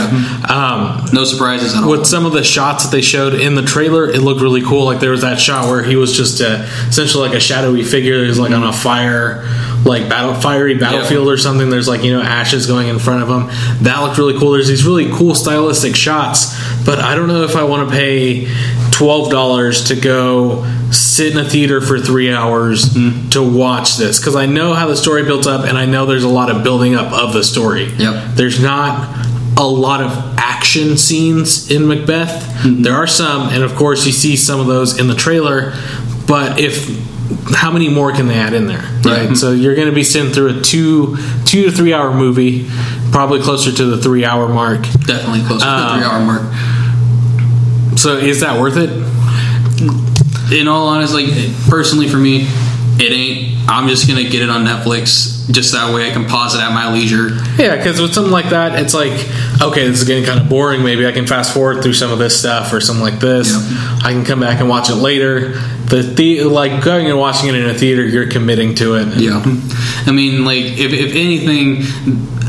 Um, 0.50 1.06
no 1.12 1.24
surprises 1.24 1.74
at 1.74 1.84
all. 1.84 1.90
with 1.90 2.06
some 2.06 2.26
of 2.26 2.32
the 2.32 2.44
shots 2.44 2.84
that 2.84 2.90
they 2.90 3.00
showed 3.00 3.34
in 3.34 3.54
the 3.54 3.62
trailer, 3.62 4.08
it 4.10 4.20
looked 4.20 4.40
really 4.40 4.62
cool. 4.62 4.84
Like 4.84 5.00
there 5.00 5.10
was 5.10 5.22
that 5.22 5.40
shot 5.40 5.68
where 5.68 5.82
he 5.82 5.96
was 5.96 6.16
just 6.16 6.40
uh 6.40 6.66
essentially 6.88 7.26
like 7.28 7.36
a 7.36 7.40
shadowy 7.40 7.82
figure. 7.82 8.22
He 8.22 8.28
was 8.28 8.38
like 8.38 8.52
on 8.52 8.62
a 8.62 8.72
fire, 8.72 9.42
like 9.84 10.08
battle 10.08 10.34
fiery 10.34 10.74
battlefield 10.74 11.28
or 11.28 11.36
something. 11.36 11.70
There's 11.70 11.88
like 11.88 12.02
you 12.02 12.12
know 12.12 12.22
ashes 12.22 12.66
going 12.66 12.88
in 12.88 12.98
front 12.98 13.22
of 13.22 13.28
them. 13.28 13.48
That 13.82 14.00
looked 14.00 14.18
really 14.18 14.38
cool. 14.38 14.52
There's 14.52 14.68
these 14.68 14.84
really 14.84 15.10
cool 15.12 15.34
stylistic 15.34 15.96
shots, 15.96 16.54
but 16.84 16.98
I 16.98 17.14
don't 17.14 17.28
know 17.28 17.42
if 17.42 17.56
I 17.56 17.64
want 17.64 17.88
to 17.88 17.94
pay 17.94 18.48
twelve 18.90 19.30
dollars 19.30 19.88
to 19.88 19.96
go 19.96 20.64
sit 20.90 21.32
in 21.32 21.38
a 21.38 21.48
theater 21.48 21.80
for 21.80 21.98
three 21.98 22.32
hours 22.32 22.86
mm-hmm. 22.86 23.28
to 23.30 23.42
watch 23.42 23.96
this 23.96 24.18
because 24.18 24.36
I 24.36 24.46
know 24.46 24.74
how 24.74 24.86
the 24.86 24.96
story 24.96 25.24
built 25.24 25.46
up 25.46 25.66
and 25.66 25.76
I 25.76 25.84
know 25.84 26.06
there's 26.06 26.24
a 26.24 26.28
lot 26.28 26.50
of 26.50 26.62
building 26.62 26.94
up 26.94 27.12
of 27.12 27.32
the 27.32 27.42
story. 27.42 27.84
Yep. 27.84 28.36
There's 28.36 28.62
not 28.62 29.26
a 29.58 29.66
lot 29.66 30.02
of 30.02 30.12
action 30.38 30.96
scenes 30.96 31.70
in 31.70 31.88
Macbeth. 31.88 32.42
Mm-hmm. 32.60 32.82
There 32.82 32.94
are 32.94 33.06
some, 33.06 33.48
and 33.48 33.62
of 33.62 33.74
course, 33.74 34.06
you 34.06 34.12
see 34.12 34.36
some 34.36 34.60
of 34.60 34.66
those 34.66 34.98
in 34.98 35.08
the 35.08 35.14
trailer. 35.14 35.72
But 36.26 36.60
if 36.60 36.88
how 37.54 37.70
many 37.70 37.88
more 37.88 38.12
can 38.12 38.26
they 38.28 38.34
add 38.34 38.52
in 38.52 38.66
there, 38.66 38.82
right? 39.04 39.28
Yeah. 39.28 39.34
So 39.34 39.52
you're 39.52 39.74
going 39.74 39.88
to 39.88 39.94
be 39.94 40.04
sitting 40.04 40.32
through 40.32 40.58
a 40.58 40.62
two 40.62 41.16
two 41.44 41.64
to 41.64 41.70
three 41.70 41.92
hour 41.92 42.12
movie, 42.14 42.68
probably 43.10 43.40
closer 43.40 43.72
to 43.72 43.84
the 43.84 43.96
three 43.98 44.24
hour 44.24 44.48
mark. 44.48 44.82
Definitely 44.82 45.40
close 45.46 45.60
to 45.62 45.66
the 45.66 45.72
Um, 45.72 45.98
three 45.98 46.06
hour 46.06 46.20
mark. 46.24 47.98
So 47.98 48.16
is 48.18 48.40
that 48.40 48.60
worth 48.60 48.76
it? 48.76 48.90
In 50.52 50.68
all 50.68 50.86
honesty, 50.88 51.26
like 51.26 51.68
personally 51.68 52.08
for 52.08 52.18
me, 52.18 52.46
it 52.98 53.12
ain't. 53.12 53.55
I'm 53.68 53.88
just 53.88 54.06
gonna 54.08 54.24
get 54.24 54.42
it 54.42 54.50
on 54.50 54.64
Netflix, 54.64 55.50
just 55.50 55.72
that 55.72 55.94
way 55.94 56.08
I 56.08 56.12
can 56.12 56.26
pause 56.26 56.54
it 56.54 56.60
at 56.60 56.72
my 56.72 56.92
leisure. 56.92 57.30
Yeah, 57.58 57.76
because 57.76 58.00
with 58.00 58.14
something 58.14 58.32
like 58.32 58.50
that, 58.50 58.78
it's 58.80 58.94
like, 58.94 59.12
okay, 59.60 59.88
this 59.88 60.00
is 60.00 60.04
getting 60.04 60.24
kind 60.24 60.40
of 60.40 60.48
boring. 60.48 60.84
Maybe 60.84 61.06
I 61.06 61.12
can 61.12 61.26
fast 61.26 61.52
forward 61.52 61.82
through 61.82 61.94
some 61.94 62.12
of 62.12 62.18
this 62.18 62.38
stuff 62.38 62.72
or 62.72 62.80
something 62.80 63.02
like 63.02 63.18
this. 63.18 63.54
I 64.04 64.12
can 64.12 64.24
come 64.24 64.40
back 64.40 64.60
and 64.60 64.68
watch 64.68 64.90
it 64.90 64.96
later. 64.96 65.52
The, 65.86 66.02
the 66.02 66.44
like 66.44 66.84
going 66.84 67.06
and 67.06 67.18
watching 67.18 67.48
it 67.48 67.54
in 67.54 67.68
a 67.68 67.74
theater, 67.74 68.04
you're 68.04 68.28
committing 68.28 68.74
to 68.76 68.94
it. 68.96 69.16
Yeah, 69.16 69.42
I 70.06 70.12
mean, 70.12 70.44
like 70.44 70.64
if, 70.64 70.92
if 70.92 71.14
anything, 71.14 71.82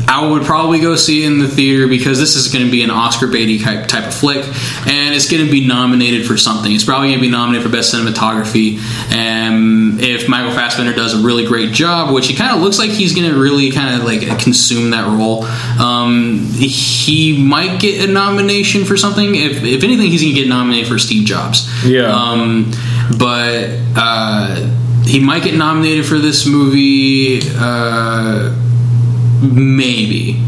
I 0.08 0.26
would 0.26 0.42
probably 0.44 0.80
go 0.80 0.96
see 0.96 1.22
it 1.22 1.26
in 1.26 1.38
the 1.38 1.46
theater 1.46 1.86
because 1.86 2.18
this 2.18 2.34
is 2.34 2.48
going 2.48 2.64
to 2.64 2.70
be 2.70 2.82
an 2.82 2.90
Oscar 2.90 3.26
baity 3.26 3.62
type 3.62 3.86
type 3.88 4.06
of 4.06 4.14
flick, 4.14 4.42
and 4.86 5.14
it's 5.14 5.30
going 5.30 5.44
to 5.44 5.52
be 5.52 5.66
nominated 5.66 6.26
for 6.26 6.38
something. 6.38 6.72
It's 6.72 6.84
probably 6.84 7.08
going 7.08 7.18
to 7.18 7.26
be 7.26 7.30
nominated 7.30 7.66
for 7.66 7.70
best 7.70 7.94
cinematography. 7.94 8.80
And 9.12 10.00
if 10.00 10.26
Michael 10.26 10.52
Fassbender 10.52 10.94
does 10.94 11.12
a 11.12 11.22
really 11.22 11.44
great 11.44 11.74
job, 11.74 12.14
which 12.14 12.26
he 12.26 12.34
kind 12.34 12.56
of 12.56 12.62
looks 12.62 12.78
like 12.78 12.88
he's 12.88 13.14
going 13.14 13.30
to 13.30 13.38
really 13.38 13.70
kind 13.70 14.00
of 14.00 14.06
like 14.06 14.22
consume 14.40 14.90
that 14.90 15.06
role, 15.06 15.44
um, 15.78 16.38
he 16.54 17.44
might 17.44 17.78
get 17.78 18.08
a 18.08 18.10
nomination 18.10 18.86
for 18.86 18.96
something. 18.96 19.34
If 19.34 19.62
if 19.62 19.84
anything, 19.84 20.10
he's 20.10 20.22
going 20.22 20.34
to 20.34 20.40
get 20.40 20.48
nominated 20.48 20.88
for 20.88 20.98
Steve 20.98 21.26
Jobs. 21.26 21.68
Yeah. 21.84 22.10
Um, 22.10 22.72
but 23.18 23.78
uh, 23.94 24.56
he 25.02 25.20
might 25.20 25.42
get 25.42 25.54
nominated 25.54 26.06
for 26.06 26.18
this 26.18 26.46
movie. 26.46 27.40
Uh, 27.54 28.54
maybe. 29.40 30.42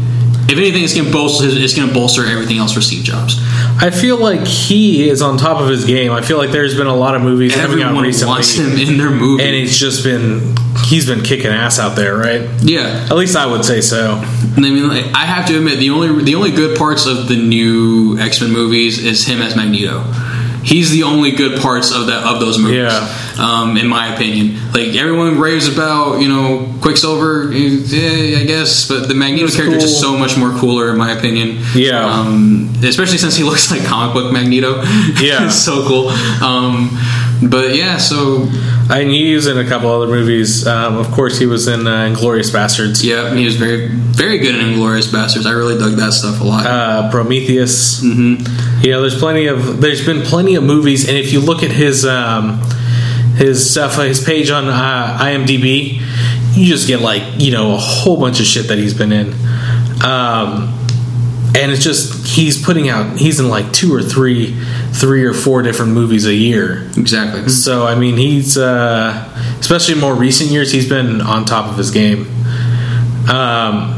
If 0.49 0.57
anything, 0.57 0.83
it's 0.83 0.93
going 0.93 1.05
to 1.07 1.13
bolster. 1.13 1.45
It's 1.47 1.73
going 1.75 1.87
to 1.87 1.93
bolster 1.93 2.25
everything 2.25 2.57
else 2.57 2.73
for 2.73 2.81
Steve 2.81 3.03
Jobs. 3.05 3.37
I 3.81 3.89
feel 3.89 4.17
like 4.17 4.45
he 4.45 5.07
is 5.07 5.21
on 5.21 5.37
top 5.37 5.61
of 5.61 5.69
his 5.69 5.85
game. 5.85 6.11
I 6.11 6.21
feel 6.21 6.37
like 6.37 6.51
there's 6.51 6.75
been 6.75 6.87
a 6.87 6.95
lot 6.95 7.15
of 7.15 7.21
movies 7.21 7.53
coming 7.55 7.81
out 7.81 7.89
Everyone 7.91 8.03
recently, 8.03 8.33
wants 8.33 8.55
him 8.55 8.71
in 8.77 8.97
their 8.97 9.11
movie. 9.11 9.43
and 9.43 9.55
it's 9.55 9.77
just 9.77 10.03
been 10.03 10.55
he's 10.87 11.05
been 11.05 11.21
kicking 11.23 11.51
ass 11.51 11.79
out 11.79 11.95
there, 11.95 12.17
right? 12.17 12.49
yeah, 12.61 13.07
At 13.09 13.15
least 13.15 13.37
I 13.37 13.45
would 13.45 13.63
say 13.63 13.79
so. 13.79 14.15
I 14.21 14.59
mean, 14.59 14.87
like, 14.89 15.05
I 15.15 15.25
have 15.25 15.47
to 15.47 15.57
admit 15.57 15.79
the 15.79 15.89
only 15.91 16.21
the 16.23 16.35
only 16.35 16.51
good 16.51 16.77
parts 16.77 17.05
of 17.05 17.29
the 17.29 17.37
new 17.37 18.17
X 18.19 18.41
Men 18.41 18.51
movies 18.51 18.99
is 19.03 19.25
him 19.25 19.41
as 19.41 19.55
Magneto. 19.55 20.03
He's 20.63 20.91
the 20.91 21.03
only 21.03 21.31
good 21.31 21.59
parts 21.59 21.91
of 21.91 22.07
that 22.07 22.23
of 22.23 22.39
those 22.39 22.57
movies. 22.59 22.77
Yeah. 22.77 23.17
Um, 23.39 23.77
in 23.77 23.87
my 23.87 24.13
opinion, 24.13 24.59
like 24.73 24.95
everyone 24.95 25.39
raves 25.39 25.67
about, 25.67 26.21
you 26.21 26.27
know, 26.29 26.71
Quicksilver. 26.81 27.51
Yeah, 27.51 28.39
I 28.39 28.43
guess, 28.45 28.87
but 28.87 29.07
the 29.07 29.15
Magneto 29.15 29.47
character 29.51 29.77
is 29.77 29.83
just 29.83 29.99
so 29.99 30.17
much 30.17 30.37
more 30.37 30.51
cooler, 30.51 30.91
in 30.91 30.97
my 30.97 31.11
opinion. 31.11 31.63
Yeah. 31.73 32.05
Um, 32.05 32.71
especially 32.83 33.17
since 33.17 33.35
he 33.35 33.43
looks 33.49 33.71
like 33.71 33.83
comic 33.85 34.13
book 34.13 34.31
Magneto. 34.31 34.81
Yeah. 35.19 35.45
it's 35.45 35.55
so 35.65 35.87
cool. 35.87 36.09
Um, 36.43 36.89
but 37.41 37.75
yeah, 37.75 37.97
so 37.97 38.47
I 38.89 39.03
knew 39.03 39.25
he 39.25 39.35
was 39.35 39.47
in 39.47 39.57
a 39.57 39.67
couple 39.67 39.89
other 39.89 40.07
movies. 40.07 40.67
Um, 40.67 40.97
of 40.97 41.09
course, 41.11 41.39
he 41.39 41.45
was 41.45 41.67
in 41.67 41.87
uh, 41.87 42.09
Inglourious 42.09 42.51
Basterds, 42.51 43.03
yeah, 43.03 43.33
he 43.33 43.45
was 43.45 43.55
very 43.55 43.87
very 43.87 44.37
good 44.37 44.55
in 44.55 44.61
Inglourious 44.61 45.11
Basterds. 45.11 45.45
I 45.45 45.51
really 45.51 45.77
dug 45.77 45.93
that 45.93 46.13
stuff 46.13 46.41
a 46.41 46.43
lot. 46.43 46.65
uh, 46.65 47.09
Prometheus. 47.11 48.03
Mm-hmm. 48.03 48.83
You 48.85 48.91
know, 48.91 49.01
there's 49.01 49.17
plenty 49.17 49.47
of 49.47 49.81
there's 49.81 50.05
been 50.05 50.21
plenty 50.21 50.55
of 50.55 50.63
movies, 50.63 51.07
and 51.07 51.17
if 51.17 51.33
you 51.33 51.39
look 51.39 51.63
at 51.63 51.71
his 51.71 52.05
um, 52.05 52.59
his 53.35 53.69
stuff, 53.71 53.95
his 53.95 54.23
page 54.23 54.51
on 54.51 54.67
uh, 54.67 55.17
IMDb, 55.19 55.99
you 56.55 56.65
just 56.65 56.87
get 56.87 57.01
like 57.01 57.23
you 57.37 57.51
know 57.51 57.73
a 57.73 57.77
whole 57.77 58.19
bunch 58.19 58.39
of 58.39 58.45
shit 58.45 58.67
that 58.67 58.77
he's 58.77 58.93
been 58.93 59.11
in. 59.11 59.33
Um, 60.03 60.77
and 61.55 61.71
it's 61.71 61.83
just 61.83 62.27
he's 62.27 62.63
putting 62.63 62.87
out 62.89 63.17
he's 63.17 63.39
in 63.39 63.49
like 63.49 63.71
two 63.73 63.93
or 63.93 64.01
three 64.01 64.55
three 64.93 65.23
or 65.23 65.33
four 65.33 65.61
different 65.61 65.93
movies 65.93 66.25
a 66.25 66.33
year 66.33 66.89
exactly. 66.97 67.47
So 67.49 67.85
I 67.87 67.95
mean, 67.95 68.17
he's 68.17 68.57
uh, 68.57 69.27
especially 69.59 69.95
in 69.95 69.99
more 70.01 70.13
recent 70.15 70.49
years, 70.51 70.71
he's 70.71 70.87
been 70.89 71.21
on 71.21 71.45
top 71.45 71.69
of 71.71 71.77
his 71.77 71.91
game. 71.91 72.27
Um, 73.29 73.97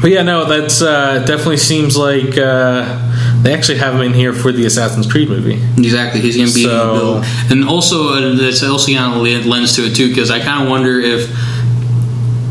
but 0.00 0.10
yeah, 0.10 0.22
no, 0.22 0.44
that's 0.44 0.82
uh, 0.82 1.20
definitely 1.26 1.56
seems 1.56 1.96
like 1.96 2.36
uh, 2.36 3.42
they 3.42 3.54
actually 3.54 3.78
have 3.78 3.94
him 3.94 4.02
in 4.02 4.12
here 4.12 4.32
for 4.32 4.52
the 4.52 4.66
Assassin's 4.66 5.10
Creed 5.10 5.28
movie. 5.28 5.54
Exactly, 5.78 6.20
he's 6.20 6.36
going 6.36 6.48
to 6.48 6.54
be, 6.54 6.64
So- 6.64 7.22
and 7.50 7.64
also 7.68 8.10
uh, 8.14 8.34
that's 8.34 8.62
also 8.62 8.92
kind 8.92 9.14
of 9.16 9.46
lends 9.46 9.74
to 9.76 9.82
it 9.86 9.96
too 9.96 10.08
because 10.08 10.30
I 10.30 10.40
kind 10.40 10.62
of 10.64 10.68
wonder 10.70 11.00
if 11.00 11.30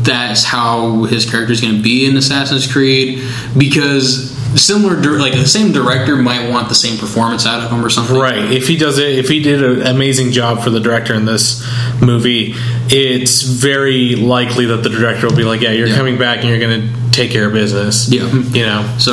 that's 0.04 0.44
how 0.44 1.04
his 1.04 1.28
character 1.30 1.52
is 1.52 1.60
going 1.60 1.76
to 1.76 1.82
be 1.82 2.04
in 2.06 2.16
Assassin's 2.16 2.70
Creed 2.70 3.22
because 3.56 4.33
similar, 4.56 4.96
like 5.18 5.32
the 5.34 5.46
same 5.46 5.72
director 5.72 6.16
might 6.16 6.48
want 6.50 6.68
the 6.68 6.74
same 6.74 6.98
performance 6.98 7.46
out 7.46 7.62
of 7.62 7.70
him 7.70 7.84
or 7.84 7.90
something. 7.90 8.16
Right. 8.16 8.52
If 8.52 8.66
he 8.68 8.76
does 8.76 8.98
it, 8.98 9.18
if 9.18 9.28
he 9.28 9.40
did 9.40 9.62
an 9.62 9.86
amazing 9.86 10.32
job 10.32 10.62
for 10.62 10.70
the 10.70 10.80
director 10.80 11.14
in 11.14 11.24
this 11.24 11.62
movie, 12.00 12.54
it's 12.88 13.42
very 13.42 14.16
likely 14.16 14.66
that 14.66 14.78
the 14.78 14.90
director 14.90 15.26
will 15.26 15.36
be 15.36 15.44
like, 15.44 15.60
"Yeah, 15.60 15.72
you're 15.72 15.88
Yeah. 15.88 15.96
coming 15.96 16.18
back 16.18 16.40
and 16.40 16.48
you're 16.48 16.58
going 16.58 16.80
to 16.82 17.10
take 17.10 17.30
care 17.30 17.46
of 17.46 17.52
business." 17.52 18.08
Yeah. 18.08 18.28
You 18.30 18.66
know. 18.66 18.96
So, 18.98 19.12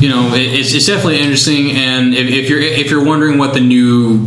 you 0.00 0.08
know, 0.08 0.34
it, 0.34 0.60
it's, 0.60 0.72
it's 0.74 0.86
definitely 0.86 1.20
interesting. 1.20 1.72
And 1.72 2.14
if, 2.14 2.28
if 2.28 2.48
you're 2.50 2.60
if 2.60 2.90
you're 2.90 3.04
wondering 3.04 3.38
what 3.38 3.54
the 3.54 3.60
new 3.60 4.26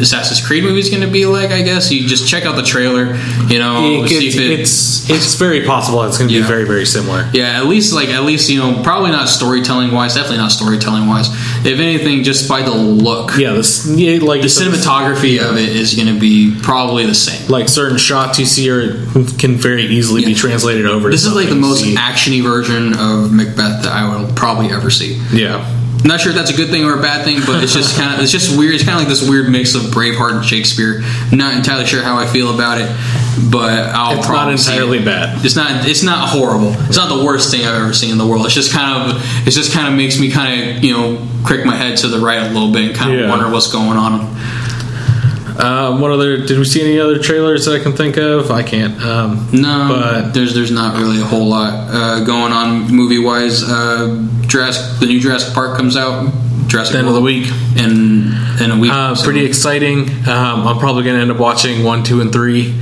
Assassin's 0.00 0.44
Creed 0.46 0.64
movie 0.64 0.78
is 0.80 0.90
going 0.90 1.02
to 1.02 1.08
be 1.10 1.26
like, 1.26 1.50
I 1.50 1.62
guess 1.62 1.90
you 1.92 2.06
just 2.06 2.28
check 2.28 2.44
out 2.44 2.56
the 2.56 2.62
trailer. 2.62 3.14
You 3.48 3.58
know, 3.58 4.02
It- 4.04 4.08
see 4.08 4.26
it's, 4.26 4.36
if 4.36 4.40
it, 4.42 4.60
it's 4.60 5.10
it's 5.10 5.34
very 5.34 5.64
possible 5.64 6.02
it's 6.02 6.18
going 6.18 6.28
to 6.28 6.34
Yeah. 6.34 6.42
be 6.42 6.46
very 6.48 6.64
very 6.64 6.86
similar. 6.86 7.28
Yeah, 7.32 7.58
at 7.58 7.66
least 7.66 7.92
like 7.92 8.08
at 8.08 8.24
least 8.24 8.48
you 8.50 8.58
know 8.58 8.82
probably 8.82 9.10
not 9.10 9.28
storytelling 9.28 9.92
wise, 9.92 10.14
definitely 10.14 10.38
not 10.38 10.52
storytelling 10.52 11.06
wise. 11.06 11.28
If 11.66 11.80
anything, 11.80 12.22
just 12.22 12.48
by 12.48 12.62
the 12.62 12.70
look, 12.74 13.36
Yeah, 13.36 13.52
this 13.52 13.86
yeah, 13.88 14.18
like 14.22 14.40
the 14.42 14.48
cinematography 14.48 15.38
of 15.40 15.56
it 15.56 15.68
is 15.70 15.94
going 15.94 16.12
to 16.12 16.18
be 16.18 16.56
probably 16.62 17.06
the 17.06 17.14
same. 17.14 17.48
like 17.48 17.68
certain 17.68 17.98
shots 17.98 18.38
you 18.38 18.46
see 18.46 18.70
are 18.70 18.92
can 19.38 19.56
very 19.56 19.84
easily 19.86 20.24
be 20.24 20.34
translated 20.34 20.86
over. 20.86 21.08
to 21.08 21.14
This 21.14 21.24
is 21.26 21.34
like 21.34 21.48
the 21.48 21.54
most 21.54 21.84
actiony 21.96 22.42
version 22.42 22.92
of 22.98 23.32
Macbeth 23.32 23.82
that 23.82 23.92
I 23.92 24.08
will 24.16 24.32
probably 24.34 24.70
ever 24.70 24.90
see. 24.90 25.20
yeah. 25.32 25.72
I'm 26.02 26.08
not 26.08 26.20
sure 26.20 26.30
if 26.30 26.36
that's 26.36 26.50
a 26.50 26.56
good 26.56 26.70
thing 26.70 26.84
or 26.84 26.98
a 26.98 27.02
bad 27.02 27.24
thing, 27.24 27.40
but 27.46 27.64
it's 27.64 27.72
just 27.72 27.96
kind 27.98 28.14
of 28.14 28.20
it's 28.20 28.30
just 28.30 28.56
weird. 28.56 28.74
It's 28.74 28.84
kind 28.84 28.94
of 28.94 29.00
like 29.00 29.08
this 29.08 29.28
weird 29.28 29.48
mix 29.48 29.74
of 29.74 29.82
Braveheart 29.90 30.36
and 30.36 30.44
Shakespeare. 30.44 31.00
I'm 31.32 31.38
not 31.38 31.54
entirely 31.54 31.84
sure 31.86 32.02
how 32.02 32.16
I 32.16 32.26
feel 32.26 32.54
about 32.54 32.78
it, 32.78 32.86
but 33.50 33.72
I'll 33.94 34.16
It's 34.18 34.26
probably 34.26 34.52
not 34.54 34.60
entirely 34.60 34.98
it. 34.98 35.04
bad. 35.04 35.44
It's 35.44 35.56
not. 35.56 35.88
It's 35.88 36.04
not 36.04 36.28
horrible. 36.28 36.74
It's 36.86 36.96
not 36.96 37.08
the 37.08 37.24
worst 37.24 37.50
thing 37.50 37.62
I've 37.66 37.74
ever 37.82 37.92
seen 37.92 38.12
in 38.12 38.18
the 38.18 38.26
world. 38.26 38.44
It's 38.46 38.54
just 38.54 38.72
kind 38.72 39.10
of. 39.10 39.20
It 39.48 39.50
just 39.50 39.72
kind 39.72 39.88
of 39.88 39.94
makes 39.94 40.20
me 40.20 40.30
kind 40.30 40.76
of 40.76 40.84
you 40.84 40.92
know 40.92 41.26
crick 41.44 41.64
my 41.66 41.74
head 41.74 41.96
to 41.98 42.08
the 42.08 42.20
right 42.20 42.38
a 42.38 42.50
little 42.50 42.72
bit 42.72 42.84
and 42.86 42.94
kind 42.94 43.12
of 43.12 43.18
Yeah. 43.20 43.28
wonder 43.30 43.50
what's 43.50 43.72
going 43.72 43.96
on. 43.98 44.36
Um, 45.58 46.00
what 46.02 46.10
other? 46.10 46.36
Did 46.36 46.58
we 46.58 46.66
see 46.66 46.82
any 46.82 47.00
other 47.00 47.18
trailers 47.18 47.64
that 47.64 47.80
I 47.80 47.82
can 47.82 47.94
think 47.94 48.18
of? 48.18 48.50
I 48.50 48.62
can't. 48.62 49.00
Um, 49.02 49.48
No, 49.52 49.88
But- 49.88 50.34
there's 50.34 50.52
there's 50.54 50.70
not 50.70 50.98
really 50.98 51.20
a 51.20 51.24
whole 51.24 51.48
lot 51.48 51.72
uh, 51.90 52.20
going 52.24 52.52
on 52.52 52.94
movie 52.94 53.18
wise. 53.18 53.62
Uh, 53.64 54.22
Jurassic, 54.48 55.00
the 55.00 55.06
new 55.06 55.20
Jurassic 55.20 55.54
Park 55.54 55.76
comes 55.76 55.96
out. 55.96 56.32
Jurassic 56.68 56.92
The 56.94 56.98
end 56.98 57.08
of 57.08 57.14
the 57.14 57.20
week. 57.20 57.48
in 57.76 58.34
in 58.60 58.70
a 58.72 58.78
week. 58.78 58.90
uh, 58.92 59.14
so 59.14 59.24
pretty 59.24 59.44
exciting. 59.44 60.08
Um, 60.28 60.66
I'm 60.66 60.78
probably 60.78 61.04
going 61.04 61.16
to 61.16 61.22
end 61.22 61.30
up 61.30 61.38
watching 61.38 61.84
one, 61.84 62.02
two, 62.02 62.20
and 62.20 62.32
three. 62.32 62.74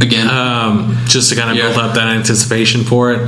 again. 0.00 0.28
um, 0.30 0.96
just 1.06 1.28
to 1.30 1.34
kind 1.36 1.50
of 1.50 1.56
Yeah. 1.56 1.64
build 1.72 1.78
up 1.78 1.94
that 1.94 2.06
anticipation 2.08 2.84
for 2.84 3.12
it. 3.12 3.20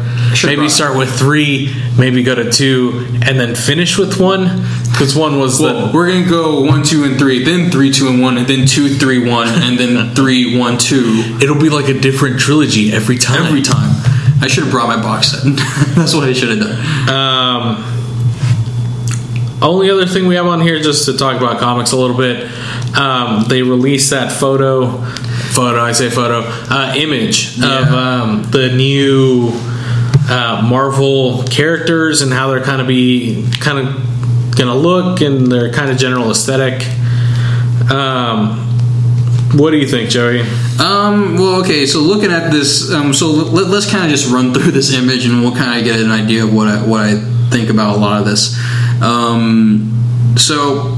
Maybe 0.45 0.68
start 0.68 0.97
with 0.97 1.11
three, 1.11 1.74
maybe 1.99 2.22
go 2.22 2.34
to 2.34 2.49
two, 2.51 3.07
and 3.22 3.38
then 3.41 3.55
finish 3.57 3.99
with 3.99 4.20
one 4.20 4.62
because 4.93 5.16
one 5.16 5.41
was 5.41 5.59
Well, 5.61 5.88
the 5.88 5.93
we're 5.93 6.09
gonna 6.12 6.28
go 6.28 6.61
one, 6.62 6.82
two, 6.84 7.03
and 7.05 7.18
three, 7.18 7.43
then 7.45 7.70
three, 7.72 7.91
two, 7.93 8.07
and 8.09 8.20
one, 8.22 8.38
and 8.38 8.47
then 8.47 8.66
two, 8.66 8.88
three, 8.88 9.18
one, 9.18 9.49
and 9.49 9.78
then 9.78 10.14
three, 10.14 10.57
one, 10.57 10.78
two 10.78 11.24
it'll 11.43 11.59
be 11.61 11.70
like 11.70 11.88
a 11.88 11.99
different 11.99 12.38
trilogy 12.38 12.93
every 12.93 13.18
time. 13.18 13.43
every 13.47 13.62
time. 13.62 13.91
I 14.43 14.47
should 14.47 14.62
have 14.64 14.72
brought 14.72 14.88
my 14.88 15.03
box 15.03 15.32
set. 15.32 15.43
That's 15.97 16.14
what 16.14 16.24
I 16.24 16.32
should 16.32 16.49
have 16.51 16.61
done. 16.61 16.78
Um, 17.11 17.39
only 19.62 19.90
other 19.90 20.06
thing 20.06 20.26
we 20.26 20.36
have 20.36 20.46
on 20.46 20.61
here, 20.61 20.80
just 20.80 21.04
to 21.06 21.16
talk 21.16 21.36
about 21.36 21.58
comics 21.58 21.92
a 21.92 21.96
little 21.96 22.16
bit, 22.16 22.50
um, 22.96 23.44
they 23.48 23.62
released 23.62 24.11
that 24.11 24.32
photo, 24.32 25.02
photo, 25.52 25.80
I 25.80 25.92
say 25.92 26.11
photo, 26.11 26.42
uh, 26.44 26.94
image 26.96 27.58
of 27.58 27.92
um, 27.92 28.42
the 28.50 28.72
new 28.74 29.50
uh, 30.28 30.66
Marvel 30.66 31.44
characters 31.44 32.22
and 32.22 32.32
how 32.32 32.50
they're 32.50 32.62
kind 32.62 32.80
of 32.80 32.86
be 32.86 33.48
kind 33.61 33.78
of 33.78 34.56
gonna 34.56 34.74
look 34.74 35.20
and 35.20 35.50
their 35.50 35.72
kind 35.72 35.90
of 35.90 35.98
general 35.98 36.30
aesthetic. 36.30 36.86
Um, 37.90 38.66
what 39.56 39.72
do 39.72 39.78
you 39.78 39.86
think, 39.86 40.11
Joey? 40.11 40.42
Um, 40.78 41.36
well, 41.36 41.61
okay. 41.62 41.84
So 41.84 41.98
looking 41.98 42.30
at 42.30 42.52
this, 42.52 42.92
um, 42.92 43.12
so 43.12 43.30
let, 43.30 43.66
let's 43.66 43.90
kind 43.90 44.04
of 44.04 44.11
just 44.11 44.30
run 44.30 44.54
through 44.54 44.70
this 44.70 44.92
image, 44.94 45.26
and 45.26 45.40
we'll 45.42 45.56
kind 45.56 45.78
of 45.78 45.84
get 45.84 45.98
an 45.98 46.11
idea 46.11 46.44
of 46.44 46.54
what 46.54 46.68
I 46.68 46.86
what 46.86 47.00
I 47.00 47.39
think 47.51 47.70
about 47.70 47.96
a 47.96 48.01
lot 48.01 48.20
of 48.20 48.26
this. 48.26 48.59
Um, 49.03 50.34
so, 50.36 50.96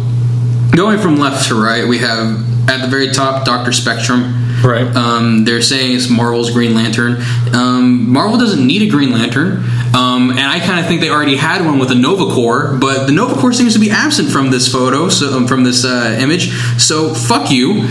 going 0.75 0.99
from 0.99 1.17
left 1.17 1.49
to 1.49 1.55
right, 1.55 1.87
we 1.87 1.99
have 1.99 2.69
at 2.69 2.81
the 2.81 2.89
very 2.89 3.11
top 3.11 3.45
Doctor 3.45 3.73
Spectrum. 3.73 4.39
Right. 4.63 4.87
Um, 4.95 5.45
they're 5.45 5.63
saying 5.63 5.97
it's 5.97 6.09
Marvel's 6.09 6.53
Green 6.53 6.75
Lantern. 6.75 7.21
Um, 7.53 8.09
Marvel 8.13 8.39
doesn't 8.39 8.65
need 8.65 8.83
a 8.83 8.89
Green 8.89 9.11
Lantern, 9.11 9.65
um, 9.95 10.31
and 10.31 10.41
I 10.41 10.61
kind 10.61 10.79
of 10.79 10.87
think 10.87 11.01
they 11.01 11.11
already 11.11 11.37
had 11.37 11.65
one 11.65 11.81
with 11.81 11.89
the 11.89 11.97
Nova 11.97 12.33
Corps, 12.33 12.77
but 12.81 13.07
the 13.07 13.13
Nova 13.13 13.35
Corps 13.35 13.53
seems 13.53 13.75
to 13.75 13.81
be 13.81 13.91
absent 13.91 14.31
from 14.31 14.51
this 14.51 14.71
photo, 14.71 15.09
so 15.09 15.37
um, 15.37 15.49
from 15.49 15.65
this 15.65 15.85
uh, 15.85 16.17
image. 16.21 16.53
So 16.81 17.13
fuck 17.13 17.51
you 17.51 17.89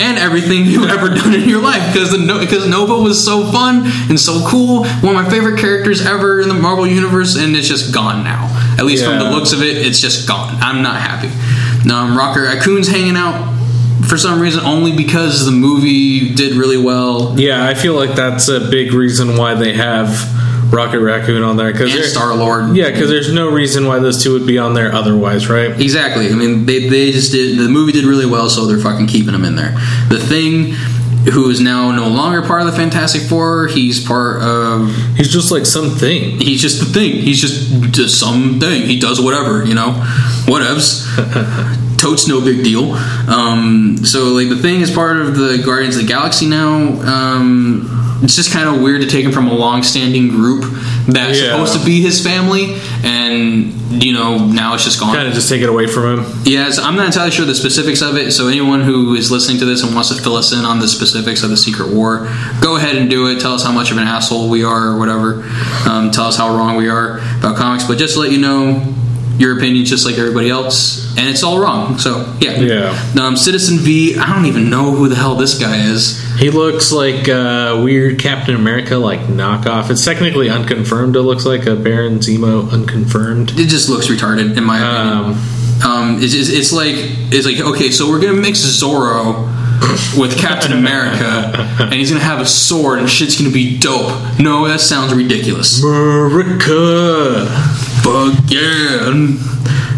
and 0.00 0.18
everything 0.18 0.64
you've 0.66 0.88
ever 0.90 1.08
done 1.08 1.34
in 1.34 1.48
your 1.48 1.62
life 1.62 1.92
because 1.92 2.16
no- 2.18 2.38
because 2.40 2.68
Nova 2.68 2.94
was 2.94 3.22
so 3.24 3.50
fun 3.50 3.82
and 4.08 4.18
so 4.18 4.46
cool, 4.48 4.84
one 4.84 5.16
of 5.16 5.24
my 5.24 5.28
favorite 5.30 5.58
characters 5.58 6.04
ever 6.04 6.40
in 6.40 6.48
the 6.48 6.54
Marvel 6.54 6.86
universe, 6.86 7.36
and 7.36 7.56
it's 7.56 7.68
just 7.68 7.92
gone 7.94 8.24
now. 8.24 8.48
At 8.78 8.84
least 8.84 9.04
from 9.04 9.18
the 9.18 9.30
looks 9.30 9.52
of 9.52 9.62
it, 9.62 9.76
it's 9.76 10.00
just 10.00 10.26
gone. 10.26 10.56
I'm 10.60 10.82
not 10.82 11.00
happy. 11.00 11.28
Um, 11.90 12.16
Rocket 12.16 12.40
Raccoon's 12.40 12.88
hanging 12.88 13.16
out 13.16 13.52
for 14.08 14.18
some 14.18 14.40
reason 14.40 14.64
only 14.64 14.96
because 14.96 15.44
the 15.46 15.52
movie 15.52 16.34
did 16.34 16.54
really 16.56 16.76
well. 16.76 17.38
Yeah, 17.38 17.66
I 17.66 17.74
feel 17.74 17.94
like 17.94 18.14
that's 18.14 18.48
a 18.48 18.60
big 18.60 18.92
reason 18.92 19.36
why 19.36 19.54
they 19.54 19.72
have 19.74 20.08
Rocket 20.74 21.00
Raccoon 21.00 21.42
on 21.42 21.56
there 21.56 21.72
because 21.72 21.94
And 21.94 22.04
Star 22.04 22.34
Lord. 22.34 22.76
Yeah, 22.76 22.90
because 22.90 23.08
there's 23.08 23.32
no 23.32 23.50
reason 23.50 23.86
why 23.86 24.00
those 24.00 24.22
two 24.22 24.32
would 24.32 24.46
be 24.46 24.58
on 24.58 24.74
there 24.74 24.92
otherwise, 24.92 25.48
right? 25.48 25.70
Exactly. 25.80 26.28
I 26.30 26.34
mean, 26.34 26.66
they, 26.66 26.88
they 26.88 27.12
just 27.12 27.32
did. 27.32 27.58
The 27.58 27.68
movie 27.68 27.92
did 27.92 28.04
really 28.04 28.26
well, 28.26 28.50
so 28.50 28.66
they're 28.66 28.78
fucking 28.78 29.06
keeping 29.06 29.34
him 29.34 29.44
in 29.44 29.54
there. 29.54 29.70
The 30.08 30.18
Thing, 30.18 30.72
who 31.32 31.48
is 31.50 31.60
now 31.60 31.92
no 31.92 32.08
longer 32.08 32.42
part 32.42 32.62
of 32.62 32.66
the 32.66 32.72
Fantastic 32.72 33.22
Four, 33.22 33.68
he's 33.68 34.04
part 34.04 34.42
of. 34.42 34.94
He's 35.16 35.32
just 35.32 35.52
like 35.52 35.64
something. 35.64 36.40
He's 36.40 36.60
just 36.60 36.80
the 36.80 36.86
thing. 36.86 37.12
He's 37.12 37.40
just, 37.40 37.92
just 37.92 38.18
something. 38.18 38.82
He 38.82 38.98
does 38.98 39.20
whatever, 39.20 39.64
you 39.64 39.74
know? 39.74 39.92
Whatevs. 40.46 41.04
Totes 41.98 42.26
no 42.26 42.40
big 42.40 42.64
deal. 42.64 42.92
Um, 43.30 43.98
so, 44.04 44.24
like, 44.32 44.48
the 44.48 44.58
thing 44.60 44.80
is 44.80 44.90
part 44.90 45.18
of 45.18 45.36
the 45.36 45.62
Guardians 45.64 45.96
of 45.96 46.02
the 46.02 46.08
Galaxy 46.08 46.46
now. 46.46 46.74
Um, 47.02 48.03
it's 48.22 48.36
just 48.36 48.52
kind 48.52 48.68
of 48.68 48.80
weird 48.82 49.02
to 49.02 49.06
take 49.08 49.24
him 49.24 49.32
from 49.32 49.48
a 49.48 49.54
long-standing 49.54 50.28
group 50.28 50.64
that's 51.06 51.38
Yeah. 51.40 51.50
supposed 51.52 51.74
to 51.78 51.84
be 51.84 52.00
his 52.00 52.20
family, 52.22 52.76
and 53.02 54.02
you 54.02 54.12
know 54.12 54.38
now 54.46 54.74
it's 54.74 54.84
just 54.84 54.98
gone. 55.00 55.14
Kind 55.14 55.28
of 55.28 55.34
just 55.34 55.48
take 55.48 55.62
it 55.62 55.68
away 55.68 55.86
from 55.86 56.18
him. 56.20 56.26
Yes, 56.44 56.78
I'm 56.78 56.96
not 56.96 57.06
entirely 57.06 57.30
sure 57.30 57.44
the 57.46 57.54
specifics 57.54 58.02
of 58.02 58.16
it. 58.16 58.32
So 58.32 58.48
anyone 58.48 58.80
who 58.82 59.14
is 59.14 59.30
listening 59.30 59.58
to 59.58 59.64
this 59.64 59.82
and 59.82 59.94
wants 59.94 60.08
to 60.14 60.20
fill 60.22 60.36
us 60.36 60.52
in 60.52 60.64
on 60.64 60.78
the 60.80 60.88
specifics 60.88 61.42
of 61.42 61.50
the 61.50 61.56
Secret 61.56 61.88
War, 61.90 62.28
go 62.60 62.76
ahead 62.76 62.96
and 62.96 63.10
do 63.10 63.26
it. 63.28 63.40
Tell 63.40 63.52
us 63.54 63.62
how 63.62 63.72
much 63.72 63.90
of 63.90 63.98
an 63.98 64.06
asshole 64.06 64.48
we 64.48 64.64
are, 64.64 64.88
or 64.88 64.98
whatever. 64.98 65.44
Um, 65.86 66.10
tell 66.10 66.26
us 66.26 66.36
how 66.36 66.56
wrong 66.56 66.76
we 66.76 66.88
are 66.88 67.18
about 67.38 67.56
comics. 67.56 67.84
But 67.84 67.98
just 67.98 68.14
to 68.14 68.20
let 68.20 68.32
you 68.32 68.38
know, 68.38 68.82
your 69.38 69.56
opinion's 69.56 69.90
just 69.90 70.06
like 70.06 70.16
everybody 70.18 70.48
else, 70.50 71.16
and 71.18 71.28
it's 71.28 71.42
all 71.42 71.58
wrong. 71.58 71.98
So 71.98 72.32
yeah, 72.40 72.60
Yeah. 72.60 73.22
Um, 73.22 73.36
Citizen 73.36 73.78
V, 73.78 74.16
I 74.18 74.32
don't 74.34 74.46
even 74.46 74.70
know 74.70 74.92
who 74.92 75.08
the 75.08 75.16
hell 75.16 75.34
this 75.34 75.58
guy 75.58 75.76
is. 75.88 76.20
He 76.38 76.50
looks 76.50 76.92
like 76.92 77.28
a 77.28 77.80
weird 77.82 78.18
Captain 78.18 78.54
America 78.54 78.96
like 78.96 79.20
knockoff. 79.20 79.90
It's 79.90 80.04
technically 80.04 80.48
unconfirmed. 80.50 81.16
It 81.16 81.22
looks 81.22 81.44
like 81.46 81.66
a 81.66 81.74
Baron 81.76 82.18
Zemo 82.18 82.70
unconfirmed. 82.72 83.52
It 83.58 83.68
just 83.68 83.88
looks 83.88 84.08
retarded, 84.08 84.56
in 84.56 84.64
my 84.64 84.78
opinion. 84.78 85.34
Um, 85.34 85.60
Um, 85.84 86.22
it's, 86.22 86.34
it's, 86.34 86.48
it's 86.50 86.72
like 86.72 86.94
it's 87.32 87.44
like 87.46 87.58
okay, 87.60 87.90
so 87.90 88.08
we're 88.08 88.20
gonna 88.20 88.40
mix 88.40 88.60
Zorro 88.60 89.50
with 90.16 90.38
Captain 90.46 90.72
America, 90.72 91.52
and 91.80 91.92
he's 91.94 92.10
gonna 92.10 92.22
have 92.22 92.40
a 92.40 92.46
sword, 92.46 93.00
and 93.00 93.10
shit's 93.10 93.36
gonna 93.36 93.50
be 93.52 93.76
dope. 93.78 94.38
No, 94.38 94.66
that 94.68 94.80
sounds 94.80 95.12
ridiculous. 95.12 95.82
America. 95.82 97.46
But 98.04 98.52
yeah. 98.52 99.10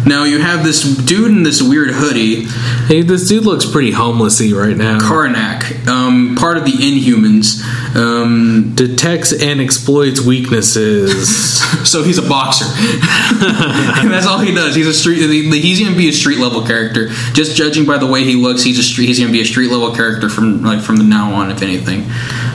Now 0.07 0.23
you 0.23 0.39
have 0.39 0.63
this 0.63 0.81
dude 0.81 1.31
in 1.31 1.43
this 1.43 1.61
weird 1.61 1.89
hoodie, 1.91 2.47
Hey, 2.87 3.01
this 3.01 3.27
dude 3.27 3.43
looks 3.43 3.69
pretty 3.69 3.91
homelessy 3.91 4.53
right 4.53 4.77
now. 4.77 4.97
Karnak, 4.99 5.85
um, 5.87 6.37
part 6.37 6.55
of 6.55 6.63
the 6.63 6.71
Inhumans. 6.71 7.61
Um, 7.97 8.71
Detects 8.75 9.33
and 9.33 9.59
exploits 9.59 10.21
weaknesses. 10.21 11.59
so 11.89 12.03
he's 12.03 12.17
a 12.17 12.21
boxer. 12.21 12.63
That's 13.41 14.25
all 14.25 14.39
he 14.39 14.55
does. 14.55 14.73
He's 14.73 14.87
a 14.87 14.93
street. 14.93 15.17
He's 15.17 15.81
gonna 15.83 15.97
be 15.97 16.07
a 16.07 16.13
street 16.13 16.37
level 16.37 16.65
character. 16.65 17.09
Just 17.33 17.57
judging 17.57 17.85
by 17.85 17.97
the 17.97 18.07
way 18.07 18.23
he 18.23 18.35
looks, 18.35 18.63
he's 18.63 18.79
a 18.79 18.83
street. 18.83 19.07
He's 19.07 19.19
gonna 19.19 19.33
be 19.33 19.41
a 19.41 19.45
street 19.45 19.69
level 19.69 19.93
character 19.93 20.29
from 20.29 20.63
like 20.63 20.79
from 20.79 20.95
the 20.95 21.03
now 21.03 21.33
on, 21.33 21.51
if 21.51 21.61
anything. 21.61 22.05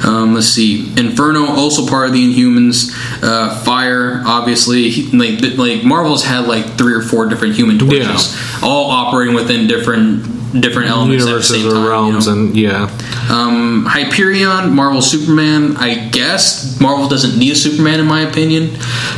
Um, 0.05 0.35
let's 0.35 0.49
see. 0.49 0.89
Inferno, 0.97 1.47
also 1.47 1.87
part 1.87 2.09
of 2.09 2.13
the 2.13 2.35
Inhumans. 2.35 2.93
Uh, 3.23 3.55
Fire, 3.63 4.23
obviously. 4.27 4.91
He, 4.91 5.17
like 5.17 5.41
like 5.57 5.85
Marvel's 5.85 6.25
had 6.25 6.47
like 6.47 6.77
three 6.77 6.95
or 6.95 7.03
four 7.03 7.27
different 7.27 7.55
human 7.55 7.79
torches, 7.79 8.37
all 8.63 8.91
operating 8.91 9.35
within 9.35 9.67
different 9.67 10.41
different 10.61 10.91
elements 10.91 11.25
Universes 11.25 11.51
at 11.51 11.55
the 11.57 11.63
same 11.63 11.69
or 11.69 11.75
time. 11.75 11.83
you 11.85 11.89
realms, 11.91 12.27
know? 12.27 12.33
and 12.35 12.57
yeah. 12.57 12.91
Um, 13.31 13.87
Hyperion, 13.87 14.75
Marvel 14.75 15.01
Superman. 15.03 15.77
I 15.77 16.09
guess 16.09 16.79
Marvel 16.81 17.09
doesn't 17.09 17.39
need 17.39 17.53
a 17.53 17.55
Superman, 17.57 18.01
in 18.01 18.07
my 18.07 18.23
opinion. 18.23 18.77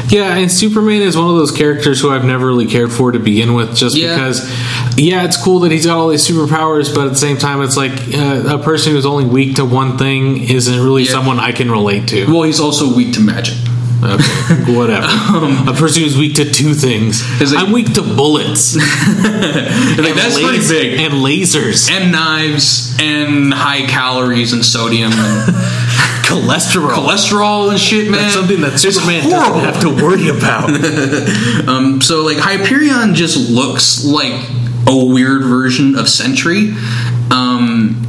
Yeah, 0.08 0.36
and 0.36 0.50
Superman 0.50 1.02
is 1.02 1.16
one 1.16 1.28
of 1.30 1.36
those 1.36 1.50
characters 1.50 2.00
who 2.00 2.10
I've 2.10 2.24
never 2.24 2.46
really 2.46 2.66
cared 2.66 2.92
for 2.92 3.10
to 3.12 3.18
begin 3.18 3.54
with, 3.54 3.74
just 3.76 3.96
Yeah. 3.96 4.14
because, 4.14 4.42
yeah, 4.98 5.24
it's 5.24 5.42
cool 5.42 5.60
that 5.60 5.72
he's 5.72 5.86
got 5.86 5.96
all 5.98 6.08
these 6.08 6.26
superpowers, 6.28 6.94
but 6.94 7.06
at 7.06 7.10
the 7.10 7.16
same 7.18 7.36
time, 7.38 7.62
it's 7.62 7.76
like 7.76 7.92
uh, 8.14 8.56
a 8.56 8.62
person 8.62 8.92
who's 8.92 9.06
only 9.06 9.24
weak 9.24 9.56
to 9.56 9.64
one 9.64 9.96
thing 9.98 10.44
isn't 10.48 10.80
really 10.84 11.04
Yeah. 11.04 11.10
someone 11.12 11.40
I 11.40 11.52
can 11.52 11.70
relate 11.70 12.06
to. 12.08 12.26
Well, 12.26 12.42
he's 12.42 12.60
also 12.60 12.94
weak 12.94 13.14
to 13.14 13.20
magic. 13.20 13.54
Okay, 14.04 14.72
whatever. 14.76 15.06
a 15.70 15.74
person 15.74 16.02
who's 16.02 16.16
weak 16.16 16.34
to 16.36 16.50
two 16.50 16.74
things. 16.74 17.22
It- 17.40 17.56
I'm 17.56 17.72
weak 17.72 17.94
to 17.94 18.02
bullets. 18.02 18.76
Like, 19.94 20.08
and 20.10 20.18
that's 20.18 20.38
pretty 20.40 20.66
big. 20.68 21.00
And 21.00 21.14
lasers. 21.14 21.90
And 21.90 22.10
knives 22.12 22.96
and 23.00 23.52
high 23.54 23.86
calories 23.86 24.52
and 24.52 24.64
sodium 24.64 25.12
and 25.12 25.54
cholesterol. 26.24 26.90
cholesterol 26.94 27.70
and 27.70 27.78
shit, 27.78 28.10
man. 28.10 28.20
That's 28.22 28.34
something 28.34 28.60
that 28.62 28.78
Superman 28.78 29.22
horrible. 29.22 29.60
doesn't 29.60 29.74
have 29.74 29.80
to 29.82 30.04
worry 30.04 30.28
about. 30.28 30.70
Um, 31.68 32.00
so 32.00 32.22
like 32.24 32.36
Hyperion 32.38 33.14
just 33.14 33.50
looks 33.50 34.04
like 34.04 34.32
a 34.86 35.04
weird 35.06 35.42
version 35.44 35.96
of 35.96 36.08
Sentry. 36.08 36.74
Um, 37.30 38.03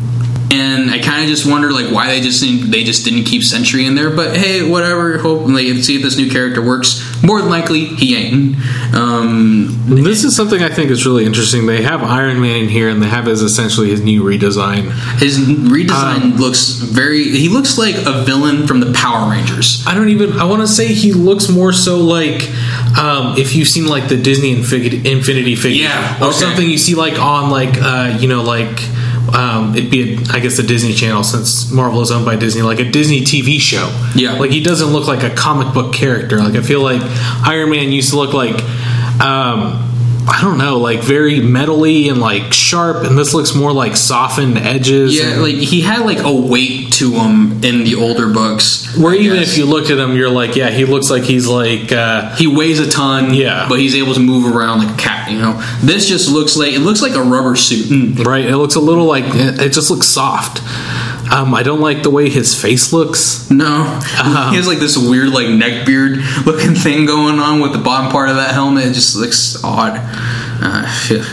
and 0.86 0.94
I 0.94 1.00
kind 1.00 1.24
of 1.24 1.28
just 1.30 1.50
wonder 1.50 1.72
like 1.72 1.92
why 1.94 2.08
they 2.08 2.22
just 2.22 2.42
didn't, 2.44 2.72
they 2.72 2.84
just 2.84 3.04
didn't 3.06 3.24
keep 3.26 3.44
Sentry 3.44 3.86
in 3.86 3.96
there. 3.96 4.10
But 4.10 4.38
hey, 4.38 4.68
whatever. 4.70 5.18
Hope 5.18 5.48
like 5.48 5.66
see 5.84 5.96
if 5.96 6.02
this 6.02 6.18
new 6.18 6.30
character 6.30 6.62
works. 6.62 7.02
More 7.24 7.42
than 7.42 7.50
likely, 7.50 7.86
he 7.86 8.16
ain't. 8.16 8.56
Um, 8.96 9.76
this 9.88 10.24
is 10.24 10.36
something 10.36 10.62
I 10.62 10.70
think 10.70 10.92
is 10.92 11.06
really 11.06 11.26
interesting. 11.26 11.66
They 11.66 11.82
have 11.84 12.04
Iron 12.04 12.40
Man 12.40 12.64
in 12.64 12.70
here, 12.70 12.90
and 12.90 13.02
they 13.02 13.08
have 13.08 13.26
his 13.26 13.42
essentially 13.42 13.90
his 13.90 14.02
new 14.02 14.24
redesign. 14.24 14.92
his 15.20 15.40
redesign 15.40 16.22
Um, 16.22 16.36
looks 16.38 16.70
very. 16.70 17.24
He 17.24 17.50
looks 17.50 17.78
like 17.78 17.96
a 18.05 18.24
villain 18.24 18.68
from 18.68 18.80
the 18.80 18.92
Power 18.93 19.30
Rangers. 19.32 19.84
I 19.88 19.96
don't 19.96 20.09
even. 20.09 20.34
I 20.39 20.46
want 20.46 20.62
to 20.62 20.68
say 20.68 20.88
he 20.93 21.14
looks 21.14 21.50
more 21.50 21.74
so 21.74 21.97
like 22.00 22.47
um, 22.97 23.38
if 23.38 23.55
you've 23.55 23.68
seen 23.68 23.88
like 23.88 24.08
the 24.08 24.18
Disney 24.18 24.51
Infinity 24.54 25.55
figure, 25.55 25.84
Yeah, 25.84 26.26
or 26.26 26.32
something 26.32 26.70
you 26.70 26.78
see 26.78 26.96
like 26.96 27.20
on 27.20 27.50
like 27.50 27.76
uh, 27.82 28.18
you 28.20 28.28
know 28.28 28.43
like 28.43 28.80
um, 29.34 29.76
it'd 29.76 29.89
be 29.89 30.16
a, 30.16 30.20
I 30.32 30.39
guess 30.39 30.58
the 30.58 30.64
Disney 30.64 30.93
Channel 30.93 31.24
since 31.24 31.72
Marvel 31.72 32.02
is 32.02 32.12
owned 32.12 32.26
by 32.26 32.36
Disney, 32.36 32.62
like 32.62 32.80
a 32.80 32.89
Disney 32.89 33.22
TV 33.22 33.60
show. 33.60 33.89
Yeah. 34.16 34.34
like 34.34 34.52
he 34.52 34.62
doesn't 34.62 34.89
look 34.89 35.08
like 35.08 35.24
a 35.24 35.34
comic 35.36 35.74
book 35.74 35.93
character. 35.93 36.38
Like 36.39 36.56
I 36.56 36.62
feel 36.62 36.82
like 36.82 37.02
Iron 37.47 37.70
Man 37.70 37.92
used 37.92 38.12
to 38.12 38.18
look 38.18 38.34
like. 38.34 38.56
Um, 39.22 39.95
I 40.28 40.42
don't 40.42 40.58
know, 40.58 40.80
like 40.80 41.02
very 41.02 41.39
metally 41.39 42.10
and 42.10 42.20
like 42.20 42.52
sharp, 42.52 43.06
and 43.06 43.18
this 43.18 43.34
looks 43.34 43.54
more 43.54 43.72
like 43.72 43.96
softened 43.96 44.58
edges. 44.58 45.16
Yeah, 45.18 45.34
and- 45.34 45.42
like 45.43 45.56
he 45.56 45.82
had 45.82 46.00
like 46.06 46.20
a 46.20 46.34
weight 46.34 46.93
to 46.93 47.12
him 47.12 47.64
in 47.64 47.84
the 47.84 47.96
older 47.96 48.28
books. 48.34 48.97
where 48.97 49.14
I 49.14 49.18
even 49.18 49.38
guess. 49.39 49.52
if 49.52 49.58
you 49.58 49.66
looked 49.66 49.89
at 49.92 49.97
him, 50.00 50.16
you're 50.16 50.30
like, 50.30 50.56
yeah, 50.56 50.70
he 50.72 50.86
looks 50.86 51.10
like 51.12 51.24
he's 51.24 51.47
like 51.47 51.92
uh, 51.92 52.36
he 52.36 52.47
weighs 52.47 52.80
a 52.80 52.89
ton, 52.89 53.34
Yeah. 53.34 53.68
but 53.70 53.80
he's 53.80 53.96
able 53.96 54.14
to 54.16 54.20
move 54.20 54.56
around 54.56 54.80
like 54.80 54.96
a 54.96 54.97
cat. 54.97 55.30
You 55.32 55.39
know, 55.39 55.62
this 55.84 56.08
just 56.08 56.32
looks 56.32 56.56
like 56.58 56.74
it 56.74 56.80
looks 56.80 57.02
like 57.02 57.14
a 57.16 57.22
rubber 57.24 57.56
suit. 57.56 58.26
Right. 58.26 58.46
It 58.46 58.58
looks 58.58 58.76
a 58.76 58.80
little 58.82 59.06
like 59.06 59.26
it 59.28 59.60
it 59.62 59.74
just 59.74 59.89
looks 59.92 60.08
soft. 60.08 60.62
Um, 61.32 61.54
I 61.56 61.64
don't 61.64 61.82
like 61.82 62.04
the 62.04 62.10
way 62.12 62.30
his 62.30 62.60
face 62.60 62.93
looks. 62.93 63.50
No, 63.50 63.66
Uh-huh. 63.66 64.52
he 64.52 64.58
has 64.58 64.68
like 64.68 64.78
this 64.80 64.97
weird 64.97 65.30
like 65.30 65.50
neck 65.50 65.86
beard 65.86 66.18
looking 66.46 66.76
thing 66.76 67.06
going 67.06 67.39
on 67.39 67.62
with 67.62 67.72
the 67.74 67.80
bottom 67.80 68.12
part 68.12 68.30
of 68.30 68.36
that 68.36 68.54
helmet. 68.54 68.86
It 68.86 68.93
just 68.93 69.16
looks 69.16 69.62
odd. 69.64 69.93
Uh, 70.62 70.86
yeah. 71.10 71.24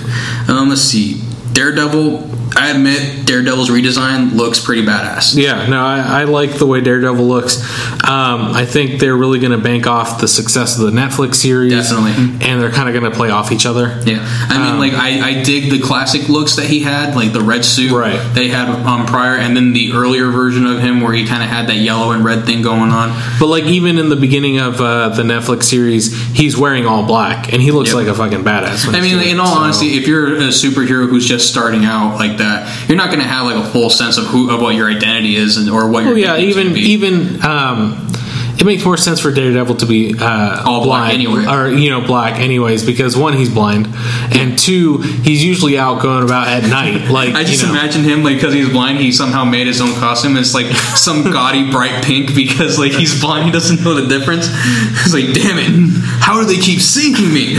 um, 0.48 0.68
let's 0.68 0.80
see, 0.82 1.20
Daredevil. 1.52 2.28
I 2.56 2.70
admit 2.70 3.26
Daredevil's 3.26 3.70
redesign 3.70 4.34
looks 4.34 4.60
pretty 4.64 4.84
badass. 4.84 5.36
Yeah, 5.36 5.66
no, 5.66 5.80
I, 5.84 6.22
I 6.22 6.24
like 6.24 6.58
the 6.58 6.66
way 6.66 6.80
Daredevil 6.80 7.24
looks. 7.26 7.58
Um, 8.04 8.52
I 8.52 8.66
think 8.66 9.00
they're 9.00 9.16
really 9.16 9.38
going 9.38 9.52
to 9.52 9.58
bank 9.58 9.86
off 9.86 10.20
the 10.20 10.28
success 10.28 10.78
of 10.78 10.84
the 10.84 10.90
Netflix 10.90 11.36
series, 11.36 11.72
Definitely. 11.72 12.46
and 12.46 12.60
they're 12.60 12.70
kind 12.70 12.88
of 12.88 12.94
going 13.00 13.10
to 13.10 13.16
play 13.16 13.30
off 13.30 13.52
each 13.52 13.64
other. 13.66 14.00
Yeah, 14.04 14.18
I 14.50 14.58
mean, 14.58 14.72
Um, 14.74 14.78
like 14.78 14.92
I, 14.92 15.38
I 15.38 15.42
dig 15.42 15.70
the 15.70 15.80
classic 15.80 16.28
looks 16.28 16.56
that 16.56 16.66
he 16.66 16.80
had, 16.80 17.14
like 17.14 17.32
the 17.32 17.40
red 17.40 17.64
suit 17.64 17.92
Right. 17.92 18.18
they 18.34 18.48
had 18.48 18.68
um, 18.68 19.06
prior, 19.06 19.36
and 19.36 19.56
then 19.56 19.72
the 19.72 19.92
earlier 19.92 20.30
version 20.30 20.66
of 20.66 20.80
him 20.80 21.00
where 21.00 21.12
he 21.12 21.26
kind 21.26 21.42
of 21.42 21.48
had 21.48 21.68
that 21.68 21.76
yellow 21.76 22.12
and 22.12 22.24
red 22.24 22.44
thing 22.44 22.62
going 22.62 22.90
on. 22.90 23.10
But 23.40 23.46
like 23.46 23.64
even 23.64 23.98
in 23.98 24.08
the 24.08 24.16
beginning 24.16 24.58
of 24.58 24.80
uh, 24.80 25.10
the 25.10 25.22
Netflix 25.22 25.64
series, 25.64 26.12
he's 26.32 26.56
wearing 26.56 26.86
all 26.86 27.04
black, 27.06 27.52
and 27.52 27.62
he 27.62 27.70
looks 27.70 27.90
Yep. 27.90 27.96
like 27.96 28.06
a 28.08 28.14
fucking 28.14 28.44
badass. 28.44 28.92
I 28.92 29.00
mean, 29.00 29.18
in 29.20 29.38
all 29.40 29.46
so- 29.46 29.60
honesty, 29.60 29.96
if 29.96 30.06
you're 30.06 30.36
a 30.36 30.48
superhero 30.48 31.08
who's 31.08 31.26
just 31.26 31.48
starting 31.48 31.84
out 31.84 32.16
like 32.16 32.36
that, 32.42 32.88
you're 32.88 32.98
not 32.98 33.08
going 33.08 33.20
to 33.20 33.26
have 33.28 33.46
like 33.46 33.56
a 33.56 33.68
full 33.70 33.90
sense 33.90 34.18
of 34.18 34.24
who 34.26 34.50
of 34.50 34.60
what 34.60 34.74
your 34.74 34.90
identity 34.90 35.36
is 35.36 35.56
and 35.56 35.70
or 35.70 35.84
what. 35.90 36.04
Well, 36.04 36.16
your 36.16 36.18
yeah, 36.18 36.36
even 36.38 36.76
even 36.76 37.44
um, 37.44 38.12
it 38.58 38.66
makes 38.66 38.84
more 38.84 38.96
sense 38.96 39.18
for 39.18 39.32
Daredevil 39.32 39.76
to 39.76 39.86
be 39.86 40.14
uh, 40.18 40.62
All 40.64 40.84
black 40.84 41.10
blind, 41.10 41.14
anyway. 41.14 41.46
or 41.46 41.68
you 41.68 41.90
know, 41.90 42.00
black 42.00 42.38
anyways, 42.38 42.84
because 42.84 43.16
one, 43.16 43.32
he's 43.32 43.52
blind, 43.52 43.88
and 44.32 44.58
two, 44.58 44.98
he's 44.98 45.44
usually 45.44 45.78
out 45.78 46.02
going 46.02 46.22
about 46.22 46.48
at 46.48 46.68
night. 46.68 46.92
Like 47.12 47.34
I 47.34 47.44
just 47.44 47.60
you 47.62 47.68
know, 47.68 47.74
imagine 47.74 48.04
him 48.04 48.22
like 48.22 48.36
because 48.36 48.54
he's 48.54 48.70
blind, 48.70 48.98
he 48.98 49.12
somehow 49.12 49.44
made 49.44 49.66
his 49.66 49.80
own 49.80 49.92
costume. 49.94 50.36
It's 50.36 50.54
like 50.54 50.66
some 50.66 51.24
gaudy 51.32 51.70
bright 51.70 52.04
pink 52.04 52.34
because 52.34 52.78
like 52.78 52.92
he's 52.92 53.20
blind, 53.20 53.46
he 53.46 53.50
doesn't 53.50 53.82
know 53.84 53.94
the 53.94 54.06
difference. 54.08 54.48
It's 55.04 55.12
like, 55.12 55.34
damn 55.34 55.58
it, 55.58 56.04
how 56.20 56.40
do 56.40 56.46
they 56.46 56.56
keep 56.60 56.80
seeing 56.80 57.12
me? 57.34 57.56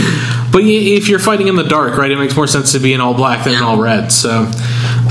But 0.50 0.62
if 0.64 1.08
you're 1.08 1.18
fighting 1.18 1.48
in 1.48 1.56
the 1.56 1.64
dark, 1.64 1.98
right, 1.98 2.10
it 2.10 2.16
makes 2.18 2.34
more 2.34 2.46
sense 2.46 2.72
to 2.72 2.78
be 2.78 2.94
in 2.94 3.00
all 3.00 3.14
black 3.14 3.44
than 3.44 3.54
in 3.54 3.62
all 3.62 3.76
red. 3.76 4.10
So 4.10 4.50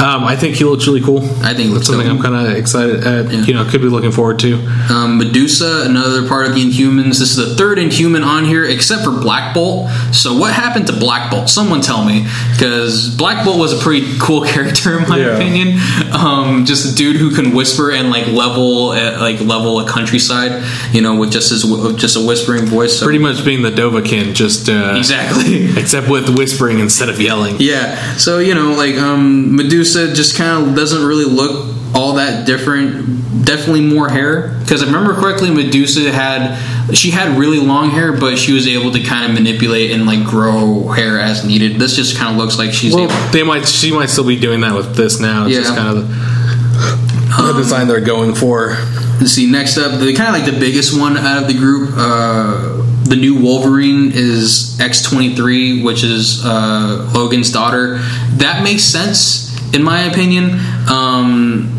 um, 0.04 0.24
I 0.26 0.36
think 0.36 0.56
he 0.58 0.64
looks 0.66 0.86
really 0.86 1.02
cool. 1.02 1.20
I 1.44 1.54
think 1.54 1.72
looks 1.74 1.88
something 1.88 2.06
dope. 2.08 2.18
I'm 2.18 2.22
kind 2.24 2.36
of 2.48 2.56
excited. 2.58 3.06
At, 3.08 3.32
Yeah. 3.32 3.42
You 3.44 3.54
know, 3.54 3.64
could 3.66 3.82
be 3.82 3.88
looking 3.88 4.12
forward 4.12 4.40
to. 4.40 4.56
Um, 4.90 5.18
Medusa, 5.18 5.84
another 5.86 6.28
part 6.28 6.48
of 6.48 6.56
the 6.56 6.62
Inhumans. 6.62 7.20
This 7.20 7.36
is 7.36 7.36
the 7.38 7.56
third 7.56 7.80
Inhuman 7.80 8.24
on 8.24 8.46
here, 8.46 8.64
except 8.66 9.04
for 9.04 9.12
Black 9.12 9.54
Bolt. 9.54 9.90
So, 10.12 10.38
what 10.38 10.54
happened 10.54 10.88
to 10.88 10.94
Black 10.94 11.32
Bolt? 11.32 11.50
Someone 11.50 11.82
tell 11.82 12.04
me, 12.06 12.26
because 12.52 13.16
Black 13.16 13.46
Bolt 13.46 13.60
was 13.60 13.74
a 13.74 13.82
pretty 13.82 14.18
cool 14.20 14.42
character 14.44 15.00
in 15.00 15.08
my 15.08 15.18
Yeah. 15.20 15.36
opinion. 15.38 15.80
Um, 16.14 16.66
just 16.66 16.92
a 16.92 16.96
dude 16.96 17.16
who 17.16 17.32
can 17.32 17.54
whisper 17.56 17.92
and 17.92 18.10
like 18.10 18.28
level, 18.28 18.90
uh, 18.90 19.20
like 19.20 19.40
level 19.42 19.80
a 19.80 19.88
countryside, 19.90 20.64
you 20.92 21.02
know, 21.02 21.16
with 21.16 21.32
just 21.32 21.50
his 21.52 21.64
with 21.66 21.98
just 21.98 22.16
a 22.18 22.22
whispering 22.22 22.66
voice. 22.66 23.00
So, 23.00 23.06
Pretty 23.06 23.20
much 23.20 23.44
being 23.46 23.62
the 23.62 23.72
Dovahkiin, 23.72 24.34
just 24.34 24.70
uh, 24.70 24.96
exactly. 24.98 25.78
except 25.80 26.10
with 26.10 26.30
whispering 26.38 26.80
instead 26.80 27.10
of 27.10 27.22
yelling. 27.22 27.56
Yeah. 27.60 28.16
So 28.18 28.40
you 28.40 28.54
know, 28.56 28.74
like 28.74 28.96
um, 28.96 29.56
Medusa 29.56 29.93
just 30.14 30.36
kind 30.36 30.68
of 30.68 30.76
doesn't 30.76 31.04
really 31.06 31.26
look 31.26 31.76
all 31.96 32.14
that 32.14 32.46
different. 32.46 33.22
Definitely 33.46 33.82
more 33.82 34.08
hair 34.10 34.58
because 34.60 34.82
if 34.82 34.88
I 34.90 34.92
remember 34.94 35.20
correctly, 35.20 35.50
Medusa 35.52 36.12
had 36.12 36.56
she 36.96 37.12
had 37.12 37.38
really 37.38 37.60
long 37.60 37.90
hair, 37.90 38.14
but 38.14 38.38
she 38.38 38.54
was 38.54 38.68
able 38.68 38.92
to 38.92 39.02
kind 39.04 39.26
of 39.26 39.34
manipulate 39.34 39.92
and 39.92 40.06
like 40.06 40.24
grow 40.24 40.88
hair 40.90 41.20
as 41.20 41.44
needed. 41.46 41.78
This 41.78 41.96
just 41.98 42.16
kind 42.18 42.32
of 42.32 42.38
looks 42.38 42.58
like 42.58 42.72
she's 42.72 42.94
Well, 42.96 43.06
able. 43.12 43.32
they 43.32 43.44
might. 43.44 43.68
She 43.68 43.92
might 43.92 44.10
still 44.10 44.26
be 44.26 44.38
doing 44.40 44.62
that 44.62 44.74
with 44.76 44.96
this 44.96 45.20
now. 45.20 45.46
It's 45.46 45.56
just 45.58 45.72
Yeah. 45.72 45.76
kind 45.78 45.98
of 45.98 46.08
the, 46.08 47.44
the 47.52 47.54
design 47.58 47.88
they're 47.88 48.00
going 48.00 48.34
for. 48.36 48.78
Let's 49.20 49.32
see. 49.32 49.50
Next 49.50 49.78
up, 49.78 50.00
the 50.00 50.14
kind 50.14 50.34
of 50.36 50.42
like 50.42 50.52
the 50.52 50.58
biggest 50.60 50.98
one 50.98 51.18
out 51.18 51.42
of 51.42 51.48
the 51.48 51.54
group. 51.58 51.92
Uh, 51.98 52.82
the 53.06 53.16
new 53.18 53.36
Wolverine 53.42 54.12
is 54.14 54.80
X 54.80 55.02
twenty 55.02 55.36
three, 55.36 55.84
which 55.84 56.04
is 56.04 56.46
uh, 56.46 57.12
Logan's 57.14 57.52
daughter. 57.52 57.98
That 58.38 58.64
makes 58.64 58.84
sense 58.84 59.53
in 59.74 59.84
my 59.84 60.02
opinion. 60.04 60.60
Um, 60.90 61.70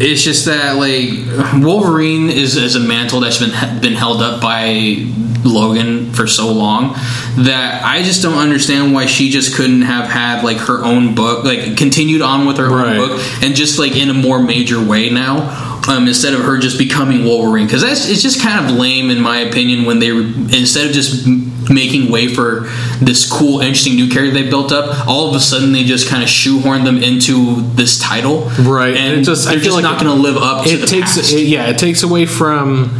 it's 0.00 0.22
just 0.22 0.44
that 0.46 0.76
like 0.76 1.10
Wolverine 1.62 2.30
is, 2.30 2.56
is 2.56 2.76
a 2.76 2.80
mantle 2.80 3.20
that's 3.20 3.38
been 3.38 3.80
been 3.80 3.94
held 3.94 4.22
up 4.22 4.40
by 4.40 4.96
Logan 5.44 6.12
for 6.12 6.26
so 6.26 6.52
long 6.52 6.94
that 7.38 7.82
I 7.84 8.02
just 8.02 8.22
don't 8.22 8.38
understand 8.38 8.92
why 8.92 9.06
she 9.06 9.30
just 9.30 9.54
couldn't 9.56 9.82
have 9.82 10.08
had 10.08 10.44
like 10.44 10.58
her 10.58 10.84
own 10.84 11.14
book, 11.14 11.44
like 11.44 11.76
continued 11.76 12.22
on 12.22 12.46
with 12.46 12.58
her 12.58 12.68
Right. 12.68 12.96
own 12.96 13.08
book, 13.08 13.20
and 13.42 13.54
just 13.56 13.78
like 13.78 13.96
in 13.96 14.08
a 14.10 14.14
more 14.14 14.40
major 14.42 14.80
way 14.82 15.10
now. 15.10 15.77
Um, 15.88 16.06
instead 16.06 16.34
of 16.34 16.40
her 16.42 16.58
just 16.58 16.76
becoming 16.76 17.24
Wolverine, 17.24 17.66
because 17.66 17.80
that's 17.80 18.08
it's 18.10 18.22
just 18.22 18.42
kind 18.42 18.62
of 18.62 18.76
lame 18.76 19.08
in 19.10 19.20
my 19.22 19.38
opinion. 19.38 19.86
When 19.86 19.98
they 20.00 20.10
instead 20.10 20.86
of 20.88 20.92
just 20.92 21.26
making 21.70 22.10
way 22.10 22.28
for 22.28 22.68
this 23.00 23.30
cool, 23.30 23.60
interesting 23.60 23.94
new 23.96 24.08
character 24.08 24.32
they 24.34 24.48
built 24.50 24.70
up, 24.70 25.06
all 25.08 25.30
of 25.30 25.34
a 25.34 25.40
sudden 25.40 25.72
they 25.72 25.84
just 25.84 26.06
kind 26.08 26.22
of 26.22 26.28
shoehorn 26.28 26.84
them 26.84 27.02
into 27.02 27.62
this 27.74 27.98
title, 27.98 28.50
Right, 28.60 28.96
And 28.96 29.20
it 29.20 29.24
just- 29.24 29.46
I 29.48 29.52
feel 29.52 29.60
just 29.64 29.74
like 29.76 29.82
not 29.82 30.00
going 30.02 30.14
to 30.14 30.22
live 30.22 30.36
up 30.36 30.64
to 30.64 30.70
It 30.70 30.76
the 30.80 30.86
takes. 30.86 31.16
past. 31.16 31.32
It, 31.32 31.46
yeah, 31.46 31.68
it 31.68 31.78
takes 31.78 32.02
away 32.02 32.26
from. 32.26 32.90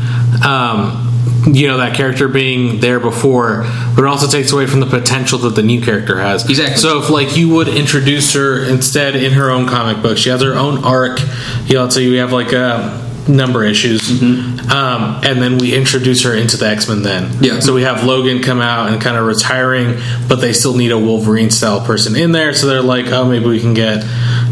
Um, 0.45 1.05
you 1.47 1.69
know 1.69 1.79
that 1.79 1.97
character 1.97 2.29
being 2.29 2.81
there 2.81 2.99
before, 3.01 3.63
but 3.95 4.03
it 4.03 4.07
also 4.07 4.27
takes 4.27 4.53
away 4.53 4.67
from 4.67 4.81
the 4.81 4.87
potential 4.87 5.39
that 5.41 5.55
the 5.55 5.63
new 5.63 5.81
character 5.81 6.19
has. 6.19 6.49
Exactly. 6.49 6.77
So 6.77 6.99
if 7.01 7.11
like 7.11 7.37
you 7.37 7.49
would 7.51 7.69
introduce 7.69 8.33
her 8.35 8.65
instead 8.65 9.15
in 9.17 9.33
her 9.33 9.51
own 9.51 9.67
comic 9.69 10.03
book, 10.03 10.19
she 10.19 10.31
has 10.31 10.43
her 10.43 10.55
own 10.55 10.85
arc. 10.85 11.21
You 11.67 11.75
know, 11.75 11.89
so 11.89 12.01
you 12.01 12.19
have 12.19 12.33
like 12.33 12.53
a 12.53 13.07
number 13.29 13.63
issues, 13.63 14.01
Mm-hmm. 14.09 14.71
um, 14.71 15.21
and 15.23 15.41
then 15.43 15.59
we 15.59 15.75
introduce 15.77 16.23
her 16.25 16.35
into 16.35 16.57
the 16.57 16.67
X 16.67 16.89
Men. 16.89 17.03
Then, 17.03 17.31
Yeah. 17.43 17.61
So 17.61 17.75
we 17.75 17.83
have 17.83 18.03
Logan 18.05 18.43
come 18.43 18.61
out 18.63 18.91
and 18.91 19.01
kind 19.03 19.19
of 19.19 19.27
retiring, 19.27 20.01
but 20.29 20.37
they 20.37 20.55
still 20.55 20.75
need 20.77 20.93
a 20.93 20.99
Wolverine 20.99 21.51
style 21.51 21.85
person 21.85 22.17
in 22.17 22.33
there. 22.33 22.55
So 22.55 22.67
they're 22.67 22.81
like, 22.83 23.07
oh, 23.09 23.29
maybe 23.29 23.45
we 23.45 23.61
can 23.61 23.75
get, 23.75 24.03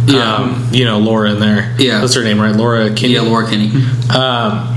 Yeah. 0.06 0.34
um, 0.36 0.68
you 0.72 0.84
know, 0.84 0.98
Laura 0.98 1.30
in 1.30 1.40
there. 1.40 1.74
Yeah. 1.78 2.00
that's 2.00 2.14
her 2.14 2.22
name, 2.22 2.38
right? 2.38 2.54
Laura 2.54 2.92
Kinney. 2.94 3.14
yeah, 3.14 3.22
Laura 3.22 3.48
Kinney. 3.48 3.70
Um, 4.14 4.75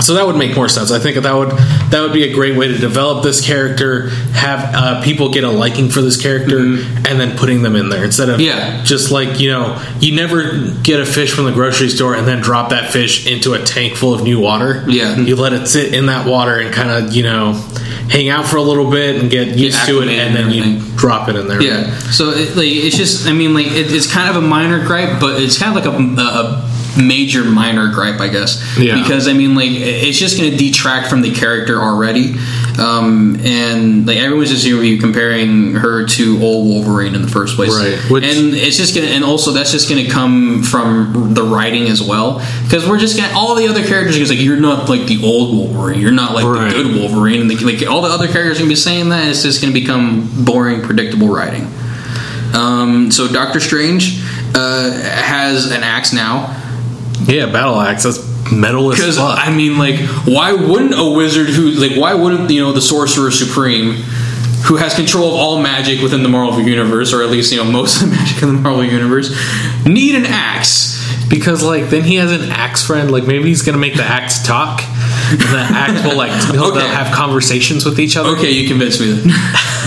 so 0.00 0.14
that 0.14 0.26
would 0.26 0.36
make 0.36 0.56
more 0.56 0.68
sense. 0.68 0.90
I 0.90 0.98
think 0.98 1.16
that 1.16 1.32
would 1.34 1.50
that 1.90 2.00
would 2.00 2.12
be 2.12 2.24
a 2.24 2.32
great 2.32 2.56
way 2.56 2.68
to 2.68 2.76
develop 2.78 3.22
this 3.22 3.44
character, 3.44 4.08
have 4.32 4.74
uh, 4.74 5.02
people 5.02 5.30
get 5.30 5.44
a 5.44 5.50
liking 5.50 5.88
for 5.90 6.00
this 6.02 6.20
character, 6.20 6.58
and 6.58 7.20
then 7.20 7.36
putting 7.36 7.62
them 7.62 7.76
in 7.76 7.88
there 7.88 8.04
instead 8.04 8.28
of 8.28 8.40
Mm-hmm. 8.40 8.46
Yeah. 8.46 8.82
just 8.84 9.10
like 9.10 9.38
you 9.40 9.50
know 9.50 9.76
you 10.00 10.14
never 10.16 10.66
get 10.82 11.00
a 11.00 11.04
fish 11.06 11.32
from 11.34 11.44
the 11.44 11.52
grocery 11.52 11.88
store 11.90 12.14
and 12.14 12.26
then 12.26 12.40
drop 12.40 12.70
that 12.70 12.90
fish 12.90 13.26
into 13.26 13.52
a 13.54 13.62
tank 13.62 13.96
full 13.96 14.14
of 14.14 14.22
new 14.22 14.40
water. 14.40 14.84
Yeah. 14.88 15.16
you 15.18 15.36
let 15.36 15.52
it 15.52 15.66
sit 15.66 15.94
in 15.94 16.06
that 16.06 16.26
water 16.26 16.58
and 16.58 16.72
kind 16.74 16.90
of 16.90 17.12
you 17.14 17.22
know 17.22 17.52
hang 18.08 18.28
out 18.28 18.46
for 18.46 18.56
a 18.56 18.62
little 18.62 18.90
bit 18.90 19.16
and 19.20 19.30
get 19.30 19.56
used 19.56 19.84
to 19.86 20.00
it, 20.02 20.08
and 20.08 20.34
then 20.34 20.50
you 20.50 20.80
drop 20.96 21.28
it 21.28 21.36
in 21.36 21.46
there. 21.48 21.60
Yeah. 21.62 21.96
So 22.10 22.30
it, 22.30 22.56
like 22.56 22.66
it's 22.68 22.96
just 22.96 23.26
I 23.26 23.32
mean 23.32 23.52
like 23.54 23.66
it, 23.66 23.92
it's 23.92 24.10
kind 24.10 24.28
of 24.34 24.42
a 24.42 24.46
minor 24.46 24.84
gripe, 24.86 25.20
but 25.20 25.40
it's 25.42 25.58
kind 25.58 25.76
of 25.76 25.84
like 25.84 25.92
a, 25.92 26.20
a 26.20 26.70
major 26.98 27.44
minor 27.44 27.92
gripe, 27.92 28.20
I 28.20 28.28
guess. 28.28 28.76
Yeah. 28.78 29.00
Because 29.00 29.28
I 29.28 29.32
mean 29.32 29.54
like 29.54 29.70
it's 29.70 30.18
just 30.18 30.38
going 30.38 30.50
to 30.50 30.56
detract 30.56 31.08
from 31.08 31.20
the 31.22 31.32
character 31.32 31.80
already. 31.80 32.34
Um, 32.78 33.36
and 33.44 34.06
like 34.06 34.16
everyone's 34.16 34.50
just 34.50 34.64
going 34.66 34.76
to 34.76 34.80
be 34.82 34.98
comparing 34.98 35.74
her 35.74 36.06
to 36.06 36.40
old 36.42 36.66
Wolverine 36.68 37.14
in 37.14 37.22
the 37.22 37.28
first 37.28 37.56
place, 37.56 37.74
Right, 37.76 37.98
which- 38.10 38.24
and 38.24 38.54
it's 38.54 38.76
just 38.76 38.94
gonna, 38.94 39.08
and 39.08 39.22
also 39.24 39.50
that's 39.52 39.72
just 39.72 39.88
gonna 39.88 40.08
come 40.08 40.62
from 40.62 41.34
the 41.34 41.42
writing 41.42 41.88
as 41.88 42.00
well, 42.00 42.38
because 42.64 42.88
we're 42.88 42.98
just 42.98 43.18
gonna 43.18 43.32
all 43.36 43.54
the 43.54 43.68
other 43.68 43.84
characters 43.84 44.16
are 44.16 44.18
gonna 44.20 44.28
say 44.28 44.34
you're 44.36 44.56
not 44.60 44.88
like 44.88 45.06
the 45.06 45.22
old 45.24 45.56
Wolverine, 45.56 46.00
you're 46.00 46.10
not 46.12 46.34
like 46.34 46.44
Right. 46.44 46.72
the 46.74 46.82
good 46.82 46.94
Wolverine, 46.96 47.40
and 47.42 47.50
the, 47.50 47.56
like 47.56 47.86
all 47.86 48.00
the 48.02 48.08
other 48.08 48.28
characters 48.28 48.56
are 48.58 48.60
gonna 48.60 48.68
be 48.70 48.76
saying 48.76 49.10
that. 49.10 49.28
It's 49.28 49.42
just 49.42 49.60
gonna 49.60 49.74
become 49.74 50.30
boring, 50.44 50.80
predictable 50.82 51.28
writing. 51.28 51.70
Um, 52.54 53.10
so 53.10 53.28
Doctor 53.28 53.60
Strange 53.60 54.20
uh, 54.54 54.90
has 54.92 55.70
an 55.70 55.82
axe 55.82 56.12
now. 56.12 56.56
Yeah, 57.26 57.46
battle 57.46 57.80
axe. 57.80 58.04
That's 58.04 58.52
metal 58.52 58.92
as 58.92 58.98
Because 58.98 59.18
fuck. 59.18 59.38
I 59.38 59.54
mean, 59.54 59.78
like, 59.78 60.00
why 60.26 60.52
wouldn't 60.52 60.94
a 60.94 61.10
wizard 61.10 61.48
who, 61.48 61.70
like, 61.72 61.96
why 61.96 62.14
wouldn't 62.14 62.50
you 62.50 62.60
know 62.62 62.72
the 62.72 62.80
sorcerer 62.80 63.30
supreme, 63.30 63.94
who 64.66 64.76
has 64.76 64.94
control 64.94 65.28
of 65.28 65.34
all 65.34 65.62
magic 65.62 66.00
within 66.00 66.22
the 66.22 66.28
Marvel 66.28 66.60
universe, 66.60 67.12
or 67.12 67.22
at 67.22 67.30
least 67.30 67.52
you 67.52 67.58
know 67.58 67.70
most 67.70 68.02
of 68.02 68.10
the 68.10 68.16
magic 68.16 68.42
in 68.42 68.54
the 68.54 68.60
Marvel 68.60 68.84
universe, 68.84 69.30
need 69.86 70.14
an 70.14 70.26
axe? 70.26 70.98
Because 71.28 71.62
like 71.62 71.90
then 71.90 72.02
he 72.02 72.16
has 72.16 72.32
an 72.32 72.50
axe 72.50 72.84
friend. 72.84 73.10
Like 73.10 73.24
maybe 73.26 73.48
he's 73.48 73.62
gonna 73.62 73.78
make 73.78 73.94
the 73.94 74.04
axe 74.04 74.44
talk. 74.44 74.82
And 75.30 75.38
the 75.40 75.58
axe 75.70 76.02
will 76.04 76.16
like 76.16 76.30
they'll, 76.52 76.64
Okay. 76.66 76.78
they'll 76.80 76.88
have 76.88 77.14
conversations 77.14 77.84
with 77.84 77.98
each 78.00 78.16
other. 78.16 78.30
Okay, 78.30 78.50
you 78.50 78.66
convinced 78.68 79.00
me. 79.00 79.20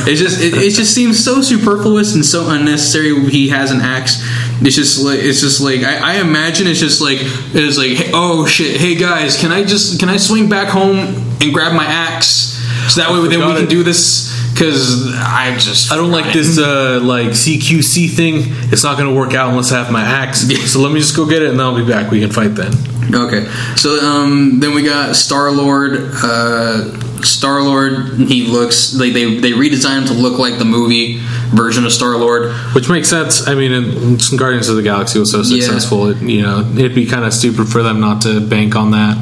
It 0.06 0.16
just 0.16 0.42
it, 0.42 0.54
it 0.54 0.72
just 0.74 0.94
seems 0.96 1.24
so 1.24 1.42
superfluous 1.42 2.16
and 2.16 2.26
so 2.26 2.50
unnecessary. 2.50 3.14
He 3.30 3.50
has 3.50 3.72
an 3.72 3.82
axe. 3.82 4.22
It's 4.62 4.76
just 4.76 5.04
like 5.04 5.20
it's 5.20 5.42
just 5.42 5.62
like 5.62 5.82
I, 5.84 6.16
I 6.16 6.22
imagine 6.22 6.68
it's 6.68 6.80
just 6.80 7.02
like 7.02 7.20
it's 7.22 7.78
like 7.78 7.92
hey, 7.92 8.12
oh 8.14 8.46
shit 8.46 8.80
hey 8.80 8.96
guys 8.96 9.38
can 9.40 9.52
I 9.52 9.64
just 9.64 10.00
can 10.00 10.10
I 10.10 10.18
swing 10.18 10.48
back 10.50 10.70
home 10.70 10.98
and 11.42 11.54
grab 11.54 11.74
my 11.76 11.86
axe 11.86 12.58
so 12.94 13.02
that 13.02 13.12
way 13.12 13.28
then 13.28 13.40
we 13.46 13.54
can 13.56 13.66
it. 13.66 13.70
do 13.70 13.84
this 13.84 14.32
because 14.54 15.14
I 15.16 15.56
just 15.60 15.92
I 15.92 15.96
don't 15.98 16.12
like 16.12 16.34
this 16.34 16.58
uh, 16.60 17.00
like 17.04 17.30
CQC 17.30 18.10
thing. 18.12 18.36
It's 18.72 18.84
not 18.84 18.98
gonna 18.98 19.14
work 19.14 19.34
out 19.34 19.50
unless 19.50 19.72
I 19.72 19.82
have 19.84 19.92
my 19.92 20.02
axe. 20.02 20.42
So 20.72 20.80
let 20.82 20.92
me 20.92 21.00
just 21.00 21.16
go 21.16 21.26
get 21.28 21.42
it 21.42 21.50
and 21.50 21.60
then 21.60 21.66
I'll 21.66 21.76
be 21.76 21.86
back. 21.86 22.12
We 22.12 22.20
can 22.22 22.32
fight 22.32 22.50
then. 22.56 22.74
Okay, 23.14 23.46
so 23.76 24.00
um, 24.00 24.60
then 24.60 24.74
we 24.74 24.82
got 24.84 25.16
Star 25.16 25.52
Lord. 25.52 26.10
Uh, 26.24 26.98
Star 27.22 27.62
Lord, 27.62 28.16
he 28.18 28.48
looks 28.48 28.96
like 28.96 29.14
they 29.14 29.40
they 29.40 29.52
redesigned 29.52 30.02
him 30.02 30.06
to 30.08 30.14
look 30.14 30.40
like 30.40 30.58
the 30.58 30.66
movie. 30.66 31.20
version 31.54 31.86
of 31.86 31.92
Star 31.92 32.18
Lord. 32.18 32.52
Which 32.74 32.90
makes 32.90 33.08
sense. 33.08 33.48
I 33.48 33.54
mean, 33.54 33.72
in, 33.72 34.18
Guardians 34.38 34.70
of 34.70 34.76
the 34.76 34.82
Galaxy 34.82 35.20
was 35.20 35.30
so 35.32 35.42
Yeah. 35.42 35.62
successful, 35.62 36.08
it, 36.08 36.18
you 36.18 36.42
know, 36.42 36.62
it'd 36.76 36.96
be 36.96 37.06
kind 37.06 37.26
of 37.26 37.32
stupid 37.34 37.70
for 37.70 37.84
them 37.84 38.00
not 38.00 38.24
to 38.24 38.40
bank 38.42 38.76
on 38.76 38.90
that. 38.92 39.16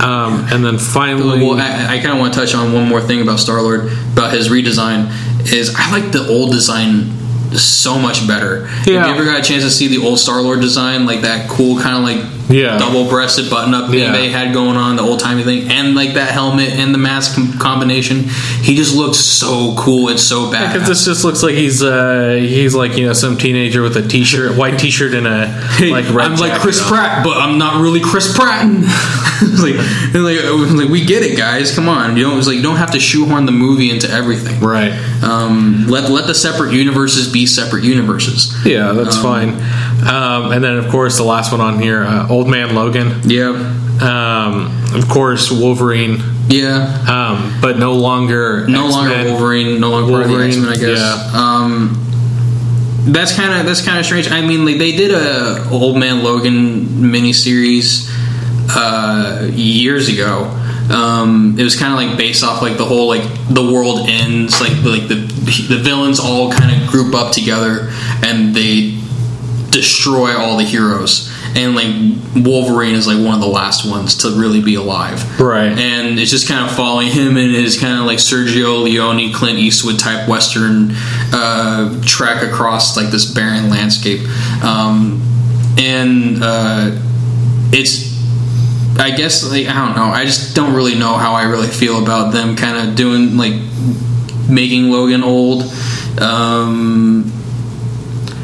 Um, 0.00 0.46
and 0.52 0.64
then 0.64 0.78
finally, 0.78 1.40
Well, 1.40 1.58
I, 1.58 1.96
I 1.96 1.98
kind 1.98 2.12
of 2.12 2.18
want 2.18 2.34
to 2.34 2.40
touch 2.40 2.54
on 2.54 2.72
one 2.72 2.88
more 2.88 3.00
thing 3.00 3.20
about 3.20 3.40
Star 3.40 3.60
Lord 3.62 3.92
about 4.12 4.32
his 4.32 4.48
redesign. 4.48 5.10
Is 5.52 5.74
I 5.76 5.90
like 5.90 6.12
the 6.12 6.26
old 6.28 6.52
design 6.52 7.10
so 7.56 7.98
much 7.98 8.26
better. 8.28 8.68
Yeah. 8.86 9.00
If 9.02 9.06
you 9.06 9.14
ever 9.14 9.24
got 9.24 9.40
a 9.40 9.42
chance 9.42 9.64
to 9.64 9.70
see 9.70 9.88
the 9.88 10.04
old 10.04 10.18
Star 10.18 10.40
Lord 10.42 10.60
design, 10.60 11.06
like 11.06 11.22
that 11.22 11.48
cool 11.48 11.80
kind 11.80 11.96
of 11.96 12.02
like 12.02 12.37
Yeah. 12.48 12.78
double 12.78 13.08
breasted 13.08 13.50
button 13.50 13.74
up 13.74 13.90
thing 13.90 13.98
Yeah. 14.00 14.12
they 14.12 14.28
had 14.30 14.52
going 14.54 14.76
on, 14.76 14.96
the 14.96 15.02
old 15.02 15.20
timey 15.20 15.42
thing, 15.42 15.68
and 15.70 15.94
like 15.94 16.14
that 16.14 16.30
helmet 16.30 16.70
and 16.70 16.94
the 16.94 16.98
mask 16.98 17.34
com- 17.34 17.58
combination, 17.58 18.24
he 18.62 18.74
just 18.74 18.94
looks 18.94 19.18
so 19.18 19.74
cool 19.76 20.08
and 20.08 20.18
so 20.18 20.50
bad. 20.50 20.72
because 20.72 20.88
this 20.88 21.04
just 21.04 21.24
looks 21.24 21.42
like 21.42 21.54
he's 21.54 21.82
uh, 21.82 22.36
he's 22.40 22.74
like 22.74 22.96
you 22.96 23.06
know 23.06 23.12
some 23.12 23.36
teenager 23.36 23.82
with 23.82 23.96
a 23.96 24.06
t-shirt, 24.06 24.56
white 24.56 24.78
t-shirt, 24.78 25.14
and 25.14 25.26
a 25.26 25.46
like 25.90 26.08
red. 26.12 26.32
I'm 26.32 26.36
like 26.36 26.60
Chris 26.60 26.80
on. 26.82 26.88
Pratt, 26.88 27.24
but 27.24 27.36
I'm 27.36 27.58
not 27.58 27.80
really 27.82 28.00
Chris 28.00 28.34
Pratt. 28.34 28.66
like, 29.62 29.74
like, 30.14 30.42
like, 30.74 30.88
we 30.88 31.04
get 31.04 31.22
it, 31.22 31.36
guys. 31.36 31.74
Come 31.74 31.88
on, 31.88 32.16
you 32.16 32.24
don't 32.24 32.44
like 32.46 32.56
you 32.56 32.62
don't 32.62 32.76
have 32.76 32.92
to 32.92 33.00
shoehorn 33.00 33.46
the 33.46 33.52
movie 33.52 33.90
into 33.90 34.10
everything. 34.10 34.58
Right. 34.60 34.92
Um, 35.22 35.86
let 35.88 36.10
let 36.10 36.26
the 36.26 36.34
separate 36.34 36.72
universes 36.72 37.30
be 37.32 37.46
separate 37.46 37.84
universes. 37.84 38.54
Yeah, 38.64 38.92
that's 38.92 39.16
fine. 39.20 39.56
Um, 40.08 40.52
and 40.52 40.64
then 40.64 40.76
of 40.78 40.88
course 40.88 41.16
the 41.18 41.24
last 41.24 41.52
one 41.52 41.60
on 41.60 41.80
here, 41.80 42.02
uh, 42.02 42.28
Old 42.28 42.48
Man 42.48 42.74
Logan. 42.74 43.20
Yeah, 43.24 43.50
Um, 44.00 44.72
of 44.94 45.06
course 45.08 45.50
Wolverine, 45.50 46.22
yeah. 46.48 47.04
um, 47.08 47.58
but 47.60 47.78
no 47.78 47.92
longer 47.94 48.66
No 48.68 48.86
longer 48.88 49.12
X-Men. 49.12 49.32
Wolverine. 49.34 49.80
No 49.80 49.90
longer 49.90 50.12
Wolverine, 50.12 50.30
Wolverine, 50.30 50.48
X 50.50 50.80
Men. 50.80 50.90
I 50.90 50.94
guess. 50.94 50.98
yeah. 50.98 51.30
Um, 51.34 52.04
that's 53.08 53.34
kind 53.34 53.58
of 53.60 53.66
that's 53.66 53.84
kind 53.84 53.98
of 53.98 54.04
strange. 54.06 54.30
I 54.30 54.40
mean, 54.40 54.64
like 54.64 54.78
they 54.78 54.92
did 54.92 55.10
a 55.10 55.68
Old 55.70 55.96
Man 55.98 56.22
Logan 56.22 56.86
miniseries 56.86 58.08
uh, 58.70 59.46
years 59.52 60.08
ago. 60.08 60.44
Um, 60.90 61.56
it 61.58 61.64
was 61.64 61.76
kind 61.78 61.92
of 61.92 61.98
like 61.98 62.16
based 62.18 62.42
off 62.42 62.62
like 62.62 62.78
the 62.78 62.84
whole 62.84 63.08
like 63.08 63.22
the 63.50 63.62
world 63.62 64.08
ends 64.08 64.58
like 64.60 64.72
like 64.84 65.06
the 65.08 65.16
the 65.68 65.78
villains 65.82 66.18
all 66.18 66.50
kind 66.50 66.70
of 66.82 66.88
group 66.88 67.14
up 67.14 67.32
together 67.32 67.90
and 68.24 68.54
they 68.54 68.97
destroy 69.78 70.36
all 70.36 70.56
the 70.56 70.64
heroes 70.64 71.30
and 71.56 71.74
like 71.74 71.92
Wolverine 72.44 72.94
is 72.94 73.06
like 73.06 73.16
one 73.24 73.34
of 73.34 73.40
the 73.40 73.46
last 73.62 73.88
ones 73.90 74.16
to 74.22 74.28
really 74.38 74.60
be 74.60 74.74
alive 74.74 75.18
Right. 75.40 75.72
and 75.78 76.18
it's 76.18 76.30
just 76.30 76.46
kind 76.48 76.64
of 76.68 76.74
following 76.76 77.08
him 77.08 77.36
in 77.36 77.50
his 77.50 77.78
kind 77.78 77.98
of 78.00 78.04
like 78.06 78.18
Sergio 78.18 78.82
Leone, 78.82 79.32
Clint 79.32 79.58
Eastwood 79.58 79.98
type 79.98 80.28
western 80.28 80.90
uh, 81.32 82.00
trek 82.04 82.42
across 82.42 82.96
like 82.96 83.10
this 83.10 83.24
barren 83.32 83.70
landscape, 83.70 84.20
um, 84.62 85.20
and 85.78 86.42
uh, 86.42 86.90
it's. 87.72 88.08
I 89.00 89.12
guess 89.12 89.48
like 89.48 89.68
I 89.68 89.74
don't 89.86 89.94
know. 89.96 90.10
I 90.20 90.24
just 90.24 90.56
don't 90.56 90.74
really 90.74 90.96
know 90.98 91.14
how 91.16 91.34
I 91.34 91.44
really 91.44 91.68
feel 91.68 92.02
about 92.02 92.32
them 92.32 92.56
kind 92.56 92.76
of 92.88 92.96
doing 92.96 93.36
like 93.36 93.54
making 94.50 94.90
Logan 94.90 95.22
old. 95.22 95.62
Um, 96.20 97.30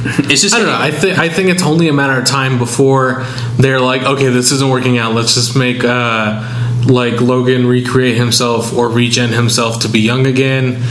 it's 0.05 0.43
just 0.43 0.55
I 0.55 0.59
don't 0.59 0.67
know. 0.67 0.79
I 0.79 0.91
think 0.91 1.19
I 1.19 1.29
think 1.29 1.49
it's 1.49 1.63
only 1.63 1.89
a 1.89 1.93
matter 1.93 2.19
of 2.21 2.27
time 2.27 2.59
before 2.59 3.25
they're 3.57 3.81
like, 3.81 4.03
okay, 4.03 4.29
this 4.29 4.53
isn't 4.53 4.69
working 4.69 4.99
out. 4.99 5.15
Let's 5.15 5.35
just 5.35 5.57
make 5.57 5.83
uh, 5.83 6.85
like 6.87 7.21
Logan 7.21 7.67
recreate 7.67 8.17
himself 8.17 8.77
or 8.77 8.89
regen 8.89 9.31
himself 9.31 9.81
to 9.81 9.89
be 9.89 10.01
young 10.01 10.27
again, 10.27 10.83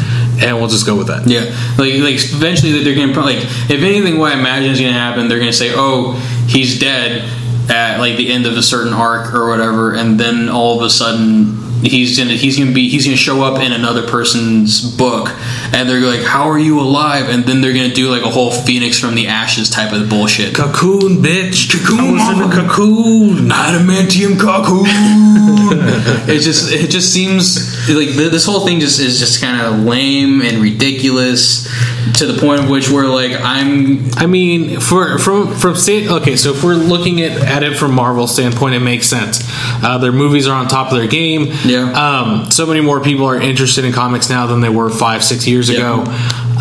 and 0.41 0.57
we'll 0.57 0.68
just 0.68 0.85
go 0.85 0.95
with 0.95 1.07
that. 1.07 1.27
Yeah, 1.27 1.41
like 1.77 1.95
like 2.02 2.15
eventually 2.15 2.84
they're 2.84 2.95
gonna 2.95 3.19
like 3.22 3.38
if 3.38 3.81
anything, 3.84 4.18
what 4.18 4.34
I 4.34 4.40
imagine 4.40 4.72
is 4.72 4.80
gonna 4.80 4.94
happen, 4.94 5.27
they're 5.27 5.40
gonna 5.40 5.53
say, 5.53 5.72
"Oh, 5.73 6.14
he's 6.48 6.80
dead," 6.80 7.30
at 7.69 7.99
like 7.99 8.18
the 8.18 8.31
end 8.31 8.45
of 8.45 8.57
a 8.57 8.64
certain 8.64 8.94
arc 8.94 9.34
or 9.34 9.49
whatever, 9.49 9.94
and 9.94 10.19
then 10.19 10.49
all 10.49 10.80
of 10.80 10.85
a 10.85 10.90
sudden 10.90 11.62
he's 11.85 12.18
gonna 12.18 12.34
he's 12.34 12.57
gonna 12.57 12.72
be 12.72 12.89
he's 12.89 13.05
gonna 13.05 13.18
show 13.18 13.41
up 13.43 13.61
in 13.61 13.72
another 13.72 14.07
person's 14.07 14.81
book, 14.95 15.30
and 15.73 15.89
they're 15.89 16.01
like, 16.01 16.23
"How 16.23 16.49
are 16.49 16.60
you 16.60 16.80
alive?" 16.80 17.30
And 17.30 17.43
then 17.45 17.61
they're 17.61 17.73
gonna 17.73 17.93
do 17.93 18.10
like 18.10 18.23
a 18.23 18.30
whole 18.30 18.51
Phoenix 18.51 18.99
from 18.99 19.15
the 19.15 19.27
ashes 19.27 19.69
type 19.69 19.93
of 19.93 20.10
bullshit. 20.10 20.55
Cocoon, 20.55 21.22
bitch. 21.22 21.72
Cocoon, 21.72 21.99
I 21.99 22.11
was 22.11 22.30
in 22.30 22.43
a 22.43 22.47
mama. 22.47 22.68
cocoon. 22.68 23.49
adamantium 23.49 24.39
cocoon. 24.39 24.85
it 26.30 26.39
just 26.39 26.72
it 26.72 26.89
just 26.89 27.14
seems 27.14 27.89
like 27.89 28.10
this 28.10 28.45
whole 28.45 28.65
thing 28.65 28.80
just 28.80 28.99
is 28.99 29.19
just 29.19 29.41
kind 29.41 29.61
of 29.61 29.81
lame 29.81 30.41
and 30.41 30.61
ridiculous 30.61 31.68
to 32.15 32.25
the 32.25 32.39
point 32.39 32.61
of 32.61 32.69
which 32.69 32.89
we're 32.89 33.07
like 33.07 33.31
I'm 33.41 34.11
I 34.17 34.25
mean, 34.27 34.80
for 34.80 35.17
from 35.19 35.53
from 35.55 35.75
sta- 35.75 36.07
okay, 36.17 36.35
so 36.35 36.51
if 36.51 36.63
we're 36.63 36.75
looking 36.75 37.21
at, 37.21 37.31
at 37.41 37.63
it 37.63 37.77
from 37.77 37.93
Marvel 37.93 38.27
standpoint, 38.27 38.75
it 38.75 38.80
makes 38.81 39.07
sense. 39.07 39.41
Uh, 39.84 39.97
their 39.97 40.11
movies 40.11 40.47
are 40.47 40.55
on 40.55 40.67
top 40.67 40.91
of 40.91 40.97
their 40.97 41.07
game. 41.07 41.47
Yeah. 41.65 41.91
Um, 41.91 42.51
so 42.51 42.65
many 42.65 42.81
more 42.81 42.99
people 43.01 43.25
are 43.25 43.39
interested 43.39 43.85
in 43.85 43.91
comics 43.93 44.30
now 44.30 44.47
than 44.47 44.61
they 44.61 44.69
were 44.69 44.89
five, 44.89 45.23
six 45.23 45.47
years 45.47 45.69
Yeah. 45.69 45.77
ago, 46.01 46.11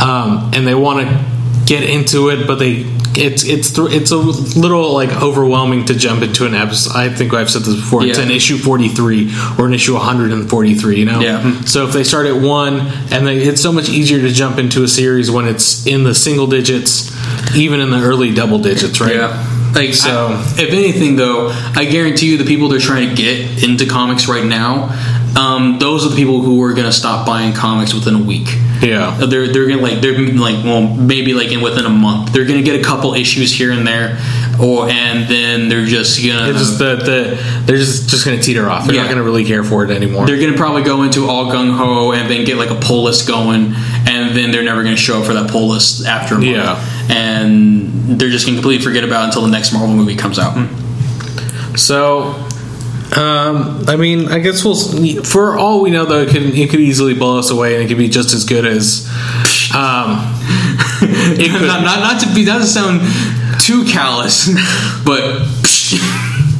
um, 0.05 0.51
and 0.55 0.67
they 0.67 0.75
want 0.75 1.07
to 1.07 1.25
get 1.67 1.85
into 1.85 2.29
it, 2.31 2.47
but 2.47 2.57
they 2.59 2.85
it's 3.17 3.45
it's 3.45 3.71
th- 3.73 3.91
it's 3.93 4.11
a 4.11 4.17
little 4.17 4.93
like 4.93 5.11
overwhelming 5.23 5.85
to 5.87 5.95
jump 5.95 6.23
into 6.23 6.47
an 6.47 6.55
episode. 6.55 6.95
I 6.97 7.09
think 7.09 7.33
I've 7.35 7.51
said 7.51 7.63
this 7.63 7.77
before. 7.77 8.05
It's 8.05 8.19
an 8.19 8.31
issue 8.31 8.57
forty 8.59 8.89
three 8.89 9.33
or 9.59 9.67
an 9.67 9.75
issue 9.75 9.95
one 9.95 10.03
hundred 10.05 10.33
and 10.33 10.49
forty 10.49 10.75
three. 10.75 10.99
You 10.99 11.05
know. 11.07 11.21
Yeah. 11.21 11.61
So 11.63 11.87
if 11.87 11.93
they 11.93 12.05
start 12.05 12.27
at 12.27 12.37
one, 12.41 12.81
and 13.13 13.27
they, 13.27 13.39
it's 13.39 13.61
so 13.61 13.73
much 13.73 13.89
easier 13.89 14.21
to 14.21 14.29
jump 14.31 14.59
into 14.59 14.83
a 14.83 14.89
series 14.89 15.31
when 15.31 15.47
it's 15.47 15.87
in 15.87 16.05
the 16.05 16.15
single 16.15 16.47
digits, 16.47 17.11
even 17.57 17.81
in 17.81 17.91
the 17.91 18.01
early 18.01 18.33
double 18.35 18.59
digits, 18.59 19.01
right? 19.01 19.15
yeah 19.17 19.49
like 19.75 19.95
So- 19.95 20.29
I- 20.29 20.55
if 20.59 20.71
anything 20.73 21.17
though 21.17 21.49
I 21.75 21.87
guarantee 21.87 22.31
you 22.31 22.37
the 22.37 22.45
people 22.45 22.69
they're 22.69 22.79
trying 22.79 23.09
to 23.09 23.15
get 23.15 23.65
into 23.65 23.87
comics 23.87 24.29
right 24.29 24.45
now 24.45 24.91
um, 25.37 25.79
those 25.79 26.05
are 26.05 26.11
the 26.11 26.17
people 26.17 26.41
who 26.43 26.63
are 26.63 26.75
gonna 26.75 26.93
stop 26.93 27.27
buying 27.27 27.53
comics 27.55 27.95
within 27.95 28.15
a 28.15 28.23
week 28.23 28.49
Yeah. 28.83 29.17
they're 29.19 29.51
they're 29.53 29.67
gonna 29.69 29.81
like 29.81 30.01
they're 30.01 30.19
like 30.19 30.63
well 30.65 30.83
maybe 30.87 31.33
like 31.33 31.51
in 31.53 31.61
within 31.63 31.87
a 31.87 31.91
month 31.91 32.33
they're 32.33 32.45
gonna 32.45 32.63
get 32.63 32.79
a 32.79 32.83
couple 32.85 33.15
issues 33.15 33.53
here 33.57 33.71
and 33.73 33.87
there 33.87 34.19
or 34.61 34.91
and 34.91 35.29
then 35.31 35.69
they're 35.71 35.87
just 35.87 36.21
gonna 36.25 36.51
It's 36.51 36.59
just 36.59 36.79
the, 36.79 36.97
the 36.97 37.63
they're 37.65 37.79
just 37.79 38.11
just 38.11 38.27
going 38.27 38.37
to 38.39 38.45
teeter 38.45 38.69
off. 38.69 38.85
They're 38.85 38.95
Yeah. 38.97 39.03
not 39.03 39.07
going 39.09 39.17
to 39.19 39.25
really 39.25 39.45
care 39.47 39.65
for 39.65 39.83
it 39.85 39.91
anymore. 39.91 40.27
they're 40.27 40.39
gonna 40.39 40.57
probably 40.57 40.83
go 40.83 41.03
into 41.05 41.27
all 41.27 41.47
gung 41.47 41.75
ho 41.75 42.13
and 42.13 42.31
then 42.31 42.45
get 42.45 42.59
like 42.59 42.71
a 42.71 42.75
pull 42.75 43.05
list 43.05 43.27
going, 43.27 43.75
and 44.07 44.37
then 44.37 44.51
they're 44.51 44.63
never 44.63 44.83
gonna 44.85 44.97
show 44.97 45.21
up 45.21 45.27
for 45.27 45.33
that 45.33 45.51
pull 45.51 45.69
list 45.69 46.05
after 46.07 46.35
a 46.35 46.39
month. 46.39 46.49
Yeah. 46.49 46.85
and 47.11 48.21
they're 48.21 48.29
just 48.29 48.45
gonna 48.45 48.59
completely 48.59 48.85
forget 48.85 49.05
about 49.05 49.23
it 49.23 49.27
until 49.29 49.43
the 49.43 49.51
next 49.51 49.73
Marvel 49.73 49.95
movie 49.95 50.17
comes 50.17 50.39
out. 50.39 50.55
So, 51.77 52.35
um, 53.17 53.85
I 53.89 53.97
mean, 53.97 54.29
I 54.29 54.39
guess 54.39 54.65
we'll. 54.65 54.77
For 55.23 55.59
all 55.59 55.83
we 55.83 55.91
know, 55.91 56.07
though, 56.07 56.23
it 56.23 56.31
could 56.31 56.43
it 56.43 56.71
could 56.71 56.81
easily 56.81 57.13
blow 57.15 57.39
us 57.39 57.51
away, 57.51 57.75
and 57.75 57.85
it 57.85 57.89
could 57.89 57.99
be 57.99 58.09
just 58.09 58.33
as 58.33 58.45
good 58.45 58.65
as. 58.65 59.07
Um, 59.75 60.17
it 61.03 61.51
could, 61.51 61.67
not, 61.67 61.83
not 61.83 62.01
not 62.01 62.21
to 62.23 62.35
be 62.35 62.45
doesn't 62.45 62.63
to 62.63 62.67
sound 62.67 63.61
too 63.61 63.85
callous, 63.85 64.49
but 65.05 65.43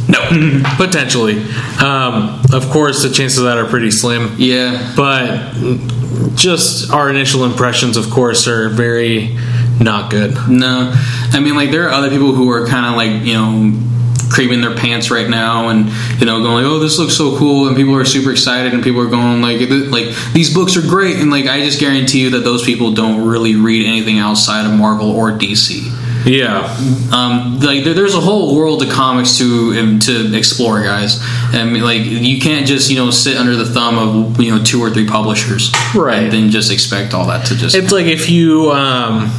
no, 0.09 0.63
potentially. 0.77 1.43
Um, 1.83 2.43
of 2.53 2.69
course, 2.71 3.03
the 3.03 3.11
chances 3.11 3.39
of 3.39 3.45
that 3.45 3.57
are 3.57 3.67
pretty 3.67 3.91
slim. 3.91 4.35
yeah, 4.37 4.93
but 4.95 5.55
just 6.35 6.91
our 6.91 7.09
initial 7.09 7.45
impressions, 7.45 7.97
of 7.97 8.11
course, 8.11 8.47
are 8.47 8.69
very 8.69 9.39
not 9.81 10.11
good. 10.11 10.35
no. 10.49 10.93
I 11.33 11.41
mean, 11.41 11.55
like 11.55 11.71
there 11.71 11.89
are 11.89 11.93
other 11.93 12.11
people 12.11 12.35
who 12.35 12.51
are 12.51 12.67
kind 12.67 12.85
of 12.85 12.95
like 12.95 13.27
you 13.27 13.33
know 13.33 13.73
creaming 14.33 14.61
their 14.63 14.75
pants 14.75 15.11
right 15.11 15.29
now 15.29 15.69
and 15.69 15.91
you 16.19 16.25
know 16.27 16.43
going 16.43 16.65
like 16.65 16.65
oh 16.65 16.79
this 16.79 16.99
looks 16.99 17.15
so 17.15 17.37
cool 17.37 17.69
and 17.69 17.77
people 17.77 17.95
are 17.95 18.05
super 18.05 18.31
excited 18.33 18.73
and 18.73 18.83
people 18.83 19.01
are 19.01 19.11
going 19.11 19.43
like 19.43 19.61
like 19.91 20.33
these 20.33 20.53
books 20.53 20.77
are 20.77 20.81
great 20.81 21.17
and 21.17 21.31
like 21.31 21.47
i 21.47 21.61
just 21.61 21.79
guarantee 21.79 22.23
you 22.23 22.31
that 22.31 22.43
those 22.43 22.63
people 22.65 22.93
don't 22.93 23.27
really 23.27 23.57
read 23.57 23.85
anything 23.87 24.19
outside 24.19 24.65
of 24.65 24.73
marvel 24.73 25.11
or 25.11 25.31
dc 25.33 25.71
Yeah, 26.25 26.63
um, 27.13 27.59
like 27.59 27.83
there's 27.83 28.15
a 28.15 28.21
whole 28.21 28.55
world 28.55 28.81
of 28.81 28.89
comics 28.91 29.39
to 29.39 29.75
um, 29.77 29.99
to 30.07 30.33
explore, 30.37 30.81
guys. 30.81 31.19
I 31.53 31.65
mean, 31.65 31.83
like 31.83 32.05
you 32.05 32.41
can't 32.41 32.65
just 32.65 32.89
you 32.91 32.97
know 32.97 33.11
sit 33.11 33.37
under 33.37 33.57
the 33.57 33.67
thumb 33.67 33.99
of 33.99 34.41
you 34.41 34.53
know 34.55 34.63
two 34.63 34.81
or 34.81 34.89
three 34.89 35.09
publishers, 35.09 35.73
Right. 35.97 36.23
And 36.23 36.33
then 36.33 36.51
just 36.51 36.71
expect 36.71 37.13
all 37.13 37.27
that 37.27 37.47
to 37.47 37.57
just. 37.57 37.75
it's 37.75 37.91
like 37.91 38.07
if 38.07 38.31
you. 38.31 38.71
Um, 38.71 39.33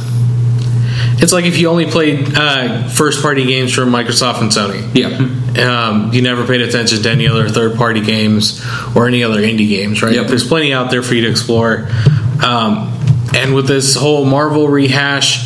it's 1.20 1.32
like 1.32 1.44
if 1.44 1.58
you 1.58 1.68
only 1.68 1.86
played 1.86 2.32
uh, 2.36 2.88
first 2.88 3.22
party 3.22 3.44
games 3.44 3.72
from 3.72 3.90
Microsoft 3.90 4.40
and 4.40 4.50
Sony. 4.50 4.88
yeah, 4.94 5.88
Um, 5.88 6.12
you 6.12 6.22
never 6.22 6.46
paid 6.46 6.60
attention 6.60 7.02
to 7.02 7.10
any 7.10 7.26
other 7.28 7.48
third 7.48 7.76
party 7.76 8.00
games 8.00 8.64
or 8.96 9.06
any 9.06 9.22
other 9.24 9.40
indie 9.40 9.68
games, 9.68 10.02
right? 10.02 10.14
Yep. 10.14 10.26
There's 10.28 10.46
plenty 10.46 10.72
out 10.72 10.90
there 10.90 11.02
for 11.02 11.14
you 11.14 11.22
to 11.22 11.30
explore. 11.30 11.88
Um, 12.44 12.90
and 13.34 13.54
with 13.54 13.66
this 13.66 13.94
whole 13.94 14.24
Marvel 14.24 14.68
rehash, 14.68 15.43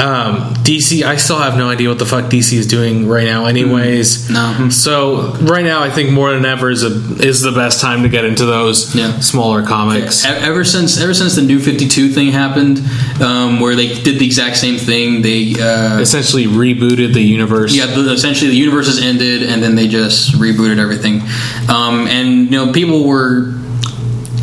Um, 0.00 0.54
DC, 0.62 1.02
I 1.02 1.16
still 1.16 1.38
have 1.38 1.56
no 1.56 1.68
idea 1.68 1.88
what 1.88 1.98
the 1.98 2.06
fuck 2.06 2.26
DC 2.26 2.56
is 2.56 2.68
doing 2.68 3.08
right 3.08 3.24
now, 3.24 3.46
anyways. 3.46 4.30
No. 4.30 4.68
So 4.70 5.32
right 5.40 5.64
now, 5.64 5.82
I 5.82 5.90
think 5.90 6.12
more 6.12 6.32
than 6.32 6.44
ever 6.44 6.70
is 6.70 6.84
a, 6.84 6.88
is 7.20 7.40
the 7.42 7.50
best 7.50 7.80
time 7.80 8.04
to 8.04 8.08
get 8.08 8.24
into 8.24 8.44
those 8.46 8.94
Yeah. 8.94 9.18
smaller 9.18 9.64
comics. 9.64 10.24
E- 10.24 10.28
Ever 10.28 10.62
since 10.64 11.00
ever 11.00 11.14
since 11.14 11.34
the 11.34 11.42
New 11.42 11.58
Fifty 11.58 11.88
Two 11.88 12.10
thing 12.10 12.30
happened, 12.30 12.80
um, 13.20 13.58
where 13.58 13.74
they 13.74 13.88
did 13.92 14.20
the 14.20 14.26
exact 14.26 14.56
same 14.56 14.78
thing, 14.78 15.22
they 15.22 15.54
uh, 15.60 15.98
Essentially 15.98 16.46
rebooted 16.46 17.12
the 17.12 17.22
universe. 17.22 17.74
yeah, 17.74 17.86
the, 17.86 18.12
essentially 18.12 18.50
the 18.50 18.56
universe 18.56 18.86
has 18.86 19.00
ended, 19.02 19.42
and 19.42 19.62
then 19.62 19.74
they 19.74 19.88
just 19.88 20.32
rebooted 20.34 20.78
everything. 20.78 21.22
Um, 21.68 22.06
and 22.06 22.44
you 22.44 22.50
know, 22.52 22.72
people 22.72 23.04
were 23.04 23.54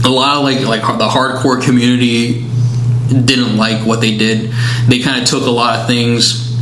a 0.04 0.10
lot 0.10 0.38
of 0.38 0.44
like 0.44 0.66
like 0.68 0.82
the 1.00 1.08
hardcore 1.08 1.64
community 1.64 2.46
didn't 3.08 3.58
like 3.58 3.86
what 3.86 4.02
they 4.02 4.18
did. 4.18 4.52
They 4.88 5.00
kind 5.00 5.22
of 5.22 5.28
took 5.28 5.46
a 5.46 5.52
lot 5.52 5.80
of 5.80 5.88
things 5.88 6.54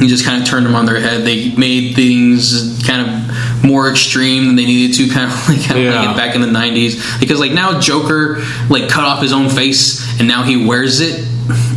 and 0.00 0.08
just 0.08 0.24
kind 0.24 0.42
of 0.42 0.48
turned 0.48 0.66
them 0.66 0.74
on 0.74 0.86
their 0.86 0.98
head. 1.00 1.22
They 1.24 1.52
made 1.54 1.94
things 1.94 2.82
kind 2.86 3.06
of 3.08 3.64
more 3.64 3.88
extreme 3.88 4.46
than 4.46 4.56
they 4.56 4.64
needed 4.66 4.96
to, 4.96 5.08
kind 5.14 5.30
of 5.30 5.48
like, 5.48 5.58
kind 5.66 5.78
of 5.80 5.86
like 5.86 6.04
Yeah. 6.04 6.12
it 6.12 6.16
back 6.16 6.34
in 6.34 6.40
the 6.40 6.48
'90s. 6.48 7.20
Because 7.20 7.38
like 7.40 7.52
now 7.52 7.78
Joker 7.80 8.42
like 8.68 8.88
cut 8.88 9.04
off 9.04 9.22
his 9.22 9.32
own 9.32 9.48
face, 9.48 10.02
and 10.18 10.26
now 10.26 10.42
he 10.42 10.66
wears 10.66 11.00
it. 11.00 11.24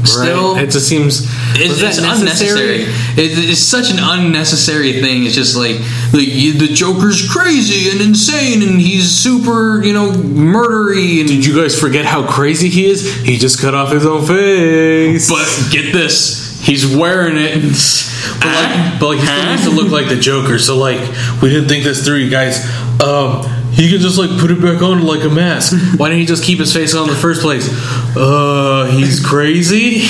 Still, 0.06 0.56
Right? 0.56 0.64
It 0.64 0.72
just 0.72 0.88
seems. 0.88 1.26
it's, 1.56 1.82
it's 1.82 1.98
unnecessary. 1.98 2.84
It, 2.84 3.49
it's 3.49 3.60
such 3.60 3.91
an 3.91 3.98
unnecessary 3.99 5.02
thing. 5.02 5.26
It's 5.26 5.36
just 5.36 5.56
like, 5.56 5.76
like 6.14 6.27
the 6.60 6.69
Joker's 6.73 7.30
crazy 7.30 7.90
and 7.91 8.02
insane, 8.02 8.61
and 8.61 8.80
he's 8.80 9.11
super, 9.11 9.84
you 9.84 9.94
know, 9.94 10.11
murdery. 10.11 11.19
And 11.19 11.30
Did 11.30 11.45
you 11.45 11.56
guys 11.56 11.80
forget 11.80 12.06
how 12.06 12.30
crazy 12.30 12.69
he 12.69 12.86
is? 12.86 13.15
He 13.23 13.38
just 13.38 13.60
cut 13.61 13.73
off 13.73 13.91
his 13.91 14.06
own 14.06 14.26
face. 14.26 15.30
but 15.30 15.45
get 15.72 15.94
this, 15.94 16.61
he's 16.64 16.86
wearing 16.95 17.36
it. 17.38 17.61
But 18.40 18.48
like, 18.48 18.99
but 18.99 19.07
like 19.07 19.19
he 19.19 19.26
still 19.26 19.45
needs 19.49 19.64
to 19.65 19.69
look 19.72 19.91
like 19.91 20.10
the 20.10 20.15
Joker. 20.19 20.60
So 20.60 20.77
like, 20.77 20.99
we 21.41 21.49
didn't 21.49 21.68
think 21.69 21.84
this 21.84 22.03
through, 22.06 22.18
you 22.18 22.30
guys. 22.30 22.65
Um, 23.02 23.44
he 23.76 23.90
can 23.90 24.00
just 24.00 24.18
like 24.18 24.30
put 24.40 24.52
it 24.52 24.62
back 24.62 24.82
on 24.82 25.04
like 25.04 25.24
a 25.24 25.30
mask. 25.30 25.76
Why 25.98 26.10
didn't 26.10 26.22
he 26.22 26.26
just 26.26 26.44
keep 26.44 26.60
his 26.60 26.74
face 26.74 26.96
on 26.96 27.08
in 27.08 27.14
the 27.14 27.20
first 27.20 27.42
place? 27.42 27.68
Uh, 28.16 28.90
he's 28.92 29.24
crazy. 29.24 30.08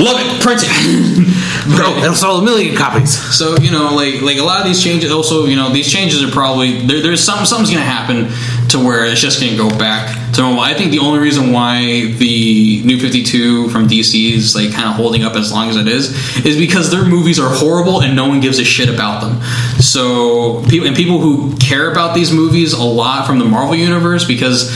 Love 0.00 0.18
it, 0.18 0.42
print 0.42 0.62
it. 0.64 1.30
Bro, 1.76 2.00
that'll 2.00 2.14
sell 2.14 2.36
a 2.36 2.44
million 2.44 2.76
copies. 2.76 3.16
So 3.36 3.56
you 3.58 3.70
know, 3.70 3.94
like 3.94 4.22
like 4.22 4.38
a 4.38 4.42
lot 4.42 4.60
of 4.60 4.66
these 4.66 4.82
changes. 4.82 5.12
Also, 5.12 5.44
you 5.46 5.56
know, 5.56 5.70
these 5.72 5.90
changes 5.90 6.22
are 6.22 6.30
probably 6.30 6.86
there, 6.86 7.00
there's 7.00 7.22
some 7.22 7.44
something's 7.44 7.70
going 7.70 7.82
to 7.82 7.90
happen 7.90 8.26
to 8.74 8.84
where 8.84 9.04
it's 9.04 9.20
just 9.20 9.40
going 9.40 9.52
to 9.52 9.56
go 9.56 9.68
back 9.78 10.32
to 10.34 10.42
normal. 10.42 10.60
I 10.60 10.74
think 10.74 10.90
the 10.90 10.98
only 10.98 11.20
reason 11.20 11.52
why 11.52 12.12
the 12.12 12.82
New 12.84 12.98
Fifty 12.98 13.22
Two 13.22 13.70
from 13.70 13.88
DC 13.88 14.32
is 14.32 14.54
like 14.54 14.72
kind 14.72 14.88
of 14.88 14.96
holding 14.96 15.22
up 15.22 15.34
as 15.36 15.52
long 15.52 15.70
as 15.70 15.76
it 15.76 15.86
is 15.86 16.44
is 16.44 16.56
because 16.56 16.90
their 16.90 17.04
movies 17.04 17.38
are 17.38 17.48
horrible 17.48 18.02
and 18.02 18.16
no 18.16 18.28
one 18.28 18.40
gives 18.40 18.58
a 18.58 18.64
shit 18.64 18.88
about 18.88 19.20
them. 19.20 19.40
So 19.80 20.64
people 20.68 20.88
and 20.88 20.96
people 20.96 21.20
who 21.20 21.56
care 21.56 21.90
about 21.90 22.14
these 22.14 22.32
movies 22.32 22.72
a 22.72 22.82
lot 22.82 23.26
from 23.26 23.38
the 23.38 23.44
Marvel 23.44 23.76
universe 23.76 24.24
because 24.24 24.72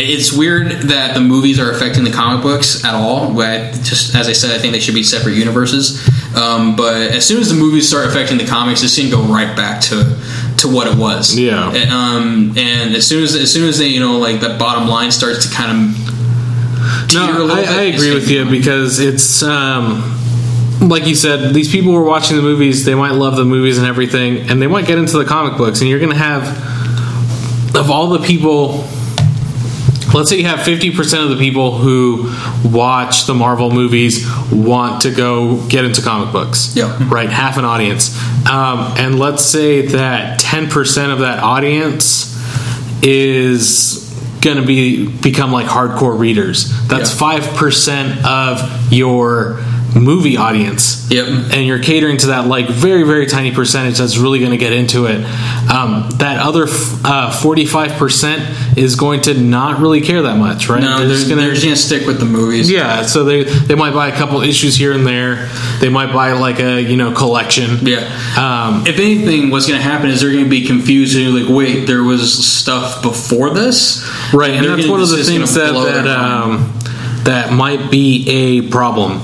it's 0.00 0.32
weird 0.32 0.70
that 0.82 1.14
the 1.14 1.20
movies 1.20 1.58
are 1.58 1.70
affecting 1.70 2.04
the 2.04 2.10
comic 2.10 2.42
books 2.42 2.84
at 2.84 2.94
all. 2.94 3.34
Just 3.34 4.14
as 4.14 4.28
I 4.28 4.32
said, 4.32 4.52
I 4.52 4.58
think 4.58 4.72
they 4.72 4.80
should 4.80 4.94
be 4.94 5.02
separate 5.02 5.34
universes. 5.34 6.08
Um, 6.36 6.76
but 6.76 7.10
as 7.10 7.26
soon 7.26 7.40
as 7.40 7.48
the 7.48 7.56
movies 7.56 7.88
start 7.88 8.06
affecting 8.06 8.38
the 8.38 8.46
comics, 8.46 8.80
going 8.80 9.10
to 9.10 9.16
go 9.16 9.22
right 9.22 9.56
back 9.56 9.80
to 9.82 10.16
to 10.58 10.68
what 10.68 10.86
it 10.86 10.96
was. 10.96 11.36
Yeah. 11.36 11.72
And, 11.72 11.90
um, 11.90 12.58
and 12.58 12.94
as 12.94 13.06
soon 13.06 13.22
as 13.22 13.34
as 13.34 13.52
soon 13.52 13.68
as 13.68 13.78
they 13.78 13.88
you 13.88 14.00
know 14.00 14.18
like 14.18 14.40
the 14.40 14.56
bottom 14.58 14.88
line 14.88 15.10
starts 15.10 15.48
to 15.48 15.54
kind 15.54 15.70
of 15.72 17.14
No, 17.14 17.48
I, 17.50 17.64
I 17.66 17.82
agree 17.84 18.14
with 18.14 18.30
you 18.30 18.48
because 18.48 18.98
it's 18.98 19.42
um, 19.42 20.16
like 20.80 21.06
you 21.06 21.14
said. 21.14 21.54
These 21.54 21.70
people 21.70 21.92
were 21.92 22.04
watching 22.04 22.36
the 22.36 22.42
movies. 22.42 22.84
They 22.84 22.94
might 22.94 23.12
love 23.12 23.36
the 23.36 23.44
movies 23.44 23.78
and 23.78 23.86
everything, 23.86 24.48
and 24.50 24.60
they 24.60 24.66
might 24.66 24.86
get 24.86 24.98
into 24.98 25.18
the 25.18 25.24
comic 25.24 25.56
books. 25.56 25.80
And 25.80 25.88
you're 25.88 26.00
going 26.00 26.12
to 26.12 26.18
have 26.18 26.46
of 27.74 27.90
all 27.90 28.08
the 28.08 28.20
people. 28.20 28.84
Let's 30.14 30.30
say 30.30 30.38
you 30.38 30.46
have 30.46 30.60
50% 30.60 31.22
of 31.22 31.30
the 31.30 31.36
people 31.36 31.76
who 31.78 32.32
watch 32.64 33.26
the 33.26 33.34
Marvel 33.34 33.70
movies 33.70 34.26
want 34.50 35.02
to 35.02 35.10
go 35.10 35.66
get 35.68 35.84
into 35.84 36.00
comic 36.02 36.32
books. 36.32 36.74
Yeah. 36.74 36.96
Right? 37.12 37.28
Half 37.28 37.58
an 37.58 37.64
audience. 37.64 38.16
Um, 38.48 38.94
and 38.96 39.18
let's 39.18 39.44
say 39.44 39.82
that 39.88 40.40
10% 40.40 41.12
of 41.12 41.18
that 41.20 41.40
audience 41.42 42.34
is 43.02 44.04
going 44.40 44.56
to 44.56 44.66
be 44.66 45.06
become 45.08 45.52
like 45.52 45.66
hardcore 45.66 46.18
readers. 46.18 46.72
That's 46.88 47.12
Yeah. 47.20 47.38
5% 47.38 48.24
of 48.24 48.92
your 48.92 49.60
movie 49.94 50.36
audience 50.36 51.06
Yep. 51.10 51.26
and 51.52 51.66
you're 51.66 51.78
catering 51.78 52.18
to 52.18 52.26
that 52.28 52.46
like 52.46 52.68
very 52.68 53.04
very 53.04 53.24
tiny 53.26 53.50
percentage 53.52 53.96
that's 53.96 54.18
really 54.18 54.38
going 54.38 54.50
to 54.50 54.58
get 54.58 54.72
into 54.72 55.06
it 55.06 55.24
um, 55.70 56.08
that 56.18 56.40
other 56.40 56.64
f- 56.64 57.00
uh, 57.04 57.30
45% 57.30 58.76
is 58.78 58.96
going 58.96 59.20
to 59.22 59.34
not 59.34 59.80
really 59.80 60.00
care 60.00 60.22
that 60.22 60.36
much 60.38 60.68
right? 60.68 60.80
No, 60.80 60.98
They're 60.98 61.06
they're, 61.08 61.16
just 61.16 61.28
gonna- 61.28 61.40
they're 61.42 61.50
just 61.54 61.64
going 61.64 61.76
to 61.76 61.80
stick 61.82 62.06
with 62.06 62.18
the 62.20 62.24
movies. 62.26 62.70
yeah 62.70 63.02
so 63.02 63.24
they 63.24 63.44
they 63.44 63.74
might 63.74 63.92
buy 63.92 64.08
a 64.08 64.16
couple 64.16 64.40
issues 64.42 64.76
here 64.76 64.92
and 64.92 65.06
there. 65.06 65.48
They 65.80 65.88
might 65.88 66.12
buy 66.12 66.32
like 66.32 66.58
a 66.60 66.80
you 66.80 66.96
know 66.96 67.12
collection. 67.12 67.86
Yeah. 67.86 67.98
um, 68.38 68.86
if 68.86 68.98
anything, 68.98 69.50
what's 69.50 69.66
going 69.66 69.78
to 69.80 69.84
happen 69.84 70.08
is 70.10 70.20
they're 70.20 70.32
going 70.32 70.44
to 70.44 70.50
be 70.50 70.66
confused 70.66 71.16
and 71.16 71.24
you're 71.24 71.42
like, 71.44 71.54
wait, 71.54 71.86
there 71.86 72.02
was 72.02 72.32
stuff 72.46 73.02
before 73.02 73.50
this, 73.50 74.02
right 74.32 74.50
and 74.52 74.64
they're 74.64 74.70
that's 74.76 74.82
gonna- 74.86 74.92
one 74.92 75.00
of 75.02 75.08
the 75.10 75.22
things 75.22 75.54
that 75.54 75.72
that 75.72 76.06
um, 76.06 76.72
that 77.24 77.52
might 77.52 77.90
be 77.90 78.26
a 78.28 78.68
problem 78.70 79.20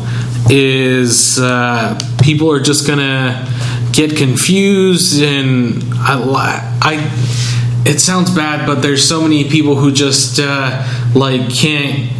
is 0.50 1.38
uh, 1.40 1.98
people 2.22 2.50
are 2.50 2.60
just 2.60 2.86
gonna 2.86 3.46
get 3.94 4.16
confused 4.16 5.22
and 5.22 5.82
I, 5.94 6.78
I 6.82 7.82
it 7.86 8.00
sounds 8.00 8.30
bad 8.34 8.66
but 8.66 8.80
there's 8.82 9.06
so 9.06 9.20
many 9.22 9.48
people 9.48 9.76
who 9.76 9.92
just 9.92 10.40
uh, 10.40 10.84
like 11.14 11.52
can't 11.54 12.10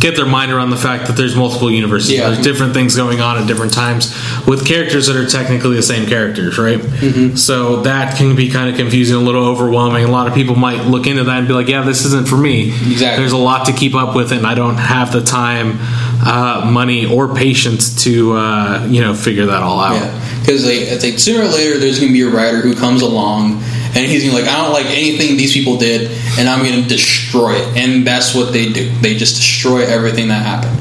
get 0.00 0.16
their 0.16 0.26
mind 0.26 0.50
around 0.50 0.70
the 0.70 0.76
fact 0.76 1.06
that 1.06 1.16
there's 1.16 1.36
multiple 1.36 1.70
universes 1.70 2.10
Yeah. 2.10 2.30
there's 2.30 2.42
different 2.44 2.74
things 2.74 2.96
going 2.96 3.20
on 3.20 3.38
at 3.38 3.46
different 3.46 3.72
times 3.72 4.12
with 4.48 4.66
characters 4.66 5.06
that 5.06 5.14
are 5.14 5.26
technically 5.26 5.76
the 5.76 5.82
same 5.82 6.08
characters 6.08 6.58
right 6.58 6.80
Mm-hmm. 6.80 7.36
so 7.36 7.82
that 7.82 8.16
can 8.16 8.34
be 8.34 8.50
kind 8.50 8.68
of 8.68 8.74
confusing 8.76 9.14
a 9.14 9.20
little 9.20 9.44
overwhelming 9.46 10.04
a 10.04 10.10
lot 10.10 10.26
of 10.26 10.34
people 10.34 10.56
might 10.56 10.86
look 10.86 11.06
into 11.06 11.22
that 11.24 11.38
and 11.38 11.46
be 11.46 11.54
like 11.54 11.68
yeah 11.68 11.82
this 11.82 12.04
isn't 12.04 12.26
for 12.26 12.36
me 12.36 12.70
Exactly. 12.70 13.20
there's 13.22 13.30
a 13.32 13.36
lot 13.36 13.66
to 13.66 13.72
keep 13.72 13.94
up 13.94 14.16
with 14.16 14.32
and 14.32 14.44
i 14.44 14.54
don't 14.54 14.76
have 14.76 15.12
the 15.12 15.22
time 15.22 15.78
uh, 16.24 16.68
money 16.70 17.06
or 17.06 17.34
patience 17.34 18.04
to 18.04 18.34
uh, 18.34 18.86
you 18.88 19.00
know 19.00 19.14
figure 19.14 19.46
that 19.46 19.62
all 19.62 19.80
out 19.80 19.94
Yeah, 19.94 20.40
because 20.40 20.64
like, 20.64 20.80
it's 20.80 21.04
like 21.04 21.18
sooner 21.18 21.44
or 21.44 21.48
later, 21.48 21.78
there's 21.78 21.98
going 21.98 22.12
to 22.12 22.18
be 22.18 22.22
a 22.22 22.30
writer 22.30 22.60
who 22.60 22.74
comes 22.74 23.02
along 23.02 23.62
and 23.94 24.06
he's 24.06 24.22
going 24.22 24.34
to 24.34 24.40
be 24.40 24.46
like, 24.46 24.50
I 24.50 24.62
don't 24.62 24.72
like 24.72 24.86
anything 24.86 25.36
these 25.36 25.52
people 25.52 25.76
did, 25.76 26.10
and 26.38 26.48
I'm 26.48 26.64
going 26.64 26.82
to 26.82 26.88
destroy 26.88 27.56
it. 27.56 27.76
And 27.76 28.06
that's 28.06 28.34
what 28.34 28.52
they 28.52 28.72
do. 28.72 28.90
They 29.00 29.16
just 29.16 29.36
destroy 29.36 29.84
everything 29.84 30.28
that 30.28 30.46
happened. 30.46 30.78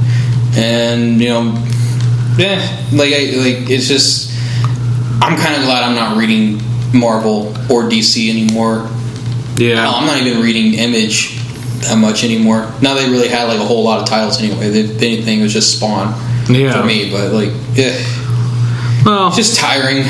And 0.57 1.21
you 1.21 1.29
know, 1.29 1.53
yeah, 2.37 2.59
like 2.93 3.13
I, 3.13 3.35
like 3.35 3.69
it's 3.69 3.87
just, 3.87 4.31
I'm 5.21 5.37
kind 5.37 5.55
of 5.55 5.63
glad 5.63 5.83
I'm 5.83 5.95
not 5.95 6.17
reading 6.17 6.61
Marvel 6.93 7.49
or 7.69 7.83
DC 7.89 8.29
anymore. 8.29 8.87
yeah 9.57 9.81
Hell, 9.81 9.95
I'm 9.95 10.05
not 10.05 10.21
even 10.21 10.41
reading 10.41 10.75
Image 10.75 11.40
that 11.83 11.97
much 11.97 12.23
anymore. 12.23 12.71
Now 12.81 12.93
they 12.93 13.09
really 13.09 13.27
had 13.27 13.45
like 13.45 13.59
a 13.59 13.65
whole 13.65 13.83
lot 13.83 13.99
of 14.01 14.07
titles 14.07 14.39
anyway. 14.41 14.67
If 14.67 15.01
anything, 15.01 15.39
it 15.39 15.43
was 15.43 15.53
just 15.53 15.77
Spawn 15.77 16.13
Yeah. 16.49 16.79
for 16.79 16.85
me. 16.87 17.11
But 17.11 17.31
like, 17.33 17.51
yeah 17.75 17.95
well 19.03 19.29
it's 19.29 19.37
just 19.37 19.59
tiring 19.59 20.03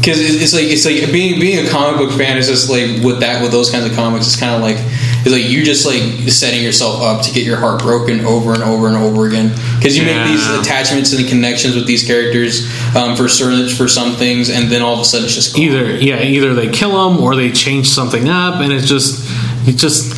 because 0.00 0.18
it's 0.20 0.52
like 0.52 0.64
it's 0.64 0.84
like 0.84 1.12
being 1.12 1.38
being 1.40 1.64
a 1.64 1.70
comic 1.70 1.96
book 1.96 2.10
fan 2.18 2.36
is 2.36 2.48
just 2.48 2.68
like 2.68 3.02
with 3.04 3.20
that 3.20 3.40
with 3.40 3.52
those 3.52 3.70
kinds 3.70 3.86
of 3.86 3.94
comics 3.94 4.26
it's 4.26 4.34
kind 4.38 4.52
of 4.52 4.60
like 4.60 4.76
it's 5.22 5.30
like 5.30 5.44
you 5.44 5.64
just 5.64 5.86
like 5.86 6.02
setting 6.28 6.60
yourself 6.62 7.00
up 7.00 7.22
to 7.22 7.32
get 7.32 7.44
your 7.44 7.56
heart 7.56 7.80
broken 7.80 8.20
over 8.26 8.52
and 8.52 8.62
over 8.64 8.88
and 8.88 8.96
over 8.96 9.26
again 9.28 9.48
because 9.78 9.96
you 9.96 10.02
Yeah. 10.04 10.24
make 10.24 10.32
these 10.36 10.46
attachments 10.58 11.12
and 11.12 11.26
connections 11.28 11.76
with 11.76 11.86
these 11.86 12.04
characters 12.04 12.66
um, 12.96 13.16
for 13.16 13.28
certain 13.28 13.68
for 13.68 13.86
some 13.86 14.16
things 14.16 14.50
and 14.50 14.68
then 14.70 14.82
all 14.82 14.94
of 14.94 15.00
a 15.00 15.04
sudden 15.04 15.24
it's 15.26 15.34
just 15.36 15.54
gone. 15.54 15.62
either 15.62 15.94
yeah 15.96 16.20
either 16.20 16.52
they 16.52 16.68
kill 16.68 16.90
them 17.08 17.22
or 17.22 17.36
they 17.36 17.50
change 17.52 17.88
something 17.88 18.28
up 18.28 18.56
and 18.60 18.72
it's 18.72 18.88
just 18.88 19.22
it 19.68 19.76
just 19.76 20.13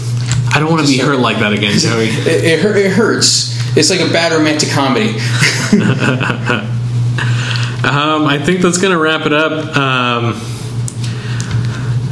i 0.56 0.60
don't 0.60 0.70
want 0.70 0.80
to 0.80 0.88
be 0.88 0.98
hurt 0.98 1.18
like 1.18 1.38
that 1.38 1.52
again 1.52 1.78
joey 1.78 2.08
it, 2.08 2.44
it, 2.44 2.76
it 2.76 2.92
hurts 2.92 3.54
it's 3.76 3.90
like 3.90 4.00
a 4.00 4.10
bad 4.10 4.32
romantic 4.32 4.70
comedy 4.70 5.14
Um, 7.86 8.26
I 8.26 8.38
think 8.44 8.62
that's 8.62 8.78
going 8.78 8.90
to 8.92 8.98
wrap 8.98 9.26
it 9.26 9.32
up. 9.32 9.76
Um, 9.76 10.24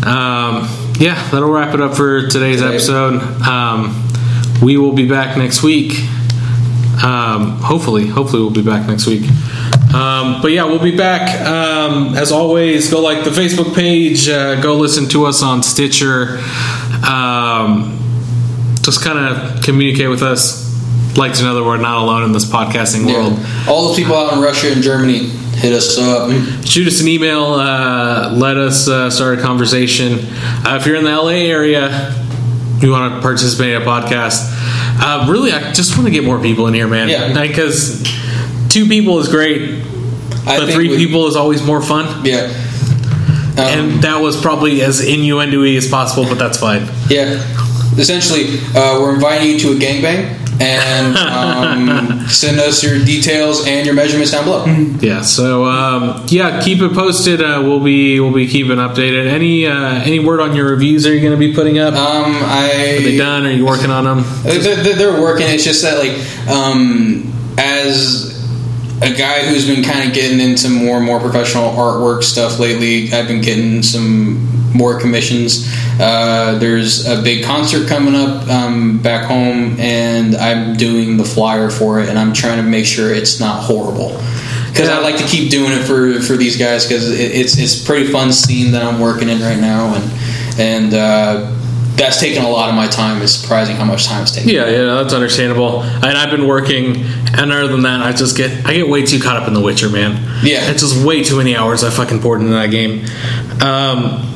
um, 0.07 0.69
yeah, 1.01 1.29
that'll 1.31 1.51
wrap 1.51 1.75
it 1.75 1.81
up 1.81 1.97
for 1.97 2.29
today's 2.29 2.61
Today. 2.61 2.75
episode. 2.75 3.21
Um, 3.43 4.09
we 4.63 4.77
will 4.77 4.93
be 4.93 5.09
back 5.09 5.37
next 5.37 5.65
week. 5.65 5.99
Um, 7.03 7.59
hopefully, 7.61 8.07
hopefully 8.07 8.43
we'll 8.43 8.53
be 8.53 8.63
back 8.63 8.87
next 8.87 9.09
week. 9.09 9.23
Um, 9.93 10.41
but 10.41 10.53
yeah, 10.53 10.63
we'll 10.63 10.79
be 10.79 10.97
back. 10.97 11.41
Um, 11.45 12.15
as 12.15 12.31
always, 12.31 12.89
go 12.89 13.01
like 13.01 13.25
the 13.25 13.31
Facebook 13.31 13.75
page. 13.75 14.29
Uh, 14.29 14.61
go 14.61 14.77
listen 14.77 15.09
to 15.09 15.27
us 15.27 15.43
on 15.43 15.65
Stitcher. 15.65 16.39
Just 18.85 19.03
kind 19.03 19.19
of 19.19 19.63
communicate 19.63 20.09
with 20.11 20.23
us. 20.23 20.63
like 21.17 21.33
to 21.35 21.43
know 21.45 21.55
that 21.55 21.63
we're 21.65 21.77
not 21.79 21.99
alone 22.03 22.25
in 22.25 22.33
this 22.33 22.45
podcasting 22.45 23.07
world. 23.07 23.39
Yeah. 23.39 23.65
All 23.69 23.89
those 23.89 23.97
people 23.97 24.15
out 24.17 24.33
in 24.35 24.41
Russia 24.41 24.73
and 24.73 24.83
Germany, 24.83 25.21
hit 25.57 25.73
us 25.73 25.97
up. 25.97 26.29
Shoot 26.67 26.89
us 26.89 27.01
an 27.01 27.07
email. 27.09 27.45
Uh, 27.55 28.33
let 28.35 28.57
us 28.57 28.89
uh, 28.89 29.09
start 29.11 29.39
a 29.39 29.43
conversation. 29.43 30.19
Uh, 30.67 30.77
if 30.81 30.87
you're 30.87 30.97
in 30.97 31.05
the 31.05 31.11
LA 31.17 31.29
area, 31.49 32.13
you 32.81 32.91
want 32.91 33.15
to 33.15 33.21
participate 33.23 33.75
in 33.75 33.83
a 33.83 33.85
podcast. 33.85 34.43
Uh, 35.01 35.27
really, 35.31 35.53
I 35.53 35.73
just 35.73 35.95
want 35.97 36.07
to 36.07 36.11
get 36.13 36.25
more 36.25 36.41
people 36.41 36.67
in 36.67 36.75
here, 36.75 36.89
man. 36.89 37.09
Yeah. 37.09 37.33
Because 37.47 38.03
two 38.69 38.87
people 38.87 39.19
is 39.21 39.29
great, 39.29 39.83
I 40.47 40.59
but 40.59 40.73
three 40.73 40.89
we- 40.91 40.97
people 40.97 41.27
is 41.29 41.37
always 41.37 41.63
more 41.63 41.81
fun. 41.81 42.25
Yeah. 42.27 42.53
Um, 43.57 43.61
And 43.61 44.03
that 44.03 44.21
was 44.21 44.41
probably 44.41 44.83
as 44.83 45.01
innuendo-y 45.01 45.77
as 45.77 45.87
possible, 45.89 46.25
but 46.29 46.39
that's 46.41 46.59
fine. 46.59 46.89
Yeah. 47.09 47.39
Essentially, 47.99 48.59
uh, 48.75 48.99
we're 49.01 49.15
inviting 49.15 49.51
you 49.51 49.59
to 49.61 49.69
a 49.73 49.75
gangbang 49.75 50.41
and 50.61 51.17
um, 51.17 52.21
send 52.29 52.61
us 52.61 52.83
your 52.83 53.05
details 53.05 53.67
and 53.67 53.85
your 53.85 53.95
measurements 53.95 54.31
down 54.31 54.45
below. 54.45 54.65
Yeah. 55.01 55.23
So 55.23 55.65
um, 55.65 56.25
yeah, 56.29 56.63
keep 56.63 56.81
it 56.81 56.93
posted. 56.93 57.43
Uh, 57.43 57.61
we'll 57.65 57.81
be 57.83 58.21
we'll 58.21 58.33
be 58.35 58.47
keeping 58.47 58.77
updated. 58.77 59.27
Any 59.27 59.67
uh, 59.67 60.03
any 60.05 60.19
word 60.21 60.41
on 60.41 60.55
your 60.55 60.71
reviews? 60.71 61.07
Are 61.07 61.15
you 61.15 61.21
going 61.21 61.33
to 61.33 61.39
be 61.39 61.53
putting 61.55 61.79
up? 61.79 61.95
Um, 61.95 62.33
I 62.37 62.97
Are 62.99 63.03
they 63.03 63.17
done? 63.17 63.47
Are 63.47 63.51
you 63.53 63.67
working 63.67 63.91
on 63.91 64.05
them? 64.05 64.25
They're, 64.45 64.61
they're- 64.77 64.95
they're 64.97 65.21
working. 65.21 65.47
It's 65.49 65.65
just 65.65 65.83
that, 65.83 65.99
like, 65.99 66.13
um, 66.49 67.33
as 67.59 68.33
a 69.03 69.13
guy 69.13 69.41
who's 69.47 69.67
been 69.67 69.83
kind 69.83 70.09
of 70.09 70.15
getting 70.15 70.39
into 70.41 70.69
more 70.71 70.97
and 70.99 71.05
more 71.07 71.19
professional 71.21 71.71
artwork 71.71 72.23
stuff 72.23 72.59
lately, 72.61 73.13
I've 73.13 73.27
been 73.27 73.41
getting 73.41 73.83
some 73.83 74.64
more 74.75 74.99
commissions. 75.01 75.73
Uh, 76.01 76.59
there's 76.59 77.07
a 77.07 77.23
big 77.23 77.45
concert 77.45 77.89
coming 77.89 78.15
up 78.15 78.49
um, 78.49 78.99
back 78.99 79.27
home, 79.27 79.79
and 79.79 80.35
I'm 80.37 80.77
doing 80.77 81.17
the 81.17 81.25
flyer 81.25 81.71
for 81.71 82.01
it, 82.01 82.09
and 82.09 82.19
I'm 82.19 82.33
trying 82.33 82.57
to 82.57 82.69
make 82.69 82.87
sure 82.87 83.13
it's 83.15 83.41
not 83.41 83.63
horrible. 83.63 84.21
Because 84.69 84.89
I 84.89 84.99
like 84.99 85.17
to 85.19 85.25
keep 85.25 85.51
doing 85.51 85.71
it 85.71 85.85
for, 85.85 86.21
for 86.21 86.37
these 86.37 86.57
guys 86.57 86.85
because 86.85 87.09
it, 87.09 87.31
it's 87.31 87.57
it's 87.57 87.83
a 87.83 87.87
pretty 87.87 88.11
fun 88.11 88.33
scene 88.33 88.73
that 88.73 88.83
I'm 88.83 88.99
working 89.01 89.29
in 89.29 89.41
right 89.41 89.61
now, 89.61 89.95
and 89.95 90.61
and 90.61 90.95
uh, 90.95 91.55
that's 91.97 92.19
taken 92.19 92.43
a 92.43 92.49
lot 92.49 92.69
of 92.69 92.75
my 92.75 92.89
time. 92.89 93.23
It's 93.23 93.33
surprising 93.33 93.77
how 93.77 93.85
much 93.85 94.07
time 94.07 94.23
it's 94.23 94.33
taken. 94.33 94.51
Yeah, 94.51 94.69
yeah, 94.69 94.85
that's 94.95 95.15
understandable. 95.15 95.83
And 95.83 96.19
I've 96.19 96.31
been 96.31 96.49
working, 96.49 96.97
and 97.39 97.53
other 97.53 97.69
than 97.69 97.83
that, 97.83 98.01
I 98.03 98.13
just 98.13 98.37
get 98.37 98.67
I 98.67 98.75
get 98.75 98.89
way 98.89 99.07
too 99.07 99.21
caught 99.21 99.37
up 99.37 99.47
in 99.47 99.55
The 99.55 99.61
Witcher, 99.61 99.89
man. 99.89 100.15
Yeah. 100.45 100.71
it's 100.71 100.83
just 100.83 101.05
way 101.05 101.23
too 101.23 101.37
many 101.39 101.57
hours 101.57 101.85
I 101.85 101.91
fucking 101.91 102.21
poured 102.21 102.41
into 102.41 102.55
that 102.55 102.71
game. 102.73 103.05
Um, 103.63 104.34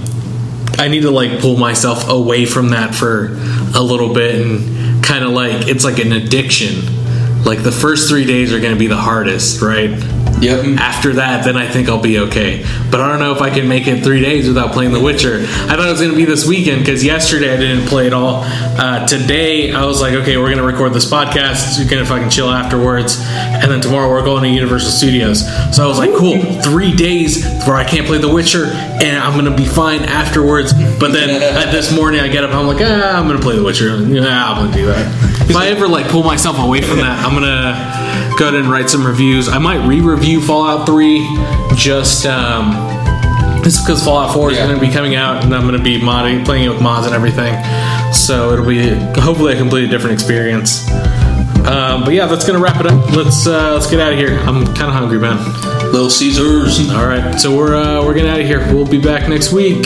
I 0.78 0.88
need 0.88 1.02
to 1.02 1.10
like 1.10 1.40
pull 1.40 1.56
myself 1.56 2.08
away 2.08 2.46
from 2.46 2.70
that 2.70 2.94
for 2.94 3.36
a 3.74 3.82
little 3.82 4.14
bit 4.14 4.40
and 4.40 5.04
kind 5.04 5.24
of 5.24 5.30
like 5.32 5.66
it's 5.68 5.84
like 5.84 5.98
an 5.98 6.12
addiction. 6.12 7.44
Like 7.44 7.62
the 7.62 7.72
first 7.72 8.08
three 8.08 8.24
days 8.24 8.52
are 8.52 8.60
going 8.60 8.74
to 8.74 8.78
be 8.78 8.86
the 8.86 8.96
hardest, 8.96 9.60
right? 9.60 9.90
Yep. 10.40 10.78
After 10.78 11.14
that, 11.14 11.44
then 11.44 11.56
I 11.56 11.68
think 11.68 11.88
I'll 11.88 12.00
be 12.00 12.18
okay. 12.20 12.64
But 12.90 13.00
I 13.00 13.08
don't 13.08 13.18
know 13.18 13.32
if 13.32 13.42
I 13.42 13.50
can 13.50 13.68
make 13.68 13.86
it 13.86 14.04
three 14.04 14.20
days 14.20 14.46
without 14.46 14.72
playing 14.72 14.92
The 14.92 15.00
Witcher. 15.00 15.40
I 15.42 15.76
thought 15.76 15.86
it 15.86 15.90
was 15.90 16.00
going 16.00 16.12
to 16.12 16.16
be 16.16 16.24
this 16.24 16.46
weekend 16.46 16.80
because 16.80 17.04
yesterday 17.04 17.52
I 17.52 17.56
didn't 17.56 17.86
play 17.86 18.06
at 18.06 18.12
all. 18.12 18.42
Uh, 18.44 19.06
today 19.06 19.72
I 19.72 19.84
was 19.84 20.00
like, 20.00 20.14
okay, 20.14 20.36
we're 20.36 20.46
going 20.54 20.58
to 20.58 20.64
record 20.64 20.92
this 20.92 21.10
podcast. 21.10 21.78
You're 21.78 21.88
going 21.88 22.02
to 22.02 22.08
fucking 22.08 22.30
chill 22.30 22.50
afterwards. 22.50 23.18
And 23.28 23.70
then 23.70 23.80
tomorrow 23.80 24.08
we're 24.08 24.24
going 24.24 24.42
to 24.44 24.48
Universal 24.48 24.90
Studios. 24.90 25.40
So 25.74 25.84
I 25.84 25.86
was 25.86 25.98
like, 25.98 26.14
cool, 26.14 26.40
three 26.62 26.94
days 26.94 27.44
where 27.66 27.76
I 27.76 27.84
can't 27.84 28.06
play 28.06 28.18
The 28.18 28.32
Witcher 28.32 28.66
and 28.66 29.18
I'm 29.18 29.38
going 29.38 29.50
to 29.50 29.56
be 29.56 29.68
fine 29.68 30.02
afterwards. 30.02 30.72
But 30.72 31.12
then 31.12 31.42
uh, 31.68 31.70
this 31.72 31.94
morning 31.94 32.20
I 32.20 32.28
get 32.28 32.44
up, 32.44 32.50
and 32.50 32.58
I'm 32.58 32.66
like, 32.66 32.80
ah, 32.80 33.18
I'm 33.18 33.26
going 33.26 33.38
to 33.38 33.42
play 33.42 33.56
The 33.56 33.64
Witcher. 33.64 33.96
Yeah, 34.02 34.50
I'm 34.50 34.56
going 34.56 34.72
to 34.72 34.78
do 34.78 34.86
that. 34.86 35.50
If 35.50 35.56
I 35.56 35.68
ever 35.68 35.88
like 35.88 36.08
pull 36.08 36.22
myself 36.22 36.58
away 36.58 36.82
from 36.82 36.98
that, 36.98 37.24
I'm 37.24 37.32
going 37.32 37.44
to 37.44 38.36
go 38.38 38.48
ahead 38.48 38.60
and 38.60 38.70
write 38.70 38.90
some 38.90 39.04
reviews. 39.04 39.48
I 39.48 39.58
might 39.58 39.84
re-review 39.86 40.27
Fallout 40.36 40.86
3 40.86 41.26
just 41.76 42.26
um 42.26 42.72
just 43.64 43.84
because 43.84 44.02
Fallout 44.04 44.32
4 44.34 44.50
is 44.52 44.56
Yeah. 44.56 44.66
going 44.66 44.78
to 44.80 44.86
be 44.86 44.92
coming 44.92 45.14
out 45.16 45.44
and 45.44 45.54
I'm 45.54 45.62
going 45.66 45.76
to 45.76 45.82
be 45.82 45.98
modding, 46.00 46.44
playing 46.44 46.64
it 46.64 46.68
with 46.70 46.80
mods 46.80 47.06
and 47.06 47.14
everything. 47.14 47.52
So 48.14 48.52
it'll 48.52 48.64
be 48.66 48.88
hopefully 49.20 49.52
a 49.54 49.56
completely 49.56 49.88
different 49.90 50.14
experience. 50.14 50.88
Um, 51.66 52.04
but 52.04 52.14
yeah, 52.14 52.26
that's 52.26 52.46
going 52.46 52.56
to 52.58 52.62
wrap 52.64 52.80
it 52.80 52.86
up. 52.86 53.10
Let's 53.14 53.46
uh, 53.46 53.72
let's 53.74 53.90
get 53.90 54.00
out 54.00 54.12
of 54.12 54.18
here. 54.18 54.38
I'm 54.38 54.64
kind 54.74 54.88
of 54.88 54.94
hungry, 54.94 55.18
man. 55.18 55.36
Little 55.92 56.08
Caesars. 56.08 56.88
All 56.90 57.04
right, 57.06 57.38
so 57.38 57.54
we're 57.54 57.74
uh, 57.76 58.02
we're 58.04 58.14
getting 58.14 58.30
out 58.30 58.40
of 58.40 58.46
here. 58.46 58.60
We'll 58.74 58.86
be 58.86 59.00
back 59.00 59.28
next 59.28 59.52
week. 59.52 59.84